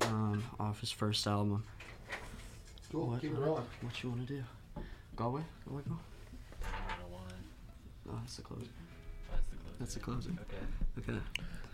Pug, 0.00 0.12
um, 0.12 0.44
off 0.60 0.80
his 0.80 0.90
first 0.90 1.26
album. 1.26 1.64
Cool. 2.92 3.08
What, 3.08 3.20
Keep 3.20 3.32
it 3.32 3.38
rolling. 3.38 3.64
What 3.82 4.02
you 4.02 4.10
want 4.10 4.26
to 4.26 4.34
do? 4.34 4.44
Galway? 5.16 5.42
Galway 5.68 5.82
go? 5.88 5.98
Oh, 8.08 8.18
that's 8.20 8.36
the 8.36 8.42
closer. 8.42 8.66
That's 9.78 9.94
the 9.94 10.00
closer. 10.00 10.30
Okay. 10.30 11.10
Okay. 11.10 11.18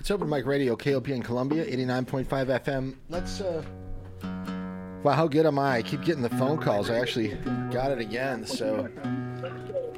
It's 0.01 0.11
Open 0.11 0.29
Mic 0.29 0.47
Radio, 0.47 0.75
KOPN 0.75 1.23
Columbia, 1.23 1.65
89.5 1.65 2.27
FM. 2.27 2.95
Let's, 3.09 3.41
uh. 3.41 3.63
Wow, 5.03 5.13
how 5.13 5.29
good 5.29 5.47
am 5.47 5.59
I? 5.59 5.77
I 5.77 5.83
keep 5.83 6.03
getting 6.03 6.23
the 6.23 6.31
phone 6.31 6.59
calls. 6.59 6.91
I 6.91 6.99
actually 6.99 7.29
got 7.71 7.91
it 7.91 7.99
again, 7.99 8.47
so. 8.47 8.89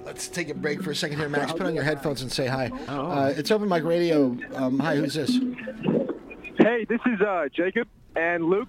Let's 0.04 0.28
take 0.28 0.48
a 0.48 0.54
break 0.54 0.82
for 0.82 0.90
a 0.90 0.96
second 0.96 1.18
here, 1.18 1.28
Max. 1.28 1.52
Put 1.52 1.62
on 1.62 1.74
your 1.74 1.84
headphones 1.84 2.22
and 2.22 2.30
say 2.30 2.46
hi. 2.46 2.70
Oh. 2.88 3.10
Uh, 3.10 3.34
it's 3.36 3.50
Open 3.50 3.68
Mic 3.68 3.84
Radio. 3.84 4.36
Um, 4.54 4.78
hi, 4.78 4.96
who's 4.96 5.14
this? 5.14 5.38
Hey, 6.58 6.84
this 6.84 7.00
is 7.06 7.20
uh, 7.20 7.48
Jacob 7.52 7.88
and 8.16 8.44
Luke. 8.44 8.68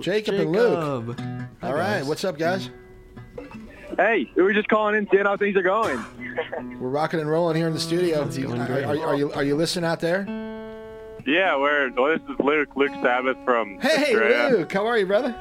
Jacob, 0.00 0.34
and 0.36 0.52
Luke. 0.52 1.18
All 1.62 1.74
right, 1.74 2.02
what's 2.04 2.24
up, 2.24 2.38
guys? 2.38 2.70
Hey, 3.96 4.30
we 4.36 4.42
were 4.42 4.52
just 4.52 4.68
calling 4.68 4.94
in, 4.94 5.08
seeing 5.10 5.24
how 5.24 5.36
things 5.36 5.56
are 5.56 5.62
going. 5.62 6.02
We're 6.80 6.88
rocking 6.88 7.20
and 7.20 7.28
rolling 7.28 7.56
here 7.56 7.66
in 7.66 7.72
the 7.74 7.80
studio. 7.80 8.26
Do 8.28 8.40
you- 8.40 8.52
are, 8.54 8.60
are, 8.84 9.06
are 9.08 9.16
you 9.16 9.32
are 9.32 9.42
you 9.42 9.56
listening 9.56 9.84
out 9.84 10.00
there? 10.00 10.24
Yeah, 11.26 11.56
we're 11.58 11.90
well. 11.92 12.16
This 12.16 12.22
is 12.30 12.36
Luke, 12.42 12.68
Luke 12.76 12.92
Sabath 12.92 13.44
from 13.44 13.78
Hey, 13.80 14.14
Australia. 14.14 14.56
Luke, 14.58 14.72
how 14.72 14.86
are 14.86 14.96
you, 14.96 15.04
brother? 15.04 15.34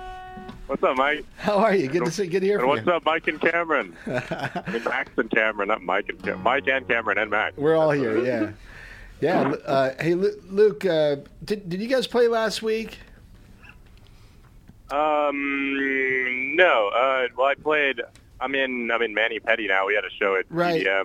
What's 0.65 0.84
up, 0.84 0.97
Mike? 0.97 1.24
How 1.38 1.57
are 1.59 1.74
you? 1.74 1.88
Good 1.88 2.03
to 2.05 2.11
see. 2.11 2.28
Good 2.28 2.41
to 2.41 2.45
hear 2.45 2.55
And 2.55 2.61
from 2.63 2.70
what's 2.70 2.86
you. 2.86 2.91
up, 2.91 3.05
Mike 3.05 3.28
and 3.28 3.39
Cameron? 3.39 3.95
I 4.07 4.63
mean, 4.74 4.84
Max 4.84 5.11
and 5.18 5.30
Cameron, 5.32 5.70
not 5.70 5.82
Mike 5.84 6.09
and 6.09 6.22
Cam- 6.22 6.41
Mike 6.43 6.68
and 6.68 6.86
Cameron 6.88 7.18
and 7.20 7.32
Max. 7.32 7.55
We're 7.55 7.76
all 7.78 7.91
here. 7.91 8.18
Yeah, 8.26 8.51
yeah. 9.22 9.41
Uh, 9.65 9.91
hey, 9.99 10.13
Luke, 10.15 10.86
uh, 10.86 11.18
did 11.43 11.68
did 11.70 11.82
you 11.82 11.88
guys 11.88 12.07
play 12.07 12.28
last 12.28 12.61
week? 12.61 12.97
Um, 14.91 16.55
no. 16.55 16.89
Uh, 16.95 17.28
well, 17.38 17.47
I 17.47 17.55
played. 17.55 18.01
I'm 18.39 18.55
in. 18.55 18.89
I'm 18.91 19.01
in 19.01 19.13
Mani-Pedi 19.13 19.68
now. 19.68 19.88
We 19.88 19.95
had 19.95 20.05
a 20.05 20.09
show 20.09 20.36
at 20.36 20.45
Right. 20.49 20.86
A 20.86 21.03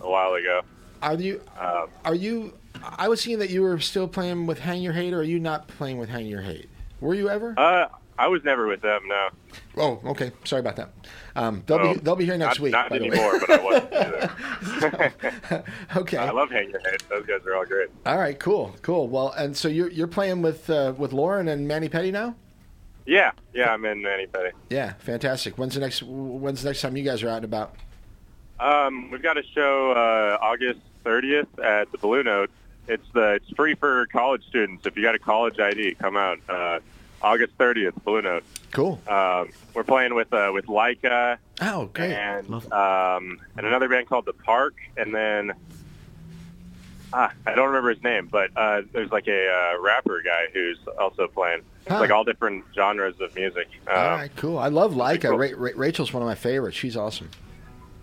while 0.00 0.34
ago. 0.34 0.60
Are 1.02 1.14
you? 1.14 1.40
Uh, 1.58 1.86
Are 2.04 2.14
you? 2.14 2.52
I 2.82 3.08
was 3.08 3.20
seeing 3.20 3.38
that 3.38 3.50
you 3.50 3.62
were 3.62 3.80
still 3.80 4.06
playing 4.06 4.46
with 4.46 4.60
Hang 4.60 4.82
Your 4.82 4.92
Hate, 4.92 5.12
or 5.12 5.20
are 5.20 5.24
you 5.24 5.38
not 5.40 5.66
playing 5.68 5.98
with 5.98 6.08
Hang 6.08 6.26
Your 6.26 6.42
Hate? 6.42 6.68
Were 7.00 7.14
you 7.14 7.28
ever? 7.28 7.54
uh, 7.58 7.88
I 8.18 8.28
was 8.28 8.42
never 8.44 8.66
with 8.66 8.80
them. 8.80 9.02
No. 9.06 9.28
Oh, 9.76 10.00
okay. 10.10 10.32
Sorry 10.44 10.60
about 10.60 10.76
that. 10.76 10.90
Um, 11.34 11.62
they'll 11.66 11.78
Oh, 11.78 11.94
be 11.94 12.00
they'll 12.00 12.16
be 12.16 12.24
here 12.24 12.38
next 12.38 12.58
not, 12.58 12.62
week. 12.62 12.72
Not 12.72 12.88
by 12.90 12.98
the 12.98 13.08
way. 13.08 13.10
anymore, 13.10 13.40
but 13.40 13.50
I 13.50 13.62
was. 13.62 13.82
either. 15.50 15.64
okay. 15.96 16.16
I 16.16 16.30
love 16.30 16.50
Hang 16.50 16.70
Your 16.70 16.80
Head. 16.80 17.02
Those 17.10 17.26
guys 17.26 17.44
are 17.46 17.54
all 17.56 17.64
great. 17.66 17.88
All 18.06 18.16
right. 18.18 18.38
Cool. 18.38 18.74
Cool. 18.82 19.08
Well, 19.08 19.32
and 19.32 19.56
so 19.56 19.68
you're 19.68 19.90
you're 19.90 20.06
playing 20.06 20.40
with 20.42 20.68
uh, 20.70 20.94
with 20.96 21.12
Lauren 21.12 21.48
and 21.48 21.68
Mani-Pedi 21.68 22.10
now? 22.12 22.34
Yeah, 23.04 23.32
yeah. 23.54 23.72
I'm 23.72 23.84
in 23.84 24.02
Mani-Pedi. 24.02 24.52
Yeah. 24.70 24.94
Fantastic. 24.94 25.58
When's 25.58 25.74
the 25.74 25.80
next 25.80 26.02
When's 26.02 26.62
the 26.62 26.70
next 26.70 26.80
time 26.80 26.96
you 26.96 27.04
guys 27.04 27.22
are 27.22 27.28
out 27.28 27.36
and 27.36 27.44
about? 27.44 27.74
Um, 28.58 29.10
we've 29.10 29.22
got 29.22 29.36
a 29.36 29.42
show 29.54 29.92
uh, 29.92 30.38
August 30.42 30.80
30th 31.04 31.46
at 31.62 31.92
the 31.92 31.98
Blue 31.98 32.22
Note. 32.22 32.50
It's 32.88 33.06
the 33.12 33.34
it's 33.34 33.50
free 33.50 33.74
for 33.74 34.06
college 34.06 34.42
students. 34.48 34.86
If 34.86 34.96
you 34.96 35.02
got 35.02 35.14
a 35.14 35.18
college 35.18 35.58
ID, 35.60 35.96
come 35.96 36.16
out. 36.16 36.38
Uh, 36.48 36.78
August 37.22 37.56
30th, 37.58 38.02
Blue 38.04 38.22
Note. 38.22 38.44
Cool. 38.72 39.00
Um, 39.08 39.48
we're 39.74 39.84
playing 39.84 40.14
with 40.14 40.32
uh, 40.32 40.50
with 40.52 40.66
Leica 40.66 41.38
Oh, 41.62 41.86
great. 41.92 42.12
and 42.12 42.50
um, 42.72 43.38
and 43.56 43.66
another 43.66 43.88
band 43.88 44.08
called 44.08 44.26
The 44.26 44.32
Park, 44.34 44.74
and 44.96 45.14
then 45.14 45.52
ah, 47.12 47.32
I 47.46 47.54
don't 47.54 47.66
remember 47.68 47.90
his 47.94 48.02
name, 48.02 48.28
but 48.30 48.50
uh, 48.56 48.82
there's 48.92 49.10
like 49.10 49.28
a 49.28 49.48
uh, 49.48 49.80
rapper 49.80 50.20
guy 50.24 50.46
who's 50.52 50.78
also 50.98 51.26
playing. 51.28 51.60
It's 51.82 51.92
Huh. 51.92 52.00
like 52.00 52.10
all 52.10 52.24
different 52.24 52.64
genres 52.74 53.14
of 53.20 53.32
music. 53.36 53.68
Um, 53.86 53.96
All 53.96 54.04
right. 54.16 54.30
Cool. 54.34 54.58
I 54.58 54.66
love 54.68 54.94
Leica. 54.94 55.28
cool. 55.28 55.38
Ra- 55.38 55.48
Ra- 55.56 55.70
Rachel's 55.76 56.12
one 56.12 56.20
of 56.20 56.26
my 56.28 56.34
favorites. 56.34 56.76
She's 56.76 56.96
awesome. 56.96 57.30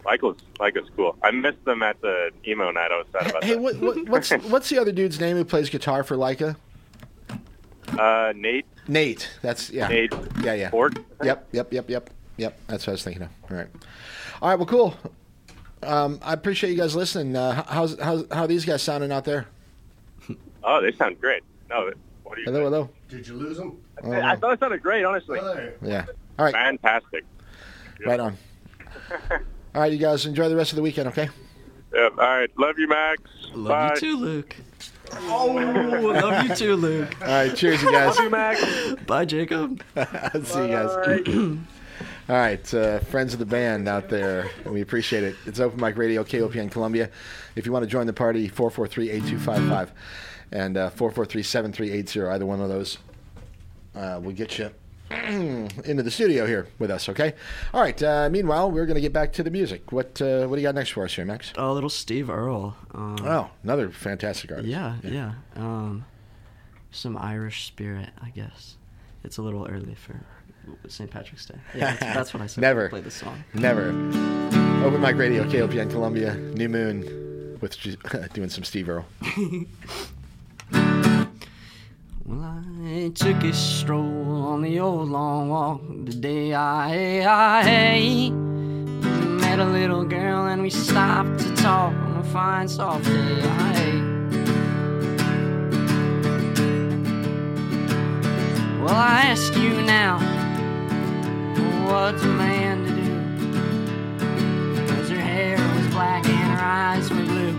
Michael's 0.06 0.38
Michael's 0.58 0.90
cool. 0.96 1.18
I 1.22 1.32
missed 1.32 1.64
them 1.66 1.84
at 1.84 2.00
the 2.02 2.30
emo 2.48 2.72
night. 2.72 2.92
I 2.92 2.98
was 2.98 3.08
sad 3.12 3.30
about 3.30 3.44
Hey, 3.44 3.56
that. 3.56 3.60
what, 3.62 3.76
what, 3.82 4.08
what's 4.10 4.32
what's 4.50 4.70
the 4.70 4.78
other 4.80 4.94
dude's 4.94 5.20
name 5.20 5.36
who 5.36 5.44
plays 5.46 5.70
guitar 5.70 6.04
for 6.06 6.16
Leica? 6.16 6.56
Uh, 7.98 8.34
Nate. 8.36 8.66
Nate. 8.88 9.30
That's 9.42 9.70
yeah. 9.70 9.88
Nate. 9.88 10.14
Yeah, 10.42 10.54
yeah. 10.54 10.70
Ford. 10.70 11.04
Yep, 11.24 11.48
yep, 11.52 11.74
yep, 11.74 11.90
yep, 11.90 12.10
yep. 12.38 12.60
That's 12.68 12.86
what 12.88 12.92
I 12.92 12.94
was 12.94 13.04
thinking 13.04 13.24
of. 13.24 13.30
All 13.50 13.58
right, 13.58 13.68
all 14.42 14.50
right. 14.50 14.56
Well, 14.56 14.66
cool. 14.66 14.96
Um, 15.84 16.20
I 16.24 16.34
appreciate 16.34 16.70
you 16.72 16.78
guys 16.78 16.96
listening. 16.96 17.36
Uh, 17.36 17.64
how's 17.68 18.00
how's 18.00 18.26
how 18.32 18.44
are 18.44 18.48
these 18.48 18.66
guys 18.66 18.82
sounding 18.82 19.12
out 19.12 19.26
there? 19.26 19.48
Oh, 20.66 20.82
they 20.82 20.94
sound 20.94 21.20
great. 21.20 21.44
No, 21.70 21.92
what 22.24 22.36
do 22.36 22.42
you? 22.42 22.46
Hello, 22.46 22.64
hello. 22.64 22.90
Did 23.10 23.28
you 23.28 23.34
lose 23.34 23.58
them? 23.58 23.78
I 24.02 24.38
thought 24.38 24.54
it 24.54 24.60
sounded 24.62 24.82
great, 24.82 25.04
honestly. 25.04 25.38
Yeah. 25.82 26.06
All 26.40 26.46
right. 26.46 26.54
Fantastic. 26.54 27.26
Right 28.06 28.20
on. 28.20 28.38
All 29.76 29.82
right, 29.82 29.92
you 29.92 29.98
guys 29.98 30.26
enjoy 30.26 30.48
the 30.48 30.56
rest 30.56 30.72
of 30.72 30.78
the 30.78 30.82
weekend. 30.82 31.10
Okay. 31.10 31.30
Yep. 31.94 32.12
All 32.14 32.18
right. 32.18 32.50
Love 32.58 32.80
you, 32.80 32.88
Max. 32.88 33.22
Love 33.54 33.68
Bye. 33.68 33.94
you 33.96 34.00
too, 34.00 34.18
Luke. 34.18 34.56
Oh, 35.22 35.48
love 35.48 36.48
you 36.48 36.56
too, 36.56 36.76
Luke. 36.76 37.16
All 37.22 37.28
right. 37.28 37.56
Cheers, 37.56 37.82
you 37.82 37.92
guys. 37.92 38.16
Love 38.16 38.24
you, 38.26 38.30
Max. 38.30 38.96
Bye, 39.06 39.26
Jacob. 39.26 39.84
See 40.44 40.62
you 40.62 40.68
guys. 40.68 41.28
All 42.30 42.38
right, 42.38 42.74
uh, 42.74 43.00
friends 43.00 43.34
of 43.34 43.40
the 43.40 43.46
band 43.46 43.90
out 43.90 44.08
there, 44.08 44.50
we 44.66 44.80
appreciate 44.80 45.24
it. 45.24 45.36
It's 45.46 45.60
Open 45.60 45.80
Mic 45.80 45.98
Radio, 45.98 46.24
KOPN 46.24 46.72
Columbia. 46.72 47.10
If 47.58 47.66
you 47.66 47.74
want 47.74 47.84
to 47.84 47.90
join 47.90 48.08
the 48.08 48.14
party, 48.14 48.50
443-8255 48.50 49.90
and 50.54 50.78
uh, 50.78 50.90
443-7380. 50.92 52.32
Either 52.32 52.46
one 52.46 52.62
of 52.62 52.70
those 52.70 52.98
uh, 53.94 54.22
will 54.24 54.32
get 54.32 54.58
you 54.58 54.72
into 55.86 56.04
the 56.04 56.12
studio 56.12 56.46
here 56.46 56.68
with 56.80 56.90
us, 56.92 57.08
okay? 57.10 57.34
All 57.74 57.82
right, 57.82 58.02
uh, 58.04 58.30
meanwhile, 58.32 58.72
we're 58.72 58.86
going 58.86 58.96
to 58.96 59.02
get 59.02 59.14
back 59.14 59.34
to 59.34 59.44
the 59.44 59.52
music. 59.52 59.92
What 59.92 60.22
uh, 60.22 60.48
what 60.48 60.56
do 60.56 60.62
you 60.62 60.68
got 60.68 60.76
next 60.76 60.90
for 60.92 61.04
us 61.06 61.14
here, 61.16 61.26
Max? 61.26 61.54
Oh, 61.58 61.74
little 61.74 61.90
Steve 61.90 62.30
Earle. 62.30 62.76
Um, 62.94 63.18
Oh, 63.22 63.50
another 63.64 63.90
fantastic 63.90 64.52
artist. 64.52 64.68
Yeah, 64.70 64.96
yeah. 65.04 65.34
Um, 65.56 66.06
some 66.92 67.18
Irish 67.18 67.66
spirit, 67.66 68.10
I 68.22 68.30
guess. 68.30 68.78
It's 69.24 69.38
a 69.38 69.42
little 69.42 69.66
early 69.68 69.96
for 69.96 70.20
St. 70.88 71.10
Patrick's 71.10 71.46
Day. 71.46 71.56
Yeah, 71.76 71.96
that's, 71.96 72.00
that's 72.00 72.34
what 72.34 72.44
I 72.44 72.48
said. 72.48 72.64
I 72.64 72.68
Never. 72.68 72.90
Played 72.90 73.06
the 73.06 73.12
song. 73.12 73.44
Never. 73.54 73.90
Open 74.86 75.00
Mic 75.02 75.16
Radio, 75.16 75.44
KOPN 75.46 75.90
Columbia, 75.90 76.36
New 76.36 76.68
Moon, 76.70 77.58
with 77.62 77.78
doing 78.34 78.50
some 78.50 78.64
Steve 78.64 78.90
Earle. 78.90 79.06
Well, 82.26 82.64
I 82.86 83.12
took 83.14 83.44
a 83.44 83.52
stroll 83.52 84.46
on 84.46 84.62
the 84.62 84.80
old 84.80 85.10
long 85.10 85.50
walk 85.50 85.82
the 86.06 86.14
day 86.14 86.54
I, 86.54 87.20
I 87.20 88.30
met 88.30 89.60
a 89.60 89.66
little 89.66 90.06
girl 90.06 90.46
and 90.46 90.62
we 90.62 90.70
stopped 90.70 91.40
to 91.40 91.54
talk 91.56 91.92
on 91.92 92.20
a 92.20 92.24
fine 92.24 92.70
soft 92.70 93.04
day. 93.04 93.42
I, 93.44 94.00
well, 98.82 98.96
I 98.96 99.24
ask 99.26 99.54
you 99.58 99.82
now, 99.82 100.20
what's 101.92 102.24
a 102.24 102.28
man 102.28 102.86
to 102.86 102.92
do? 103.02 103.12
Cause 104.88 105.10
her 105.10 105.20
hair 105.20 105.58
was 105.76 105.88
black 105.90 106.26
and 106.26 106.58
her 106.58 106.64
eyes 106.64 107.10
were 107.10 107.18
blue. 107.18 107.54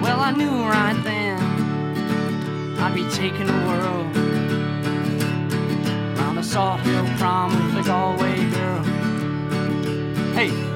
Well, 0.00 0.20
I 0.20 0.30
knew 0.30 0.62
right 0.64 1.02
then 1.02 1.21
I'd 2.84 2.94
be 2.96 3.08
taking 3.10 3.46
the 3.46 3.52
world 3.52 4.16
round 6.18 6.36
a 6.36 6.42
Salthill 6.42 7.16
prom 7.16 7.52
with 7.74 7.84
a 7.84 7.88
Galway 7.88 8.50
girl. 8.50 8.82
Hey. 10.34 10.71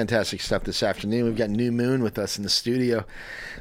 Fantastic 0.00 0.40
stuff 0.40 0.64
this 0.64 0.82
afternoon. 0.82 1.26
We've 1.26 1.36
got 1.36 1.50
New 1.50 1.70
Moon 1.70 2.02
with 2.02 2.18
us 2.18 2.38
in 2.38 2.42
the 2.42 2.48
studio. 2.48 3.04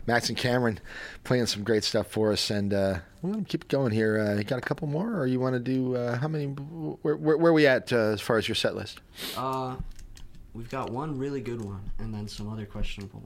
Max 0.07 0.29
and 0.29 0.37
Cameron 0.37 0.79
playing 1.25 1.47
some 1.47 1.65
great 1.65 1.83
stuff 1.83 2.07
for 2.07 2.31
us, 2.31 2.49
and 2.49 2.73
uh, 2.73 2.99
we're 3.21 3.33
going 3.33 3.43
to 3.43 3.49
keep 3.49 3.67
going 3.67 3.91
here. 3.91 4.17
Uh, 4.17 4.37
you 4.37 4.45
got 4.45 4.57
a 4.57 4.61
couple 4.61 4.87
more, 4.87 5.19
or 5.19 5.27
you 5.27 5.37
want 5.37 5.55
to 5.55 5.59
do 5.59 5.97
uh, 5.97 6.17
how 6.17 6.29
many? 6.29 6.45
Where, 6.45 7.17
where, 7.17 7.35
where 7.35 7.51
are 7.51 7.53
we 7.53 7.67
at 7.67 7.91
uh, 7.91 8.13
as 8.13 8.21
far 8.21 8.37
as 8.37 8.47
your 8.47 8.55
set 8.55 8.73
list? 8.73 9.01
Uh, 9.35 9.75
we've 10.53 10.69
got 10.69 10.91
one 10.91 11.19
really 11.19 11.41
good 11.41 11.61
one, 11.61 11.91
and 11.99 12.13
then 12.13 12.29
some 12.29 12.49
other 12.49 12.65
questionable 12.65 13.21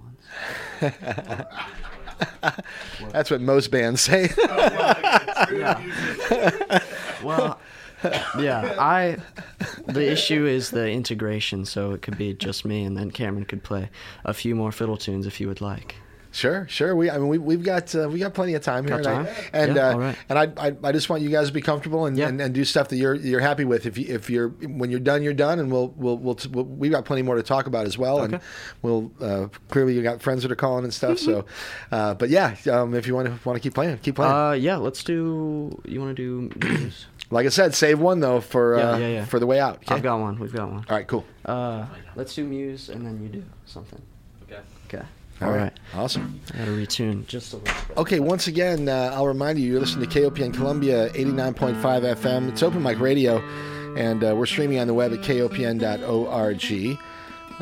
ones. 0.82 0.93
That's 3.11 3.30
what 3.30 3.41
most 3.41 3.70
bands 3.70 4.01
say. 4.01 4.32
Well, 7.24 7.57
yeah, 8.39 8.76
I. 8.80 9.18
The 9.88 10.12
issue 10.12 10.45
is 10.45 10.72
the 10.72 10.89
integration, 10.89 11.66
so 11.66 11.91
it 11.91 12.01
could 12.01 12.18
be 12.18 12.34
just 12.34 12.66
me, 12.66 12.84
and 12.84 12.97
then 12.97 13.12
Cameron 13.12 13.45
could 13.45 13.64
play 13.64 13.89
a 14.26 14.34
few 14.34 14.56
more 14.56 14.72
fiddle 14.72 14.97
tunes 14.97 15.26
if 15.28 15.39
you 15.39 15.47
would 15.47 15.62
like. 15.62 15.95
Sure, 16.36 16.66
sure. 16.68 16.95
We, 16.95 17.12
I 17.12 17.20
mean, 17.20 17.28
we, 17.28 17.38
we've 17.38 17.62
got 17.64 17.93
uh, 17.93 18.10
we 18.10 18.18
got 18.18 18.34
plenty 18.34 18.56
of 18.56 18.64
time 18.64 18.86
here, 18.88 18.95
and, 18.95 19.04
time? 19.04 19.28
and 19.54 19.76
Yeah, 19.76 19.89
uh, 19.89 19.97
right. 19.99 20.18
and 20.30 20.39
I, 20.39 20.51
I, 20.58 20.76
I 20.84 20.91
just 20.91 21.08
want 21.08 21.22
you 21.22 21.30
guys 21.30 21.45
to 21.49 21.54
be 21.54 21.62
comfortable 21.62 22.08
and, 22.08 22.18
and, 22.18 22.41
and 22.41 22.56
do 22.56 22.66
stuff 22.66 22.89
that 22.89 22.95
you're 22.95 23.14
you're 23.14 23.39
happy 23.39 23.66
with. 23.66 23.86
If 23.86 23.99
you, 23.99 24.08
if 24.16 24.32
you're 24.32 24.49
when 24.49 24.89
you're 24.89 24.99
done, 24.99 25.22
you're 25.22 25.34
done, 25.36 25.60
and 25.60 25.72
we'll 25.72 25.89
we'll, 25.95 26.18
we'll, 26.18 26.39
we'll 26.49 26.64
we've 26.66 26.91
got 26.91 27.06
plenty 27.06 27.22
more 27.22 27.36
to 27.36 27.43
talk 27.43 27.68
about 27.68 27.86
as 27.86 27.99
well. 27.99 28.24
And 28.24 28.34
Okay. 28.34 28.43
we'll 28.82 29.12
uh, 29.22 29.47
clearly 29.70 29.93
you 29.93 30.01
got 30.01 30.24
friends 30.24 30.41
that 30.41 30.51
are 30.51 30.56
calling 30.56 30.84
and 30.86 30.91
stuff. 30.93 31.20
so, 31.20 31.45
uh, 31.91 32.16
but 32.16 32.30
yeah, 32.32 32.56
um, 32.72 32.95
if 32.95 33.06
you 33.06 33.14
want 33.14 33.28
to 33.28 33.39
want 33.47 33.56
to 33.56 33.60
keep 33.62 33.76
playing, 33.76 33.99
keep 33.99 34.16
playing. 34.16 34.34
Uh, 34.34 34.51
yeah, 34.54 34.78
let's 34.78 35.04
do. 35.04 35.80
You 35.86 36.01
want 36.01 36.18
to 36.18 36.49
do 36.49 36.60
Muse? 36.68 37.06
Like 37.34 37.46
I 37.46 37.50
said, 37.50 37.74
save 37.76 38.00
one 38.00 38.20
though 38.22 38.40
for 38.40 38.78
Yeah, 38.78 38.90
uh, 38.92 38.98
yeah, 38.98 39.08
yeah. 39.08 39.26
for 39.26 39.40
the 39.40 39.46
way 39.48 39.60
out. 39.60 39.78
okay? 39.78 39.96
I've 39.96 40.04
got 40.04 40.20
one. 40.20 40.40
We've 40.40 40.54
got 40.54 40.70
one. 40.72 40.86
All 40.90 40.96
right, 40.96 41.08
cool. 41.08 41.26
Uh, 41.46 41.86
let's 42.16 42.34
do 42.36 42.44
Muse, 42.46 42.90
and 42.90 43.06
then 43.06 43.22
you 43.22 43.28
do 43.30 43.44
something. 43.66 44.02
Okay. 44.44 44.62
Okay. 44.88 45.04
All 45.42 45.48
All 45.50 45.54
right. 45.56 45.64
right. 45.64 45.74
Awesome. 45.96 46.40
I 46.54 46.60
gotta 46.60 46.72
retune 46.72 47.26
just 47.28 47.54
a 47.54 47.58
little 47.58 47.74
bit. 47.88 47.97
Okay, 47.97 48.20
once 48.20 48.47
again, 48.47 48.88
uh, 48.88 49.12
I'll 49.14 49.28
remind 49.28 49.60
you, 49.60 49.70
you're 49.70 49.80
listening 49.82 50.08
to 50.10 50.22
KOPN 50.22 50.54
Columbia 50.54 51.10
89.5 51.10 51.82
FM. 51.82 52.50
It's 52.50 52.64
open 52.64 52.82
mic 52.84 53.00
radio, 53.00 53.39
and 53.97 54.24
uh, 54.24 54.36
we're 54.36 54.46
streaming 54.46 54.80
on 54.80 54.88
the 54.88 54.93
web 54.93 55.12
at 55.12 55.20
kopn.org. 55.20 56.97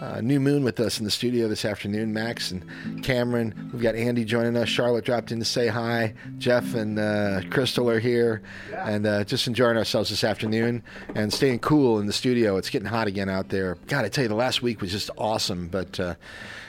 Uh, 0.02 0.20
New 0.20 0.40
Moon 0.40 0.64
with 0.64 0.80
us 0.80 0.98
in 0.98 1.06
the 1.06 1.12
studio 1.12 1.48
this 1.48 1.64
afternoon, 1.64 2.12
Max 2.12 2.50
and 2.50 3.04
Cameron. 3.04 3.70
We've 3.72 3.84
got 3.84 3.94
Andy 3.94 4.26
joining 4.26 4.58
us. 4.58 4.68
Charlotte 4.68 5.06
dropped 5.06 5.32
in 5.32 5.38
to 5.38 5.46
say 5.46 5.68
hi. 5.68 6.16
Jeff 6.40 6.74
and 6.74 6.98
uh, 6.98 7.42
Crystal 7.52 7.88
are 7.88 8.00
here, 8.00 8.42
and 8.76 9.06
uh, 9.06 9.24
just 9.24 9.46
enjoying 9.46 9.78
ourselves 9.78 10.10
this 10.10 10.24
afternoon 10.24 10.82
and 11.14 11.32
staying 11.32 11.60
cool 11.60 12.00
in 12.00 12.08
the 12.08 12.14
studio. 12.14 12.58
It's 12.58 12.72
getting 12.72 12.88
hot 12.88 13.08
again 13.08 13.30
out 13.30 13.50
there. 13.50 13.78
God, 13.86 14.04
I 14.04 14.10
tell 14.10 14.24
you, 14.24 14.28
the 14.28 14.34
last 14.34 14.64
week 14.64 14.82
was 14.82 14.92
just 14.92 15.12
awesome. 15.20 15.68
But 15.68 16.00
uh, 16.00 16.16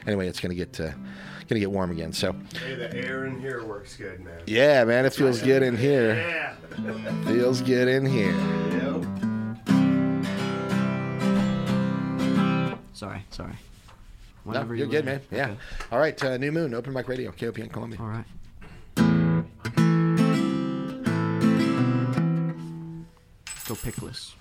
anyway, 0.07 0.29
it's 0.29 0.39
gonna 0.39 0.55
get 0.55 0.79
uh, 0.79 0.91
gonna 1.49 1.61
get 1.61 1.71
warm 1.71 1.91
again. 1.91 2.13
So. 2.13 2.37
Hey, 2.63 2.75
the 2.75 2.95
air 2.95 3.25
in 3.25 3.41
here 3.41 3.65
works 3.65 3.97
good, 3.97 4.21
man. 4.21 4.43
Yeah, 4.47 4.85
man, 4.85 5.07
it 5.07 5.15
feels 5.15 5.41
good 5.41 5.63
in 5.63 5.79
here. 5.79 6.17
Yeah. 6.17 7.25
Feels 7.25 7.63
good 7.63 7.89
in 7.89 8.05
here. 8.05 8.33
Yep. 8.33 9.32
Sorry, 12.95 13.25
sorry. 13.31 13.53
No, 14.45 14.51
Whenever 14.53 14.75
you're 14.75 14.87
you 14.87 14.91
good, 14.93 15.07
ready. 15.07 15.25
man. 15.31 15.39
Yeah. 15.39 15.47
Okay. 15.51 15.59
All 15.93 15.99
right, 15.99 16.25
uh, 16.25 16.37
New 16.37 16.53
Moon, 16.53 16.75
Open 16.75 16.93
Mic 16.93 17.09
Radio, 17.09 17.31
KOPN 17.33 17.71
Columbia. 17.73 17.99
All 18.01 18.07
right. 18.07 18.25
Go 23.67 23.75
pickless. 23.77 24.33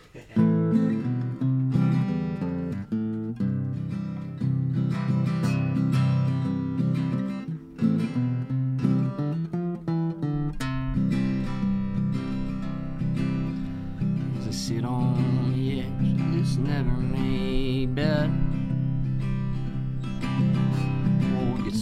As 14.40 14.48
I 14.48 14.52
sit 14.52 14.86
on 14.86 15.54
the 15.54 15.82
edge 15.82 16.22
of 16.22 16.34
this 16.34 16.58
never 16.58 16.92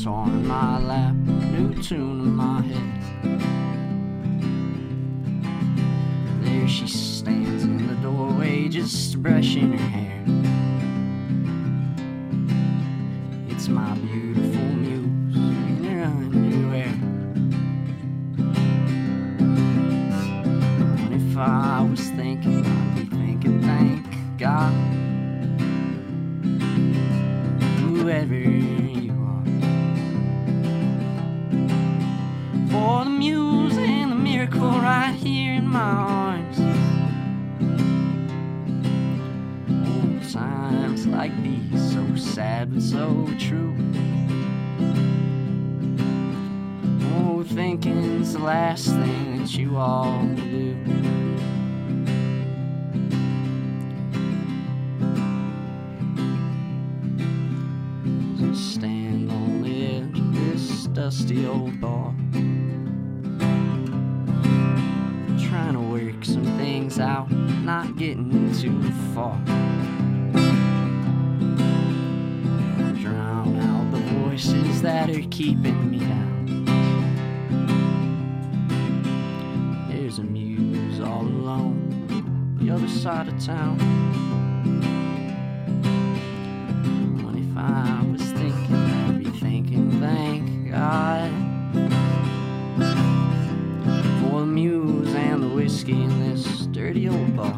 In 0.05 0.47
my 0.47 0.80
lap, 0.80 1.13
new 1.13 1.76
tune 1.84 2.21
in 2.21 2.34
my 2.34 2.61
head. 2.61 3.01
There 6.41 6.67
she 6.69 6.88
stands 6.88 7.65
in 7.65 7.85
the 7.85 7.95
doorway, 7.95 8.69
just 8.69 9.21
brushing 9.21 9.73
her 9.73 9.89
hair. 9.89 10.23
It's 13.49 13.67
my 13.67 13.93
beautiful 13.95 14.28
my 35.80 35.85
arms. 35.85 36.57
Times 40.34 41.07
like 41.07 41.31
these, 41.41 41.93
so 41.93 42.03
sad 42.15 42.73
but 42.73 42.81
so 42.81 43.27
true. 43.39 43.76
Oh, 47.15 47.43
thinking's 47.47 48.34
the 48.34 48.39
last 48.39 48.88
thing 48.88 49.39
that 49.39 49.56
you 49.56 49.77
all 49.77 50.22
do. 50.35 50.76
Stand 58.53 59.31
on 59.31 59.61
this 60.34 60.88
dusty 60.88 61.45
old 61.45 61.80
bar. 61.80 62.14
not 67.69 67.95
getting 67.97 68.51
too 68.59 68.81
far. 69.13 69.37
Drown 72.95 73.59
out 73.59 73.91
the 73.91 73.99
voices 74.17 74.81
that 74.81 75.11
are 75.11 75.21
keeping 75.29 75.91
me 75.91 75.99
down. 75.99 76.65
There's 79.87 80.17
a 80.17 80.23
muse 80.23 80.99
all 80.99 81.21
alone, 81.21 82.57
the 82.59 82.71
other 82.71 82.87
side 82.87 83.27
of 83.27 83.39
town. 83.45 83.77
Dirty 96.80 97.10
old 97.10 97.35
bar. 97.35 97.57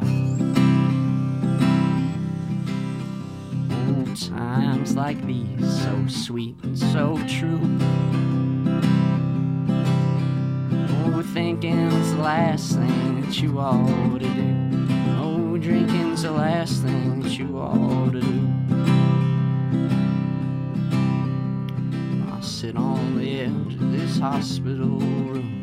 Old 3.87 4.19
times 4.19 4.95
like 4.95 5.23
these, 5.27 5.83
so 5.83 6.07
sweet 6.07 6.55
and 6.63 6.75
so 6.75 7.19
true. 7.27 7.61
Overthinking's 11.05 12.13
the 12.13 12.21
last 12.23 12.73
thing 12.73 13.21
that 13.21 13.39
you 13.39 13.59
ought 13.59 14.19
to 14.21 14.27
do. 14.27 14.87
Oh, 15.19 15.55
drinking's 15.55 16.23
the 16.23 16.31
last 16.31 16.81
thing 16.81 17.21
that 17.21 17.37
you 17.37 17.59
ought 17.59 18.13
to 18.13 18.21
do. 18.21 18.49
I'll 22.31 22.41
sit 22.41 22.75
on 22.75 23.19
the 23.19 23.41
edge 23.41 23.75
of 23.75 23.91
this 23.91 24.17
hospital 24.17 24.97
room. 24.97 25.60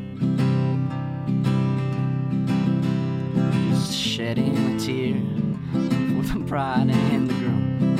Shedding 4.18 4.56
a 4.56 4.78
tear 4.80 5.14
for 5.70 6.22
the 6.32 6.40
bride 6.44 6.90
and 6.90 7.30
the 7.30 7.34
groom. 7.34 7.96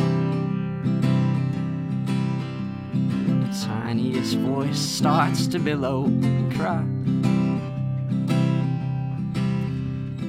The 3.43 3.65
tiniest 3.65 4.35
voice 4.39 4.81
starts 4.81 5.47
to 5.47 5.61
billow 5.61 6.07
and 6.07 6.53
cry. 6.53 6.85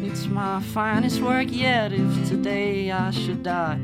It's 0.06 0.28
my 0.28 0.62
finest 0.62 1.22
work 1.22 1.48
yet 1.50 1.92
if 1.92 2.30
today 2.30 2.92
I 2.92 3.10
should 3.10 3.42
die. 3.42 3.80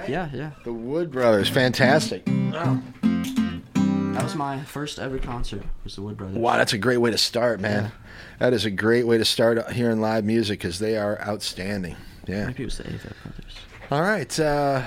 Right? 0.00 0.08
yeah, 0.08 0.28
yeah. 0.32 0.50
The 0.64 0.72
Wood 0.72 1.10
Brothers, 1.10 1.48
fantastic. 1.48 2.24
That 3.02 4.24
was 4.24 4.34
my 4.34 4.62
first 4.64 4.98
ever 4.98 5.18
concert. 5.18 5.62
Was 5.84 5.94
the 5.96 6.02
Wood 6.02 6.16
Brothers? 6.16 6.36
Wow, 6.36 6.56
that's 6.56 6.72
a 6.72 6.78
great 6.78 6.98
way 6.98 7.10
to 7.10 7.18
start, 7.18 7.60
man. 7.60 7.92
That 8.38 8.52
is 8.52 8.64
a 8.64 8.70
great 8.70 9.06
way 9.06 9.18
to 9.18 9.24
start 9.24 9.72
hearing 9.72 10.00
live 10.00 10.24
music 10.24 10.58
because 10.60 10.78
they 10.78 10.96
are 10.96 11.20
outstanding. 11.20 11.96
Yeah. 12.26 12.46
Maybe 12.46 12.62
it 12.64 12.66
was 12.66 12.78
the 12.78 12.84
Avett 12.84 13.12
Brothers. 13.22 13.54
All 13.90 14.02
right. 14.02 14.40
Uh, 14.40 14.82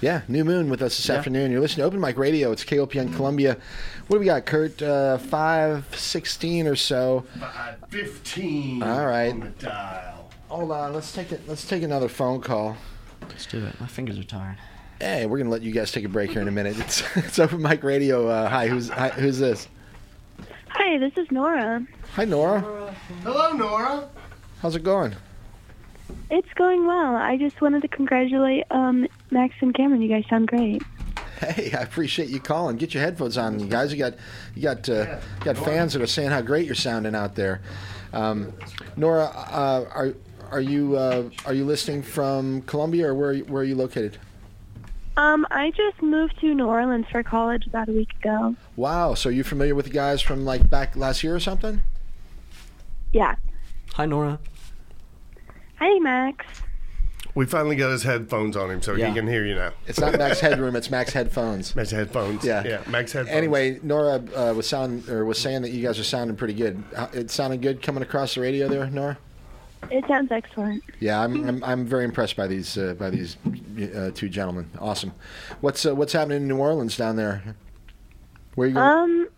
yeah, 0.00 0.22
New 0.28 0.44
Moon 0.44 0.68
with 0.70 0.82
us 0.82 0.96
this 0.96 1.08
Yeah. 1.08 1.16
afternoon. 1.16 1.50
You're 1.50 1.60
listening 1.60 1.82
to 1.82 1.86
Open 1.86 2.00
Mic 2.00 2.16
Radio. 2.18 2.52
It's 2.52 2.64
KOPN 2.64 3.14
Columbia. 3.14 3.56
What 4.08 4.16
do 4.16 4.20
we 4.20 4.26
got, 4.26 4.44
Kurt? 4.46 4.80
Uh, 4.82 5.18
516 5.18 6.66
or 6.66 6.76
so. 6.76 7.24
15 7.88 8.82
All 8.82 9.06
right. 9.06 9.32
on 9.32 9.40
the 9.40 9.48
dial. 9.64 10.30
Hold 10.48 10.70
on. 10.70 10.92
Let's 10.94 11.12
take 11.12 11.32
it. 11.32 11.42
Let's 11.48 11.66
take 11.66 11.82
another 11.82 12.08
phone 12.08 12.40
call. 12.40 12.76
Let's 13.28 13.46
do 13.46 13.64
it. 13.64 13.80
My 13.80 13.86
fingers 13.86 14.18
are 14.18 14.24
tired. 14.24 14.56
Hey, 15.00 15.26
we're 15.26 15.38
gonna 15.38 15.50
let 15.50 15.62
you 15.62 15.72
guys 15.72 15.92
take 15.92 16.04
a 16.04 16.08
break 16.08 16.30
here 16.30 16.40
in 16.40 16.48
a 16.48 16.52
minute. 16.52 16.78
It's, 16.78 17.02
it's 17.16 17.38
Open 17.38 17.60
Mic 17.60 17.82
Radio. 17.82 18.28
Uh, 18.28 18.48
hi, 18.48 18.68
who's 18.68 18.88
hi, 18.88 19.10
who's 19.10 19.38
this? 19.38 19.68
Hi, 20.68 20.98
this 20.98 21.12
is 21.16 21.30
Nora. 21.30 21.86
Hi, 22.14 22.24
Nora. 22.24 22.94
Hello, 23.22 23.52
Nora. 23.52 24.08
How's 24.62 24.74
it 24.76 24.82
going? 24.82 25.14
It's 26.30 26.52
going 26.54 26.86
well. 26.86 27.16
I 27.16 27.36
just 27.36 27.60
wanted 27.60 27.82
to 27.82 27.88
congratulate 27.88 28.64
um, 28.70 29.06
Max 29.30 29.54
and 29.60 29.74
Cameron. 29.74 30.00
You 30.02 30.08
guys 30.08 30.24
sound 30.28 30.48
great. 30.48 30.82
Hey, 31.40 31.72
I 31.72 31.82
appreciate 31.82 32.30
you 32.30 32.40
calling. 32.40 32.76
Get 32.76 32.94
your 32.94 33.02
headphones 33.02 33.36
on, 33.36 33.60
you 33.60 33.66
guys. 33.66 33.92
You 33.92 33.98
got 33.98 34.14
you 34.54 34.62
got 34.62 34.88
uh, 34.88 35.18
you 35.40 35.44
got 35.44 35.58
fans 35.58 35.92
that 35.92 36.00
are 36.00 36.06
saying 36.06 36.30
how 36.30 36.40
great 36.40 36.64
you're 36.64 36.74
sounding 36.74 37.14
out 37.14 37.34
there. 37.34 37.60
Um, 38.14 38.54
Nora, 38.96 39.26
uh, 39.26 39.84
are 39.92 40.14
are 40.50 40.60
you 40.60 40.96
uh, 40.96 41.28
are 41.44 41.54
you 41.54 41.64
listening 41.64 42.02
from 42.02 42.62
Columbia 42.62 43.08
or 43.08 43.14
where 43.14 43.30
are 43.30 43.32
you, 43.34 43.44
where 43.44 43.62
are 43.62 43.64
you 43.64 43.74
located? 43.74 44.18
Um, 45.16 45.46
I 45.50 45.70
just 45.70 46.02
moved 46.02 46.38
to 46.40 46.54
New 46.54 46.66
Orleans 46.66 47.06
for 47.10 47.22
college 47.22 47.66
about 47.66 47.88
a 47.88 47.92
week 47.92 48.12
ago. 48.20 48.54
Wow, 48.76 49.14
so 49.14 49.30
you 49.30 49.44
familiar 49.44 49.74
with 49.74 49.86
the 49.86 49.92
guys 49.92 50.20
from 50.20 50.44
like 50.44 50.68
back 50.68 50.94
last 50.94 51.22
year 51.24 51.34
or 51.34 51.40
something? 51.40 51.80
Yeah. 53.12 53.36
Hi, 53.94 54.04
Nora. 54.04 54.38
Hi, 55.78 55.98
Max. 56.00 56.44
We 57.34 57.44
finally 57.46 57.76
got 57.76 57.90
his 57.90 58.02
headphones 58.02 58.56
on 58.56 58.70
him, 58.70 58.80
so 58.82 58.94
Yeah. 58.94 59.08
he 59.08 59.14
can 59.14 59.26
hear 59.26 59.44
you 59.44 59.54
now. 59.54 59.72
It's 59.86 60.00
not 60.00 60.16
Max 60.18 60.40
Headroom, 60.40 60.74
it's 60.76 60.90
Max 60.90 61.12
Headphones. 61.12 61.76
Max 61.76 61.90
headphones. 61.90 62.44
Yeah, 62.44 62.62
yeah. 62.64 62.80
Max 62.88 63.12
headphones. 63.12 63.36
Anyway, 63.36 63.78
Nora 63.82 64.22
uh, 64.34 64.54
was 64.54 64.66
sound 64.66 65.08
or 65.08 65.24
was 65.26 65.38
saying 65.38 65.60
that 65.62 65.70
you 65.70 65.82
guys 65.82 65.98
are 65.98 66.04
sounding 66.04 66.36
pretty 66.36 66.54
good. 66.54 66.82
How- 66.94 67.10
It 67.12 67.30
sounded 67.30 67.60
good 67.62 67.82
coming 67.82 68.02
across 68.02 68.34
the 68.34 68.40
radio 68.40 68.68
there, 68.68 68.86
Nora. 68.88 69.18
It 69.90 70.04
sounds 70.08 70.32
excellent. 70.32 70.82
Yeah, 71.00 71.20
I'm 71.22 71.48
I'm, 71.48 71.64
I'm 71.64 71.86
very 71.86 72.04
impressed 72.04 72.36
by 72.36 72.46
these 72.46 72.76
uh, 72.76 72.94
by 72.94 73.10
these 73.10 73.36
uh, 73.94 74.10
two 74.14 74.28
gentlemen. 74.28 74.68
Awesome. 74.80 75.12
What's 75.60 75.86
uh, 75.86 75.94
what's 75.94 76.12
happening 76.12 76.38
in 76.42 76.48
New 76.48 76.58
Orleans 76.58 76.96
down 76.96 77.16
there? 77.16 77.42
Where 78.56 78.66
are 78.66 78.68
you 78.68 78.74
going, 78.74 78.86
Um, 78.86 79.28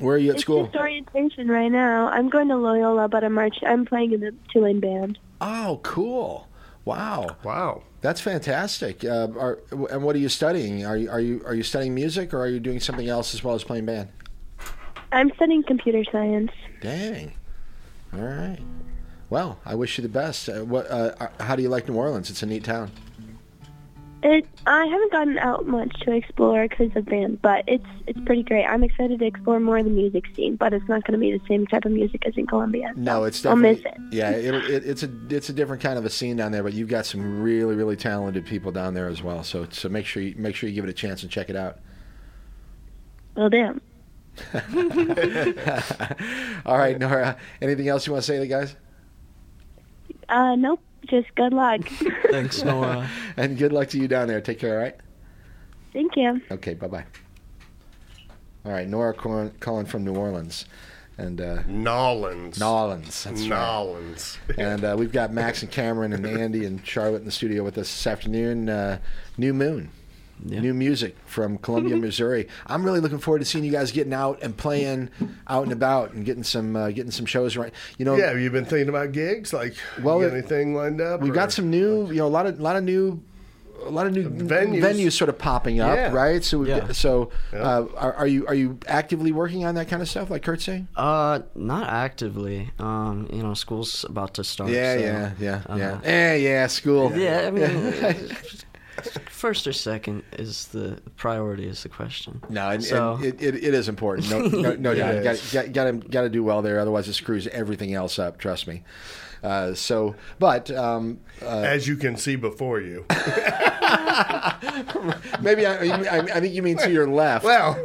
Where 0.00 0.14
are 0.14 0.18
you 0.18 0.30
at 0.30 0.36
it's 0.36 0.42
school? 0.42 0.66
just 0.66 0.76
orientation 0.76 1.48
right 1.48 1.72
now. 1.72 2.08
I'm 2.08 2.28
going 2.28 2.48
to 2.48 2.56
Loyola, 2.56 3.08
but 3.08 3.24
I'm 3.24 3.32
march. 3.32 3.56
I'm 3.66 3.84
playing 3.86 4.12
in 4.12 4.20
the 4.20 4.34
Tulane 4.52 4.78
band. 4.80 5.18
Oh, 5.40 5.80
cool! 5.82 6.48
Wow, 6.84 7.36
wow, 7.42 7.82
that's 8.00 8.20
fantastic. 8.20 9.04
Uh, 9.04 9.28
are, 9.38 9.58
and 9.90 10.02
what 10.02 10.14
are 10.14 10.20
you 10.20 10.28
studying? 10.28 10.86
Are 10.86 10.96
you 10.96 11.10
are 11.10 11.20
you 11.20 11.42
are 11.44 11.54
you 11.54 11.62
studying 11.62 11.94
music 11.94 12.32
or 12.32 12.38
are 12.38 12.48
you 12.48 12.60
doing 12.60 12.78
something 12.80 13.08
else 13.08 13.34
as 13.34 13.42
well 13.42 13.54
as 13.54 13.64
playing 13.64 13.86
band? 13.86 14.08
I'm 15.10 15.32
studying 15.34 15.62
computer 15.62 16.04
science. 16.12 16.52
Dang. 16.80 17.32
All 18.12 18.20
right. 18.20 18.58
Well, 19.30 19.58
I 19.64 19.74
wish 19.74 19.98
you 19.98 20.02
the 20.02 20.08
best. 20.08 20.48
Uh, 20.48 20.60
what? 20.64 20.90
Uh, 20.90 21.28
how 21.40 21.54
do 21.56 21.62
you 21.62 21.68
like 21.68 21.88
New 21.88 21.94
Orleans? 21.94 22.30
It's 22.30 22.42
a 22.42 22.46
neat 22.46 22.64
town. 22.64 22.90
It. 24.20 24.46
I 24.66 24.84
haven't 24.86 25.12
gotten 25.12 25.38
out 25.38 25.66
much 25.68 26.00
to 26.00 26.12
explore 26.12 26.66
because 26.66 26.90
of 26.96 27.04
band, 27.04 27.40
but 27.40 27.62
it's 27.68 27.86
it's 28.06 28.18
pretty 28.26 28.42
great. 28.42 28.64
I'm 28.64 28.82
excited 28.82 29.20
to 29.20 29.26
explore 29.26 29.60
more 29.60 29.78
of 29.78 29.84
the 29.84 29.92
music 29.92 30.24
scene, 30.34 30.56
but 30.56 30.72
it's 30.72 30.88
not 30.88 31.04
going 31.04 31.12
to 31.12 31.18
be 31.18 31.30
the 31.30 31.46
same 31.46 31.66
type 31.68 31.84
of 31.84 31.92
music 31.92 32.26
as 32.26 32.36
in 32.36 32.46
Columbia. 32.46 32.92
No, 32.96 33.24
it's 33.24 33.46
I'll 33.46 33.54
miss 33.54 33.78
it. 33.80 33.96
yeah. 34.10 34.30
It'll, 34.36 34.64
it, 34.64 34.84
it's 34.84 35.04
a 35.04 35.10
it's 35.30 35.50
a 35.50 35.52
different 35.52 35.82
kind 35.82 35.98
of 35.98 36.04
a 36.04 36.10
scene 36.10 36.36
down 36.36 36.50
there, 36.50 36.64
but 36.64 36.72
you've 36.72 36.88
got 36.88 37.06
some 37.06 37.42
really 37.42 37.76
really 37.76 37.96
talented 37.96 38.44
people 38.44 38.72
down 38.72 38.94
there 38.94 39.06
as 39.08 39.22
well. 39.22 39.44
So 39.44 39.68
so 39.70 39.88
make 39.88 40.06
sure 40.06 40.22
you 40.22 40.34
make 40.36 40.56
sure 40.56 40.68
you 40.68 40.74
give 40.74 40.84
it 40.84 40.90
a 40.90 40.94
chance 40.94 41.22
and 41.22 41.30
check 41.30 41.48
it 41.48 41.56
out. 41.56 41.78
Well, 43.36 43.50
damn. 43.50 43.80
All 46.66 46.76
right, 46.78 46.98
Nora. 46.98 47.36
Anything 47.62 47.88
else 47.88 48.06
you 48.06 48.12
want 48.12 48.24
to 48.24 48.26
say 48.26 48.34
to 48.34 48.40
the 48.40 48.46
guys? 48.48 48.74
Uh, 50.28 50.54
nope. 50.56 50.80
Just 51.06 51.34
good 51.36 51.52
luck. 51.52 51.80
Thanks, 52.30 52.62
Nora. 52.62 53.08
and 53.36 53.56
good 53.56 53.72
luck 53.72 53.88
to 53.90 53.98
you 53.98 54.08
down 54.08 54.28
there. 54.28 54.40
Take 54.40 54.58
care. 54.58 54.74
All 54.74 54.82
right. 54.82 54.96
Thank 55.92 56.16
you. 56.16 56.40
Okay. 56.50 56.74
Bye 56.74 56.88
bye. 56.88 57.04
All 58.64 58.72
right, 58.72 58.88
Nora 58.88 59.14
calling, 59.14 59.50
calling 59.60 59.86
from 59.86 60.04
New 60.04 60.14
Orleans, 60.14 60.66
and 61.16 61.40
uh, 61.40 61.62
Nolans. 61.66 62.58
Nolans. 62.58 63.24
That's 63.24 63.48
right. 63.48 64.38
And 64.58 64.84
uh, 64.84 64.96
we've 64.98 65.12
got 65.12 65.32
Max 65.32 65.62
and 65.62 65.70
Cameron 65.70 66.12
and 66.12 66.26
Andy 66.26 66.66
and 66.66 66.84
Charlotte 66.84 67.20
in 67.20 67.24
the 67.24 67.30
studio 67.30 67.62
with 67.62 67.78
us 67.78 67.86
this 67.88 68.06
afternoon. 68.06 68.68
Uh, 68.68 68.98
New 69.38 69.54
Moon. 69.54 69.90
Yeah. 70.44 70.60
new 70.60 70.72
music 70.74 71.16
from 71.26 71.58
Columbia, 71.58 71.96
Missouri. 72.06 72.48
I'm 72.66 72.84
really 72.84 73.00
looking 73.00 73.18
forward 73.18 73.40
to 73.40 73.44
seeing 73.44 73.64
you 73.64 73.72
guys 73.72 73.90
getting 73.92 74.12
out 74.14 74.38
and 74.42 74.56
playing 74.56 75.10
out 75.48 75.64
and 75.64 75.72
about 75.72 76.12
and 76.12 76.24
getting 76.24 76.44
some 76.44 76.76
uh, 76.76 76.90
getting 76.90 77.10
some 77.10 77.26
shows 77.26 77.56
right. 77.56 77.72
You 77.98 78.04
know, 78.04 78.16
yeah, 78.16 78.28
have 78.28 78.38
you 78.40 78.50
been 78.50 78.64
thinking 78.64 78.88
about 78.88 79.12
gigs? 79.12 79.52
Like, 79.52 79.74
Well, 80.02 80.20
you 80.20 80.28
got 80.28 80.32
anything 80.36 80.74
lined 80.74 81.00
up? 81.00 81.20
We've 81.20 81.32
or- 81.32 81.34
got 81.34 81.52
some 81.52 81.70
new, 81.70 82.06
you 82.08 82.16
know, 82.18 82.26
a 82.26 82.28
lot 82.28 82.46
of, 82.46 82.60
lot 82.60 82.76
of 82.76 82.84
new, 82.84 83.20
a 83.84 83.90
lot 83.90 84.06
of 84.08 84.12
new 84.12 84.28
Venues. 84.28 84.80
venues, 84.82 85.12
sort 85.12 85.28
of 85.28 85.38
popping 85.38 85.78
up, 85.80 85.94
Yeah. 85.94 86.12
right? 86.12 86.42
So, 86.44 86.64
Yeah. 86.64 86.90
so 86.92 87.30
uh, 87.52 87.86
are, 87.96 88.12
are 88.14 88.26
you 88.26 88.44
are 88.48 88.54
you 88.54 88.78
actively 88.88 89.30
working 89.32 89.64
on 89.64 89.76
that 89.76 89.88
kind 89.88 90.02
of 90.02 90.08
stuff, 90.08 90.30
like 90.30 90.42
Kurt's 90.42 90.64
saying? 90.64 90.88
Uh, 90.96 91.40
not 91.54 91.88
actively. 91.88 92.70
Um, 92.80 93.28
you 93.32 93.42
know, 93.42 93.54
school's 93.54 94.04
about 94.04 94.34
to 94.34 94.44
start. 94.44 94.70
Yeah, 94.70 94.94
so, 94.94 95.00
yeah, 95.00 95.32
yeah, 95.40 95.62
uh, 95.68 95.76
yeah. 95.76 96.00
Eh, 96.04 96.34
yeah, 96.36 96.66
school. 96.66 97.12
Yeah, 97.16 97.46
I 97.46 97.50
mean, 97.52 98.36
first 99.30 99.66
or 99.66 99.72
second 99.72 100.22
is 100.32 100.66
the 100.68 101.00
priority 101.16 101.66
is 101.66 101.82
the 101.82 101.88
question. 101.88 102.42
No, 102.48 102.70
and, 102.70 102.84
So- 102.84 103.14
and 103.16 103.24
it, 103.24 103.42
it, 103.42 103.54
it 103.56 103.74
is 103.74 103.88
important. 103.88 104.30
No, 104.30 104.40
no, 104.40 104.74
no 104.76 104.94
doubt. 104.96 105.22
Got, 105.24 105.48
got, 105.52 105.72
got, 105.72 105.84
to, 105.84 105.92
got 106.08 106.22
to 106.22 106.28
do 106.28 106.42
well 106.42 106.62
there, 106.62 106.78
otherwise 106.78 107.08
it 107.08 107.14
screws 107.14 107.46
everything 107.48 107.94
else 107.94 108.18
up. 108.18 108.38
Trust 108.38 108.66
me. 108.66 108.82
Uh, 109.42 109.72
so, 109.74 110.16
but 110.38 110.70
um, 110.72 111.20
uh, 111.42 111.60
As 111.60 111.86
you 111.86 111.96
can 111.96 112.16
see 112.16 112.34
before 112.36 112.80
you. 112.80 113.04
maybe 115.40 115.64
I, 115.64 115.76
I, 115.76 116.18
I 116.18 116.40
think 116.40 116.54
you 116.54 116.62
mean 116.62 116.76
to 116.78 116.90
your 116.90 117.06
left. 117.06 117.44
Well, 117.44 117.76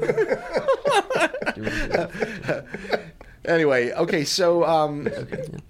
anyway, 3.46 3.92
okay. 3.92 4.24
So 4.24 4.64
um, 4.66 5.08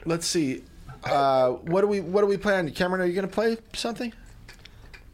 let's 0.05 0.25
see. 0.25 0.63
Uh, 1.03 1.49
what 1.51 1.81
do 1.81 1.87
we 1.87 1.99
what 1.99 2.21
do 2.21 2.27
we 2.27 2.37
plan? 2.37 2.71
Cameron, 2.71 3.01
are 3.01 3.05
you 3.05 3.13
going 3.13 3.27
to 3.27 3.33
play 3.33 3.57
something? 3.73 4.13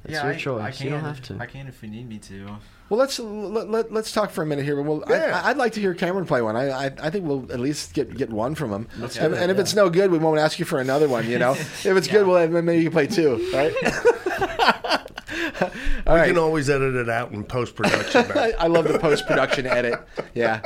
It's 0.10 0.16
yeah, 0.16 0.24
your 0.24 0.34
I, 0.34 0.38
choice. 0.38 0.64
I 0.64 0.72
can, 0.72 0.86
You 0.86 0.92
don't 0.94 1.02
have 1.02 1.22
to. 1.22 1.38
I 1.40 1.46
can 1.46 1.68
if 1.68 1.84
you 1.84 1.90
need 1.90 2.10
me 2.10 2.18
to. 2.18 2.48
Uh, 2.48 2.56
Well, 2.90 2.98
let's 3.00 3.20
let, 3.20 3.70
let, 3.70 3.92
let's 3.94 4.12
talk 4.12 4.32
for 4.32 4.42
a 4.42 4.46
minute 4.48 4.66
here. 4.66 4.82
Well, 4.82 5.04
Yeah. 5.08 5.42
I, 5.44 5.52
I'd 5.52 5.58
like 5.58 5.74
to 5.74 5.80
hear 5.80 5.94
Cameron 5.94 6.26
play 6.26 6.42
one. 6.42 6.56
I, 6.56 6.70
I 6.88 6.92
I 7.04 7.10
think 7.12 7.26
we'll 7.26 7.52
at 7.52 7.60
least 7.60 7.94
get 7.94 8.16
get 8.18 8.30
one 8.32 8.56
from 8.56 8.72
him. 8.72 8.88
Let's 8.98 9.16
And, 9.18 9.34
do 9.34 9.40
it, 9.40 9.44
and 9.44 9.52
if 9.52 9.58
yeah. 9.58 9.62
it's 9.62 9.76
no 9.76 9.90
good, 9.90 10.10
we 10.12 10.18
won't 10.18 10.40
ask 10.40 10.58
you 10.58 10.66
for 10.66 10.80
another 10.80 11.08
one. 11.08 11.30
You 11.30 11.38
know, 11.40 11.52
if 11.54 11.86
it's 11.86 12.08
good, 12.08 12.26
well 12.26 12.48
then 12.48 12.66
maybe 12.66 12.82
you 12.84 12.90
can 12.90 12.94
play 12.94 13.08
two, 13.08 13.50
right? 13.54 13.74
All 16.08 16.16
we 16.16 16.22
right. 16.22 16.28
can 16.30 16.38
always 16.38 16.70
edit 16.70 16.96
it 16.96 17.10
out 17.10 17.32
in 17.32 17.44
post 17.44 17.76
production. 17.76 18.26
I, 18.36 18.54
I 18.58 18.68
love 18.68 18.88
the 18.88 18.98
post 18.98 19.28
production 19.28 19.68
edit. 19.68 19.96
Yeah. 20.34 20.62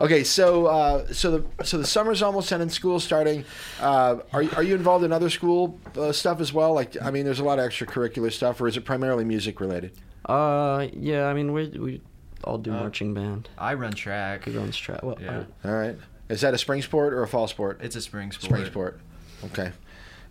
Okay, 0.00 0.24
so 0.24 0.66
uh, 0.66 1.12
so 1.12 1.30
the 1.38 1.64
so 1.64 1.76
the 1.76 1.86
summer's 1.86 2.22
almost 2.22 2.50
ending. 2.52 2.68
School 2.70 3.00
starting. 3.00 3.44
Uh, 3.80 4.18
are 4.32 4.42
you- 4.42 4.50
are 4.56 4.62
you 4.62 4.74
involved 4.74 5.04
in 5.04 5.12
other 5.12 5.28
school 5.30 5.78
uh, 5.96 6.12
stuff 6.12 6.40
as 6.40 6.52
well? 6.52 6.72
Like, 6.72 6.96
I 7.02 7.10
mean, 7.10 7.24
there's 7.24 7.40
a 7.40 7.44
lot 7.44 7.58
of 7.58 7.68
extracurricular 7.68 8.32
stuff, 8.32 8.60
or 8.60 8.68
is 8.68 8.76
it 8.76 8.84
primarily 8.84 9.24
music 9.24 9.60
related? 9.60 9.92
Uh, 10.28 10.88
yeah. 10.92 11.26
I 11.26 11.34
mean, 11.34 11.52
we 11.52 11.68
we 11.68 12.00
all 12.44 12.58
do 12.58 12.72
Uh, 12.72 12.80
marching 12.80 13.14
band. 13.14 13.48
I 13.58 13.74
run 13.74 13.92
track. 13.92 14.44
Who 14.44 14.58
runs 14.58 14.76
track? 14.76 15.02
Well, 15.02 15.18
Yeah. 15.20 15.44
All 15.64 15.72
right. 15.72 15.96
Is 16.28 16.42
that 16.42 16.52
a 16.54 16.58
spring 16.58 16.82
sport 16.82 17.14
or 17.14 17.22
a 17.22 17.28
fall 17.28 17.48
sport? 17.48 17.80
It's 17.82 17.96
a 17.96 18.02
spring 18.02 18.30
sport. 18.32 18.44
Spring 18.44 18.66
sport. 18.66 19.00
Okay. 19.46 19.72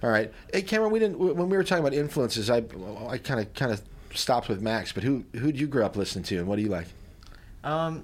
All 0.03 0.09
right. 0.11 0.31
Hey, 0.53 0.61
Cameron, 0.61 0.91
we 0.91 0.99
didn't 0.99 1.17
when 1.17 1.49
we 1.49 1.57
were 1.57 1.63
talking 1.63 1.83
about 1.83 1.93
influences. 1.95 2.49
I 2.51 2.63
I 3.09 3.17
kind 3.17 3.39
of 3.39 3.51
kind 3.55 3.71
of 3.71 3.81
stopped 4.13 4.47
with 4.47 4.61
Max, 4.61 4.91
but 4.91 5.03
who 5.03 5.23
who 5.33 5.47
would 5.47 5.59
you 5.59 5.65
grow 5.67 5.85
up 5.85 5.95
listening 5.95 6.23
to, 6.25 6.37
and 6.37 6.47
what 6.47 6.57
do 6.57 6.61
you 6.61 6.69
like? 6.69 6.87
Um, 7.63 8.03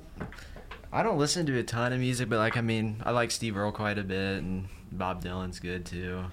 I 0.91 1.03
don't 1.03 1.17
listen 1.19 1.45
to 1.45 1.57
a 1.59 1.63
ton 1.63 1.93
of 1.93 1.99
music, 1.99 2.29
but 2.29 2.37
like 2.39 2.57
I 2.57 2.61
mean, 2.61 2.97
I 3.05 3.11
like 3.11 3.29
Steve 3.29 3.55
Earle 3.55 3.71
quite 3.71 3.99
a 3.99 4.03
bit, 4.03 4.39
and 4.41 4.67
Bob 4.91 5.23
Dylan's 5.23 5.59
good 5.59 5.85
too. 5.85 6.23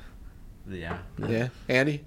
Yeah. 0.69 0.97
Yeah. 1.19 1.49
Andy, 1.69 2.05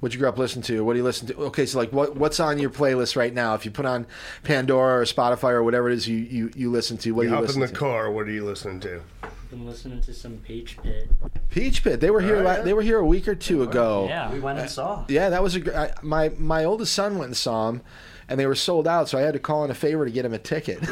what'd 0.00 0.14
you 0.14 0.20
grow 0.20 0.28
up 0.28 0.38
listening 0.38 0.62
to? 0.64 0.84
What 0.84 0.92
do 0.94 0.98
you 0.98 1.04
listen 1.04 1.28
to? 1.28 1.36
Okay, 1.46 1.66
so 1.66 1.78
like 1.78 1.92
what 1.92 2.16
what's 2.16 2.40
on 2.40 2.58
your 2.58 2.70
playlist 2.70 3.16
right 3.16 3.32
now? 3.32 3.54
If 3.54 3.64
you 3.64 3.70
put 3.70 3.86
on 3.86 4.06
Pandora 4.44 5.00
or 5.00 5.04
Spotify 5.04 5.50
or 5.52 5.62
whatever 5.62 5.88
it 5.90 5.94
is 5.94 6.08
you 6.08 6.16
you, 6.18 6.50
you 6.54 6.70
listen 6.70 6.96
to, 6.98 7.12
what 7.12 7.22
you 7.22 7.28
do 7.30 7.34
you 7.36 7.40
hop 7.46 7.54
in 7.54 7.60
the 7.60 7.68
to? 7.68 7.74
car. 7.74 8.10
What 8.10 8.26
are 8.26 8.30
you 8.32 8.44
listening 8.44 8.80
to? 8.80 9.02
Been 9.50 9.64
listening 9.66 10.02
to 10.02 10.12
some 10.12 10.36
Peach 10.38 10.76
Pit. 10.82 11.08
Peach 11.48 11.82
Pit. 11.82 12.00
They 12.00 12.10
were 12.10 12.20
here. 12.20 12.36
Oh, 12.36 12.42
la- 12.42 12.56
yeah. 12.56 12.62
They 12.62 12.74
were 12.74 12.82
here 12.82 12.98
a 12.98 13.06
week 13.06 13.26
or 13.26 13.34
two 13.34 13.62
ago. 13.62 14.04
Yeah. 14.06 14.30
we 14.30 14.40
went 14.40 14.58
and 14.58 14.68
saw. 14.68 15.06
Yeah, 15.08 15.30
that 15.30 15.42
was 15.42 15.54
a 15.54 15.60
gr- 15.60 15.74
I, 15.74 15.92
my 16.02 16.28
my 16.36 16.64
oldest 16.64 16.92
son 16.92 17.14
went 17.16 17.28
and 17.28 17.36
saw 17.36 17.70
them, 17.70 17.80
and 18.28 18.38
they 18.38 18.46
were 18.46 18.54
sold 18.54 18.86
out. 18.86 19.08
So 19.08 19.16
I 19.16 19.22
had 19.22 19.32
to 19.32 19.38
call 19.40 19.64
in 19.64 19.70
a 19.70 19.74
favor 19.74 20.04
to 20.04 20.10
get 20.10 20.26
him 20.26 20.34
a 20.34 20.38
ticket. 20.38 20.80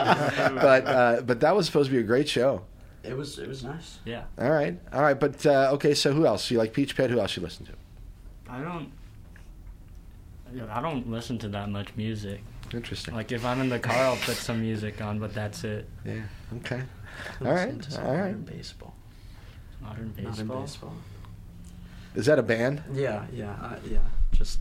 but 0.00 0.86
uh, 0.86 1.20
but 1.26 1.40
that 1.40 1.54
was 1.54 1.66
supposed 1.66 1.90
to 1.90 1.94
be 1.94 2.00
a 2.00 2.06
great 2.06 2.28
show. 2.28 2.62
It 3.02 3.16
was 3.16 3.38
it 3.38 3.48
was 3.48 3.62
nice. 3.64 3.98
Yeah. 4.06 4.24
All 4.38 4.50
right, 4.50 4.78
all 4.94 5.02
right. 5.02 5.20
But 5.20 5.44
uh, 5.44 5.70
okay, 5.74 5.92
so 5.94 6.12
who 6.12 6.24
else? 6.26 6.50
You 6.50 6.56
like 6.58 6.72
Peach 6.72 6.96
Pit? 6.96 7.10
Who 7.10 7.20
else 7.20 7.36
you 7.36 7.42
listen 7.42 7.66
to? 7.66 7.72
I 8.50 8.60
don't. 8.60 8.92
I 10.70 10.80
don't 10.80 11.08
listen 11.08 11.38
to 11.38 11.48
that 11.50 11.70
much 11.70 11.88
music. 11.96 12.40
Interesting. 12.72 13.14
Like 13.14 13.30
if 13.30 13.44
I'm 13.44 13.60
in 13.60 13.68
the 13.68 13.78
car, 13.78 13.96
I'll 13.96 14.16
put 14.16 14.36
some 14.36 14.60
music 14.60 15.00
on, 15.00 15.18
but 15.20 15.32
that's 15.32 15.62
it. 15.64 15.88
Yeah. 16.04 16.22
Okay. 16.58 16.82
I 17.40 17.44
All 17.44 17.52
listened 17.52 17.72
right, 17.72 17.82
to 17.82 17.90
some 17.92 18.06
all 18.06 18.12
right. 18.12 18.18
modern 18.36 18.42
Baseball. 18.42 18.94
Modern 19.80 20.06
Not 20.16 20.18
in 20.18 20.24
baseball. 20.30 20.60
baseball. 20.62 20.94
Is 22.14 22.26
that 22.26 22.38
a 22.38 22.42
band? 22.42 22.82
Yeah, 22.92 23.24
yeah, 23.32 23.52
uh, 23.62 23.76
yeah. 23.88 23.98
Just 24.32 24.58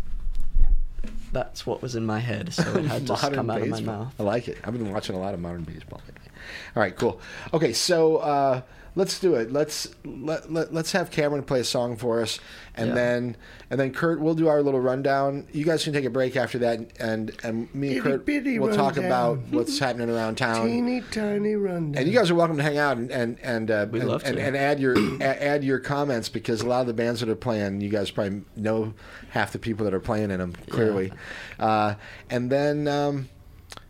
that's 1.31 1.65
what 1.65 1.81
was 1.81 1.95
in 1.95 2.05
my 2.05 2.19
head, 2.19 2.53
so 2.53 2.61
it 2.77 2.85
had 2.85 3.07
to 3.07 3.13
Modern 3.13 3.33
come 3.33 3.49
out 3.49 3.61
of 3.61 3.69
my 3.69 3.81
mouth. 3.81 4.13
I 4.19 4.23
like 4.23 4.47
it. 4.47 4.57
I've 4.63 4.73
been 4.73 4.91
watching 4.91 5.15
a 5.15 5.19
lot 5.19 5.33
of 5.33 5.39
modern 5.39 5.63
baseball 5.63 6.01
lately. 6.07 6.31
All 6.75 6.81
right, 6.81 6.95
cool. 6.95 7.19
Okay, 7.53 7.73
so 7.73 8.17
uh, 8.17 8.61
let's 8.95 9.19
do 9.19 9.35
it. 9.35 9.51
Let's 9.51 9.87
let, 10.03 10.51
let 10.51 10.73
let's 10.73 10.91
have 10.93 11.11
Cameron 11.11 11.43
play 11.43 11.59
a 11.61 11.63
song 11.63 11.95
for 11.95 12.21
us, 12.21 12.39
and 12.75 12.89
Yeah. 12.89 12.95
then 12.95 13.37
and 13.69 13.79
then 13.79 13.93
Kurt, 13.93 14.19
we'll 14.19 14.35
do 14.35 14.47
our 14.47 14.61
little 14.61 14.79
rundown. 14.79 15.47
You 15.51 15.65
guys 15.65 15.83
can 15.83 15.93
take 15.93 16.05
a 16.05 16.09
break 16.09 16.35
after 16.35 16.59
that, 16.59 16.79
and 16.99 17.31
and 17.43 17.73
me 17.73 17.89
and 17.89 17.97
Itty 17.97 18.01
Kurt 18.01 18.25
bitty 18.25 18.59
will 18.59 18.75
talk 18.75 18.97
about 18.97 19.39
what's 19.51 19.77
happening 19.79 20.09
around 20.09 20.37
town. 20.37 20.67
Teeny 20.67 21.01
tiny 21.11 21.55
rundown. 21.55 22.01
And 22.01 22.11
you 22.11 22.17
guys 22.17 22.29
are 22.31 22.35
welcome 22.35 22.57
to 22.57 22.63
hang 22.63 22.77
out 22.77 22.97
and 22.97 23.11
and 23.11 23.37
and 23.41 23.71
uh, 23.71 23.87
and, 23.91 24.07
love 24.07 24.23
to. 24.23 24.29
and, 24.29 24.39
and 24.39 24.57
add 24.57 24.79
your 24.79 24.95
add 25.21 25.63
your 25.63 25.79
comments 25.79 26.29
because 26.29 26.61
a 26.61 26.67
lot 26.67 26.81
of 26.81 26.87
the 26.87 26.93
bands 26.93 27.19
that 27.19 27.29
are 27.29 27.35
playing, 27.35 27.81
you 27.81 27.89
guys 27.89 28.11
probably 28.11 28.43
know 28.55 28.93
half 29.29 29.51
the 29.51 29.59
people 29.59 29.85
that 29.85 29.93
are 29.93 29.99
playing 29.99 30.31
in 30.31 30.39
them 30.39 30.53
clearly. 30.69 31.11
Uh, 31.59 31.95
and 32.29 32.51
then 32.51 32.87
um, 32.87 33.29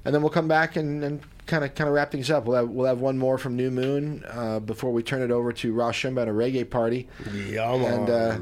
and 0.06 0.14
then 0.14 0.22
we'll 0.22 0.32
come 0.32 0.48
back 0.48 0.76
and. 0.76 1.04
and 1.04 1.22
Kind 1.50 1.64
of, 1.64 1.74
kind 1.74 1.88
of 1.88 1.96
wrap 1.96 2.12
things 2.12 2.30
up. 2.30 2.46
We'll 2.46 2.58
have 2.58 2.70
we'll 2.70 2.86
have 2.86 3.02
one 3.02 3.18
more 3.18 3.40
from 3.40 3.56
New 3.56 3.72
Moon 3.72 4.24
uh, 4.30 4.60
before 4.60 4.94
we 4.94 5.02
turn 5.02 5.24
it 5.24 5.32
over 5.32 5.52
to 5.54 5.74
Ross 5.74 5.96
Shumba 5.96 6.22
and 6.22 6.30
a 6.30 6.34
reggae 6.34 6.70
party. 6.70 7.08
Yeah, 7.34 7.74
and 7.74 8.08
uh, 8.08 8.38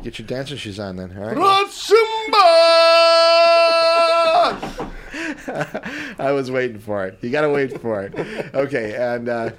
get 0.00 0.20
your 0.20 0.28
dancing 0.28 0.56
shoes 0.56 0.78
on 0.78 0.94
then. 0.94 1.10
All 1.18 1.24
right. 1.24 1.36
Ratsimba! 1.36 2.44
I 6.20 6.30
was 6.30 6.52
waiting 6.52 6.78
for 6.78 7.04
it. 7.04 7.18
You 7.20 7.30
got 7.30 7.40
to 7.40 7.50
wait 7.50 7.80
for 7.80 8.04
it. 8.04 8.14
Okay, 8.54 8.94
and 8.94 9.28
uh, 9.28 9.50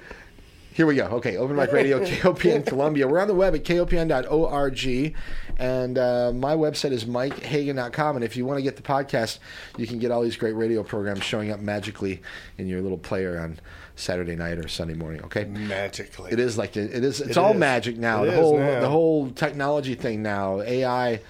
here 0.72 0.86
we 0.86 0.94
go. 0.94 1.04
Okay, 1.04 1.36
Open 1.36 1.56
Mic 1.56 1.72
Radio, 1.72 2.02
KOPN 2.04 2.66
Columbia. 2.66 3.06
We're 3.06 3.20
on 3.20 3.28
the 3.28 3.34
web 3.34 3.54
at 3.54 3.64
kopn.org, 3.64 5.14
and 5.58 5.98
uh, 5.98 6.32
my 6.34 6.54
website 6.54 6.92
is 6.92 7.04
mikehagan.com. 7.04 8.16
And 8.16 8.24
if 8.24 8.36
you 8.36 8.44
want 8.46 8.58
to 8.58 8.62
get 8.62 8.76
the 8.76 8.82
podcast, 8.82 9.38
you 9.76 9.86
can 9.86 9.98
get 9.98 10.10
all 10.10 10.22
these 10.22 10.36
great 10.36 10.52
radio 10.54 10.82
programs 10.82 11.22
showing 11.24 11.50
up 11.50 11.60
magically 11.60 12.20
in 12.58 12.66
your 12.66 12.82
little 12.82 12.98
player 12.98 13.38
on 13.40 13.58
Saturday 13.94 14.36
night 14.36 14.58
or 14.58 14.68
Sunday 14.68 14.94
morning. 14.94 15.22
Okay, 15.24 15.44
Magically. 15.44 16.30
it 16.30 16.38
is 16.38 16.58
like 16.58 16.76
it 16.76 16.90
is. 16.92 17.20
It's 17.20 17.30
It 17.30 17.36
all 17.38 17.52
is. 17.52 17.58
magic 17.58 17.96
now. 17.96 18.22
It 18.24 18.26
the 18.26 18.32
is 18.32 18.38
whole 18.38 18.58
now. 18.58 18.80
the 18.80 18.88
whole 18.88 19.30
technology 19.30 19.94
thing 19.94 20.22
now. 20.22 20.60
AI. 20.60 21.20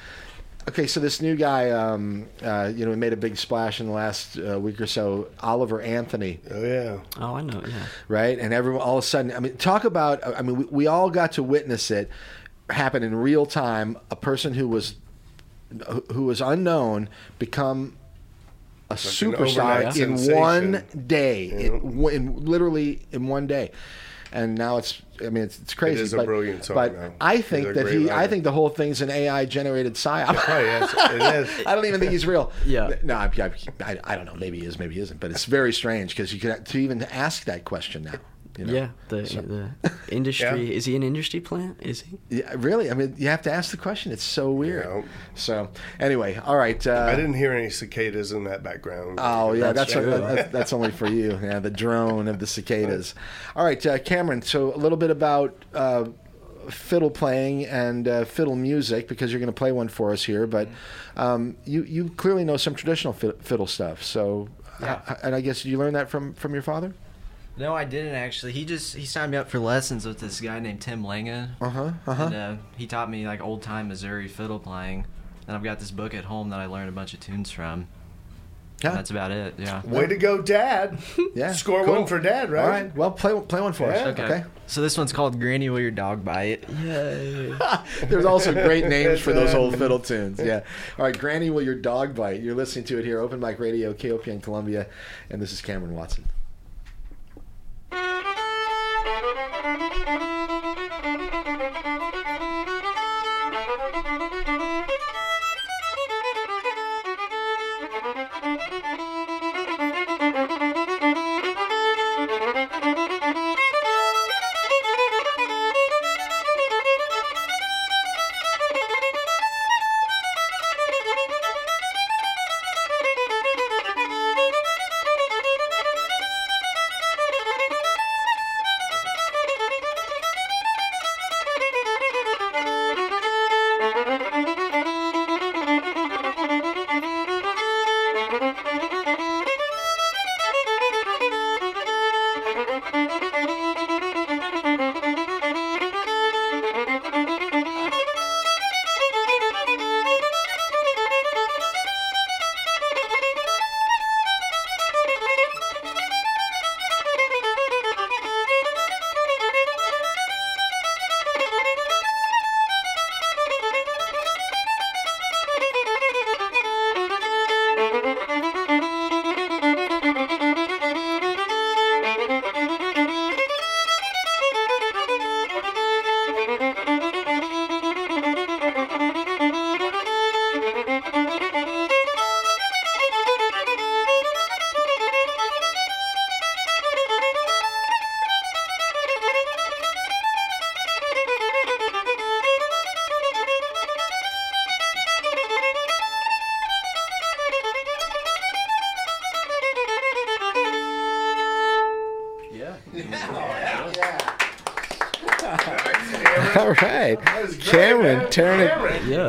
Okay, 0.69 0.89
so 0.89 0.99
this 0.99 1.23
new 1.23 1.37
guy, 1.37 1.71
um, 1.71 2.27
uh, 2.43 2.73
you 2.75 2.85
know, 2.85 2.91
he 2.91 2.97
made 2.97 3.13
a 3.13 3.17
big 3.17 3.37
splash 3.37 3.79
in 3.79 3.87
the 3.87 3.93
last 3.93 4.37
uh, 4.37 4.59
week 4.59 4.81
or 4.81 4.87
so. 4.89 5.29
Oliver 5.39 5.81
Anthony, 5.81 6.41
Oh, 6.51 6.61
yeah. 6.65 6.99
Oh, 7.21 7.37
I 7.37 7.43
know. 7.43 7.63
Yeah. 7.65 7.87
right? 8.09 8.37
And 8.37 8.53
everyone, 8.53 8.83
all 8.83 8.99
of 8.99 9.05
a 9.05 9.07
sudden, 9.07 9.31
I 9.33 9.39
mean, 9.39 9.57
talk 9.59 9.85
about. 9.85 10.27
I 10.27 10.43
mean, 10.43 10.57
we, 10.57 10.65
we 10.65 10.87
all 10.89 11.09
got 11.09 11.31
to 11.33 11.45
witness 11.45 11.93
it 11.93 12.11
happen 12.71 13.03
in 13.03 13.15
real 13.15 13.47
time. 13.47 13.97
A 14.11 14.17
person 14.17 14.55
who 14.55 14.69
was 14.69 14.97
who 16.13 16.25
was 16.25 16.41
unknown 16.41 17.09
become 17.39 17.97
a 18.89 18.93
an 18.95 18.99
superstar 18.99 19.85
in 19.87 20.17
sensation. 20.17 20.37
one 20.41 20.85
day, 21.07 21.47
Yeah. 21.47 21.57
in, 21.77 22.09
in 22.09 22.45
literally 22.45 23.01
in 23.13 23.27
one 23.27 23.47
day. 23.47 23.73
And 24.33 24.57
now 24.57 24.77
it's, 24.77 25.01
I 25.21 25.31
mean, 25.31 25.45
it's, 25.45 25.59
it's 25.61 25.73
crazy. 25.73 26.03
is 26.03 26.13
a 26.13 26.19
but, 26.19 26.27
brilliant 26.27 26.65
song, 26.65 26.75
But 26.75 26.93
though. 26.93 27.13
I 27.21 27.41
think 27.41 27.69
that 27.75 27.85
great 27.85 28.01
he, 28.01 28.11
I 28.11 28.27
think 28.27 28.45
the 28.45 28.53
whole 28.53 28.69
thing's 28.69 29.01
an 29.01 29.09
AI 29.09 29.45
generated 29.47 29.95
psyop. 29.95 30.35
probably 30.35 30.69
is. 30.69 30.93
It 30.93 31.35
is. 31.61 31.67
I 31.67 31.75
don't 31.75 31.87
even 31.87 32.01
think 32.01 32.13
he's 32.13 32.27
real. 32.27 32.53
Yeah. 32.67 32.95
No, 33.03 33.15
I, 33.15 33.31
I, 33.81 33.99
I 34.05 34.17
don't 34.17 34.27
know. 34.27 34.35
Maybe 34.35 34.61
he 34.61 34.67
is. 34.67 34.79
Maybe 34.79 34.95
he 34.97 35.01
isn't. 35.01 35.21
But 35.21 35.31
it's 35.31 35.47
very 35.47 35.73
strange 35.73 36.11
because 36.11 36.35
you 36.35 36.41
could 36.41 36.67
to 36.67 36.79
even 36.79 37.03
ask 37.05 37.45
that 37.45 37.65
question 37.65 38.03
now. 38.03 38.15
You 38.59 38.65
know? 38.65 38.73
Yeah. 38.73 38.89
The 39.09 39.27
So- 39.27 39.41
the 39.43 39.71
industry 40.09 40.75
is 40.75 40.85
he 40.87 40.97
an 40.97 41.03
industry 41.03 41.41
plant? 41.41 41.79
Is 41.83 42.03
he? 42.03 42.19
Yeah, 42.31 42.55
really. 42.57 42.91
I 42.91 42.95
mean, 42.95 43.15
you 43.19 43.29
have 43.29 43.43
to 43.43 43.53
ask 43.53 43.71
the 43.71 43.77
question. 43.77 44.13
It's 44.13 44.23
so 44.25 44.51
weird. 44.51 44.87
Yeah. 44.87 45.03
So 45.35 45.69
anyway, 46.01 46.37
all 46.37 46.57
right. 46.57 46.85
Uh, 46.87 47.09
I 47.11 47.15
didn't 47.17 47.35
hear 47.35 47.53
any 47.53 47.71
cicadas 47.71 48.33
in 48.33 48.45
that 48.45 48.63
background. 48.63 49.19
Oh 49.23 49.53
yeah, 49.53 49.73
that's 49.73 49.93
That's 49.93 49.93
true. 49.93 50.11
that's, 50.11 50.51
that's 50.53 50.73
only 50.73 50.91
for 50.91 51.07
you. 51.09 51.39
Yeah, 51.43 51.59
the 51.61 51.71
drone 51.71 52.29
of 52.29 52.39
the 52.39 52.47
cicadas. 52.47 53.15
All 53.55 53.65
right, 53.65 53.85
uh, 53.87 53.99
Cameron. 53.99 54.43
So 54.43 54.75
a 54.75 54.79
little 54.79 54.99
bit 54.99 55.11
about 55.11 55.55
uh, 55.75 56.05
fiddle 56.71 57.11
playing 57.11 57.65
and 57.67 58.09
uh, 58.09 58.25
fiddle 58.25 58.57
music 58.57 59.07
because 59.09 59.31
you're 59.33 59.39
going 59.41 59.47
to 59.47 59.53
play 59.53 59.71
one 59.73 59.89
for 59.89 60.13
us 60.13 60.25
here. 60.25 60.47
But 60.47 60.69
um, 61.17 61.57
you 61.65 61.83
you 61.85 62.09
clearly 62.17 62.45
know 62.45 62.57
some 62.57 62.75
traditional 62.75 63.13
fiddle 63.13 63.67
stuff. 63.67 64.03
So, 64.03 64.49
Yeah. 64.81 65.01
uh, 65.07 65.15
and 65.23 65.35
I 65.35 65.41
guess 65.43 65.65
you 65.65 65.79
learned 65.79 65.97
that 65.97 66.09
from 66.11 66.33
from 66.35 66.53
your 66.55 66.63
father. 66.63 66.93
No, 67.59 67.75
I 67.75 67.85
didn't 67.85 68.15
actually. 68.15 68.53
He 68.53 68.65
just 68.65 68.95
he 68.95 69.07
signed 69.07 69.33
me 69.33 69.39
up 69.39 69.49
for 69.49 69.59
lessons 69.59 70.07
with 70.07 70.19
this 70.19 70.41
guy 70.41 70.59
named 70.61 70.81
Tim 70.81 71.05
Lange. 71.05 71.49
Uh-huh, 71.61 71.93
uh-huh. 72.07 72.25
And 72.25 72.35
uh, 72.35 72.57
he 72.77 72.87
taught 72.87 73.11
me 73.11 73.27
like 73.27 73.41
old 73.41 73.63
time 73.63 73.89
Missouri 73.89 74.29
fiddle 74.29 74.59
playing. 74.59 75.07
And 75.47 75.57
I've 75.57 75.63
got 75.63 75.79
this 75.79 75.91
book 75.91 76.13
at 76.13 76.25
home 76.25 76.51
that 76.51 76.61
I 76.61 76.67
learned 76.67 76.89
a 76.89 76.93
bunch 76.93 77.15
of 77.15 77.21
tunes 77.21 77.51
from. 77.51 77.87
Yeah. 78.83 78.91
And 78.91 78.99
that's 78.99 79.11
about 79.11 79.31
it. 79.31 79.55
Yeah. 79.59 79.81
Way 79.87 80.07
to 80.07 80.17
go, 80.17 80.43
Dad. 80.43 80.99
Yeah. 81.35 81.53
Score 81.53 81.85
cool. 81.85 81.95
one 81.95 82.07
for 82.07 82.19
Dad, 82.19 82.51
right? 82.51 82.63
All 82.63 82.69
right. 82.69 82.97
Well, 82.97 83.11
play 83.11 83.39
play 83.41 83.61
one 83.61 83.75
for 83.75 83.91
us. 83.91 84.17
Yeah. 84.19 84.25
Okay. 84.25 84.45
So 84.67 84.81
this 84.81 84.97
one's 84.97 85.13
called 85.13 85.39
Granny 85.39 85.69
Will 85.69 85.81
Your 85.81 85.91
Dog 85.91 86.25
Bite. 86.25 86.65
Yay. 86.83 87.55
There's 88.05 88.25
also 88.25 88.53
great 88.53 88.87
names 88.87 89.21
for 89.21 89.35
those 89.35 89.55
old 89.55 89.77
fiddle 89.77 89.99
tunes. 89.99 90.41
Yeah. 90.43 90.63
All 90.99 91.05
right, 91.05 91.17
Granny, 91.17 91.51
will 91.51 91.63
your 91.63 91.75
dog 91.75 92.15
bite? 92.15 92.41
You're 92.41 92.55
listening 92.55 92.85
to 92.87 92.99
it 92.99 93.05
here, 93.05 93.21
Open 93.21 93.39
Mic 93.39 93.59
Radio, 93.59 93.93
KOPN 93.93 94.43
Columbia, 94.43 94.87
and 95.31 95.41
this 95.41 95.53
is 95.53 95.61
Cameron 95.61 95.95
Watson. 95.95 96.25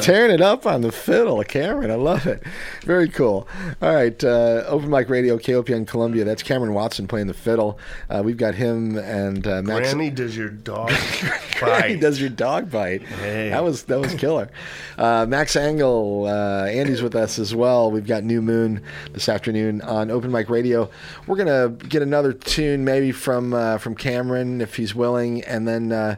Tearing 0.07 0.31
it 0.31 0.39
up 0.39 0.65
on 0.65 0.81
the 0.81 0.91
fiddle. 0.91 1.43
Cameron, 1.43 1.91
I 1.91 1.95
love 1.95 2.25
it. 2.25 2.41
Very 2.83 3.09
cool. 3.09 3.45
All 3.81 3.93
right, 3.93 4.23
uh, 4.23 4.63
Open 4.67 4.89
Mic 4.89 5.09
Radio, 5.09 5.37
KOPN 5.37 5.85
Columbia. 5.85 6.23
That's 6.23 6.41
Cameron 6.41 6.73
Watson 6.73 7.09
playing 7.09 7.27
the 7.27 7.33
fiddle. 7.33 7.77
Uh, 8.09 8.21
we've 8.23 8.37
got 8.37 8.55
him 8.55 8.97
and 8.97 9.45
uh, 9.45 9.61
Max. 9.61 9.91
Granny, 9.91 10.09
does 10.09 10.37
your 10.37 10.47
dog 10.47 10.91
he 11.87 11.95
does 11.95 12.19
your 12.19 12.29
dog 12.29 12.69
bite. 12.71 13.01
Hey. 13.03 13.49
That 13.49 13.63
was 13.63 13.83
that 13.83 13.99
was 13.99 14.13
killer. 14.15 14.49
Uh, 14.97 15.25
Max 15.27 15.55
Angle, 15.55 16.25
uh, 16.25 16.65
Andy's 16.65 17.01
with 17.01 17.15
us 17.15 17.37
as 17.39 17.53
well. 17.55 17.91
We've 17.91 18.05
got 18.07 18.23
New 18.23 18.41
Moon 18.41 18.81
this 19.13 19.29
afternoon 19.29 19.81
on 19.81 20.09
Open 20.11 20.31
Mic 20.31 20.49
Radio. 20.49 20.89
We're 21.27 21.37
gonna 21.37 21.69
get 21.69 22.01
another 22.01 22.33
tune 22.33 22.83
maybe 22.85 23.11
from 23.11 23.53
uh, 23.53 23.77
from 23.77 23.95
Cameron 23.95 24.61
if 24.61 24.75
he's 24.75 24.95
willing, 24.95 25.43
and 25.43 25.67
then 25.67 25.91
uh, 25.91 26.15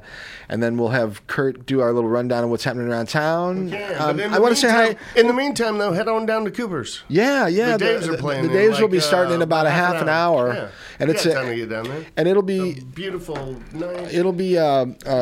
and 0.47 0.63
then 0.63 0.77
we'll 0.77 0.89
have 0.89 1.25
Kurt 1.27 1.65
do 1.65 1.81
our 1.81 1.93
little 1.93 2.09
rundown 2.09 2.43
of 2.43 2.49
what's 2.49 2.63
happening 2.63 2.87
around 2.87 3.07
town. 3.09 3.67
Yeah, 3.69 3.91
Um, 4.03 4.19
I 4.19 4.39
want 4.39 4.55
to 4.55 4.59
say 4.59 4.69
hi. 4.69 4.95
In 5.15 5.27
the 5.27 5.33
meantime, 5.33 5.77
though, 5.77 5.91
head 5.91 6.07
on 6.07 6.25
down 6.25 6.45
to 6.45 6.51
Cooper's. 6.51 7.03
Yeah, 7.07 7.47
yeah. 7.47 7.77
The 7.77 7.85
Daves 7.85 8.07
are 8.07 8.17
playing 8.17 8.47
The, 8.47 8.49
in 8.51 8.55
Daves 8.71 8.75
will 8.77 8.83
like, 8.83 8.91
be 8.91 8.99
starting 8.99 9.33
uh, 9.33 9.35
in 9.35 9.41
about 9.41 9.65
a 9.67 9.69
half 9.71 10.01
an 10.01 10.09
hour, 10.09 10.53
Yeah. 10.53 10.69
and 10.99 11.09
You 11.09 11.13
it's 11.15 11.25
got 11.25 11.31
a, 11.31 11.35
time 11.35 11.47
to 11.49 11.55
get 11.55 11.69
down 11.69 11.83
there. 11.85 12.05
and 12.17 12.27
it'll 12.27 12.41
be 12.43 12.79
Beautiful, 12.79 13.57
nice. 13.73 14.13
It'll 14.13 14.33
be 14.33 14.57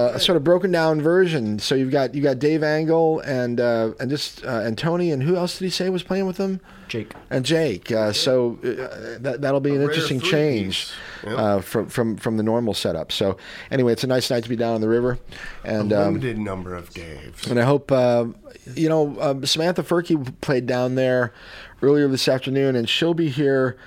uh, 0.08 0.16
a 0.16 0.20
sort 0.20 0.36
of 0.36 0.44
broken 0.44 0.72
down 0.72 1.02
version. 1.02 1.60
So 1.60 1.76
you've 1.76 1.92
got 1.92 2.16
you 2.16 2.22
got 2.22 2.40
Dave 2.40 2.64
Angle 2.64 3.20
and 3.22 3.60
uh, 3.60 3.92
and 4.00 4.10
just 4.10 4.46
uh, 4.46 4.62
and 4.64 4.78
Tony 4.78 5.12
and 5.12 5.24
who 5.24 5.36
else 5.36 5.60
did 5.60 5.66
he 5.66 5.70
say 5.70 5.90
was 5.90 6.04
playing 6.04 6.26
with 6.26 6.38
them? 6.38 6.60
Jake. 6.88 7.14
And 7.30 7.44
Jake. 7.46 7.92
Uh, 7.92 8.14
so 8.14 8.58
uh, 8.64 9.20
that 9.20 9.42
that'll 9.42 9.60
be 9.60 9.76
an 9.76 9.82
interesting 9.82 10.20
change. 10.20 10.90
Yep. 11.24 11.38
uh, 11.38 11.62
from 11.62 11.88
from 11.88 12.18
from 12.18 12.38
the 12.38 12.44
normal 12.44 12.74
setup. 12.74 13.12
So 13.12 13.38
anyway, 13.72 13.94
it's 13.94 14.04
a 14.04 14.08
nice 14.08 14.30
night 14.30 14.44
to 14.44 14.50
be 14.50 14.56
down 14.56 14.76
on 14.76 14.82
the 14.82 14.90
river, 14.90 15.18
and 15.64 15.92
a 15.92 16.08
um, 16.08 16.44
number 16.44 16.76
of 16.76 16.92
Daves. 16.92 17.50
and 17.50 17.60
I 17.60 17.64
hope, 17.64 17.92
uh, 17.92 18.28
you 18.76 18.88
know, 18.88 19.42
Samantha 19.44 19.84
Furkey 19.84 20.34
played 20.42 20.68
down 20.68 20.96
there 20.96 21.34
earlier 21.82 22.08
this 22.08 22.28
afternoon, 22.28 22.76
and 22.76 22.88
she'll 22.88 23.14
be 23.14 23.30
here 23.30 23.78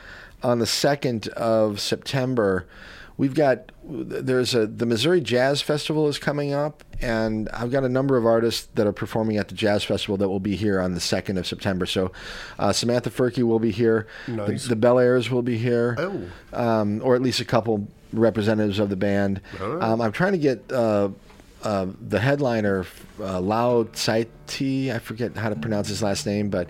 on 0.43 0.59
the 0.59 0.65
2nd 0.65 1.29
of 1.29 1.81
September. 1.81 2.67
We've 3.17 3.35
got, 3.35 3.73
there's 3.91 4.55
a, 4.55 4.67
the 4.67 4.87
Missouri 4.87 5.21
Jazz 5.21 5.61
Festival 5.63 6.09
is 6.09 6.19
coming 6.19 6.53
up, 6.53 6.85
and 7.01 7.49
I've 7.51 7.71
got 7.71 7.85
a 7.85 7.89
number 7.89 8.17
of 8.17 8.25
artists 8.27 8.69
that 8.75 8.87
are 8.87 8.93
performing 8.93 9.37
at 9.37 9.49
the 9.49 9.55
Jazz 9.55 9.85
Festival 9.85 10.17
that 10.19 10.29
will 10.29 10.41
be 10.41 10.57
here 10.57 10.81
on 10.81 10.95
the 10.95 11.01
2nd 11.01 11.39
of 11.39 11.47
September. 11.47 11.87
So 11.87 12.13
uh, 12.59 12.73
Samantha 12.73 13.11
Furkey 13.11 13.43
will 13.43 13.59
be 13.59 13.71
here. 13.71 14.07
Nice. 14.29 14.65
The, 14.65 14.71
the 14.71 14.77
Bel 14.77 14.99
Airs 14.99 15.31
will 15.31 15.43
be 15.43 15.59
here. 15.59 15.97
Oh. 15.99 16.23
Um, 16.53 17.01
or 17.03 17.15
at 17.15 17.23
least 17.23 17.41
a 17.41 17.45
couple 17.45 17.89
representatives 18.13 18.79
of 18.79 18.91
the 18.91 18.97
band. 18.97 19.41
Right. 19.59 19.83
Um, 19.83 20.01
I'm 20.01 20.13
trying 20.13 20.33
to 20.33 20.39
get 20.39 20.71
uh, 20.73 21.11
uh, 21.63 21.87
the 22.09 22.19
headliner, 22.19 22.87
uh, 23.21 23.41
Lao 23.41 23.85
Saiti. 23.85 24.91
I 24.95 24.99
forget 24.99 25.37
how 25.37 25.49
to 25.51 25.57
pronounce 25.57 25.89
his 25.89 26.03
last 26.03 26.25
name, 26.27 26.49
but 26.51 26.69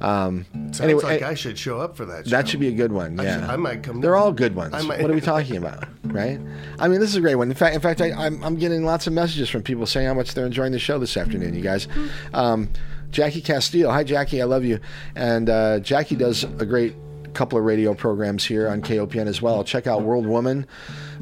um, 0.00 0.46
Sounds 0.54 0.80
anyway, 0.80 1.02
like 1.02 1.22
I- 1.22 1.30
I 1.30 1.34
should 1.34 1.58
show 1.58 1.78
up 1.80 1.96
for 1.96 2.04
that. 2.06 2.26
Show. 2.26 2.30
that 2.36 2.48
should 2.48 2.60
be 2.60 2.68
a 2.68 2.72
good 2.72 2.92
one. 2.92 3.18
I 3.20 3.24
Yeah, 3.24 3.40
should- 3.40 3.50
I 3.50 3.56
might 3.56 3.82
come 3.82 4.00
They're 4.00 4.12
down. 4.12 4.22
all 4.22 4.32
good 4.32 4.54
ones. 4.54 4.74
I 4.74 4.82
might- 4.82 5.02
What 5.02 5.10
are 5.10 5.14
we 5.14 5.20
talking 5.34 5.56
about, 5.56 5.84
right? 6.04 6.40
I 6.78 6.88
mean, 6.88 7.00
this 7.00 7.10
is 7.10 7.16
a 7.16 7.20
great 7.20 7.34
one. 7.36 7.48
In 7.48 7.54
fact, 7.56 7.74
in 7.74 7.80
fact, 7.80 8.00
I, 8.00 8.12
I'm 8.12 8.42
I'm 8.42 8.56
getting 8.56 8.84
lots 8.84 9.06
of 9.06 9.12
messages 9.12 9.48
from 9.50 9.62
people 9.62 9.86
saying 9.86 10.06
how 10.06 10.14
much 10.14 10.34
they're 10.34 10.46
enjoying 10.46 10.72
the 10.72 10.78
show 10.78 10.98
this 10.98 11.16
afternoon. 11.16 11.54
You 11.54 11.62
guys, 11.62 11.86
um, 12.34 12.70
Jackie 13.10 13.40
Castillo. 13.42 13.90
Hi, 13.90 14.04
Jackie. 14.04 14.40
I 14.40 14.44
love 14.44 14.64
you. 14.64 14.80
And 15.16 15.50
uh, 15.50 15.80
Jackie 15.80 16.16
does 16.16 16.44
a 16.44 16.64
great 16.66 16.94
couple 17.34 17.56
of 17.58 17.64
radio 17.64 17.94
programs 17.94 18.44
here 18.44 18.68
on 18.68 18.82
KOPN 18.82 19.26
as 19.28 19.40
well. 19.40 19.62
Check 19.62 19.86
out 19.86 20.02
World 20.02 20.26
Woman 20.26 20.66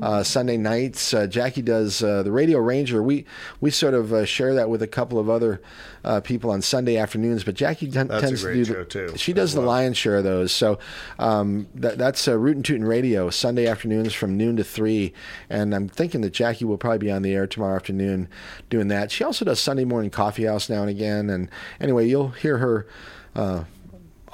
uh, 0.03 0.23
Sunday 0.23 0.57
nights. 0.57 1.12
Uh, 1.15 1.27
Jackie 1.27 1.62
does 1.62 2.03
uh, 2.03 2.23
the 2.23 2.33
Radio 2.33 2.59
Ranger. 2.59 3.03
We 3.03 3.25
we 3.61 3.70
sort 3.70 3.95
of 3.95 4.12
uh, 4.12 4.25
share 4.25 4.55
that 4.55 4.69
with 4.69 4.83
a 4.83 4.87
couple 4.87 5.19
of 5.19 5.29
other 5.29 5.61
uh, 6.05 6.20
people 6.20 6.51
on 6.51 6.62
Sunday 6.62 6.97
afternoons, 6.97 7.45
but 7.45 7.55
Jackie 7.55 7.87
a 7.87 7.91
tends 7.91 8.43
to 8.43 8.53
do 8.53 8.65
show, 8.65 8.75
the, 8.75 8.85
too, 8.85 9.12
She 9.16 9.33
does 9.33 9.55
the 9.55 9.61
lion's 9.61 9.97
share 9.97 10.16
of 10.16 10.25
those. 10.25 10.53
So 10.53 10.79
um, 11.19 11.66
that, 11.75 11.99
that's 11.99 12.27
uh, 12.29 12.39
Root 12.39 12.57
and 12.57 12.65
Tootin' 12.65 12.85
Radio 12.85 13.31
Sunday 13.31 13.66
afternoons 13.66 14.15
from 14.15 14.37
noon 14.37 14.57
to 14.57 14.65
three, 14.65 15.12
and 15.51 15.75
I'm 15.75 15.89
thinking 15.89 16.20
that 16.23 16.33
Jackie 16.33 16.65
will 16.65 16.79
probably 16.79 16.99
be 16.99 17.11
on 17.11 17.23
the 17.23 17.35
air 17.35 17.47
tomorrow 17.47 17.77
afternoon 17.77 18.29
doing 18.70 18.89
that. 18.89 19.11
She 19.11 19.25
also 19.25 19.45
does 19.45 19.61
Sunday 19.61 19.85
morning 19.85 20.11
coffee 20.11 20.45
house 20.45 20.69
now 20.69 20.83
and 20.83 20.91
again, 20.91 21.31
and 21.31 21.51
anyway, 21.81 22.07
you'll 22.09 22.31
hear 22.31 22.59
her. 22.59 22.87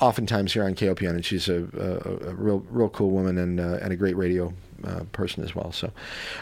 Oftentimes 0.00 0.52
here 0.52 0.64
on 0.64 0.74
KOPN, 0.74 1.10
and 1.10 1.24
she's 1.24 1.48
a, 1.48 1.64
a, 1.78 2.30
a 2.30 2.34
real, 2.34 2.64
real 2.68 2.88
cool 2.88 3.10
woman 3.10 3.38
and 3.38 3.60
uh, 3.60 3.78
and 3.80 3.92
a 3.92 3.96
great 3.96 4.16
radio 4.16 4.52
uh, 4.84 5.00
person 5.12 5.44
as 5.44 5.54
well. 5.54 5.72
So, 5.72 5.92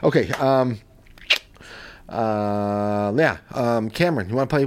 okay, 0.03 0.31
um, 0.33 0.81
Uh, 2.09 3.13
yeah, 3.17 3.39
um, 3.55 3.89
Cameron, 3.89 4.29
you 4.29 4.35
want 4.35 4.51
to 4.51 4.57
play? 4.57 4.63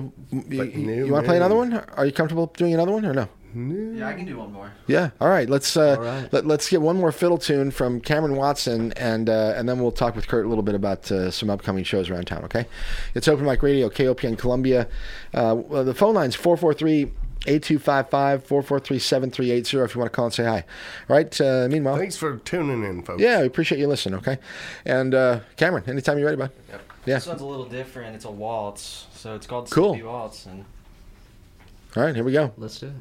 You, 0.49 0.63
you 0.63 1.11
want 1.11 1.25
to 1.25 1.27
play 1.27 1.37
another 1.37 1.55
one? 1.55 1.73
Are 1.73 2.05
you 2.05 2.11
comfortable 2.11 2.47
doing 2.57 2.73
another 2.73 2.91
one 2.91 3.05
or 3.05 3.13
no? 3.13 3.27
Yeah, 3.57 4.09
I 4.09 4.13
can 4.13 4.25
do 4.25 4.37
one 4.37 4.51
more. 4.51 4.69
Yeah. 4.87 5.11
All 5.21 5.29
right. 5.29 5.49
Let's 5.49 5.77
uh, 5.77 5.95
All 5.97 6.03
right. 6.03 6.33
Let, 6.33 6.45
let's 6.45 6.67
get 6.69 6.81
one 6.81 6.97
more 6.97 7.13
fiddle 7.13 7.37
tune 7.37 7.71
from 7.71 8.01
Cameron 8.01 8.35
Watson, 8.35 8.91
and 8.93 9.29
uh, 9.29 9.53
and 9.55 9.69
then 9.69 9.79
we'll 9.79 9.93
talk 9.93 10.13
with 10.15 10.27
Kurt 10.27 10.45
a 10.45 10.49
little 10.49 10.63
bit 10.63 10.75
about 10.75 11.09
uh, 11.09 11.31
some 11.31 11.49
upcoming 11.49 11.85
shows 11.85 12.09
around 12.09 12.25
town. 12.27 12.43
Okay. 12.45 12.65
It's 13.13 13.29
Open 13.29 13.45
Mic 13.45 13.63
Radio, 13.63 13.89
KOPN 13.89 14.37
Columbia. 14.37 14.89
Uh, 15.33 15.55
well, 15.55 15.85
the 15.85 15.93
phone 15.93 16.15
line's 16.15 16.35
443 16.35 17.11
8255 17.47 18.43
443 18.45 18.99
7380 18.99 19.77
if 19.85 19.95
you 19.95 19.99
want 19.99 20.11
to 20.11 20.15
call 20.15 20.25
and 20.25 20.33
say 20.33 20.43
hi. 20.45 20.63
All 21.09 21.15
right. 21.15 21.41
Uh, 21.41 21.67
meanwhile, 21.69 21.97
Thanks 21.97 22.17
for 22.17 22.37
tuning 22.37 22.83
in, 22.83 23.03
folks. 23.03 23.21
yeah, 23.21 23.41
we 23.41 23.47
appreciate 23.47 23.77
you 23.79 23.87
listening. 23.87 24.17
Okay. 24.19 24.37
And 24.85 25.13
uh, 25.13 25.41
Cameron, 25.57 25.83
anytime 25.87 26.17
you're 26.17 26.25
ready, 26.25 26.37
bud. 26.37 26.51
Yep. 26.69 26.81
Yeah. 27.05 27.15
This 27.15 27.27
one's 27.27 27.41
a 27.41 27.45
little 27.45 27.65
different. 27.65 28.15
It's 28.15 28.25
a 28.25 28.31
waltz, 28.31 29.05
so 29.13 29.35
it's 29.35 29.45
called 29.45 29.69
Cool. 29.69 29.93
Sleepy 29.93 30.07
Waltz, 30.07 30.45
and 30.47 30.65
All 31.95 32.03
right. 32.03 32.15
Here 32.15 32.23
we 32.23 32.31
go. 32.31 32.51
Let's 32.57 32.79
do 32.79 32.87
it. 32.87 32.93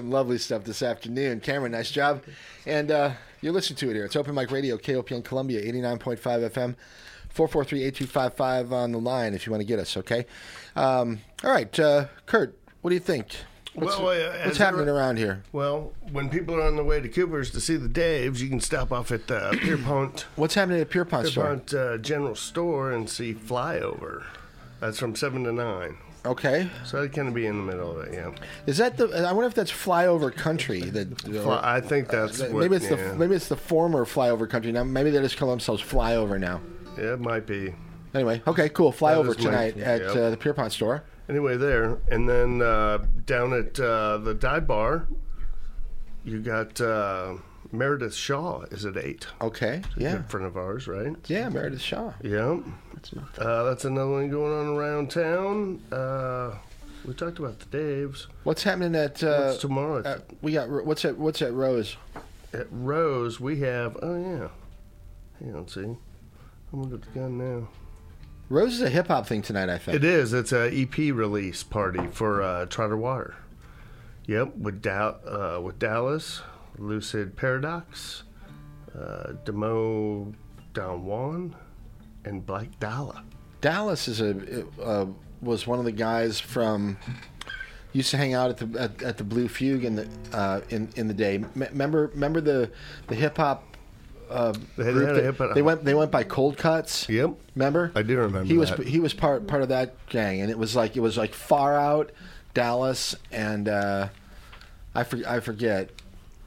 Some 0.00 0.10
lovely 0.10 0.38
stuff 0.38 0.64
this 0.64 0.82
afternoon. 0.82 1.40
Cameron, 1.40 1.72
nice 1.72 1.90
job. 1.90 2.22
And 2.64 2.90
uh, 2.90 3.12
you're 3.42 3.52
listening 3.52 3.76
to 3.78 3.90
it 3.90 3.94
here. 3.94 4.06
It's 4.06 4.16
Open 4.16 4.34
Mic 4.34 4.50
Radio, 4.50 4.78
KOPN 4.78 5.22
Columbia, 5.22 5.60
89.5 5.62 6.50
FM, 6.50 6.74
443-8255 7.34 8.72
on 8.72 8.92
the 8.92 8.98
line 8.98 9.34
if 9.34 9.46
you 9.46 9.52
want 9.52 9.60
to 9.60 9.66
get 9.66 9.78
us, 9.78 9.98
okay? 9.98 10.24
Um, 10.74 11.20
all 11.44 11.50
right, 11.50 11.78
uh, 11.78 12.06
Kurt, 12.24 12.56
what 12.80 12.88
do 12.88 12.94
you 12.94 13.00
think? 13.00 13.36
What's, 13.74 13.98
Well, 13.98 14.08
uh, 14.08 14.46
what's 14.46 14.56
happening 14.56 14.88
around 14.88 15.18
here? 15.18 15.42
Well, 15.52 15.92
when 16.10 16.30
people 16.30 16.54
are 16.54 16.62
on 16.62 16.76
the 16.76 16.84
way 16.84 17.00
to 17.00 17.08
Cooper's 17.08 17.50
to 17.50 17.60
see 17.60 17.76
the 17.76 17.88
Daves, 17.88 18.38
you 18.38 18.48
can 18.48 18.60
stop 18.60 18.90
off 18.90 19.12
at 19.12 19.26
the 19.26 19.56
Pierpont, 19.62 20.24
What's 20.36 20.54
happening 20.54 20.80
at 20.80 20.88
Pierpont 20.88 21.26
Store? 21.26 21.44
Pierpont 21.44 21.74
uh, 21.74 21.98
General 21.98 22.34
Store 22.34 22.90
and 22.90 23.08
see 23.08 23.34
Flyover. 23.34 24.24
That's 24.80 24.98
from 24.98 25.14
7 25.14 25.44
to 25.44 25.52
9. 25.52 25.98
Okay. 26.24 26.68
So 26.84 27.08
kind 27.08 27.28
of 27.28 27.34
be 27.34 27.46
in 27.46 27.56
the 27.56 27.72
middle 27.72 27.98
of 27.98 28.06
it, 28.06 28.14
yeah. 28.14 28.30
Is 28.66 28.76
that 28.76 28.96
the? 28.96 29.06
I 29.26 29.32
wonder 29.32 29.46
if 29.48 29.54
that's 29.54 29.72
Flyover 29.72 30.34
Country. 30.34 30.80
That 30.82 31.18
Fly- 31.20 31.60
I 31.62 31.80
think 31.80 32.08
that's 32.08 32.40
uh, 32.40 32.48
what- 32.48 32.60
maybe 32.60 32.76
it's 32.76 32.90
yeah. 32.90 32.96
the 32.96 33.14
maybe 33.14 33.34
it's 33.34 33.48
the 33.48 33.56
former 33.56 34.04
Flyover 34.04 34.48
Country. 34.48 34.70
Now 34.70 34.84
maybe 34.84 35.10
they 35.10 35.20
just 35.20 35.38
call 35.38 35.48
themselves 35.48 35.82
Flyover 35.82 36.38
now. 36.38 36.60
Yeah, 36.98 37.14
it 37.14 37.20
might 37.20 37.46
be. 37.46 37.74
Anyway, 38.12 38.42
okay, 38.46 38.68
cool. 38.68 38.92
Flyover 38.92 39.30
is 39.30 39.38
my- 39.38 39.44
tonight 39.44 39.78
at 39.78 40.02
yep. 40.02 40.10
uh, 40.10 40.30
the 40.30 40.36
Pierpont 40.36 40.72
Store. 40.72 41.04
Anyway, 41.28 41.56
there. 41.56 41.98
And 42.10 42.28
then 42.28 42.60
uh, 42.60 43.06
down 43.24 43.52
at 43.52 43.78
uh, 43.78 44.18
the 44.18 44.34
dive 44.34 44.66
bar, 44.66 45.06
you 46.24 46.40
got 46.40 46.80
uh, 46.80 47.36
Meredith 47.72 48.14
Shaw 48.14 48.62
is 48.70 48.84
at 48.84 48.96
8. 48.96 49.26
Okay, 49.42 49.82
yeah. 49.96 50.16
Good 50.16 50.30
friend 50.30 50.46
of 50.46 50.56
ours, 50.56 50.88
right? 50.88 51.14
Yeah, 51.28 51.48
Meredith 51.48 51.80
Shaw. 51.80 52.12
Yeah. 52.22 52.58
That's 52.94 53.14
not 53.14 53.38
Uh, 53.38 53.62
that's 53.64 53.84
another 53.84 54.10
one 54.10 54.28
going 54.30 54.52
on 54.52 54.76
around 54.76 55.10
town. 55.10 55.80
Uh, 55.92 56.56
we 57.06 57.14
talked 57.14 57.38
about 57.38 57.58
the 57.60 57.66
Daves. 57.66 58.26
What's 58.44 58.62
happening 58.64 58.94
at? 58.96 59.22
Uh, 59.22 59.44
What's 59.46 59.58
tomorrow? 59.60 60.02
At, 60.04 60.22
we 60.42 60.52
got 60.52 60.68
what's 60.84 61.04
at 61.04 61.16
what's 61.16 61.40
at 61.42 61.52
Rose? 61.54 61.96
at 62.52 62.66
Rose, 62.70 63.38
we 63.40 63.60
have. 63.60 63.96
Oh, 64.02 64.20
yeah. 64.20 64.48
Hang 65.38 65.54
on, 65.54 65.68
see. 65.68 65.80
I'm 65.80 65.98
gonna 66.72 66.88
get 66.96 67.02
the 67.02 67.18
gun 67.20 67.38
now. 67.38 67.68
Rose 68.48 68.74
is 68.74 68.82
a 68.82 68.90
hip 68.90 69.06
hop 69.06 69.26
thing 69.26 69.42
tonight. 69.42 69.68
I 69.68 69.78
think. 69.78 69.94
It 69.96 70.04
is. 70.04 70.32
It's 70.32 70.52
a 70.52 70.68
EP 70.72 70.96
release 70.98 71.62
party 71.62 72.06
for 72.08 72.42
uh, 72.42 72.66
Trotter 72.66 72.96
Water. 72.96 73.36
Yep, 74.26 74.56
with 74.56 74.82
da- 74.82 75.14
uh, 75.26 75.60
with 75.62 75.78
Dallas, 75.78 76.42
Lucid 76.80 77.36
Paradox, 77.36 78.22
uh, 78.98 79.32
Demo 79.44 80.32
Don 80.74 81.04
Juan, 81.04 81.54
and 82.24 82.44
Black 82.44 82.68
Dalla. 82.80 83.22
Dallas 83.60 84.08
is 84.08 84.20
a 84.20 84.64
uh, 84.82 85.06
was 85.42 85.66
one 85.66 85.78
of 85.78 85.84
the 85.84 85.92
guys 85.92 86.40
from 86.40 86.96
used 87.92 88.10
to 88.10 88.16
hang 88.16 88.32
out 88.34 88.50
at 88.50 88.56
the 88.56 88.80
at, 88.80 89.02
at 89.02 89.18
the 89.18 89.24
Blue 89.24 89.46
Fugue 89.48 89.84
in 89.84 89.94
the 89.96 90.08
uh, 90.32 90.62
in 90.70 90.88
in 90.96 91.06
the 91.08 91.14
day. 91.14 91.34
M- 91.36 91.52
remember 91.54 92.06
remember 92.14 92.40
the 92.40 92.70
the 93.08 93.14
hip 93.14 93.36
hop. 93.36 93.64
Uh, 94.30 94.54
They 94.76 94.84
had- 94.84 94.94
group 94.94 95.06
had 95.08 95.16
that- 95.16 95.24
hip-hop- 95.24 95.54
they 95.56 95.62
went 95.62 95.84
they 95.84 95.94
went 95.94 96.10
by 96.12 96.22
Cold 96.22 96.56
Cuts. 96.56 97.08
Yep, 97.08 97.30
remember 97.56 97.90
I 97.96 98.02
do 98.02 98.16
remember. 98.16 98.44
he 98.46 98.56
was 98.56 98.70
he 98.86 99.00
was 99.00 99.12
part 99.12 99.46
part 99.46 99.60
of 99.62 99.68
that 99.70 99.94
gang, 100.08 100.40
and 100.40 100.50
it 100.50 100.56
was 100.58 100.74
like 100.76 100.96
it 100.96 101.00
was 101.00 101.18
like 101.18 101.34
Far 101.34 101.76
Out, 101.76 102.12
Dallas, 102.54 103.16
and 103.32 103.68
uh, 103.68 104.08
I 104.94 105.02
for, 105.02 105.18
I 105.28 105.40
forget. 105.40 105.90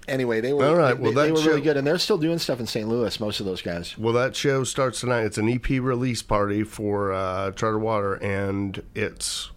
Anyway, 0.07 0.41
they 0.41 0.51
were 0.51 0.65
All 0.65 0.75
right, 0.75 0.95
they, 0.95 1.01
well, 1.01 1.13
they 1.13 1.27
that 1.27 1.33
were 1.33 1.41
really 1.41 1.61
good, 1.61 1.77
and 1.77 1.87
they're 1.87 1.97
still 1.97 2.17
doing 2.17 2.37
stuff 2.37 2.59
in 2.59 2.67
St. 2.67 2.87
Louis. 2.87 3.19
Most 3.19 3.39
of 3.39 3.45
those 3.45 3.61
guys. 3.61 3.97
Well, 3.97 4.13
that 4.13 4.35
show 4.35 4.63
starts 4.63 4.99
tonight. 4.99 5.23
It's 5.23 5.37
an 5.37 5.47
EP 5.49 5.69
release 5.69 6.21
party 6.21 6.63
for 6.63 7.13
uh, 7.13 7.51
Charter 7.51 7.79
Water, 7.79 8.15
and 8.15 8.83
it's 8.93 9.51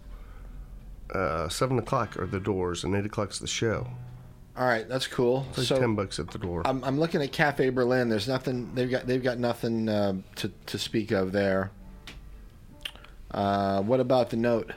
uh, 1.13 1.49
seven 1.49 1.77
o'clock 1.79 2.17
are 2.17 2.25
the 2.25 2.39
doors, 2.39 2.83
and 2.83 2.95
eight 2.95 3.05
o'clock's 3.05 3.39
the 3.39 3.47
show. 3.47 3.87
All 4.57 4.65
right, 4.65 4.87
that's 4.87 5.05
cool. 5.05 5.45
It's 5.49 5.57
like 5.59 5.67
so 5.67 5.79
ten 5.79 5.95
bucks 5.95 6.17
at 6.17 6.31
the 6.31 6.39
door. 6.39 6.63
I'm, 6.65 6.83
I'm 6.83 6.99
looking 6.99 7.21
at 7.21 7.31
Cafe 7.31 7.69
Berlin. 7.69 8.09
There's 8.09 8.27
nothing. 8.27 8.73
They've 8.73 8.89
got 8.89 9.05
they've 9.05 9.21
got 9.21 9.37
nothing 9.37 9.89
uh, 9.89 10.13
to 10.37 10.51
to 10.67 10.79
speak 10.79 11.11
of 11.11 11.31
there. 11.31 11.71
Uh, 13.31 13.81
what 13.81 13.99
about 13.99 14.29
the 14.29 14.37
note? 14.37 14.71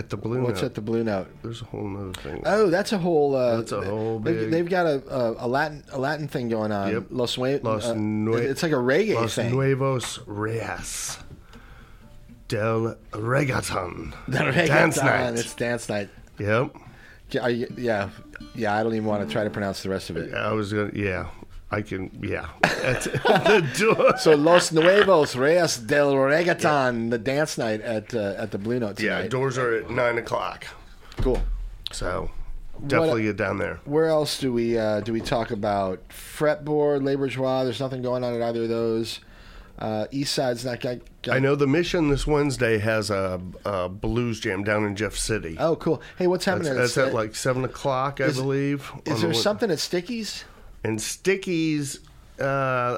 At 0.00 0.08
the 0.08 0.16
Blue 0.16 0.40
What's 0.42 0.62
Note. 0.62 0.66
at 0.68 0.74
the 0.74 0.80
Blue 0.80 1.04
Note? 1.04 1.28
There's 1.42 1.60
a 1.60 1.66
whole 1.66 1.86
nother 1.86 2.14
thing. 2.22 2.42
Oh, 2.46 2.70
that's 2.70 2.90
a 2.92 2.98
whole. 2.98 3.34
Uh, 3.36 3.58
That's 3.58 3.72
a 3.72 3.82
whole 3.82 4.18
They've, 4.18 4.50
they've 4.50 4.68
got 4.68 4.86
a, 4.86 5.02
a 5.14 5.46
a 5.46 5.48
Latin 5.48 5.84
a 5.92 5.98
Latin 5.98 6.26
thing 6.26 6.48
going 6.48 6.72
on. 6.72 6.90
Yep. 6.90 7.04
Los, 7.10 7.36
Nue- 7.36 7.60
Los 7.62 7.84
uh, 7.84 7.94
Nue- 7.94 8.34
It's 8.36 8.62
like 8.62 8.72
a 8.72 8.76
reggae 8.76 9.14
Los 9.14 9.34
thing. 9.34 9.52
Nuevos 9.54 10.20
Reyes 10.26 11.18
del 12.48 12.96
Reggaeton. 13.12 14.14
The 14.26 14.38
reggaeton. 14.38 14.66
Dance 14.68 14.96
night. 15.02 15.34
It's 15.34 15.54
dance 15.54 15.88
night. 15.90 16.08
Yep. 16.38 16.74
Yeah, 17.30 17.46
yeah, 17.48 18.08
yeah. 18.54 18.74
I 18.74 18.82
don't 18.82 18.94
even 18.94 19.04
want 19.06 19.26
to 19.28 19.32
try 19.32 19.44
to 19.44 19.50
pronounce 19.50 19.82
the 19.82 19.90
rest 19.90 20.08
of 20.10 20.16
it. 20.16 20.32
I 20.34 20.50
was 20.52 20.72
gonna. 20.72 20.90
Yeah, 20.94 21.28
I 21.70 21.82
can. 21.82 22.10
Yeah. 22.22 22.48
That's 22.62 23.04
the 23.06 23.68
door. 23.78 24.16
So 24.18 24.34
Los 24.34 24.72
Nuevos 24.72 25.36
Reyes 25.36 25.76
del 25.76 26.14
Reggaeton, 26.14 27.10
the 27.10 27.18
dance 27.18 27.58
night 27.58 27.80
at 27.80 28.14
uh, 28.14 28.34
at 28.38 28.50
the 28.50 28.58
Blue 28.58 28.80
Note 28.80 28.96
tonight. 28.96 29.22
Yeah, 29.22 29.28
doors 29.28 29.56
are 29.58 29.74
at 29.76 29.90
nine 29.90 30.18
o'clock. 30.18 30.66
Cool. 31.18 31.40
So 31.92 32.30
definitely 32.86 33.24
get 33.24 33.36
down 33.36 33.58
there. 33.58 33.78
Where 33.84 34.06
else 34.06 34.38
do 34.38 34.52
we 34.52 34.78
uh, 34.78 35.00
do 35.00 35.12
we 35.12 35.20
talk 35.20 35.50
about 35.50 36.08
fretboard, 36.08 37.04
labor 37.04 37.28
joie? 37.28 37.64
There's 37.64 37.80
nothing 37.80 38.02
going 38.02 38.24
on 38.24 38.34
at 38.34 38.42
either 38.42 38.64
of 38.64 38.68
those. 38.68 39.20
Uh, 39.78 40.06
East 40.10 40.34
Side's 40.34 40.62
not 40.64 40.78
got. 40.80 40.98
got 41.22 41.36
I 41.36 41.38
know 41.38 41.54
the 41.54 41.66
mission 41.66 42.10
this 42.10 42.26
Wednesday 42.26 42.76
has 42.78 43.08
a, 43.08 43.40
a 43.64 43.88
blues 43.88 44.38
jam 44.38 44.62
down 44.62 44.84
in 44.84 44.94
Jeff 44.94 45.14
City. 45.16 45.56
Oh, 45.58 45.74
cool. 45.76 46.02
Hey, 46.18 46.26
what's 46.26 46.44
happening? 46.44 46.74
that's 46.74 46.98
at, 46.98 47.08
at 47.08 47.14
like 47.14 47.34
seven 47.34 47.64
o'clock, 47.64 48.20
I 48.20 48.24
Is- 48.24 48.36
believe. 48.36 48.90
on 48.92 49.00
Is 49.06 49.20
the 49.22 49.28
there 49.28 49.34
something 49.34 49.70
at 49.70 49.78
Stickies? 49.78 50.44
And 50.82 51.00
Sticky's 51.00 52.00
uh, 52.40 52.44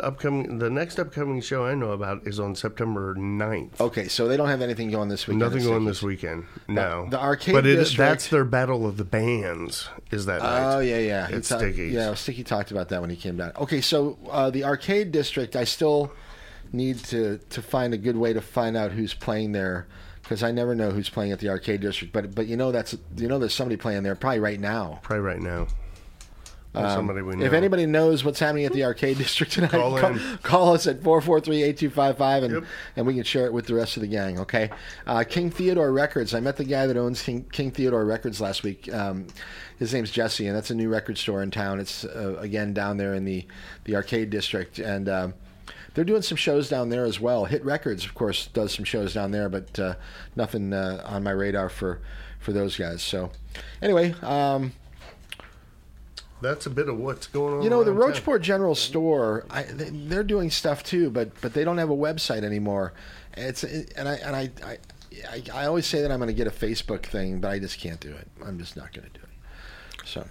upcoming. 0.03 0.59
The 0.59 0.71
next 0.71 0.99
upcoming 0.99 1.41
show 1.41 1.67
I 1.67 1.75
know 1.75 1.91
about 1.91 2.27
is 2.27 2.39
on 2.39 2.55
September 2.55 3.15
9th. 3.15 3.81
Okay, 3.81 4.09
so 4.09 4.29
they 4.29 4.37
don't 4.37 4.49
have 4.49 4.63
anything 4.63 4.91
going 4.91 5.09
this 5.09 5.27
weekend. 5.27 5.41
Nothing 5.41 5.65
going 5.65 5.85
this 5.85 6.03
weekend. 6.03 6.45
No, 6.69 7.09
the 7.11 7.21
arcade 7.21 7.55
but 7.55 7.67
it, 7.67 7.77
district- 7.77 7.99
that's 7.99 8.29
their 8.29 8.45
battle 8.45 8.87
of 8.87 8.97
the 8.97 9.05
bands. 9.05 9.89
Is 10.11 10.27
that 10.27 10.43
night? 10.43 10.77
Oh 10.77 10.79
yeah, 10.79 10.99
yeah. 10.99 11.29
It's 11.29 11.49
ta- 11.49 11.59
Stickies. 11.59 11.93
Yeah, 11.93 12.15
Sticky 12.15 12.45
talked 12.45 12.71
about 12.71 12.89
that 12.91 13.01
when 13.01 13.11
he 13.11 13.17
came 13.17 13.37
down. 13.37 13.53
Okay, 13.57 13.81
so 13.81 14.17
uh, 14.31 14.51
the 14.51 14.65
arcade 14.65 15.11
district, 15.11 15.57
I 15.57 15.65
still 15.65 16.13
need 16.73 16.99
to 17.07 17.39
to 17.51 17.63
find 17.63 17.93
a 17.93 17.99
good 17.99 18.17
way 18.17 18.33
to 18.33 18.41
find 18.41 18.77
out 18.77 18.93
who's 18.93 19.13
playing 19.13 19.53
there 19.53 19.87
because 20.23 20.43
I 20.43 20.53
never 20.53 20.75
know 20.75 20.91
who's 20.91 21.11
playing 21.11 21.33
at 21.33 21.41
the 21.41 21.49
arcade 21.49 21.81
district. 21.81 22.13
But 22.13 22.35
but 22.35 22.47
you 22.47 22.57
know 22.57 22.71
that's 22.71 22.97
you 23.17 23.27
know 23.27 23.39
there's 23.39 23.55
somebody 23.55 23.77
playing 23.77 24.05
there 24.05 24.15
probably 24.15 24.39
right 24.39 24.61
now. 24.61 25.01
Probably 25.03 25.25
right 25.25 25.41
now. 25.41 25.67
Um, 26.75 26.89
somebody 26.91 27.21
we 27.21 27.37
know. 27.37 27.45
If 27.45 27.53
anybody 27.53 27.85
knows 27.85 28.25
what's 28.25 28.39
happening 28.39 28.65
at 28.65 28.73
the 28.73 28.85
arcade 28.85 29.19
district 29.19 29.53
tonight, 29.53 29.71
Call 29.73 29.99
call, 29.99 30.19
call 30.43 30.75
us 30.75 30.87
at 30.87 31.01
443-8255 31.01 32.45
and, 32.45 32.55
Yep. 32.55 32.65
and 32.97 33.07
we 33.07 33.15
can 33.15 33.25
share 33.25 33.45
it 33.45 33.53
with 33.53 33.67
the 33.67 33.75
rest 33.75 33.97
of 33.97 34.01
the 34.01 34.07
gang, 34.07 34.39
okay? 34.41 34.71
Uh, 35.07 35.23
King 35.23 35.51
Theodore 35.51 35.93
Records. 35.93 36.33
I 36.35 36.41
met 36.41 36.57
the 36.57 36.65
guy 36.65 36.87
that 36.87 36.97
owns 36.97 37.21
King, 37.23 37.45
King 37.53 37.71
Theodore 37.73 38.05
Records 38.07 38.41
last 38.41 38.63
week. 38.63 38.93
Um, 38.93 39.27
his 39.79 39.93
name's 39.93 40.11
Jesse, 40.11 40.47
and 40.47 40.57
that's 40.57 40.71
a 40.71 40.75
new 40.75 40.89
record 40.89 41.19
store 41.19 41.43
in 41.43 41.51
town. 41.51 41.79
It's, 41.79 42.05
uh, 42.05 42.37
again, 42.39 42.73
down 42.73 42.97
there 42.97 43.13
in 43.15 43.25
the, 43.25 43.47
the 43.85 43.95
arcade 43.97 44.31
district. 44.31 44.79
And 44.79 45.09
um, 45.11 45.35
they're 45.93 46.05
doing 46.05 46.23
some 46.23 46.37
shows 46.37 46.71
down 46.71 46.89
there 46.89 47.05
as 47.05 47.21
well. 47.21 47.45
Hitt 47.45 47.65
Records, 47.65 48.05
of 48.07 48.15
course, 48.15 48.47
does 48.47 48.73
some 48.73 48.85
shows 48.87 49.13
down 49.13 49.31
there, 49.31 49.51
but 49.51 49.79
uh, 49.79 49.95
nothing 50.37 50.73
uh, 50.73 51.03
on 51.05 51.23
my 51.23 51.33
radar 51.33 51.69
for, 51.69 52.01
for 52.39 52.53
those 52.53 52.79
guys. 52.79 53.03
So, 53.03 53.31
anyway... 53.83 54.15
Um, 54.23 54.73
That's 56.43 56.67
a 56.67 56.71
bit 56.71 56.89
of 56.89 56.99
what's 56.99 57.27
going 57.29 57.55
on. 57.55 57.63
you 57.63 57.71
know, 57.71 57.83
the 57.85 57.93
around 57.93 58.15
town. 58.15 58.23
Rocheport 58.23 58.43
General 58.43 58.75
Store, 58.75 59.47
I, 59.51 59.63
they- 59.63 59.91
they're 59.91 60.25
doing 60.25 60.51
stuff 60.51 60.83
too, 60.85 61.09
but 61.11 61.31
but 61.41 61.55
they 61.55 61.65
don't 61.65 61.79
have 61.79 61.91
a 61.91 61.97
website 61.97 62.43
anymore. 62.45 62.93
It's 63.37 63.63
and 63.65 64.09
I 64.09 64.15
and 64.17 64.37
I 64.37 64.51
I, 64.65 64.79
I, 65.31 65.43
I 65.63 65.67
always 65.67 65.87
say 65.87 66.03
that 66.03 66.11
I'm 66.11 66.19
going 66.19 66.29
to 66.29 66.35
get 66.35 66.47
a 66.47 66.51
Facebook 66.51 67.07
thing, 67.07 67.41
but 67.41 67.51
I 67.51 67.59
just 67.59 67.79
can't 67.79 68.01
do 68.01 68.11
it. 68.11 68.27
I'm 68.45 68.59
just 68.59 68.77
not 68.77 68.93
going 68.93 69.07
to 69.11 69.13
do 69.19 69.25
it. 69.25 70.07
So. 70.09 70.27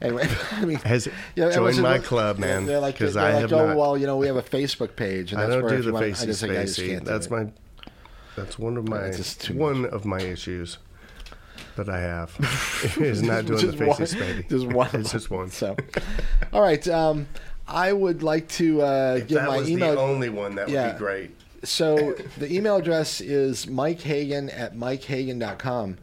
Anyway, 0.00 0.26
I 0.52 0.64
mean, 0.64 0.78
Has- 0.78 1.06
you 1.06 1.12
know, 1.36 1.52
join 1.52 1.80
my 1.82 1.98
club, 1.98 2.38
man, 2.38 2.66
They're 2.66 2.80
like, 2.80 2.98
'cause 2.98 3.14
they're 3.14 3.24
I 3.24 3.32
like, 3.34 3.40
have 3.42 3.52
oh 3.52 3.66
not. 3.68 3.76
well, 3.76 3.96
you 3.98 4.06
know, 4.06 4.16
we 4.16 4.26
have 4.26 4.34
a 4.36 4.42
Facebook 4.42 4.96
page, 4.96 5.30
and 5.32 5.40
I 5.40 5.44
that's 5.44 5.54
don't 5.54 5.62
where 5.62 5.70
do 5.72 5.76
if 5.78 5.82
the 5.82 5.86
you 5.88 5.92
want, 5.94 6.04
I 6.06 6.26
just 6.26 6.40
think 6.40 6.52
I 6.58 6.64
just 6.64 6.80
can't 6.80 7.04
do 7.04 7.10
That's 7.10 7.26
it. 7.26 7.30
my. 7.30 7.46
That's 8.34 8.58
one 8.58 8.76
of 8.76 8.88
my. 8.88 9.02
It's 9.02 9.18
just 9.18 9.40
too 9.42 9.54
one 9.56 9.84
of 9.86 10.04
my 10.04 10.20
issues 10.20 10.78
that 11.78 11.88
I 11.88 12.00
have 12.00 12.36
is 13.00 13.22
not 13.22 13.46
doing 13.46 13.70
the 13.72 13.86
one- 13.86 13.96
facey. 13.96 14.44
Just 14.48 14.66
one. 14.66 14.88
It's 14.92 15.12
just 15.18 15.30
one. 15.30 15.50
So, 15.50 15.74
all 16.52 16.60
right. 16.62 16.86
Um, 16.86 17.26
I 17.66 17.92
would 17.92 18.22
like 18.22 18.48
to 18.50 18.82
uh, 18.82 19.16
If 19.18 19.28
give 19.28 19.38
that 19.38 19.48
my 19.48 19.58
was 19.58 19.68
email. 19.70 19.94
the 19.94 20.00
only 20.00 20.28
one, 20.28 20.54
that 20.54 20.68
would 20.68 20.92
be 20.92 20.98
great. 20.98 21.30
So 21.64 22.14
the 22.38 22.52
email 22.54 22.76
address 22.76 23.20
is 23.20 23.66
Mike 23.66 24.00
Hagan 24.00 24.48
at 24.50 24.76
MikeHagan.com. 24.76 25.98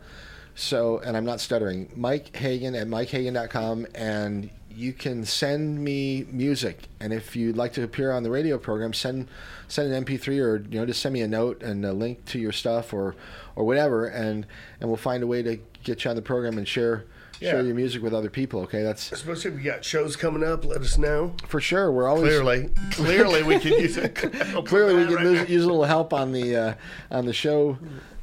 So, 0.57 0.99
and 0.99 1.15
I'm 1.17 1.25
not 1.25 1.39
stuttering, 1.39 1.89
Mike 1.95 2.35
Hagan 2.35 2.75
at 2.75 2.87
MikeHagan.com, 2.87 3.87
and 3.95 4.49
you 4.75 4.93
can 4.93 5.25
send 5.25 5.83
me 5.83 6.25
music. 6.31 6.87
And 6.99 7.13
if 7.13 7.35
you'd 7.35 7.57
like 7.57 7.73
to 7.73 7.83
appear 7.83 8.11
on 8.11 8.23
the 8.23 8.29
radio 8.29 8.57
program, 8.57 8.93
send 8.93 9.27
send 9.67 9.91
an 9.91 10.05
MP3 10.05 10.39
or 10.41 10.57
you 10.69 10.79
know 10.79 10.85
just 10.85 11.01
send 11.01 11.13
me 11.13 11.21
a 11.21 11.27
note 11.27 11.63
and 11.63 11.83
a 11.85 11.93
link 11.93 12.25
to 12.25 12.39
your 12.39 12.51
stuff 12.51 12.93
or 12.93 13.15
or 13.55 13.65
whatever, 13.65 14.05
and 14.07 14.45
and 14.79 14.89
we'll 14.89 14.97
find 14.97 15.23
a 15.23 15.27
way 15.27 15.41
to 15.41 15.59
get 15.83 16.03
you 16.03 16.09
on 16.09 16.15
the 16.15 16.21
program 16.21 16.57
and 16.57 16.67
share 16.67 17.05
share 17.39 17.63
your 17.63 17.75
music 17.75 18.01
with 18.01 18.13
other 18.13 18.29
people. 18.29 18.61
Okay, 18.61 18.83
that's 18.83 19.11
Especially 19.11 19.51
if 19.51 19.57
you 19.57 19.71
got 19.71 19.83
shows 19.83 20.15
coming 20.15 20.43
up, 20.43 20.65
let 20.65 20.81
us 20.81 20.97
know. 20.97 21.33
for 21.47 21.61
sure. 21.61 21.91
We're 21.91 22.07
always 22.07 22.39
Clearly, 22.39 22.69
clearly 22.91 23.43
we 23.43 23.59
can 23.59 23.73
use 23.73 23.97
it. 23.97 24.15
Clearly, 24.65 24.95
we 24.95 25.15
can 25.15 25.25
use, 25.25 25.49
use 25.49 25.63
a 25.63 25.67
little 25.67 25.83
help 25.83 26.13
on 26.13 26.31
the 26.31 26.55
uh, 26.55 26.73
on 27.11 27.25
the 27.25 27.33
show. 27.33 27.77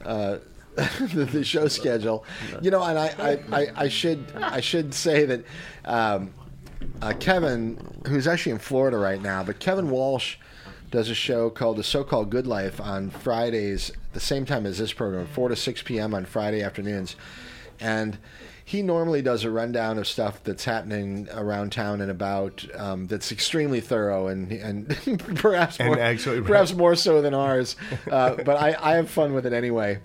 Uh, 0.04 0.38
the, 0.74 1.28
the 1.30 1.44
show 1.44 1.68
schedule, 1.68 2.24
you 2.62 2.70
know, 2.70 2.82
and 2.82 2.98
I, 2.98 3.08
I, 3.18 3.60
I, 3.60 3.72
I 3.76 3.88
should 3.88 4.24
I 4.34 4.60
should 4.60 4.94
say 4.94 5.26
that 5.26 5.44
um, 5.84 6.32
uh, 7.00 7.12
Kevin, 7.18 7.78
who's 8.06 8.26
actually 8.26 8.52
in 8.52 8.58
Florida 8.58 8.96
right 8.98 9.20
now, 9.20 9.42
but 9.42 9.58
Kevin 9.58 9.90
Walsh 9.90 10.36
does 10.90 11.08
a 11.08 11.14
show 11.14 11.48
called 11.50 11.78
The 11.78 11.82
So-Called 11.84 12.30
Good 12.30 12.46
Life 12.46 12.80
on 12.80 13.10
Fridays, 13.10 13.90
the 14.12 14.20
same 14.20 14.44
time 14.44 14.66
as 14.66 14.78
this 14.78 14.92
program, 14.92 15.26
four 15.26 15.48
to 15.48 15.56
six 15.56 15.82
p.m. 15.82 16.12
on 16.14 16.24
Friday 16.26 16.62
afternoons, 16.62 17.16
and 17.80 18.18
he 18.64 18.80
normally 18.82 19.22
does 19.22 19.42
a 19.44 19.50
rundown 19.50 19.98
of 19.98 20.06
stuff 20.06 20.42
that's 20.44 20.64
happening 20.64 21.28
around 21.34 21.72
town 21.72 22.00
and 22.00 22.10
about 22.10 22.64
um, 22.78 23.06
that's 23.06 23.32
extremely 23.32 23.80
thorough 23.80 24.28
and 24.28 24.52
and 24.52 24.88
perhaps 25.36 25.78
And 25.80 25.88
more, 25.88 25.98
actually- 25.98 26.40
perhaps 26.42 26.72
more 26.74 26.94
so 26.94 27.20
than 27.22 27.34
ours. 27.34 27.74
Uh, 28.10 28.34
but 28.36 28.56
I, 28.56 28.76
I 28.80 28.94
have 28.96 29.10
fun 29.10 29.32
with 29.34 29.46
it 29.46 29.52
anyway. 29.52 29.98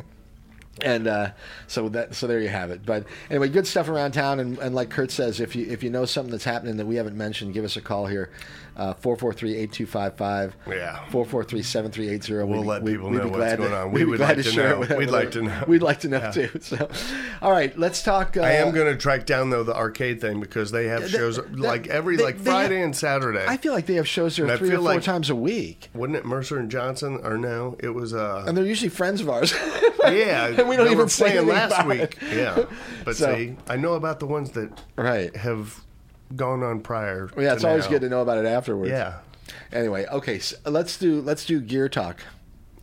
And 0.82 1.08
uh, 1.08 1.32
so 1.68 1.90
that 1.90 2.14
so 2.14 2.28
there 2.28 2.40
you 2.40 2.50
have 2.50 2.70
it. 2.70 2.86
But 2.86 3.06
anyway, 3.30 3.50
good 3.50 3.66
stuff 3.66 3.90
around 3.90 4.12
town. 4.12 4.40
And, 4.40 4.60
and 4.60 4.76
like 4.76 4.90
Kurt 4.90 5.12
says, 5.12 5.40
if 5.40 5.56
you 5.56 5.66
if 5.68 5.84
you 5.84 5.90
know 5.90 6.06
something 6.06 6.32
that's 6.32 6.44
happening 6.44 6.78
that 6.78 6.86
we 6.86 6.96
haven't 6.96 7.18
mentioned, 7.18 7.54
give 7.54 7.66
us 7.66 7.78
a 7.78 7.82
call 7.82 8.06
here. 8.06 8.30
Uh, 8.78 8.94
Four 8.94 9.18
four 9.18 9.34
three 9.34 9.56
eight 9.58 9.72
two 9.74 9.86
five 9.86 10.16
five. 10.16 10.56
Yeah. 10.70 11.04
Four 11.10 11.26
four 11.26 11.44
three 11.44 11.64
seven 11.64 11.92
three 11.92 12.08
eight 12.10 12.24
zero. 12.24 12.46
We'll 12.46 12.64
let 12.64 12.86
people 12.86 13.10
know 13.12 13.28
what's 13.28 13.56
going 13.58 13.72
to, 13.72 13.76
on. 13.78 13.92
We'd 13.92 14.00
We 14.02 14.06
be 14.06 14.10
would 14.12 14.18
glad 14.20 14.38
like 14.38 14.46
to 14.46 14.56
know. 14.56 14.70
it 14.70 14.80
with 14.80 14.98
We'd 14.98 15.10
like 15.10 15.32
to 15.32 15.42
know. 15.42 15.64
We'd 15.68 15.82
like 15.82 16.00
to 16.02 16.08
know 16.08 16.18
Yeah. 16.20 16.32
too. 16.32 16.50
So, 16.62 16.90
all 17.42 17.52
right, 17.52 17.78
let's 17.78 18.04
talk. 18.04 18.38
Uh, 18.38 18.42
I 18.42 18.52
am 18.52 18.72
going 18.74 18.88
to 18.94 18.96
track 18.98 19.26
down 19.26 19.50
though 19.50 19.64
the 19.64 19.76
arcade 19.76 20.22
thing 20.22 20.40
because 20.40 20.72
they 20.72 20.88
have 20.88 21.10
shows 21.10 21.40
like 21.50 21.88
every 21.88 22.16
they- 22.18 22.24
like 22.24 22.38
Friday 22.40 22.76
have- 22.78 22.86
and 22.86 22.96
Saturday. 22.96 23.46
I 23.48 23.58
feel 23.58 23.74
like 23.74 23.88
they 23.88 23.96
have 23.96 24.08
shows 24.08 24.38
there 24.38 24.56
three 24.58 24.70
or 24.70 24.76
four 24.78 24.82
like- 24.82 25.02
times 25.04 25.30
a 25.30 25.36
week, 25.36 25.90
Wasn't 25.96 26.16
it 26.16 26.26
Mercer 26.26 26.58
and 26.60 26.70
Johnson 26.70 27.20
or 27.24 27.38
no? 27.38 27.76
It 27.80 27.90
was 27.90 28.14
uh 28.14 28.44
and 28.48 28.56
they're 28.56 28.64
usually 28.66 28.90
friends 28.90 29.22
of 29.22 29.30
ours. 29.30 29.54
yeah. 30.04 30.48
and 30.58 30.70
we 30.70 30.76
don't 30.78 30.86
even 30.88 30.98
were 31.00 31.10
say 31.10 31.32
playing 31.32 31.48
last 31.48 31.86
week. 31.88 32.18
it. 32.22 32.36
Yeah, 32.36 32.66
but 33.04 33.16
So- 33.16 33.34
see, 33.36 33.56
I 33.68 33.76
know 33.78 33.94
about 33.94 34.20
the 34.20 34.28
ones 34.28 34.52
that 34.52 34.70
right 34.96 35.36
have 35.36 35.82
gone 36.36 36.64
on 36.64 36.82
prior. 36.82 37.30
Well, 37.36 37.46
yeah, 37.46 37.54
it's 37.54 37.64
always 37.64 37.86
now. 37.86 37.92
good 37.92 38.02
to 38.02 38.10
know 38.10 38.22
about 38.22 38.38
it 38.38 38.46
afterwards. 38.46 38.92
Yeah. 38.92 39.20
Anyway, 39.72 40.06
okay, 40.08 40.40
so 40.40 40.58
let's 40.66 40.98
do 40.98 41.22
let's 41.22 41.46
do 41.46 41.60
gear 41.60 41.90
talk. 41.90 42.22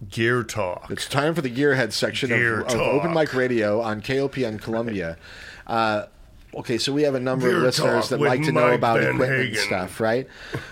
Gear 0.09 0.43
talk. 0.43 0.91
It's 0.91 1.09
time 1.09 1.35
for 1.35 1.41
the 1.41 1.51
gearhead 1.51 1.93
section 1.93 2.29
Gear 2.29 2.61
of, 2.61 2.75
of 2.75 2.81
Open. 2.81 3.15
Mic 3.15 3.33
Radio 3.35 3.81
on 3.81 4.03
KOPN 4.03 4.61
Columbia. 4.61 5.17
Uh, 5.67 6.07
okay, 6.57 6.79
so 6.79 6.93
we 6.93 7.03
have 7.03 7.15
a 7.15 7.21
number 7.21 7.49
Gear 7.49 7.57
of 7.59 7.63
listeners 7.65 8.09
that 8.11 8.21
like 8.21 8.43
to 8.45 8.53
know 8.53 8.73
about 8.73 9.01
Van 9.01 9.15
equipment 9.15 9.33
and 9.33 9.49
Hagen. 9.49 9.63
stuff, 9.65 10.01
right? 10.01 10.27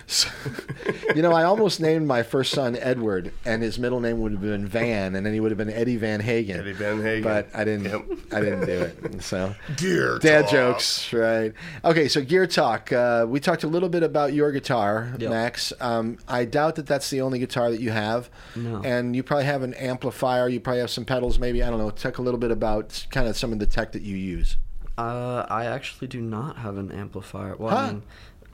So, 0.07 0.29
you 1.15 1.23
know, 1.23 1.33
I 1.33 1.45
almost 1.45 1.81
named 1.81 2.07
my 2.07 2.23
first 2.23 2.53
son 2.53 2.77
Edward, 2.77 3.33
and 3.45 3.63
his 3.63 3.79
middle 3.79 4.01
name 4.01 4.21
would 4.21 4.33
have 4.33 4.41
been 4.41 4.67
Van, 4.67 5.15
and 5.15 5.25
then 5.25 5.33
he 5.33 5.41
would 5.41 5.51
have 5.51 5.59
been 5.59 5.71
Eddie 5.71 5.97
Van 5.97 6.21
Hagan. 6.21 6.61
Eddie 6.61 6.73
Van 6.73 7.01
Hagan. 7.03 7.23
But 7.23 7.49
I 7.55 7.65
didn't. 7.65 8.33
I 8.33 8.41
didn't 8.41 8.67
do 8.67 8.81
it. 8.83 9.23
So 9.23 9.55
Gear 9.77 10.19
dad 10.19 10.43
talk. 10.43 10.51
jokes, 10.51 11.13
right? 11.13 11.53
Okay, 11.85 12.09
so 12.09 12.23
gear 12.23 12.47
talk. 12.47 12.93
Uh, 12.93 13.27
we 13.29 13.41
talked 13.41 13.65
a 13.65 13.69
little 13.69 13.89
bit 13.89 14.03
about 14.03 14.33
your 14.33 14.53
guitar, 14.53 15.15
Yep. 15.19 15.31
Max. 15.31 15.73
Um, 15.81 16.19
I 16.29 16.45
doubt 16.45 16.77
that 16.77 16.87
that's 16.87 17.11
the 17.11 17.21
only 17.21 17.39
guitar 17.39 17.71
that 17.71 17.81
you 17.81 17.91
have. 17.91 18.31
No. 18.57 18.83
And 18.85 19.15
you 19.17 19.23
probably 19.23 19.45
have 19.47 19.63
an 19.63 19.75
amplifier. 19.75 20.49
You 20.49 20.61
probably 20.61 20.81
have 20.81 20.91
some 20.91 21.05
pedals, 21.05 21.39
maybe. 21.39 21.63
I 21.63 21.71
don't 21.71 21.79
know. 21.79 21.91
Talk 21.91 22.19
a 22.19 22.23
little 22.23 22.39
bit 22.41 22.51
about 22.51 23.07
kind 23.11 23.29
of 23.29 23.37
some 23.37 23.53
of 23.53 23.59
the 23.59 23.67
tech 23.67 23.93
that 23.93 24.03
you 24.03 24.17
use. 24.17 24.57
Uh, 24.99 25.47
I 25.49 25.67
actually 25.67 26.09
do 26.09 26.21
not 26.21 26.57
have 26.59 26.77
an 26.77 26.91
amplifier. 26.93 27.57
Well, 27.57 27.71
Huh. 27.71 27.77
I 27.77 27.93
mean, 27.93 28.03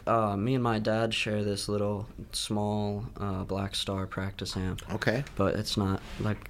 uh, 0.06 0.36
me 0.36 0.54
and 0.54 0.62
my 0.62 0.78
dad 0.78 1.12
share 1.12 1.42
this 1.44 1.68
little 1.68 2.06
small 2.32 3.04
uh, 3.20 3.44
Blackstar 3.44 4.08
practice 4.08 4.56
amp. 4.56 4.80
Okay. 4.94 5.24
But 5.36 5.56
it's 5.56 5.76
not 5.76 6.00
like 6.20 6.48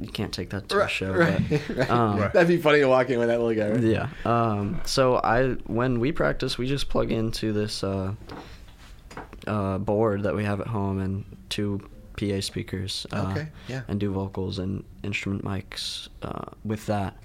you 0.00 0.08
can't 0.08 0.32
take 0.32 0.50
that 0.50 0.68
to 0.70 0.76
a 0.76 0.78
Right, 0.80 0.90
show. 0.90 1.12
right, 1.12 1.42
But, 1.50 1.68
right. 1.76 1.90
um, 1.90 2.18
That'd 2.20 2.48
be 2.48 2.56
funny 2.58 2.80
to 2.80 2.86
walk 2.88 3.10
in 3.10 3.18
with 3.18 3.28
that 3.28 3.40
little 3.40 3.54
guy. 3.54 3.72
Right? 3.72 3.82
Yeah. 3.82 4.08
Um, 4.24 4.80
so 4.84 5.16
I 5.16 5.50
when 5.66 6.00
we 6.00 6.12
practice, 6.12 6.56
we 6.58 6.66
just 6.66 6.88
plug 6.88 7.10
into 7.12 7.52
this 7.52 7.82
uh, 7.84 8.14
uh, 9.46 9.78
board 9.78 10.22
that 10.22 10.34
we 10.34 10.44
have 10.44 10.60
at 10.60 10.66
home 10.68 11.00
and 11.00 11.24
two 11.48 11.80
PA 12.18 12.40
speakers. 12.40 13.06
Uh, 13.12 13.28
Okay, 13.30 13.48
yeah. 13.68 13.82
And 13.88 14.00
do 14.00 14.10
vocals 14.12 14.58
and 14.58 14.84
instrument 15.02 15.44
mics 15.44 16.08
uh, 16.22 16.46
with 16.64 16.86
that. 16.86 17.16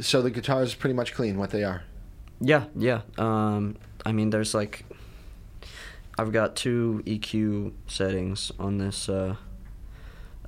So 0.00 0.22
the 0.22 0.30
guitars 0.30 0.74
pretty 0.74 0.94
much 0.94 1.14
clean 1.14 1.36
what 1.38 1.50
they 1.50 1.62
are. 1.64 1.82
Yeah, 2.40 2.64
yeah. 2.74 3.02
Um, 3.18 3.76
I 4.06 4.12
mean, 4.12 4.30
there's 4.30 4.54
like, 4.54 4.84
I've 6.18 6.32
got 6.32 6.56
two 6.56 7.02
EQ 7.06 7.72
settings 7.86 8.50
on 8.58 8.78
this 8.78 9.08
uh, 9.08 9.36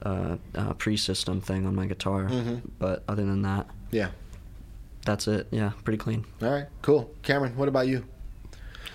uh, 0.03 0.37
uh, 0.55 0.73
pre-system 0.75 1.41
thing 1.41 1.67
on 1.67 1.75
my 1.75 1.87
guitar, 1.87 2.25
Mhm. 2.25 2.63
but 2.79 3.03
other 3.09 3.25
than 3.25 3.43
that, 3.43 3.67
Yeah. 3.91 4.09
that's 5.05 5.29
it. 5.29 5.49
Yeah, 5.51 5.73
pretty 5.85 5.99
clean. 5.99 6.25
All 6.43 6.51
right, 6.51 6.67
cool. 6.81 7.11
Cameron, 7.23 7.57
what 7.57 7.69
about 7.69 7.87
you? 7.89 8.05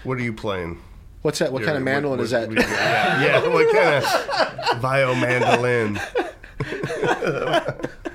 What 0.04 0.18
are 0.18 0.22
you 0.24 0.34
playing? 0.34 0.80
What's 1.22 1.40
that? 1.40 1.52
What 1.52 1.62
Yeah, 1.62 1.68
kind 1.68 1.78
of 1.78 1.84
what- 1.84 1.92
mandolin 1.92 2.18
what- 2.20 2.24
is 2.26 2.32
that? 2.32 2.52
yeah, 2.52 3.22
yeah, 3.22 3.48
what 3.48 3.76
kind 3.76 4.04
of 4.74 4.82
viol 4.82 5.14
mandolin? 5.16 6.00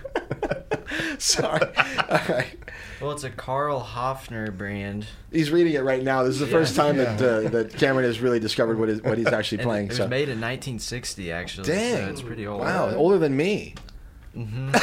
Sorry. 1.32 1.60
All 1.76 2.18
right. 2.28 2.58
Well, 3.00 3.12
it's 3.12 3.22
a 3.22 3.30
Karl 3.30 3.80
Höfner 3.80 4.56
brand. 4.56 5.06
He's 5.30 5.50
reading 5.52 5.74
it 5.74 5.82
right 5.84 6.02
now. 6.02 6.24
This 6.24 6.34
is 6.34 6.40
the 6.40 6.46
Yeah. 6.46 6.52
first 6.52 6.74
time 6.74 6.96
Yeah. 6.96 7.14
that 7.14 7.46
uh, 7.46 7.48
that 7.50 7.74
Cameron 7.74 8.06
has 8.06 8.18
really 8.20 8.40
discovered 8.40 8.76
what 8.78 8.88
is 8.88 9.02
what 9.02 9.18
he's 9.18 9.26
actually 9.32 9.58
And 9.58 9.66
playing. 9.68 9.84
It 9.86 9.88
was 9.90 9.98
so 9.98 10.08
made 10.08 10.28
in 10.28 10.40
1960, 10.40 11.30
actually. 11.30 11.64
so 11.66 11.72
Dang. 11.72 12.08
it's 12.08 12.22
pretty 12.22 12.44
old. 12.46 12.60
Wow, 12.62 12.92
older 12.96 13.18
than 13.18 13.36
me. 13.36 13.74
hmm 14.34 14.70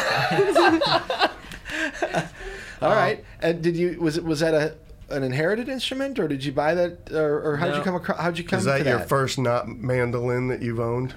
All 2.81 2.91
right. 2.95 3.23
And 3.41 3.61
did 3.61 3.75
you 3.75 3.99
was 3.99 4.17
it 4.17 4.23
was 4.23 4.39
that 4.39 4.53
a 4.53 4.75
an 5.13 5.23
inherited 5.23 5.67
instrument 5.67 6.19
or 6.19 6.27
did 6.27 6.43
you 6.45 6.51
buy 6.51 6.75
that 6.75 7.11
or, 7.11 7.41
or 7.41 7.57
how'd 7.57 7.75
you 7.75 7.81
come 7.81 7.95
across 7.95 8.19
how'd 8.19 8.37
you 8.37 8.43
come 8.43 8.59
Is 8.59 8.65
that 8.65 8.83
to 8.83 8.89
your 8.89 8.99
first 8.99 9.37
not 9.39 9.67
mandolin 9.67 10.47
that 10.49 10.61
you've 10.61 10.79
owned? 10.79 11.15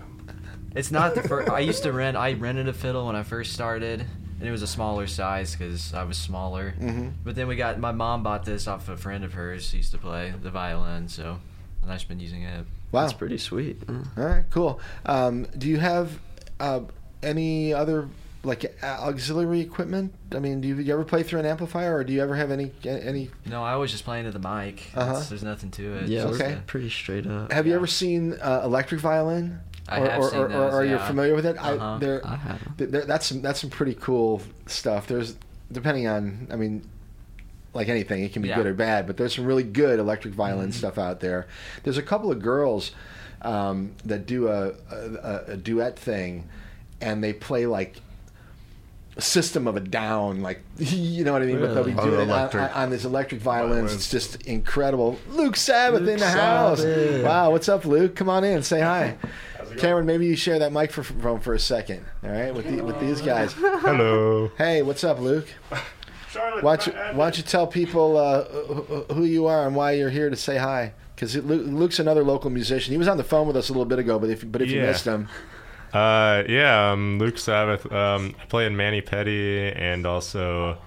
It's 0.74 0.90
not 0.90 1.15
the 1.15 1.23
first. 1.23 1.51
I 1.51 1.61
used 1.61 1.82
to 1.82 1.93
rent. 1.93 2.16
I 2.16 2.32
rented 2.32 2.66
a 2.69 2.73
fiddle 2.73 3.07
when 3.07 3.15
I 3.15 3.23
first 3.23 3.53
started, 3.53 4.07
and 4.43 4.48
it 4.48 4.51
was 4.51 4.62
a 4.62 4.66
smaller 4.66 5.06
size 5.06 5.55
because 5.55 5.94
I 5.94 6.02
was 6.02 6.19
smaller. 6.19 6.74
Mhm. 6.81 7.12
But 7.23 7.36
then 7.36 7.47
we 7.47 7.55
got 7.55 7.78
my 7.78 7.93
mom 7.93 8.24
bought 8.24 8.44
this 8.44 8.66
off 8.66 8.89
a 8.89 8.97
friend 8.97 9.23
of 9.23 9.35
hers 9.35 9.70
who 9.70 9.77
used 9.77 9.93
to 9.93 9.98
play 9.98 10.35
the 10.43 10.51
violin, 10.51 11.06
so 11.09 11.39
and 11.81 11.93
I've 11.93 12.06
been 12.09 12.19
using 12.20 12.43
it. 12.43 12.66
Wow. 12.90 13.02
That's 13.02 13.12
pretty 13.12 13.39
sweet. 13.39 13.81
Uh, 13.89 13.93
All 14.19 14.24
right, 14.27 14.44
cool. 14.51 14.81
Um, 15.06 15.44
do 15.56 15.69
you 15.69 15.78
have 15.78 16.19
uh, 16.59 16.81
any 17.23 17.73
other 17.73 18.09
like 18.44 18.77
auxiliary 18.82 19.60
equipment? 19.60 20.12
I 20.35 20.40
mean, 20.40 20.60
do 20.60 20.66
you, 20.69 20.77
you 20.78 20.93
ever 20.93 21.05
play 21.05 21.23
through 21.23 21.39
an 21.39 21.47
amplifier, 21.47 21.94
or 21.97 22.02
do 22.05 22.12
you 22.12 22.20
ever 22.20 22.35
have 22.35 22.51
any 22.51 22.73
any? 22.85 23.31
No, 23.47 23.62
I 23.62 23.77
was 23.77 23.93
just 23.93 24.05
playing 24.05 24.24
to 24.24 24.32
the 24.32 24.40
mic. 24.40 24.90
Uh-huh. 24.97 25.23
There's 25.28 25.44
nothing 25.44 25.70
to 25.73 25.94
it. 25.98 26.09
yeah, 26.09 26.24
Okay. 26.24 26.59
pretty 26.66 26.90
straight 26.90 27.27
up. 27.28 27.52
Have 27.52 27.69
you 27.69 27.74
ever 27.77 27.86
seen 27.86 28.35
uh, 28.43 28.62
electric 28.64 29.01
violin? 29.01 29.60
I 29.93 30.01
or, 30.01 30.10
have 30.10 30.20
or, 30.20 30.31
seen 30.31 30.40
or, 30.40 30.48
those, 30.48 30.73
or 30.74 30.77
are 30.77 30.85
you 30.85 30.98
familiar 30.98 31.35
with 31.35 31.47
it? 31.47 31.56
I, 31.60 31.73
Uh-huh. 31.73 31.98
they're, 31.98 32.27
I 32.27 32.36
haven't. 32.36 32.78
they're- 32.93 33.05
that's 33.05 33.27
some 33.27 33.43
that's 33.43 33.60
some 33.60 33.70
pretty 33.70 33.94
cool 33.94 34.43
stuff. 34.66 35.06
There's 35.06 35.36
depending 35.70 36.06
on, 36.06 36.48
I 36.51 36.56
mean, 36.56 36.86
like 37.74 37.89
anything, 37.89 38.23
it 38.24 38.32
can 38.32 38.43
be 38.43 38.48
Yeah. 38.48 38.56
good 38.56 38.66
or 38.66 38.74
bad. 38.74 39.06
But 39.06 39.16
there's 39.16 39.35
some 39.35 39.47
really 39.47 39.62
good 39.62 39.98
electric 39.98 40.35
violin 40.35 40.73
stuff 40.73 40.98
out 40.98 41.20
there. 41.20 41.47
There's 41.82 41.97
a 41.98 42.02
couple 42.02 42.31
of 42.31 42.40
girls 42.43 42.90
um, 43.43 43.93
that 44.05 44.27
do 44.27 44.48
a, 44.48 44.73
a, 44.90 45.44
a 45.52 45.56
duet 45.56 45.98
thing, 45.98 46.48
and 47.01 47.24
they 47.24 47.32
play 47.32 47.66
like 47.66 47.97
a 49.16 49.20
system 49.20 49.66
of 49.66 49.77
a 49.77 49.81
down 49.81 50.40
like 50.40 50.62
you 50.78 51.23
know 51.23 51.35
what 51.35 51.43
i 51.43 51.44
mean 51.44 51.60
but 51.60 51.74
they'll 51.74 51.85
be 51.85 51.93
doing 51.93 52.01
On 52.01 52.14
it 52.14 52.16
on, 52.23 52.28
electric 52.31 52.77
on 52.77 52.89
these 52.90 53.05
electric 53.05 53.43
violins 53.43 53.73
violins. 53.74 53.94
it's 53.94 54.10
just 54.10 54.40
incredible 54.47 55.19
luke 55.28 55.55
sabath 55.56 56.01
Luke 56.01 56.09
in 56.09 56.19
the 56.19 56.31
house 56.31 56.82
wow 57.23 57.51
what's 57.51 57.69
up 57.69 57.85
luke 57.85 58.16
come 58.16 58.31
on 58.31 58.43
in 58.43 58.62
say 58.62 58.81
hi 58.81 59.19
cameron 59.78 60.07
maybe 60.07 60.27
you 60.27 60.36
share 60.36 60.59
that 60.59 60.73
microphone 60.73 61.40
for 61.40 61.55
a 61.55 61.59
second 61.59 62.05
all 62.23 62.31
right 62.31 62.55
with, 62.55 62.66
the, 62.66 62.82
with 62.82 62.99
these 63.01 63.20
guys. 63.20 63.53
Hello. 63.53 64.51
hey 64.59 64.82
what's 64.82 65.05
up 65.05 65.19
luke? 65.20 65.49
Charlotte, 66.31 66.65
why 66.65 66.77
don't 66.77 66.86
you, 66.86 66.93
why 66.93 67.24
don't 67.27 67.36
you 67.36 67.43
tell 67.43 67.66
people 67.66 68.16
uh, 68.16 68.44
who 69.12 69.24
you 69.24 69.47
are 69.47 69.66
and 69.66 69.77
why 69.77 69.93
you're 69.93 70.11
here 70.11 70.31
to 70.31 70.36
say 70.36 70.57
hi? 70.57 70.94
Because 71.15 71.36
luke's 71.36 71.99
another 71.99 72.24
local 72.24 72.51
musician. 72.51 72.93
He 72.93 72.99
was 72.99 73.09
on 73.09 73.16
the 73.16 73.24
phone 73.24 73.47
with 73.47 73.57
us 73.57 73.69
a 73.69 73.73
little 73.73 73.85
bit 73.85 73.99
ago 73.99 74.19
but 74.19 74.31
if, 74.31 74.51
but 74.51 74.62
if 74.62 74.70
you 74.70 74.81
missed 74.81 75.05
him. 75.05 75.28
Uh, 75.93 76.43
yeah, 76.49 76.90
I'm 76.90 77.19
Luke 77.19 77.35
Sabath. 77.35 77.90
Um, 77.93 78.35
I 78.40 78.47
play 78.47 78.65
in 78.65 78.77
Mani-Pedi 78.77 79.78
and 79.78 80.07
also 80.07 80.78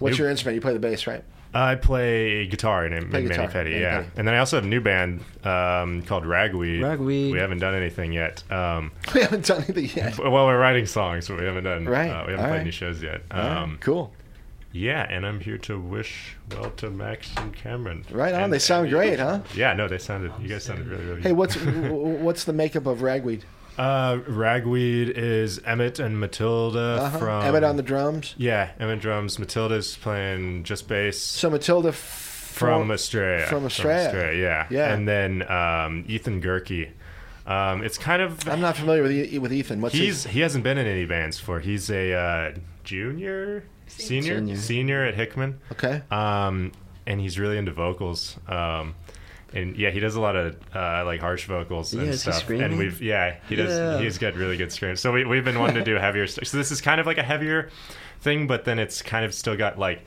what's 0.00 0.18
New- 0.18 0.24
your 0.24 0.30
instrument? 0.30 0.56
You 0.56 0.60
play 0.60 0.72
the 0.72 0.80
bass 0.80 1.06
right 1.06 1.22
I 1.54 1.74
play 1.76 2.46
guitar 2.46 2.84
in, 2.86 2.92
in 2.92 3.08
Play 3.10 3.22
Manny 3.22 3.28
guitar, 3.28 3.48
Petty. 3.48 3.70
Manny 3.70 3.82
yeah, 3.82 3.96
Petty. 4.02 4.10
and 4.16 4.28
then 4.28 4.34
I 4.34 4.38
also 4.38 4.56
have 4.58 4.64
a 4.64 4.68
new 4.68 4.80
band 4.80 5.20
um, 5.44 6.02
called 6.02 6.26
Ragweed. 6.26 6.82
Ragweed. 6.82 7.32
We 7.32 7.38
haven't 7.38 7.58
done 7.60 7.74
anything 7.74 8.12
yet. 8.12 8.42
Um, 8.52 8.92
we 9.14 9.22
haven't 9.22 9.46
done 9.46 9.64
anything 9.68 9.90
yet 9.94 10.18
well, 10.18 10.46
we're 10.46 10.58
writing 10.58 10.86
songs, 10.86 11.28
but 11.28 11.38
we 11.38 11.44
haven't 11.46 11.64
done. 11.64 11.86
Right. 11.86 12.10
Uh, 12.10 12.24
we 12.26 12.32
haven't 12.32 12.34
All 12.40 12.42
played 12.42 12.50
right. 12.50 12.60
any 12.60 12.70
shows 12.70 13.02
yet. 13.02 13.22
All 13.30 13.38
right, 13.38 13.56
Um, 13.62 13.78
cool 13.80 14.12
Yeah, 14.72 15.06
and 15.08 15.26
I'm 15.26 15.40
here 15.40 15.58
to 15.58 15.80
wish 15.80 16.36
well 16.50 16.70
to 16.72 16.90
Max 16.90 17.30
and 17.38 17.54
Cameron. 17.54 18.04
Right 18.10 18.34
on. 18.34 18.42
And- 18.44 18.52
They 18.52 18.58
sound 18.58 18.90
great, 18.90 19.18
huh? 19.18 19.40
Yeah, 19.54 19.72
no, 19.72 19.88
they 19.88 19.98
sounded. 19.98 20.32
You 20.40 20.48
guys 20.48 20.64
sounded 20.64 20.86
really, 20.86 21.04
really. 21.04 21.22
Hey, 21.22 21.32
what's 21.32 21.54
what's 21.64 22.44
the 22.44 22.52
makeup 22.52 22.86
of 22.86 23.00
ragweed? 23.02 23.44
Uh, 23.78 24.18
Ragweed 24.26 25.10
is 25.16 25.60
Emmett 25.64 25.98
and 26.00 26.18
Matilda 26.18 26.98
Uh-huh. 27.02 27.18
from 27.18 27.44
Emmett 27.44 27.62
on 27.64 27.76
the 27.76 27.82
drums. 27.82 28.34
Yeah, 28.36 28.70
Emmett 28.80 29.00
drums. 29.00 29.38
Matilda's 29.38 29.96
playing 29.96 30.64
just 30.64 30.88
bass 30.88 31.20
So 31.22 31.48
Matilda 31.48 31.90
f- 31.90 31.94
from 31.96 32.90
Australia. 32.90 33.46
From 33.46 33.64
Australia. 33.64 34.32
yeah. 34.36 34.66
Yeah. 34.68 34.92
And 34.92 35.06
then 35.06 35.48
um, 35.50 36.04
Ethan 36.08 36.42
Gerke. 36.42 36.90
Um, 37.46 37.82
it's 37.84 37.96
kind 37.96 38.20
of 38.20 38.46
I'm 38.48 38.60
not 38.60 38.76
familiar 38.76 39.02
with 39.02 39.12
E- 39.12 39.38
with 39.38 39.52
Ethan. 39.52 39.80
What's 39.80 39.94
he's 39.94 40.24
his? 40.24 40.32
he 40.34 40.40
hasn't 40.40 40.64
been 40.64 40.76
in 40.76 40.86
any 40.86 41.06
bands 41.06 41.38
before. 41.38 41.60
He's 41.60 41.88
a 41.88 42.12
uh, 42.12 42.52
junior, 42.84 43.62
senior, 43.86 44.38
Senior. 44.38 44.56
senior 44.56 45.04
at 45.04 45.14
Hickman. 45.14 45.60
Okay. 45.72 46.02
Um, 46.10 46.72
and 47.06 47.20
he's 47.20 47.38
really 47.38 47.56
into 47.56 47.72
vocals. 47.72 48.36
Um, 48.48 48.96
and 49.52 49.76
yeah, 49.76 49.90
he 49.90 50.00
does 50.00 50.14
a 50.14 50.20
lot 50.20 50.36
of 50.36 50.56
uh, 50.74 51.04
like 51.04 51.20
harsh 51.20 51.46
vocals 51.46 51.92
and 51.94 52.06
he 52.06 52.12
stuff. 52.12 52.48
And 52.50 52.78
we've 52.78 53.00
yeah, 53.00 53.36
he 53.48 53.56
does. 53.56 53.76
Yeah. 53.76 54.00
He's 54.00 54.18
got 54.18 54.34
really 54.34 54.56
good 54.56 54.72
screams. 54.72 55.00
So 55.00 55.12
we 55.12 55.24
we've 55.24 55.44
been 55.44 55.58
wanting 55.58 55.76
to 55.76 55.84
do 55.84 55.94
heavier 55.96 56.26
stuff. 56.26 56.46
So 56.46 56.56
this 56.56 56.70
is 56.70 56.80
kind 56.80 57.00
of 57.00 57.06
like 57.06 57.18
a 57.18 57.22
heavier 57.22 57.70
thing, 58.20 58.46
but 58.46 58.64
then 58.64 58.78
it's 58.78 59.02
kind 59.02 59.24
of 59.24 59.34
still 59.34 59.56
got 59.56 59.78
like 59.78 60.04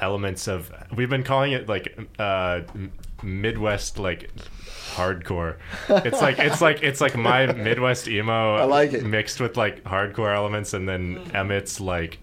elements 0.00 0.48
of. 0.48 0.72
We've 0.94 1.10
been 1.10 1.24
calling 1.24 1.52
it 1.52 1.68
like 1.68 1.98
uh, 2.18 2.62
Midwest 3.22 3.98
like 3.98 4.30
hardcore. 4.94 5.56
It's 5.88 6.20
like 6.20 6.38
it's 6.38 6.60
like 6.60 6.82
it's 6.82 7.00
like 7.00 7.16
my 7.16 7.46
Midwest 7.46 8.08
emo. 8.08 8.56
I 8.56 8.64
like 8.64 8.92
it. 8.92 9.04
mixed 9.04 9.40
with 9.40 9.56
like 9.56 9.84
hardcore 9.84 10.34
elements, 10.34 10.74
and 10.74 10.88
then 10.88 11.30
Emmett's 11.34 11.80
like 11.80 12.18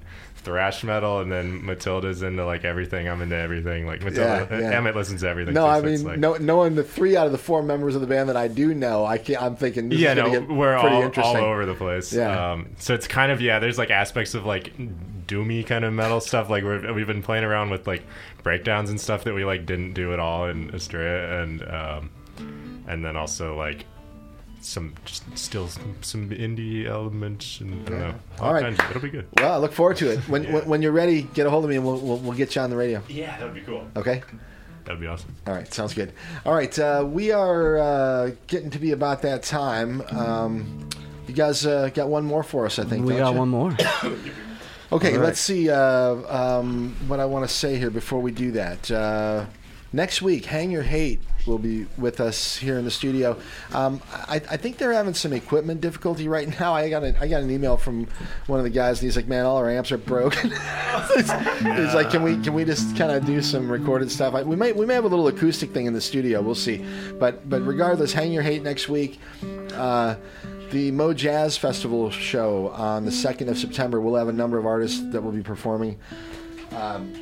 thrash 0.48 0.82
metal, 0.82 1.20
and 1.20 1.30
then 1.30 1.66
Matilda's 1.66 2.22
into 2.22 2.46
like 2.46 2.64
everything. 2.64 3.10
I'm 3.10 3.22
into 3.22 3.36
everything. 3.36 3.86
Like 3.86 4.02
Matilda, 4.02 4.48
Yeah, 4.50 4.60
yeah. 4.60 4.78
Emmett 4.78 4.96
listens 4.96 5.20
to 5.22 5.28
everything. 5.28 5.54
No, 5.54 5.66
too, 5.66 5.68
I 5.68 5.80
so 5.82 5.86
mean, 5.86 6.04
like, 6.04 6.20
no, 6.20 6.36
knowing 6.36 6.76
the 6.76 6.86
three 6.86 7.18
out 7.18 7.26
of 7.26 7.34
the 7.34 7.38
four 7.38 7.62
members 7.62 7.96
of 7.96 8.02
the 8.02 8.08
band 8.08 8.30
that 8.30 8.38
I 8.38 8.48
do 8.48 8.74
know, 8.74 9.06
I 9.06 9.18
can't, 9.18 9.44
I'm 9.44 9.58
thinking 9.58 9.90
this 9.90 10.00
yeah, 10.00 10.14
no, 10.14 10.30
we're 10.40 10.80
pretty 10.80 11.22
all, 11.22 11.36
all 11.36 11.44
over 11.44 11.66
the 11.66 11.76
place. 11.76 12.14
Yeah. 12.14 12.52
Um, 12.54 12.70
so 12.78 12.94
it's 12.94 13.08
kind 13.08 13.30
of 13.30 13.42
yeah. 13.42 13.60
There's 13.60 13.78
like 13.78 13.92
aspects 13.92 14.36
of 14.36 14.46
like 14.46 14.72
doomy 15.28 15.68
kind 15.68 15.84
of 15.84 15.92
metal 15.92 16.22
stuff. 16.22 16.50
Like 16.50 16.64
we're, 16.64 16.94
we've 16.94 17.08
been 17.08 17.22
playing 17.24 17.44
around 17.44 17.70
with 17.70 17.86
like 17.88 18.04
breakdowns 18.42 18.90
and 18.90 19.02
stuff 19.02 19.26
that 19.26 19.34
we 19.34 19.44
like 19.44 19.66
didn't 19.66 19.94
do 19.94 20.14
at 20.14 20.20
all 20.20 20.46
in 20.48 20.74
Australia, 20.74 21.42
and 21.42 21.62
um, 21.70 22.10
and 22.88 23.04
then 23.04 23.18
also 23.18 23.58
like 23.58 23.86
some 24.62 24.94
just 25.06 25.38
still 25.38 25.68
some, 25.68 25.96
some 26.02 26.30
indie 26.30 26.86
elements 26.86 27.60
and 27.62 27.88
I 27.88 27.90
don't 27.90 28.00
know. 28.00 28.16
All 28.40 28.54
right. 28.54 28.64
kinds. 28.64 28.80
It'll 28.90 29.02
be 29.02 29.10
good. 29.10 29.28
Well, 29.38 29.54
I 29.54 29.58
look 29.58 29.74
forward 29.74 29.98
to 29.98 30.12
it. 30.12 30.20
When, 30.30 30.44
when 30.52 30.68
when 30.68 30.82
you're 30.82 30.92
ready, 30.92 31.24
get 31.24 31.46
a 31.48 31.50
hold 31.50 31.64
of 31.64 31.70
me 31.70 31.78
and 31.78 31.86
we'll 31.86 32.00
we'll, 32.00 32.18
we'll 32.18 32.38
get 32.38 32.56
you 32.56 32.62
on 32.62 32.70
the 32.70 32.78
radio. 32.78 33.02
Yeah, 33.08 33.38
that'd 33.38 33.54
be 33.54 33.62
cool. 33.62 33.88
Okay. 33.96 34.24
That'd 34.86 35.02
be 35.02 35.08
awesome. 35.08 35.36
All 35.46 35.54
right, 35.54 35.72
sounds 35.74 35.94
good. 35.94 36.14
All 36.46 36.54
right, 36.54 36.78
uh, 36.80 37.04
we 37.06 37.34
are 37.34 37.78
uh, 37.78 38.32
getting 38.48 38.70
to 38.70 38.80
be 38.80 38.92
about 38.92 39.22
that 39.24 39.44
time. 39.44 40.02
Um, 40.12 40.88
you 41.28 41.34
guys 41.34 41.66
uh, 41.66 41.90
got 41.90 42.08
one 42.08 42.24
more 42.24 42.42
for 42.42 42.66
us, 42.66 42.80
I 42.80 42.86
think. 42.86 43.06
we 43.06 43.12
don't 43.12 43.20
got 43.20 43.34
you? 43.34 43.40
one 43.40 43.50
more. 43.50 43.76
Okay, 44.90 45.12
All 45.12 45.18
right. 45.18 45.26
let's 45.26 45.42
see 45.42 45.70
uh, 45.70 46.16
um, 46.30 46.96
what 47.08 47.20
I 47.20 47.26
want 47.26 47.46
to 47.46 47.54
say 47.54 47.78
here 47.78 47.90
before 47.90 48.22
we 48.22 48.32
do 48.32 48.52
that. 48.52 48.90
Uh, 48.90 49.46
next 49.92 50.22
week, 50.22 50.46
Hang 50.46 50.72
Your 50.72 50.84
Hate 50.84 51.20
will 51.48 51.58
be 51.58 51.86
with 51.98 52.20
us 52.20 52.58
here 52.58 52.78
in 52.78 52.86
the 52.86 52.92
studio. 52.92 53.38
Um, 53.74 54.02
I, 54.12 54.36
I 54.36 54.58
think 54.58 54.78
they're 54.78 54.94
having 54.94 55.14
some 55.14 55.34
equipment 55.34 55.82
difficulty 55.82 56.28
right 56.28 56.48
now. 56.60 56.74
I 56.74 56.90
got 56.90 57.04
an, 57.04 57.16
I 57.20 57.28
got 57.28 57.42
an 57.42 57.50
email 57.50 57.78
from 57.78 58.08
one 58.48 58.60
of 58.60 58.64
the 58.64 58.70
guys, 58.70 59.00
and 59.00 59.06
he's 59.06 59.16
like, 59.16 59.28
"Man, 59.28 59.46
all 59.46 59.58
our 59.58 59.70
amps 59.70 59.92
are 59.92 59.98
broken." 59.98 60.52
He's 61.18 61.94
like, 61.94 62.10
"Can 62.10 62.24
we 62.24 62.38
can 62.42 62.54
we 62.54 62.66
just 62.66 62.96
kind 62.96 63.12
of 63.12 63.26
do 63.26 63.42
some 63.42 63.72
recorded 63.72 64.12
stuff? 64.12 64.34
We 64.46 64.56
might 64.56 64.76
we 64.76 64.86
may 64.86 64.94
have 64.94 65.06
a 65.06 65.08
little 65.08 65.28
acoustic 65.28 65.72
thing 65.72 65.86
in 65.86 65.94
the 65.94 66.02
studio. 66.02 66.42
We'll 66.42 66.56
see." 66.56 66.86
But 67.20 67.50
but 67.50 67.66
regardless, 67.66 68.14
Hang 68.14 68.32
Your 68.32 68.44
Hate 68.44 68.64
next 68.64 68.90
week. 68.90 69.20
Uh, 69.74 70.16
the 70.72 70.92
Mo 70.92 71.14
Jazz 71.14 71.58
Festival 71.58 72.12
show 72.12 72.70
on 72.70 73.06
the 73.06 73.12
2nd 73.12 73.48
of 73.50 73.58
September. 73.58 74.02
We'll 74.02 74.16
have 74.16 74.28
a 74.28 74.34
number 74.34 74.58
of 74.58 74.66
artists 74.66 75.02
that 75.12 75.22
will 75.22 75.32
be 75.32 75.42
performing 75.42 75.98
um, 76.72 77.14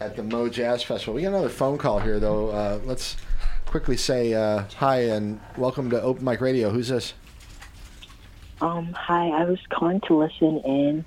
at 0.00 0.16
the 0.16 0.22
Mo 0.22 0.48
Jazz 0.48 0.82
Festival. 0.82 1.14
We 1.14 1.22
got 1.22 1.28
another 1.28 1.48
phone 1.48 1.78
call 1.78 1.98
here, 1.98 2.20
though. 2.20 2.50
Uh, 2.50 2.80
let's 2.84 3.16
quickly 3.66 3.96
say 3.96 4.32
uh, 4.32 4.64
hi 4.76 5.00
and 5.00 5.40
welcome 5.56 5.90
to 5.90 6.00
Open 6.00 6.24
Mic 6.24 6.40
Radio. 6.40 6.70
Who's 6.70 6.88
this? 6.88 7.14
Um, 8.60 8.92
hi, 8.92 9.28
I 9.28 9.44
was 9.44 9.58
calling 9.68 10.00
to 10.02 10.14
listen 10.14 10.60
in 10.60 11.04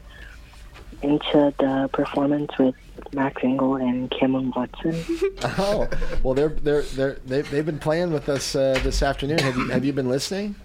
into 1.02 1.54
the 1.58 1.90
performance 1.94 2.52
with 2.60 2.76
Max 3.14 3.42
Angle 3.44 3.78
and 3.78 4.12
Cameron 4.12 4.52
Watson. 4.56 5.04
Oh, 5.42 5.88
well, 6.22 6.34
they're 6.34 6.50
they're 6.50 6.82
they're 6.84 7.18
they've, 7.26 7.50
they've 7.50 7.66
been 7.66 7.80
playing 7.80 8.12
with 8.12 8.30
us 8.30 8.56
uh, 8.56 8.80
this 8.84 9.02
afternoon. 9.02 9.40
Have 9.40 9.56
you 9.56 9.70
have 9.70 9.86
you 9.86 9.94
been 9.94 10.10
listening? 10.10 10.56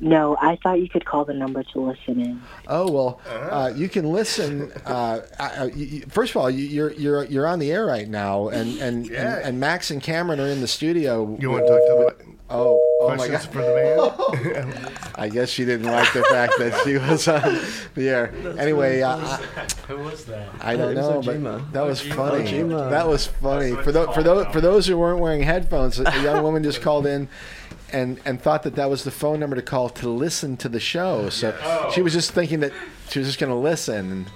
No, 0.00 0.36
I 0.40 0.56
thought 0.62 0.80
you 0.80 0.88
could 0.88 1.04
call 1.04 1.24
the 1.24 1.34
number 1.34 1.62
to 1.64 1.80
listen 1.80 2.20
in. 2.20 2.42
Oh 2.68 2.90
well, 2.90 3.20
uh, 3.28 3.72
you 3.74 3.88
can 3.88 4.12
listen. 4.12 4.70
Uh, 4.86 5.20
uh, 5.40 5.68
you, 5.74 5.86
you- 5.86 6.00
first 6.08 6.30
of 6.30 6.36
all, 6.36 6.48
you, 6.50 6.64
you're 6.66 6.92
you're 6.92 7.24
you're 7.24 7.46
on 7.48 7.58
the 7.58 7.72
air 7.72 7.84
right 7.84 8.08
now, 8.08 8.48
and 8.48 8.78
and, 8.80 9.08
Yeah. 9.08 9.36
and 9.38 9.44
and 9.46 9.60
Max 9.60 9.90
and 9.90 10.00
Cameron 10.02 10.38
are 10.38 10.46
in 10.48 10.60
the 10.60 10.68
studio. 10.68 11.36
You 11.40 11.50
want 11.50 11.66
to 11.66 11.68
talk 11.72 11.80
to 11.88 11.94
what? 12.04 12.20
Oh, 12.50 12.80
oh 13.02 13.14
my 13.16 13.28
God! 13.28 13.42
for 13.42 13.60
the 13.60 14.64
man? 14.64 14.92
I 15.16 15.28
guess 15.28 15.50
she 15.50 15.64
didn't 15.66 15.86
like 15.90 16.10
the 16.14 16.22
fact 16.24 16.54
that 16.58 16.80
she 16.84 16.96
was 16.96 17.26
on 17.28 17.58
the 17.94 18.08
air. 18.08 18.32
Anyway, 18.58 19.02
uh, 19.02 19.18
Who 19.88 19.98
was 19.98 20.24
that? 20.26 20.48
I 20.60 20.74
don't 20.76 20.94
know, 20.94 21.20
Ojima. 21.20 21.58
but 21.58 21.72
that 21.72 21.82
was 21.84 22.00
funny. 22.00 22.44
Ojima. 22.44 22.88
That 22.90 23.06
was 23.06 23.26
funny 23.26 23.74
for 23.82 23.92
those 23.92 24.14
for 24.14 24.22
those 24.22 24.46
for 24.52 24.60
those 24.60 24.86
who 24.86 24.96
weren't 24.96 25.20
wearing 25.20 25.42
headphones. 25.42 25.98
A 26.00 26.22
young 26.22 26.42
woman 26.42 26.62
just 26.62 26.80
called 26.82 27.06
in. 27.06 27.28
And, 27.90 28.20
and 28.26 28.40
thought 28.40 28.64
that 28.64 28.74
that 28.74 28.90
was 28.90 29.04
the 29.04 29.10
phone 29.10 29.40
number 29.40 29.56
to 29.56 29.62
call 29.62 29.88
to 29.88 30.10
listen 30.10 30.58
to 30.58 30.68
the 30.68 30.80
show. 30.80 31.30
So 31.30 31.56
she 31.94 32.02
was 32.02 32.12
just 32.12 32.32
thinking 32.32 32.60
that 32.60 32.72
she 33.08 33.18
was 33.18 33.28
just 33.28 33.38
going 33.38 33.50
to 33.50 33.56
listen. 33.56 34.10
And 34.12 34.30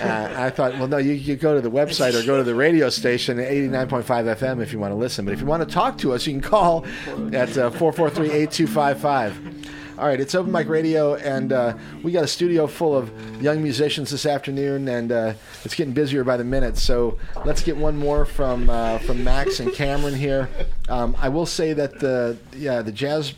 uh, 0.00 0.34
I 0.36 0.50
thought, 0.50 0.72
well, 0.78 0.88
no, 0.88 0.96
you, 0.96 1.12
you 1.12 1.36
go 1.36 1.54
to 1.54 1.60
the 1.60 1.70
website 1.70 2.20
or 2.20 2.24
go 2.24 2.38
to 2.38 2.42
the 2.44 2.54
radio 2.54 2.88
station 2.88 3.36
89.5 3.36 4.04
FM 4.04 4.62
if 4.62 4.72
you 4.72 4.78
want 4.78 4.92
to 4.92 4.96
listen. 4.96 5.24
But 5.24 5.34
if 5.34 5.40
you 5.40 5.46
want 5.46 5.68
to 5.68 5.72
talk 5.72 5.98
to 5.98 6.12
us, 6.14 6.26
you 6.26 6.32
can 6.32 6.40
call 6.40 6.86
at 7.32 7.56
uh, 7.58 7.70
443 7.70 8.30
8255. 8.30 9.77
All 9.98 10.06
right, 10.06 10.20
it's 10.20 10.36
Open 10.36 10.52
Mic 10.52 10.68
Radio, 10.68 11.16
and 11.16 11.52
uh, 11.52 11.76
we 12.04 12.12
got 12.12 12.22
a 12.22 12.28
studio 12.28 12.68
full 12.68 12.96
of 12.96 13.10
young 13.42 13.60
musicians 13.60 14.12
this 14.12 14.26
afternoon, 14.26 14.86
and 14.86 15.10
uh, 15.10 15.34
it's 15.64 15.74
getting 15.74 15.92
busier 15.92 16.22
by 16.22 16.36
the 16.36 16.44
minute. 16.44 16.76
So 16.78 17.18
let's 17.44 17.64
get 17.64 17.76
one 17.76 17.96
more 17.96 18.24
from 18.24 18.70
uh, 18.70 18.98
from 18.98 19.24
Max 19.24 19.58
and 19.58 19.72
Cameron 19.72 20.14
here. 20.14 20.48
Um, 20.88 21.16
I 21.18 21.28
will 21.28 21.46
say 21.46 21.72
that 21.72 21.98
the 21.98 22.38
yeah 22.56 22.80
the 22.80 22.92
jazz 22.92 23.34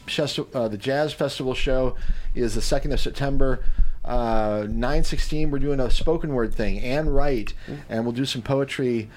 uh, 0.53 0.69
the 0.69 0.77
jazz 0.77 1.15
festival 1.15 1.55
show 1.55 1.97
is 2.35 2.55
the 2.57 2.63
second 2.63 2.93
of 2.93 3.01
September. 3.01 3.65
Uh, 4.05 4.67
916 4.69 5.51
we're 5.51 5.59
doing 5.59 5.79
a 5.79 5.91
spoken 5.91 6.35
word 6.35 6.55
thing 6.55 6.81
and 6.81 7.15
write 7.15 7.53
and 7.91 8.03
we'll 8.03 8.15
do 8.15 8.25
some 8.25 8.41
poetry 8.41 9.11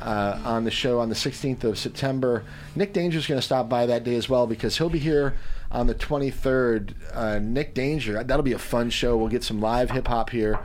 uh, 0.00 0.40
on 0.44 0.64
the 0.64 0.70
show 0.70 0.98
on 0.98 1.10
the 1.10 1.14
16th 1.14 1.62
of 1.64 1.78
September. 1.78 2.42
Nick 2.74 2.94
Danger's 2.94 3.26
going 3.26 3.38
to 3.38 3.46
stop 3.46 3.68
by 3.68 3.84
that 3.86 4.02
day 4.02 4.16
as 4.16 4.28
well 4.28 4.46
because 4.46 4.78
he'll 4.78 4.88
be 4.88 4.98
here 4.98 5.34
on 5.70 5.86
the 5.86 5.94
23rd. 5.94 6.94
Uh, 7.12 7.38
Nick 7.38 7.74
Danger, 7.74 8.22
that'll 8.22 8.42
be 8.42 8.52
a 8.52 8.58
fun 8.58 8.90
show. 8.90 9.16
We'll 9.16 9.28
get 9.28 9.44
some 9.44 9.60
live 9.60 9.90
hip 9.90 10.08
hop 10.08 10.30
here 10.30 10.58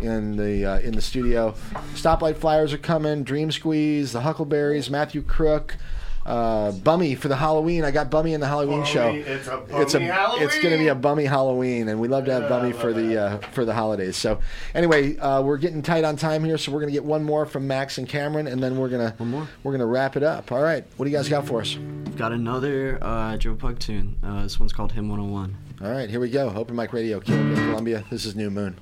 in 0.00 0.36
the 0.36 0.64
uh, 0.64 0.78
in 0.80 0.94
the 0.94 1.02
studio. 1.02 1.54
Stoplight 1.94 2.36
Flyers 2.36 2.72
are 2.72 2.78
coming. 2.78 3.22
Dream 3.24 3.50
Squeeze, 3.50 4.12
the 4.12 4.20
Huckleberries, 4.20 4.90
Matthew 4.90 5.22
Crook. 5.22 5.76
Uh, 6.24 6.72
Bummy 6.72 7.14
for 7.14 7.28
the 7.28 7.36
Halloween. 7.36 7.82
I 7.82 7.90
got 7.90 8.10
Bummy 8.10 8.34
in 8.34 8.40
the 8.40 8.46
Halloween 8.46 8.84
show. 8.84 9.08
It's 9.08 9.48
a 9.48 9.64
it's 9.70 9.94
a 9.94 10.00
Bummy 10.00 10.44
it's 10.44 10.58
going 10.58 10.72
to 10.72 10.78
be 10.78 10.88
a 10.88 10.94
Bummy 10.94 11.24
Halloween, 11.24 11.88
and 11.88 11.98
we 11.98 12.08
love 12.08 12.26
to 12.26 12.32
have 12.32 12.48
Bummy 12.48 12.72
for 12.72 12.92
the 12.92 13.18
uh, 13.18 13.38
for 13.52 13.64
the 13.64 13.72
holidays. 13.72 14.16
So 14.16 14.40
anyway, 14.74 15.16
uh, 15.16 15.42
we're 15.42 15.56
getting 15.56 15.80
tight 15.80 16.04
on 16.04 16.16
time 16.16 16.44
here, 16.44 16.58
so 16.58 16.72
we're 16.72 16.80
going 16.80 16.92
to 16.92 16.96
get 16.96 17.04
one 17.04 17.24
more 17.24 17.46
from 17.46 17.66
Max 17.66 17.96
and 17.96 18.08
Cameron, 18.08 18.46
and 18.46 18.62
then 18.62 18.76
we're 18.76 18.90
gonna 18.90 19.14
one 19.16 19.30
more. 19.30 19.48
We're 19.62 19.72
gonna 19.72 19.86
wrap 19.86 20.16
it 20.16 20.22
up. 20.22 20.52
All 20.52 20.62
right, 20.62 20.84
what 20.96 21.06
do 21.06 21.10
you 21.10 21.16
guys 21.16 21.28
got 21.28 21.46
for 21.46 21.62
us? 21.62 21.76
We've 21.76 22.16
got 22.16 22.32
another 22.32 22.98
uh, 23.00 23.36
Joe 23.38 23.54
Pug 23.54 23.78
tune. 23.78 24.16
Uh, 24.22 24.42
this 24.42 24.60
one's 24.60 24.72
called 24.72 24.92
Hymn 24.92 25.08
101. 25.08 25.56
All 25.82 25.90
right, 25.90 26.10
here 26.10 26.20
we 26.20 26.28
go. 26.28 26.50
Open 26.50 26.76
Mic 26.76 26.92
Radio, 26.92 27.20
Columbia, 27.20 27.56
Columbia. 27.56 28.04
This 28.10 28.26
is 28.26 28.36
New 28.36 28.50
Moon. 28.50 28.78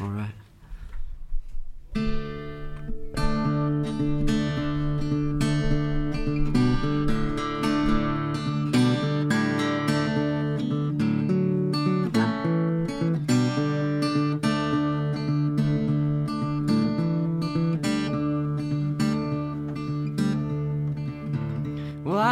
All 0.00 0.08
right. 0.08 0.30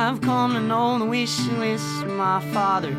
I've 0.08 0.22
come 0.22 0.54
to 0.54 0.60
know 0.60 0.98
the 0.98 1.04
wish 1.04 1.38
list 1.48 2.02
of 2.02 2.08
my 2.08 2.40
father. 2.54 2.96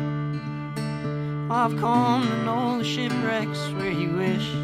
I've 1.50 1.76
come 1.76 2.22
to 2.22 2.44
know 2.44 2.78
the 2.78 2.84
shipwrecks 2.84 3.58
where 3.70 3.90
he 3.90 4.06
wished. 4.06 4.54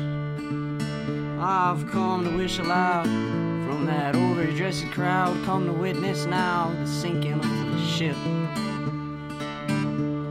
I've 1.40 1.90
come 1.90 2.22
to 2.22 2.36
wish 2.36 2.60
aloud 2.60 3.06
from 3.06 3.86
that 3.86 4.14
overdressed 4.14 4.88
crowd. 4.92 5.44
Come 5.44 5.66
to 5.66 5.72
witness 5.72 6.24
now 6.26 6.72
the 6.78 6.86
sinking 6.86 7.32
of 7.32 7.42
the 7.42 7.84
ship. 7.84 8.16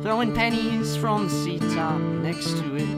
Throwing 0.01 0.33
pennies 0.33 0.95
from 0.95 1.25
the 1.25 1.29
seat 1.29 1.63
top 1.73 1.99
next 1.99 2.51
to 2.59 2.75
it. 2.77 2.89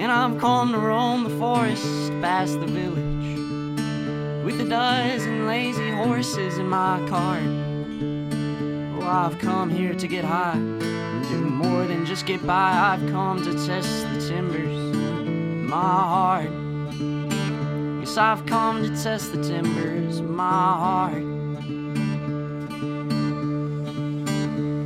And 0.00 0.10
I've 0.10 0.40
come 0.40 0.72
to 0.72 0.78
roam 0.78 1.24
the 1.24 1.38
forest 1.38 1.84
past 2.22 2.58
the 2.60 2.66
village 2.66 3.17
with 4.48 4.60
a 4.62 4.64
dozen 4.64 5.46
lazy 5.46 5.90
horses 5.90 6.56
in 6.56 6.66
my 6.66 6.98
cart. 7.06 7.42
Oh, 8.96 9.06
I've 9.06 9.38
come 9.38 9.68
here 9.68 9.92
to 9.92 10.06
get 10.06 10.24
high 10.24 10.54
do 11.28 11.38
more 11.38 11.84
than 11.84 12.06
just 12.06 12.24
get 12.24 12.46
by. 12.46 12.70
I've 12.72 13.06
come 13.10 13.44
to 13.44 13.52
test 13.66 14.10
the 14.10 14.26
timbers, 14.26 14.94
my 15.68 15.76
heart. 15.76 16.50
Yes, 18.00 18.16
I've 18.16 18.46
come 18.46 18.82
to 18.84 18.88
test 19.02 19.32
the 19.32 19.42
timbers, 19.42 20.22
my 20.22 20.70
heart. 20.84 21.22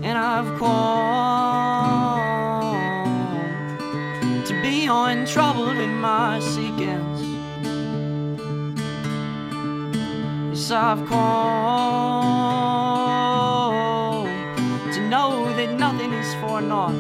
And 0.03 0.19
I've 0.19 0.59
come 0.59 1.23
to 4.45 4.61
be 4.61 4.87
untroubled 4.87 5.77
in 5.77 6.01
my 6.01 6.41
sequence. 6.41 7.12
I've 10.71 11.05
come 11.09 11.17
to 14.93 15.09
know 15.09 15.53
that 15.57 15.77
nothing 15.77 16.13
is 16.13 16.35
for 16.37 16.61
naught. 16.61 16.95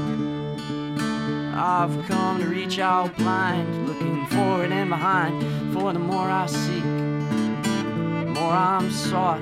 I've 1.54 2.06
come 2.08 2.40
to 2.40 2.46
reach 2.46 2.80
out 2.80 3.16
blind, 3.16 3.86
looking 3.86 4.26
forward 4.26 4.72
and 4.72 4.90
behind. 4.90 5.44
For 5.72 5.92
the 5.92 6.00
more 6.00 6.28
I 6.28 6.46
seek, 6.46 6.82
the 6.82 8.32
more 8.34 8.52
I'm 8.52 8.90
sought. 8.90 9.40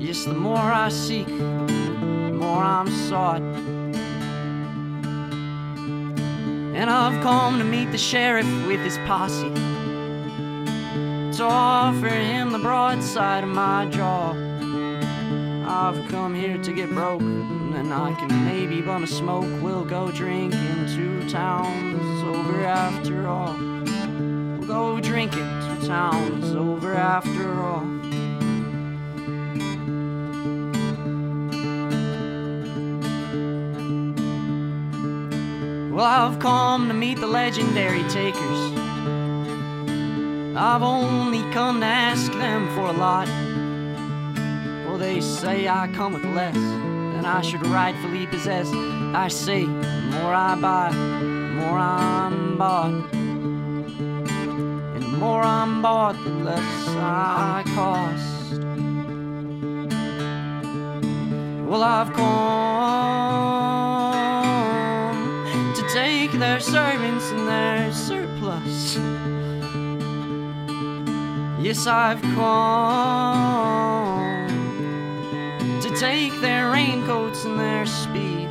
Yes, 0.00 0.24
the 0.24 0.34
more 0.34 0.56
I 0.56 0.88
seek, 0.88 1.26
the 1.26 2.32
more 2.32 2.62
I'm 2.62 2.88
sought. 2.88 3.42
And 6.74 6.88
I've 6.88 7.22
come 7.22 7.58
to 7.58 7.64
meet 7.64 7.90
the 7.92 7.98
sheriff 7.98 8.46
with 8.66 8.80
his 8.80 8.96
posse 8.98 9.77
to 11.38 11.44
offer 11.44 12.08
him 12.08 12.50
the 12.50 12.58
broadside 12.58 13.44
of 13.44 13.50
my 13.50 13.86
jaw. 13.86 14.32
I've 15.68 16.08
come 16.08 16.34
here 16.34 16.58
to 16.58 16.72
get 16.72 16.90
broke, 16.90 17.20
and 17.20 17.94
I 17.94 18.12
can 18.14 18.44
maybe 18.44 18.80
bum 18.80 19.04
a 19.04 19.06
smoke. 19.06 19.46
We'll 19.62 19.84
go 19.84 20.10
drinking 20.10 20.88
two 20.96 21.30
towns 21.30 22.24
over 22.24 22.64
after 22.64 23.28
all. 23.28 23.56
We'll 23.56 24.66
go 24.66 25.00
drinking 25.00 25.38
two 25.38 25.86
towns 25.86 26.56
over 26.56 26.94
after 26.94 27.62
all. 27.62 27.86
Well, 35.94 36.04
I've 36.04 36.40
come 36.40 36.88
to 36.88 36.94
meet 36.94 37.20
the 37.20 37.28
legendary 37.28 38.02
takers. 38.08 38.77
I've 40.60 40.82
only 40.82 41.48
come 41.52 41.78
to 41.78 41.86
ask 41.86 42.32
them 42.32 42.66
for 42.74 42.88
a 42.88 42.92
lot. 42.92 43.28
Well, 44.88 44.98
they 44.98 45.20
say 45.20 45.68
I 45.68 45.86
come 45.94 46.14
with 46.14 46.24
less 46.24 46.56
than 46.56 47.24
I 47.24 47.42
should 47.42 47.64
rightfully 47.64 48.26
possess. 48.26 48.66
I 49.14 49.28
say, 49.28 49.66
the 49.66 50.08
more 50.10 50.34
I 50.34 50.56
buy, 50.60 50.90
the 50.90 50.96
more 51.60 51.78
I'm 51.78 52.58
bought. 52.58 52.90
And 53.14 55.00
the 55.00 55.16
more 55.16 55.42
I'm 55.42 55.80
bought, 55.80 56.16
the 56.24 56.30
less 56.30 56.88
I 56.88 57.62
cost. 57.76 58.54
Well, 61.68 61.84
I've 61.84 62.12
come 62.14 62.34
to 65.76 65.82
take 65.88 66.32
their 66.32 66.58
servants 66.58 67.30
and 67.30 67.46
their 67.46 67.92
surplus. 67.92 68.98
Yes, 71.68 71.86
I've 71.86 72.22
come 72.22 74.48
to 75.82 75.90
take 76.00 76.32
their 76.40 76.70
raincoats 76.70 77.44
and 77.44 77.60
their 77.60 77.84
speed. 77.84 78.48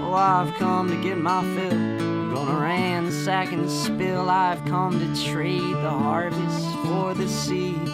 Oh, 0.00 0.14
I've 0.14 0.54
come 0.54 0.88
to 0.90 1.02
get 1.02 1.18
my 1.18 1.42
fill. 1.56 2.32
Gonna 2.32 2.60
ransack 2.60 3.50
and 3.50 3.68
spill. 3.68 4.30
I've 4.30 4.64
come 4.66 5.00
to 5.00 5.24
trade 5.32 5.74
the 5.74 5.90
harvest 5.90 6.64
for 6.84 7.12
the 7.12 7.26
seed. 7.26 7.88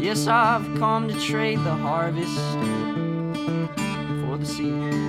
Yes, 0.00 0.28
I've 0.28 0.78
come 0.78 1.08
to 1.08 1.20
trade 1.20 1.58
the 1.64 1.74
harvest 1.74 2.38
for 4.20 4.38
the 4.38 4.46
seed. 4.46 5.05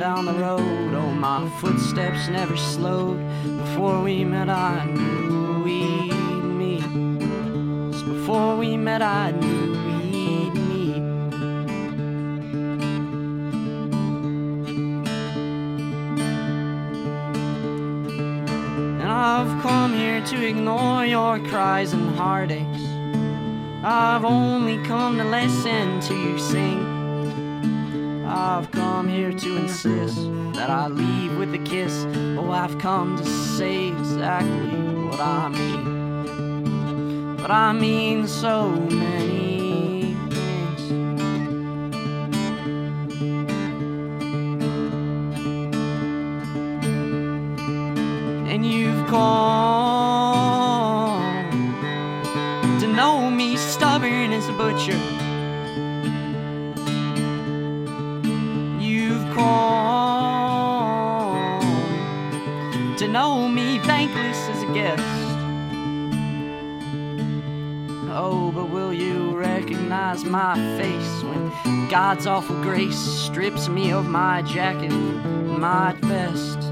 Down 0.00 0.24
the 0.24 0.32
road, 0.32 0.94
oh, 0.94 1.10
my 1.12 1.46
footsteps 1.60 2.26
never 2.28 2.56
slowed. 2.56 3.18
Before 3.44 4.02
we 4.02 4.24
met, 4.24 4.48
I 4.48 4.86
knew 4.86 5.62
we'd 5.62 6.14
meet. 6.42 7.92
Just 7.92 8.06
before 8.06 8.56
we 8.56 8.78
met, 8.78 9.02
I 9.02 9.32
knew 9.32 9.72
we'd 9.84 10.54
meet. 10.54 11.02
And 19.00 19.02
I've 19.02 19.62
come 19.62 19.92
here 19.92 20.24
to 20.24 20.46
ignore 20.46 21.04
your 21.04 21.38
cries 21.40 21.92
and 21.92 22.16
heartaches. 22.16 22.86
I've 23.84 24.24
only 24.24 24.82
come 24.84 25.18
to 25.18 25.24
listen 25.24 26.00
to 26.00 26.14
you 26.14 26.38
sing. 26.38 26.89
I've 28.50 28.70
come 28.72 29.08
here 29.08 29.32
to 29.32 29.56
insist 29.58 30.16
that 30.54 30.70
I 30.70 30.88
leave 30.88 31.38
with 31.38 31.54
a 31.54 31.58
kiss. 31.58 32.04
Oh, 32.36 32.50
I've 32.50 32.76
come 32.80 33.16
to 33.16 33.24
say 33.24 33.86
exactly 33.86 34.76
what 35.04 35.20
I 35.20 35.48
mean. 35.50 37.36
But 37.36 37.52
I 37.52 37.72
mean 37.72 38.26
so 38.26 38.70
many 38.70 39.09
God's 71.90 72.26
awful 72.26 72.60
grace 72.62 72.96
strips 72.96 73.68
me 73.68 73.92
of 73.92 74.06
my 74.06 74.42
jacket, 74.42 74.90
my 74.90 75.94
vest? 76.00 76.70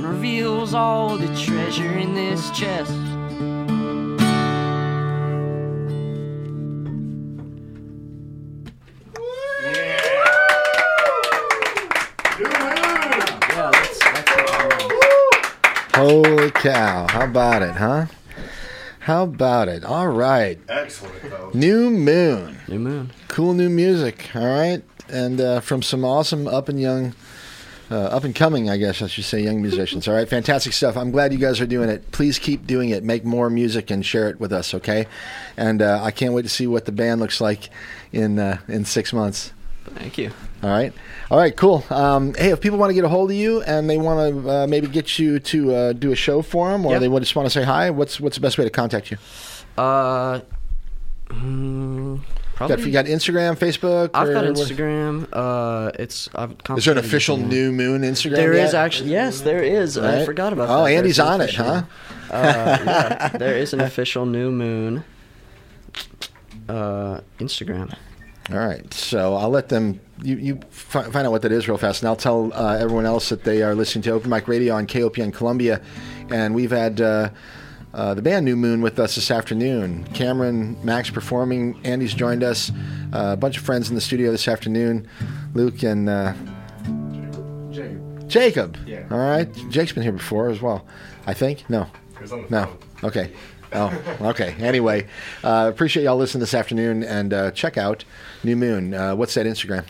and 0.00 0.08
reveals 0.08 0.72
all 0.72 1.18
the 1.18 1.26
treasure 1.36 1.92
in 1.98 2.14
this 2.14 2.50
chest. 2.52 2.90
Yeah, 12.40 12.80
that's, 13.48 13.98
that's 13.98 14.30
Holy 15.94 16.50
cow. 16.52 17.06
How 17.10 17.24
about 17.24 17.62
it, 17.62 17.72
huh? 17.72 18.06
How 19.00 19.24
about 19.24 19.68
it? 19.68 19.82
All 19.84 20.08
right. 20.08 20.58
Excellent, 20.68 21.16
folks. 21.22 21.54
New 21.54 21.90
Moon. 21.90 22.58
New 22.68 22.78
Moon. 22.78 23.10
Cool 23.28 23.54
new 23.54 23.70
music, 23.70 24.30
all 24.34 24.44
right? 24.44 24.82
And 25.08 25.40
uh, 25.40 25.60
from 25.60 25.82
some 25.82 26.04
awesome 26.04 26.46
up 26.46 26.68
and 26.68 26.78
young, 26.78 27.14
uh, 27.90 27.96
up 27.96 28.24
and 28.24 28.34
coming, 28.34 28.68
I 28.68 28.76
guess 28.76 29.00
I 29.00 29.06
should 29.06 29.24
say, 29.24 29.40
young 29.40 29.62
musicians. 29.62 30.06
All 30.06 30.14
right, 30.14 30.28
fantastic 30.28 30.74
stuff. 30.74 30.98
I'm 30.98 31.10
glad 31.10 31.32
you 31.32 31.38
guys 31.38 31.60
are 31.62 31.66
doing 31.66 31.88
it. 31.88 32.12
Please 32.12 32.38
keep 32.38 32.66
doing 32.66 32.90
it. 32.90 33.02
Make 33.02 33.24
more 33.24 33.48
music 33.48 33.90
and 33.90 34.04
share 34.04 34.28
it 34.28 34.38
with 34.38 34.52
us, 34.52 34.74
okay? 34.74 35.06
And 35.56 35.80
uh, 35.80 36.00
I 36.02 36.10
can't 36.10 36.34
wait 36.34 36.42
to 36.42 36.50
see 36.50 36.66
what 36.66 36.84
the 36.84 36.92
band 36.92 37.20
looks 37.20 37.40
like 37.40 37.70
in 38.12 38.38
uh, 38.38 38.58
in 38.68 38.84
six 38.84 39.12
months. 39.14 39.52
Thank 39.94 40.18
you. 40.18 40.30
All 40.62 40.68
right. 40.70 40.92
All 41.30 41.38
right, 41.38 41.56
cool. 41.56 41.84
Um, 41.88 42.34
hey, 42.34 42.50
if 42.50 42.60
people 42.60 42.78
want 42.78 42.90
to 42.90 42.94
get 42.94 43.04
a 43.04 43.08
hold 43.08 43.30
of 43.30 43.36
you 43.36 43.62
and 43.62 43.88
they 43.88 43.96
want 43.96 44.44
to 44.44 44.50
uh, 44.50 44.66
maybe 44.66 44.88
get 44.88 45.18
you 45.18 45.38
to 45.38 45.74
uh, 45.74 45.92
do 45.94 46.12
a 46.12 46.16
show 46.16 46.42
for 46.42 46.70
them 46.70 46.84
or 46.84 46.92
Yeah. 46.92 46.98
they 46.98 47.08
just 47.18 47.34
want 47.34 47.46
to 47.46 47.50
say 47.50 47.62
hi, 47.64 47.88
what's 47.90 48.20
what's 48.20 48.36
the 48.36 48.42
best 48.42 48.58
way 48.58 48.64
to 48.64 48.70
contact 48.70 49.10
you? 49.10 49.16
Uh, 49.78 50.40
mm, 51.28 52.20
probably. 52.54 52.76
Got, 52.76 52.86
you 52.86 52.92
got 52.92 53.04
Instagram, 53.06 53.56
Facebook? 53.56 54.10
I've 54.12 54.32
got 54.34 54.44
Instagram. 54.44 55.28
Uh, 55.32 55.92
it's. 55.98 56.28
I've 56.34 56.54
Is 56.76 56.84
there 56.84 56.92
an 56.92 56.98
official 56.98 57.38
Instagram. 57.38 57.48
New 57.48 57.72
Moon 57.72 58.02
Instagram? 58.02 58.36
There 58.36 58.52
is 58.52 58.72
yet? 58.72 58.84
actually. 58.84 59.10
Yes, 59.12 59.40
there 59.40 59.62
is. 59.62 59.96
I 59.96 60.24
forgot 60.26 60.52
about 60.52 60.64
Oh, 60.68 60.84
that. 60.84 60.92
Oh, 60.92 60.96
Andy's 60.96 61.16
There's 61.16 61.28
on 61.28 61.40
it, 61.40 61.54
huh? 61.54 61.82
Uh, 62.30 62.78
yeah, 62.84 63.28
there 63.38 63.56
is 63.56 63.72
an 63.72 63.80
official 63.90 64.26
New 64.26 64.50
Moon 64.50 65.04
uh, 66.68 67.20
Instagram. 67.38 67.94
All 68.52 68.58
right, 68.58 68.92
so 68.92 69.34
I'll 69.36 69.50
let 69.50 69.68
them. 69.68 70.00
You, 70.22 70.36
you 70.36 70.60
find 70.70 71.16
out 71.16 71.30
what 71.30 71.42
that 71.42 71.52
is 71.52 71.68
real 71.68 71.78
fast, 71.78 72.02
and 72.02 72.08
I'll 72.08 72.16
tell 72.16 72.52
uh, 72.52 72.76
everyone 72.78 73.06
else 73.06 73.28
that 73.28 73.44
they 73.44 73.62
are 73.62 73.74
listening 73.74 74.02
to 74.02 74.10
Open 74.10 74.28
Mic 74.28 74.48
Radio 74.48 74.74
on 74.74 74.86
KOPN 74.86 75.32
Columbia, 75.32 75.80
and 76.30 76.54
we've 76.54 76.72
had 76.72 77.00
uh, 77.00 77.30
uh, 77.94 78.14
the 78.14 78.22
band 78.22 78.44
New 78.44 78.56
Moon 78.56 78.82
with 78.82 78.98
us 78.98 79.14
this 79.14 79.30
afternoon. 79.30 80.04
Cameron, 80.14 80.76
Max 80.84 81.10
performing. 81.10 81.80
Andy's 81.84 82.12
joined 82.12 82.42
us. 82.42 82.70
Uh, 83.12 83.30
a 83.32 83.36
bunch 83.36 83.56
of 83.56 83.62
friends 83.62 83.88
in 83.88 83.94
the 83.94 84.00
studio 84.00 84.32
this 84.32 84.48
afternoon. 84.48 85.08
Luke 85.54 85.82
and 85.84 86.08
uh, 86.08 86.34
Jacob. 88.26 88.76
Yeah. 88.84 89.06
All 89.10 89.18
right, 89.18 89.48
Jake's 89.70 89.92
been 89.92 90.02
here 90.02 90.12
before 90.12 90.48
as 90.48 90.60
well. 90.60 90.86
I 91.26 91.34
think 91.34 91.68
no. 91.70 91.86
He 92.16 92.22
was 92.22 92.32
on 92.32 92.42
the 92.42 92.50
no. 92.50 92.64
phone. 92.64 93.10
Okay. 93.10 93.32
Oh, 93.72 94.16
okay. 94.22 94.54
Anyway, 94.58 95.06
uh, 95.44 95.70
appreciate 95.72 96.02
y'all 96.02 96.16
listening 96.16 96.40
this 96.40 96.54
afternoon 96.54 97.04
and 97.04 97.32
uh, 97.32 97.50
check 97.52 97.78
out 97.78 98.04
New 98.42 98.56
Moon. 98.56 98.94
Uh, 98.94 99.14
what's 99.14 99.34
that 99.34 99.46
Instagram? 99.46 99.84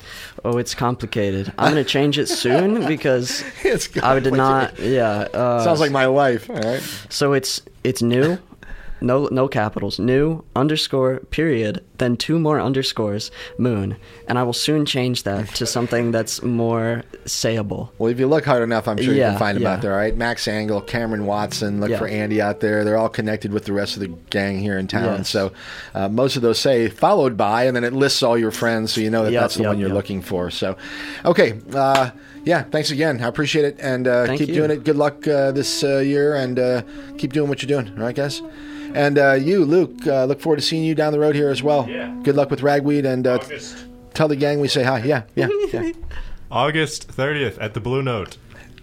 Oh, 0.44 0.58
it's 0.58 0.74
complicated. 0.74 1.52
I'm 1.58 1.70
gonna 1.70 1.84
change 1.84 2.18
it 2.18 2.26
soon 2.28 2.86
because 2.88 3.44
It's 3.62 3.88
I 4.02 4.18
did 4.20 4.34
not. 4.34 4.78
Yeah. 4.78 5.28
Uh, 5.32 5.62
Sounds 5.64 5.80
like 5.80 5.92
my 5.92 6.06
life. 6.06 6.48
All 6.50 6.56
right. 6.56 6.82
So 7.08 7.32
it's 7.32 7.62
it's 7.84 8.02
new, 8.02 8.38
no 9.00 9.28
no 9.30 9.48
capitals, 9.48 9.98
new 9.98 10.44
underscore 10.54 11.20
period, 11.30 11.84
then 11.98 12.16
two 12.16 12.38
more 12.38 12.60
underscores, 12.60 13.30
moon, 13.58 13.96
and 14.28 14.38
I 14.38 14.42
will 14.42 14.52
soon 14.52 14.86
change 14.86 15.22
that 15.24 15.48
to 15.56 15.66
something 15.76 16.10
that's 16.10 16.42
more 16.42 17.02
sayable. 17.24 17.90
Well, 17.98 18.10
if 18.10 18.18
you 18.18 18.26
look 18.26 18.44
hard 18.44 18.62
enough, 18.62 18.88
I'm 18.88 18.96
sure 18.98 19.14
you 19.14 19.20
can 19.20 19.38
find 19.38 19.56
them 19.56 19.62
yeah. 19.62 19.74
out 19.74 19.82
there. 19.82 19.92
All 19.92 19.98
right. 19.98 20.16
Max 20.16 20.48
Angle, 20.48 20.82
Cameron 20.82 21.26
Watson. 21.26 21.80
Look 21.80 21.90
Yeah. 21.90 21.98
for 21.98 22.08
Andy 22.08 22.40
out 22.40 22.60
there. 22.60 22.84
They're 22.84 22.96
all 22.98 23.08
connected 23.08 23.52
with 23.52 23.64
the 23.64 23.72
rest 23.72 23.96
of 23.96 24.00
the 24.00 24.08
gang 24.30 24.58
here 24.58 24.78
in 24.78 24.86
town. 24.86 25.18
Yes. 25.18 25.28
So 25.28 25.52
uh, 25.94 26.08
most 26.08 26.36
of 26.36 26.42
those 26.42 26.58
say 26.58 26.88
followed 26.88 27.36
by, 27.36 27.64
and 27.64 27.76
then 27.76 27.84
it 27.84 27.92
lists 27.92 28.22
all 28.22 28.38
your 28.38 28.50
friends, 28.50 28.92
so 28.92 29.00
you 29.00 29.10
know 29.10 29.24
that 29.24 29.32
Yep, 29.32 29.40
that's 29.42 29.54
the 29.54 29.62
yep, 29.62 29.70
one 29.70 29.78
you're 29.78 29.88
yep. 29.88 29.96
looking 29.96 30.22
for. 30.22 30.50
So, 30.50 30.76
okay. 31.24 31.60
Uh, 31.72 32.10
yeah, 32.44 32.62
thanks 32.62 32.90
again. 32.90 33.22
I 33.22 33.28
appreciate 33.28 33.64
it, 33.64 33.76
and 33.80 34.08
uh, 34.08 34.36
keep 34.36 34.48
you. 34.48 34.54
doing 34.54 34.70
it. 34.70 34.84
Good 34.84 34.96
luck 34.96 35.26
uh, 35.28 35.52
this 35.52 35.84
uh, 35.84 35.98
year, 35.98 36.34
and 36.36 36.58
uh, 36.58 36.82
keep 37.18 37.32
doing 37.32 37.48
what 37.48 37.62
you're 37.62 37.82
doing. 37.82 37.94
All 37.98 38.04
right, 38.04 38.14
guys. 38.14 38.40
And 38.94 39.18
uh, 39.18 39.32
you, 39.34 39.64
Luke, 39.64 40.06
uh, 40.06 40.24
look 40.24 40.40
forward 40.40 40.56
to 40.56 40.62
seeing 40.62 40.84
you 40.84 40.94
down 40.94 41.12
the 41.12 41.18
road 41.20 41.34
here 41.34 41.48
as 41.48 41.62
well. 41.62 41.88
Yeah. 41.88 42.14
Good 42.22 42.36
luck 42.36 42.50
with 42.50 42.62
Ragweed, 42.62 43.06
and 43.06 43.26
uh, 43.26 43.38
tell 44.14 44.28
the 44.28 44.36
gang 44.36 44.60
we 44.60 44.68
say 44.68 44.82
hi. 44.82 45.02
Yeah, 45.02 45.22
yeah, 45.34 45.48
yeah. 45.72 45.92
August 46.50 47.08
30th 47.08 47.56
at 47.60 47.74
the 47.74 47.80
Blue 47.80 48.02
Note. 48.02 48.36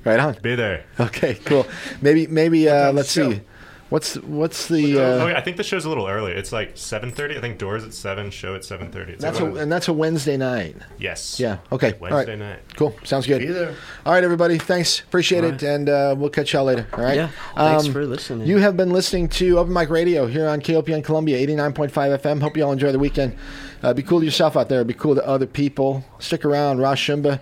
right 0.05 0.19
on. 0.19 0.37
Be 0.41 0.55
there. 0.55 0.85
Okay, 0.99 1.35
cool. 1.45 1.67
Maybe, 2.01 2.25
maybe 2.27 2.69
uh, 2.69 2.93
let's 2.93 3.11
show? 3.11 3.31
see. 3.31 3.41
What's 3.89 4.15
what's 4.15 4.67
the? 4.67 4.99
oh, 4.99 5.21
Uh, 5.21 5.25
wait, 5.27 5.35
I 5.37 5.41
think 5.41 5.55
the 5.55 5.63
show's 5.63 5.85
a 5.85 5.89
little 5.89 6.07
early. 6.07 6.33
It's 6.33 6.51
like 6.51 6.75
7:30. 6.75 7.37
I 7.37 7.41
think 7.41 7.57
doors 7.57 7.85
at 7.85 7.93
seven, 7.93 8.31
show 8.31 8.53
at 8.53 8.61
7:30. 8.63 9.17
That's 9.19 9.39
like 9.39 9.53
a, 9.53 9.55
and 9.55 9.71
that's 9.71 9.87
a 9.87 9.93
Wednesday 9.93 10.35
night. 10.35 10.75
yes. 10.97 11.39
Yeah. 11.39 11.59
Okay. 11.71 11.93
Wednesday 11.99 12.31
right. 12.31 12.39
night. 12.39 12.59
Cool. 12.75 12.93
Sounds 13.05 13.25
good. 13.25 13.39
Be 13.39 13.47
there. 13.47 13.73
All 14.05 14.11
right, 14.13 14.23
everybody. 14.23 14.57
Thanks. 14.57 14.99
Appreciate 14.99 15.45
All 15.45 15.51
it, 15.51 15.63
and 15.63 15.87
uh, 15.87 16.15
we'll 16.17 16.29
catch 16.29 16.51
y'all 16.51 16.65
later. 16.65 16.85
All 16.93 17.03
right. 17.03 17.15
Yeah, 17.15 17.29
thanks 17.55 17.87
for 17.87 18.05
listening. 18.05 18.45
You 18.45 18.57
have 18.57 18.75
been 18.75 18.89
listening 18.91 19.29
to 19.29 19.59
Open 19.59 19.71
Mic 19.73 19.89
Radio 19.89 20.27
here 20.27 20.49
on 20.49 20.59
KOPN 20.59 21.03
Columbia, 21.03 21.37
eighty 21.37 21.55
nine 21.55 21.71
point 21.71 21.91
five 21.91 22.21
FM. 22.21 22.41
Hope 22.41 22.57
you 22.57 22.65
all 22.65 22.73
enjoy 22.73 22.91
the 22.91 22.99
weekend. 22.99 23.37
Uh, 23.83 23.93
be 23.93 24.03
cool 24.03 24.19
to 24.19 24.25
yourself 24.25 24.57
out 24.57 24.67
there. 24.67 24.83
Be 24.83 24.93
cool 24.95 25.15
to 25.15 25.25
other 25.25 25.45
people. 25.45 26.03
Stick 26.19 26.43
around, 26.43 26.79
Ross 26.79 26.97
Shumba. 26.97 27.39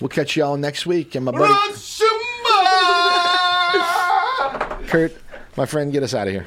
We'll 0.00 0.08
catch 0.08 0.36
y'all 0.36 0.56
next 0.56 0.86
week. 0.86 1.14
And 1.14 1.24
my 1.24 1.32
buddy 1.32 1.52
Kurt, 4.88 5.12
my 5.58 5.66
friend, 5.66 5.92
get 5.92 6.04
us 6.04 6.14
out 6.14 6.28
of 6.28 6.32
here. 6.32 6.46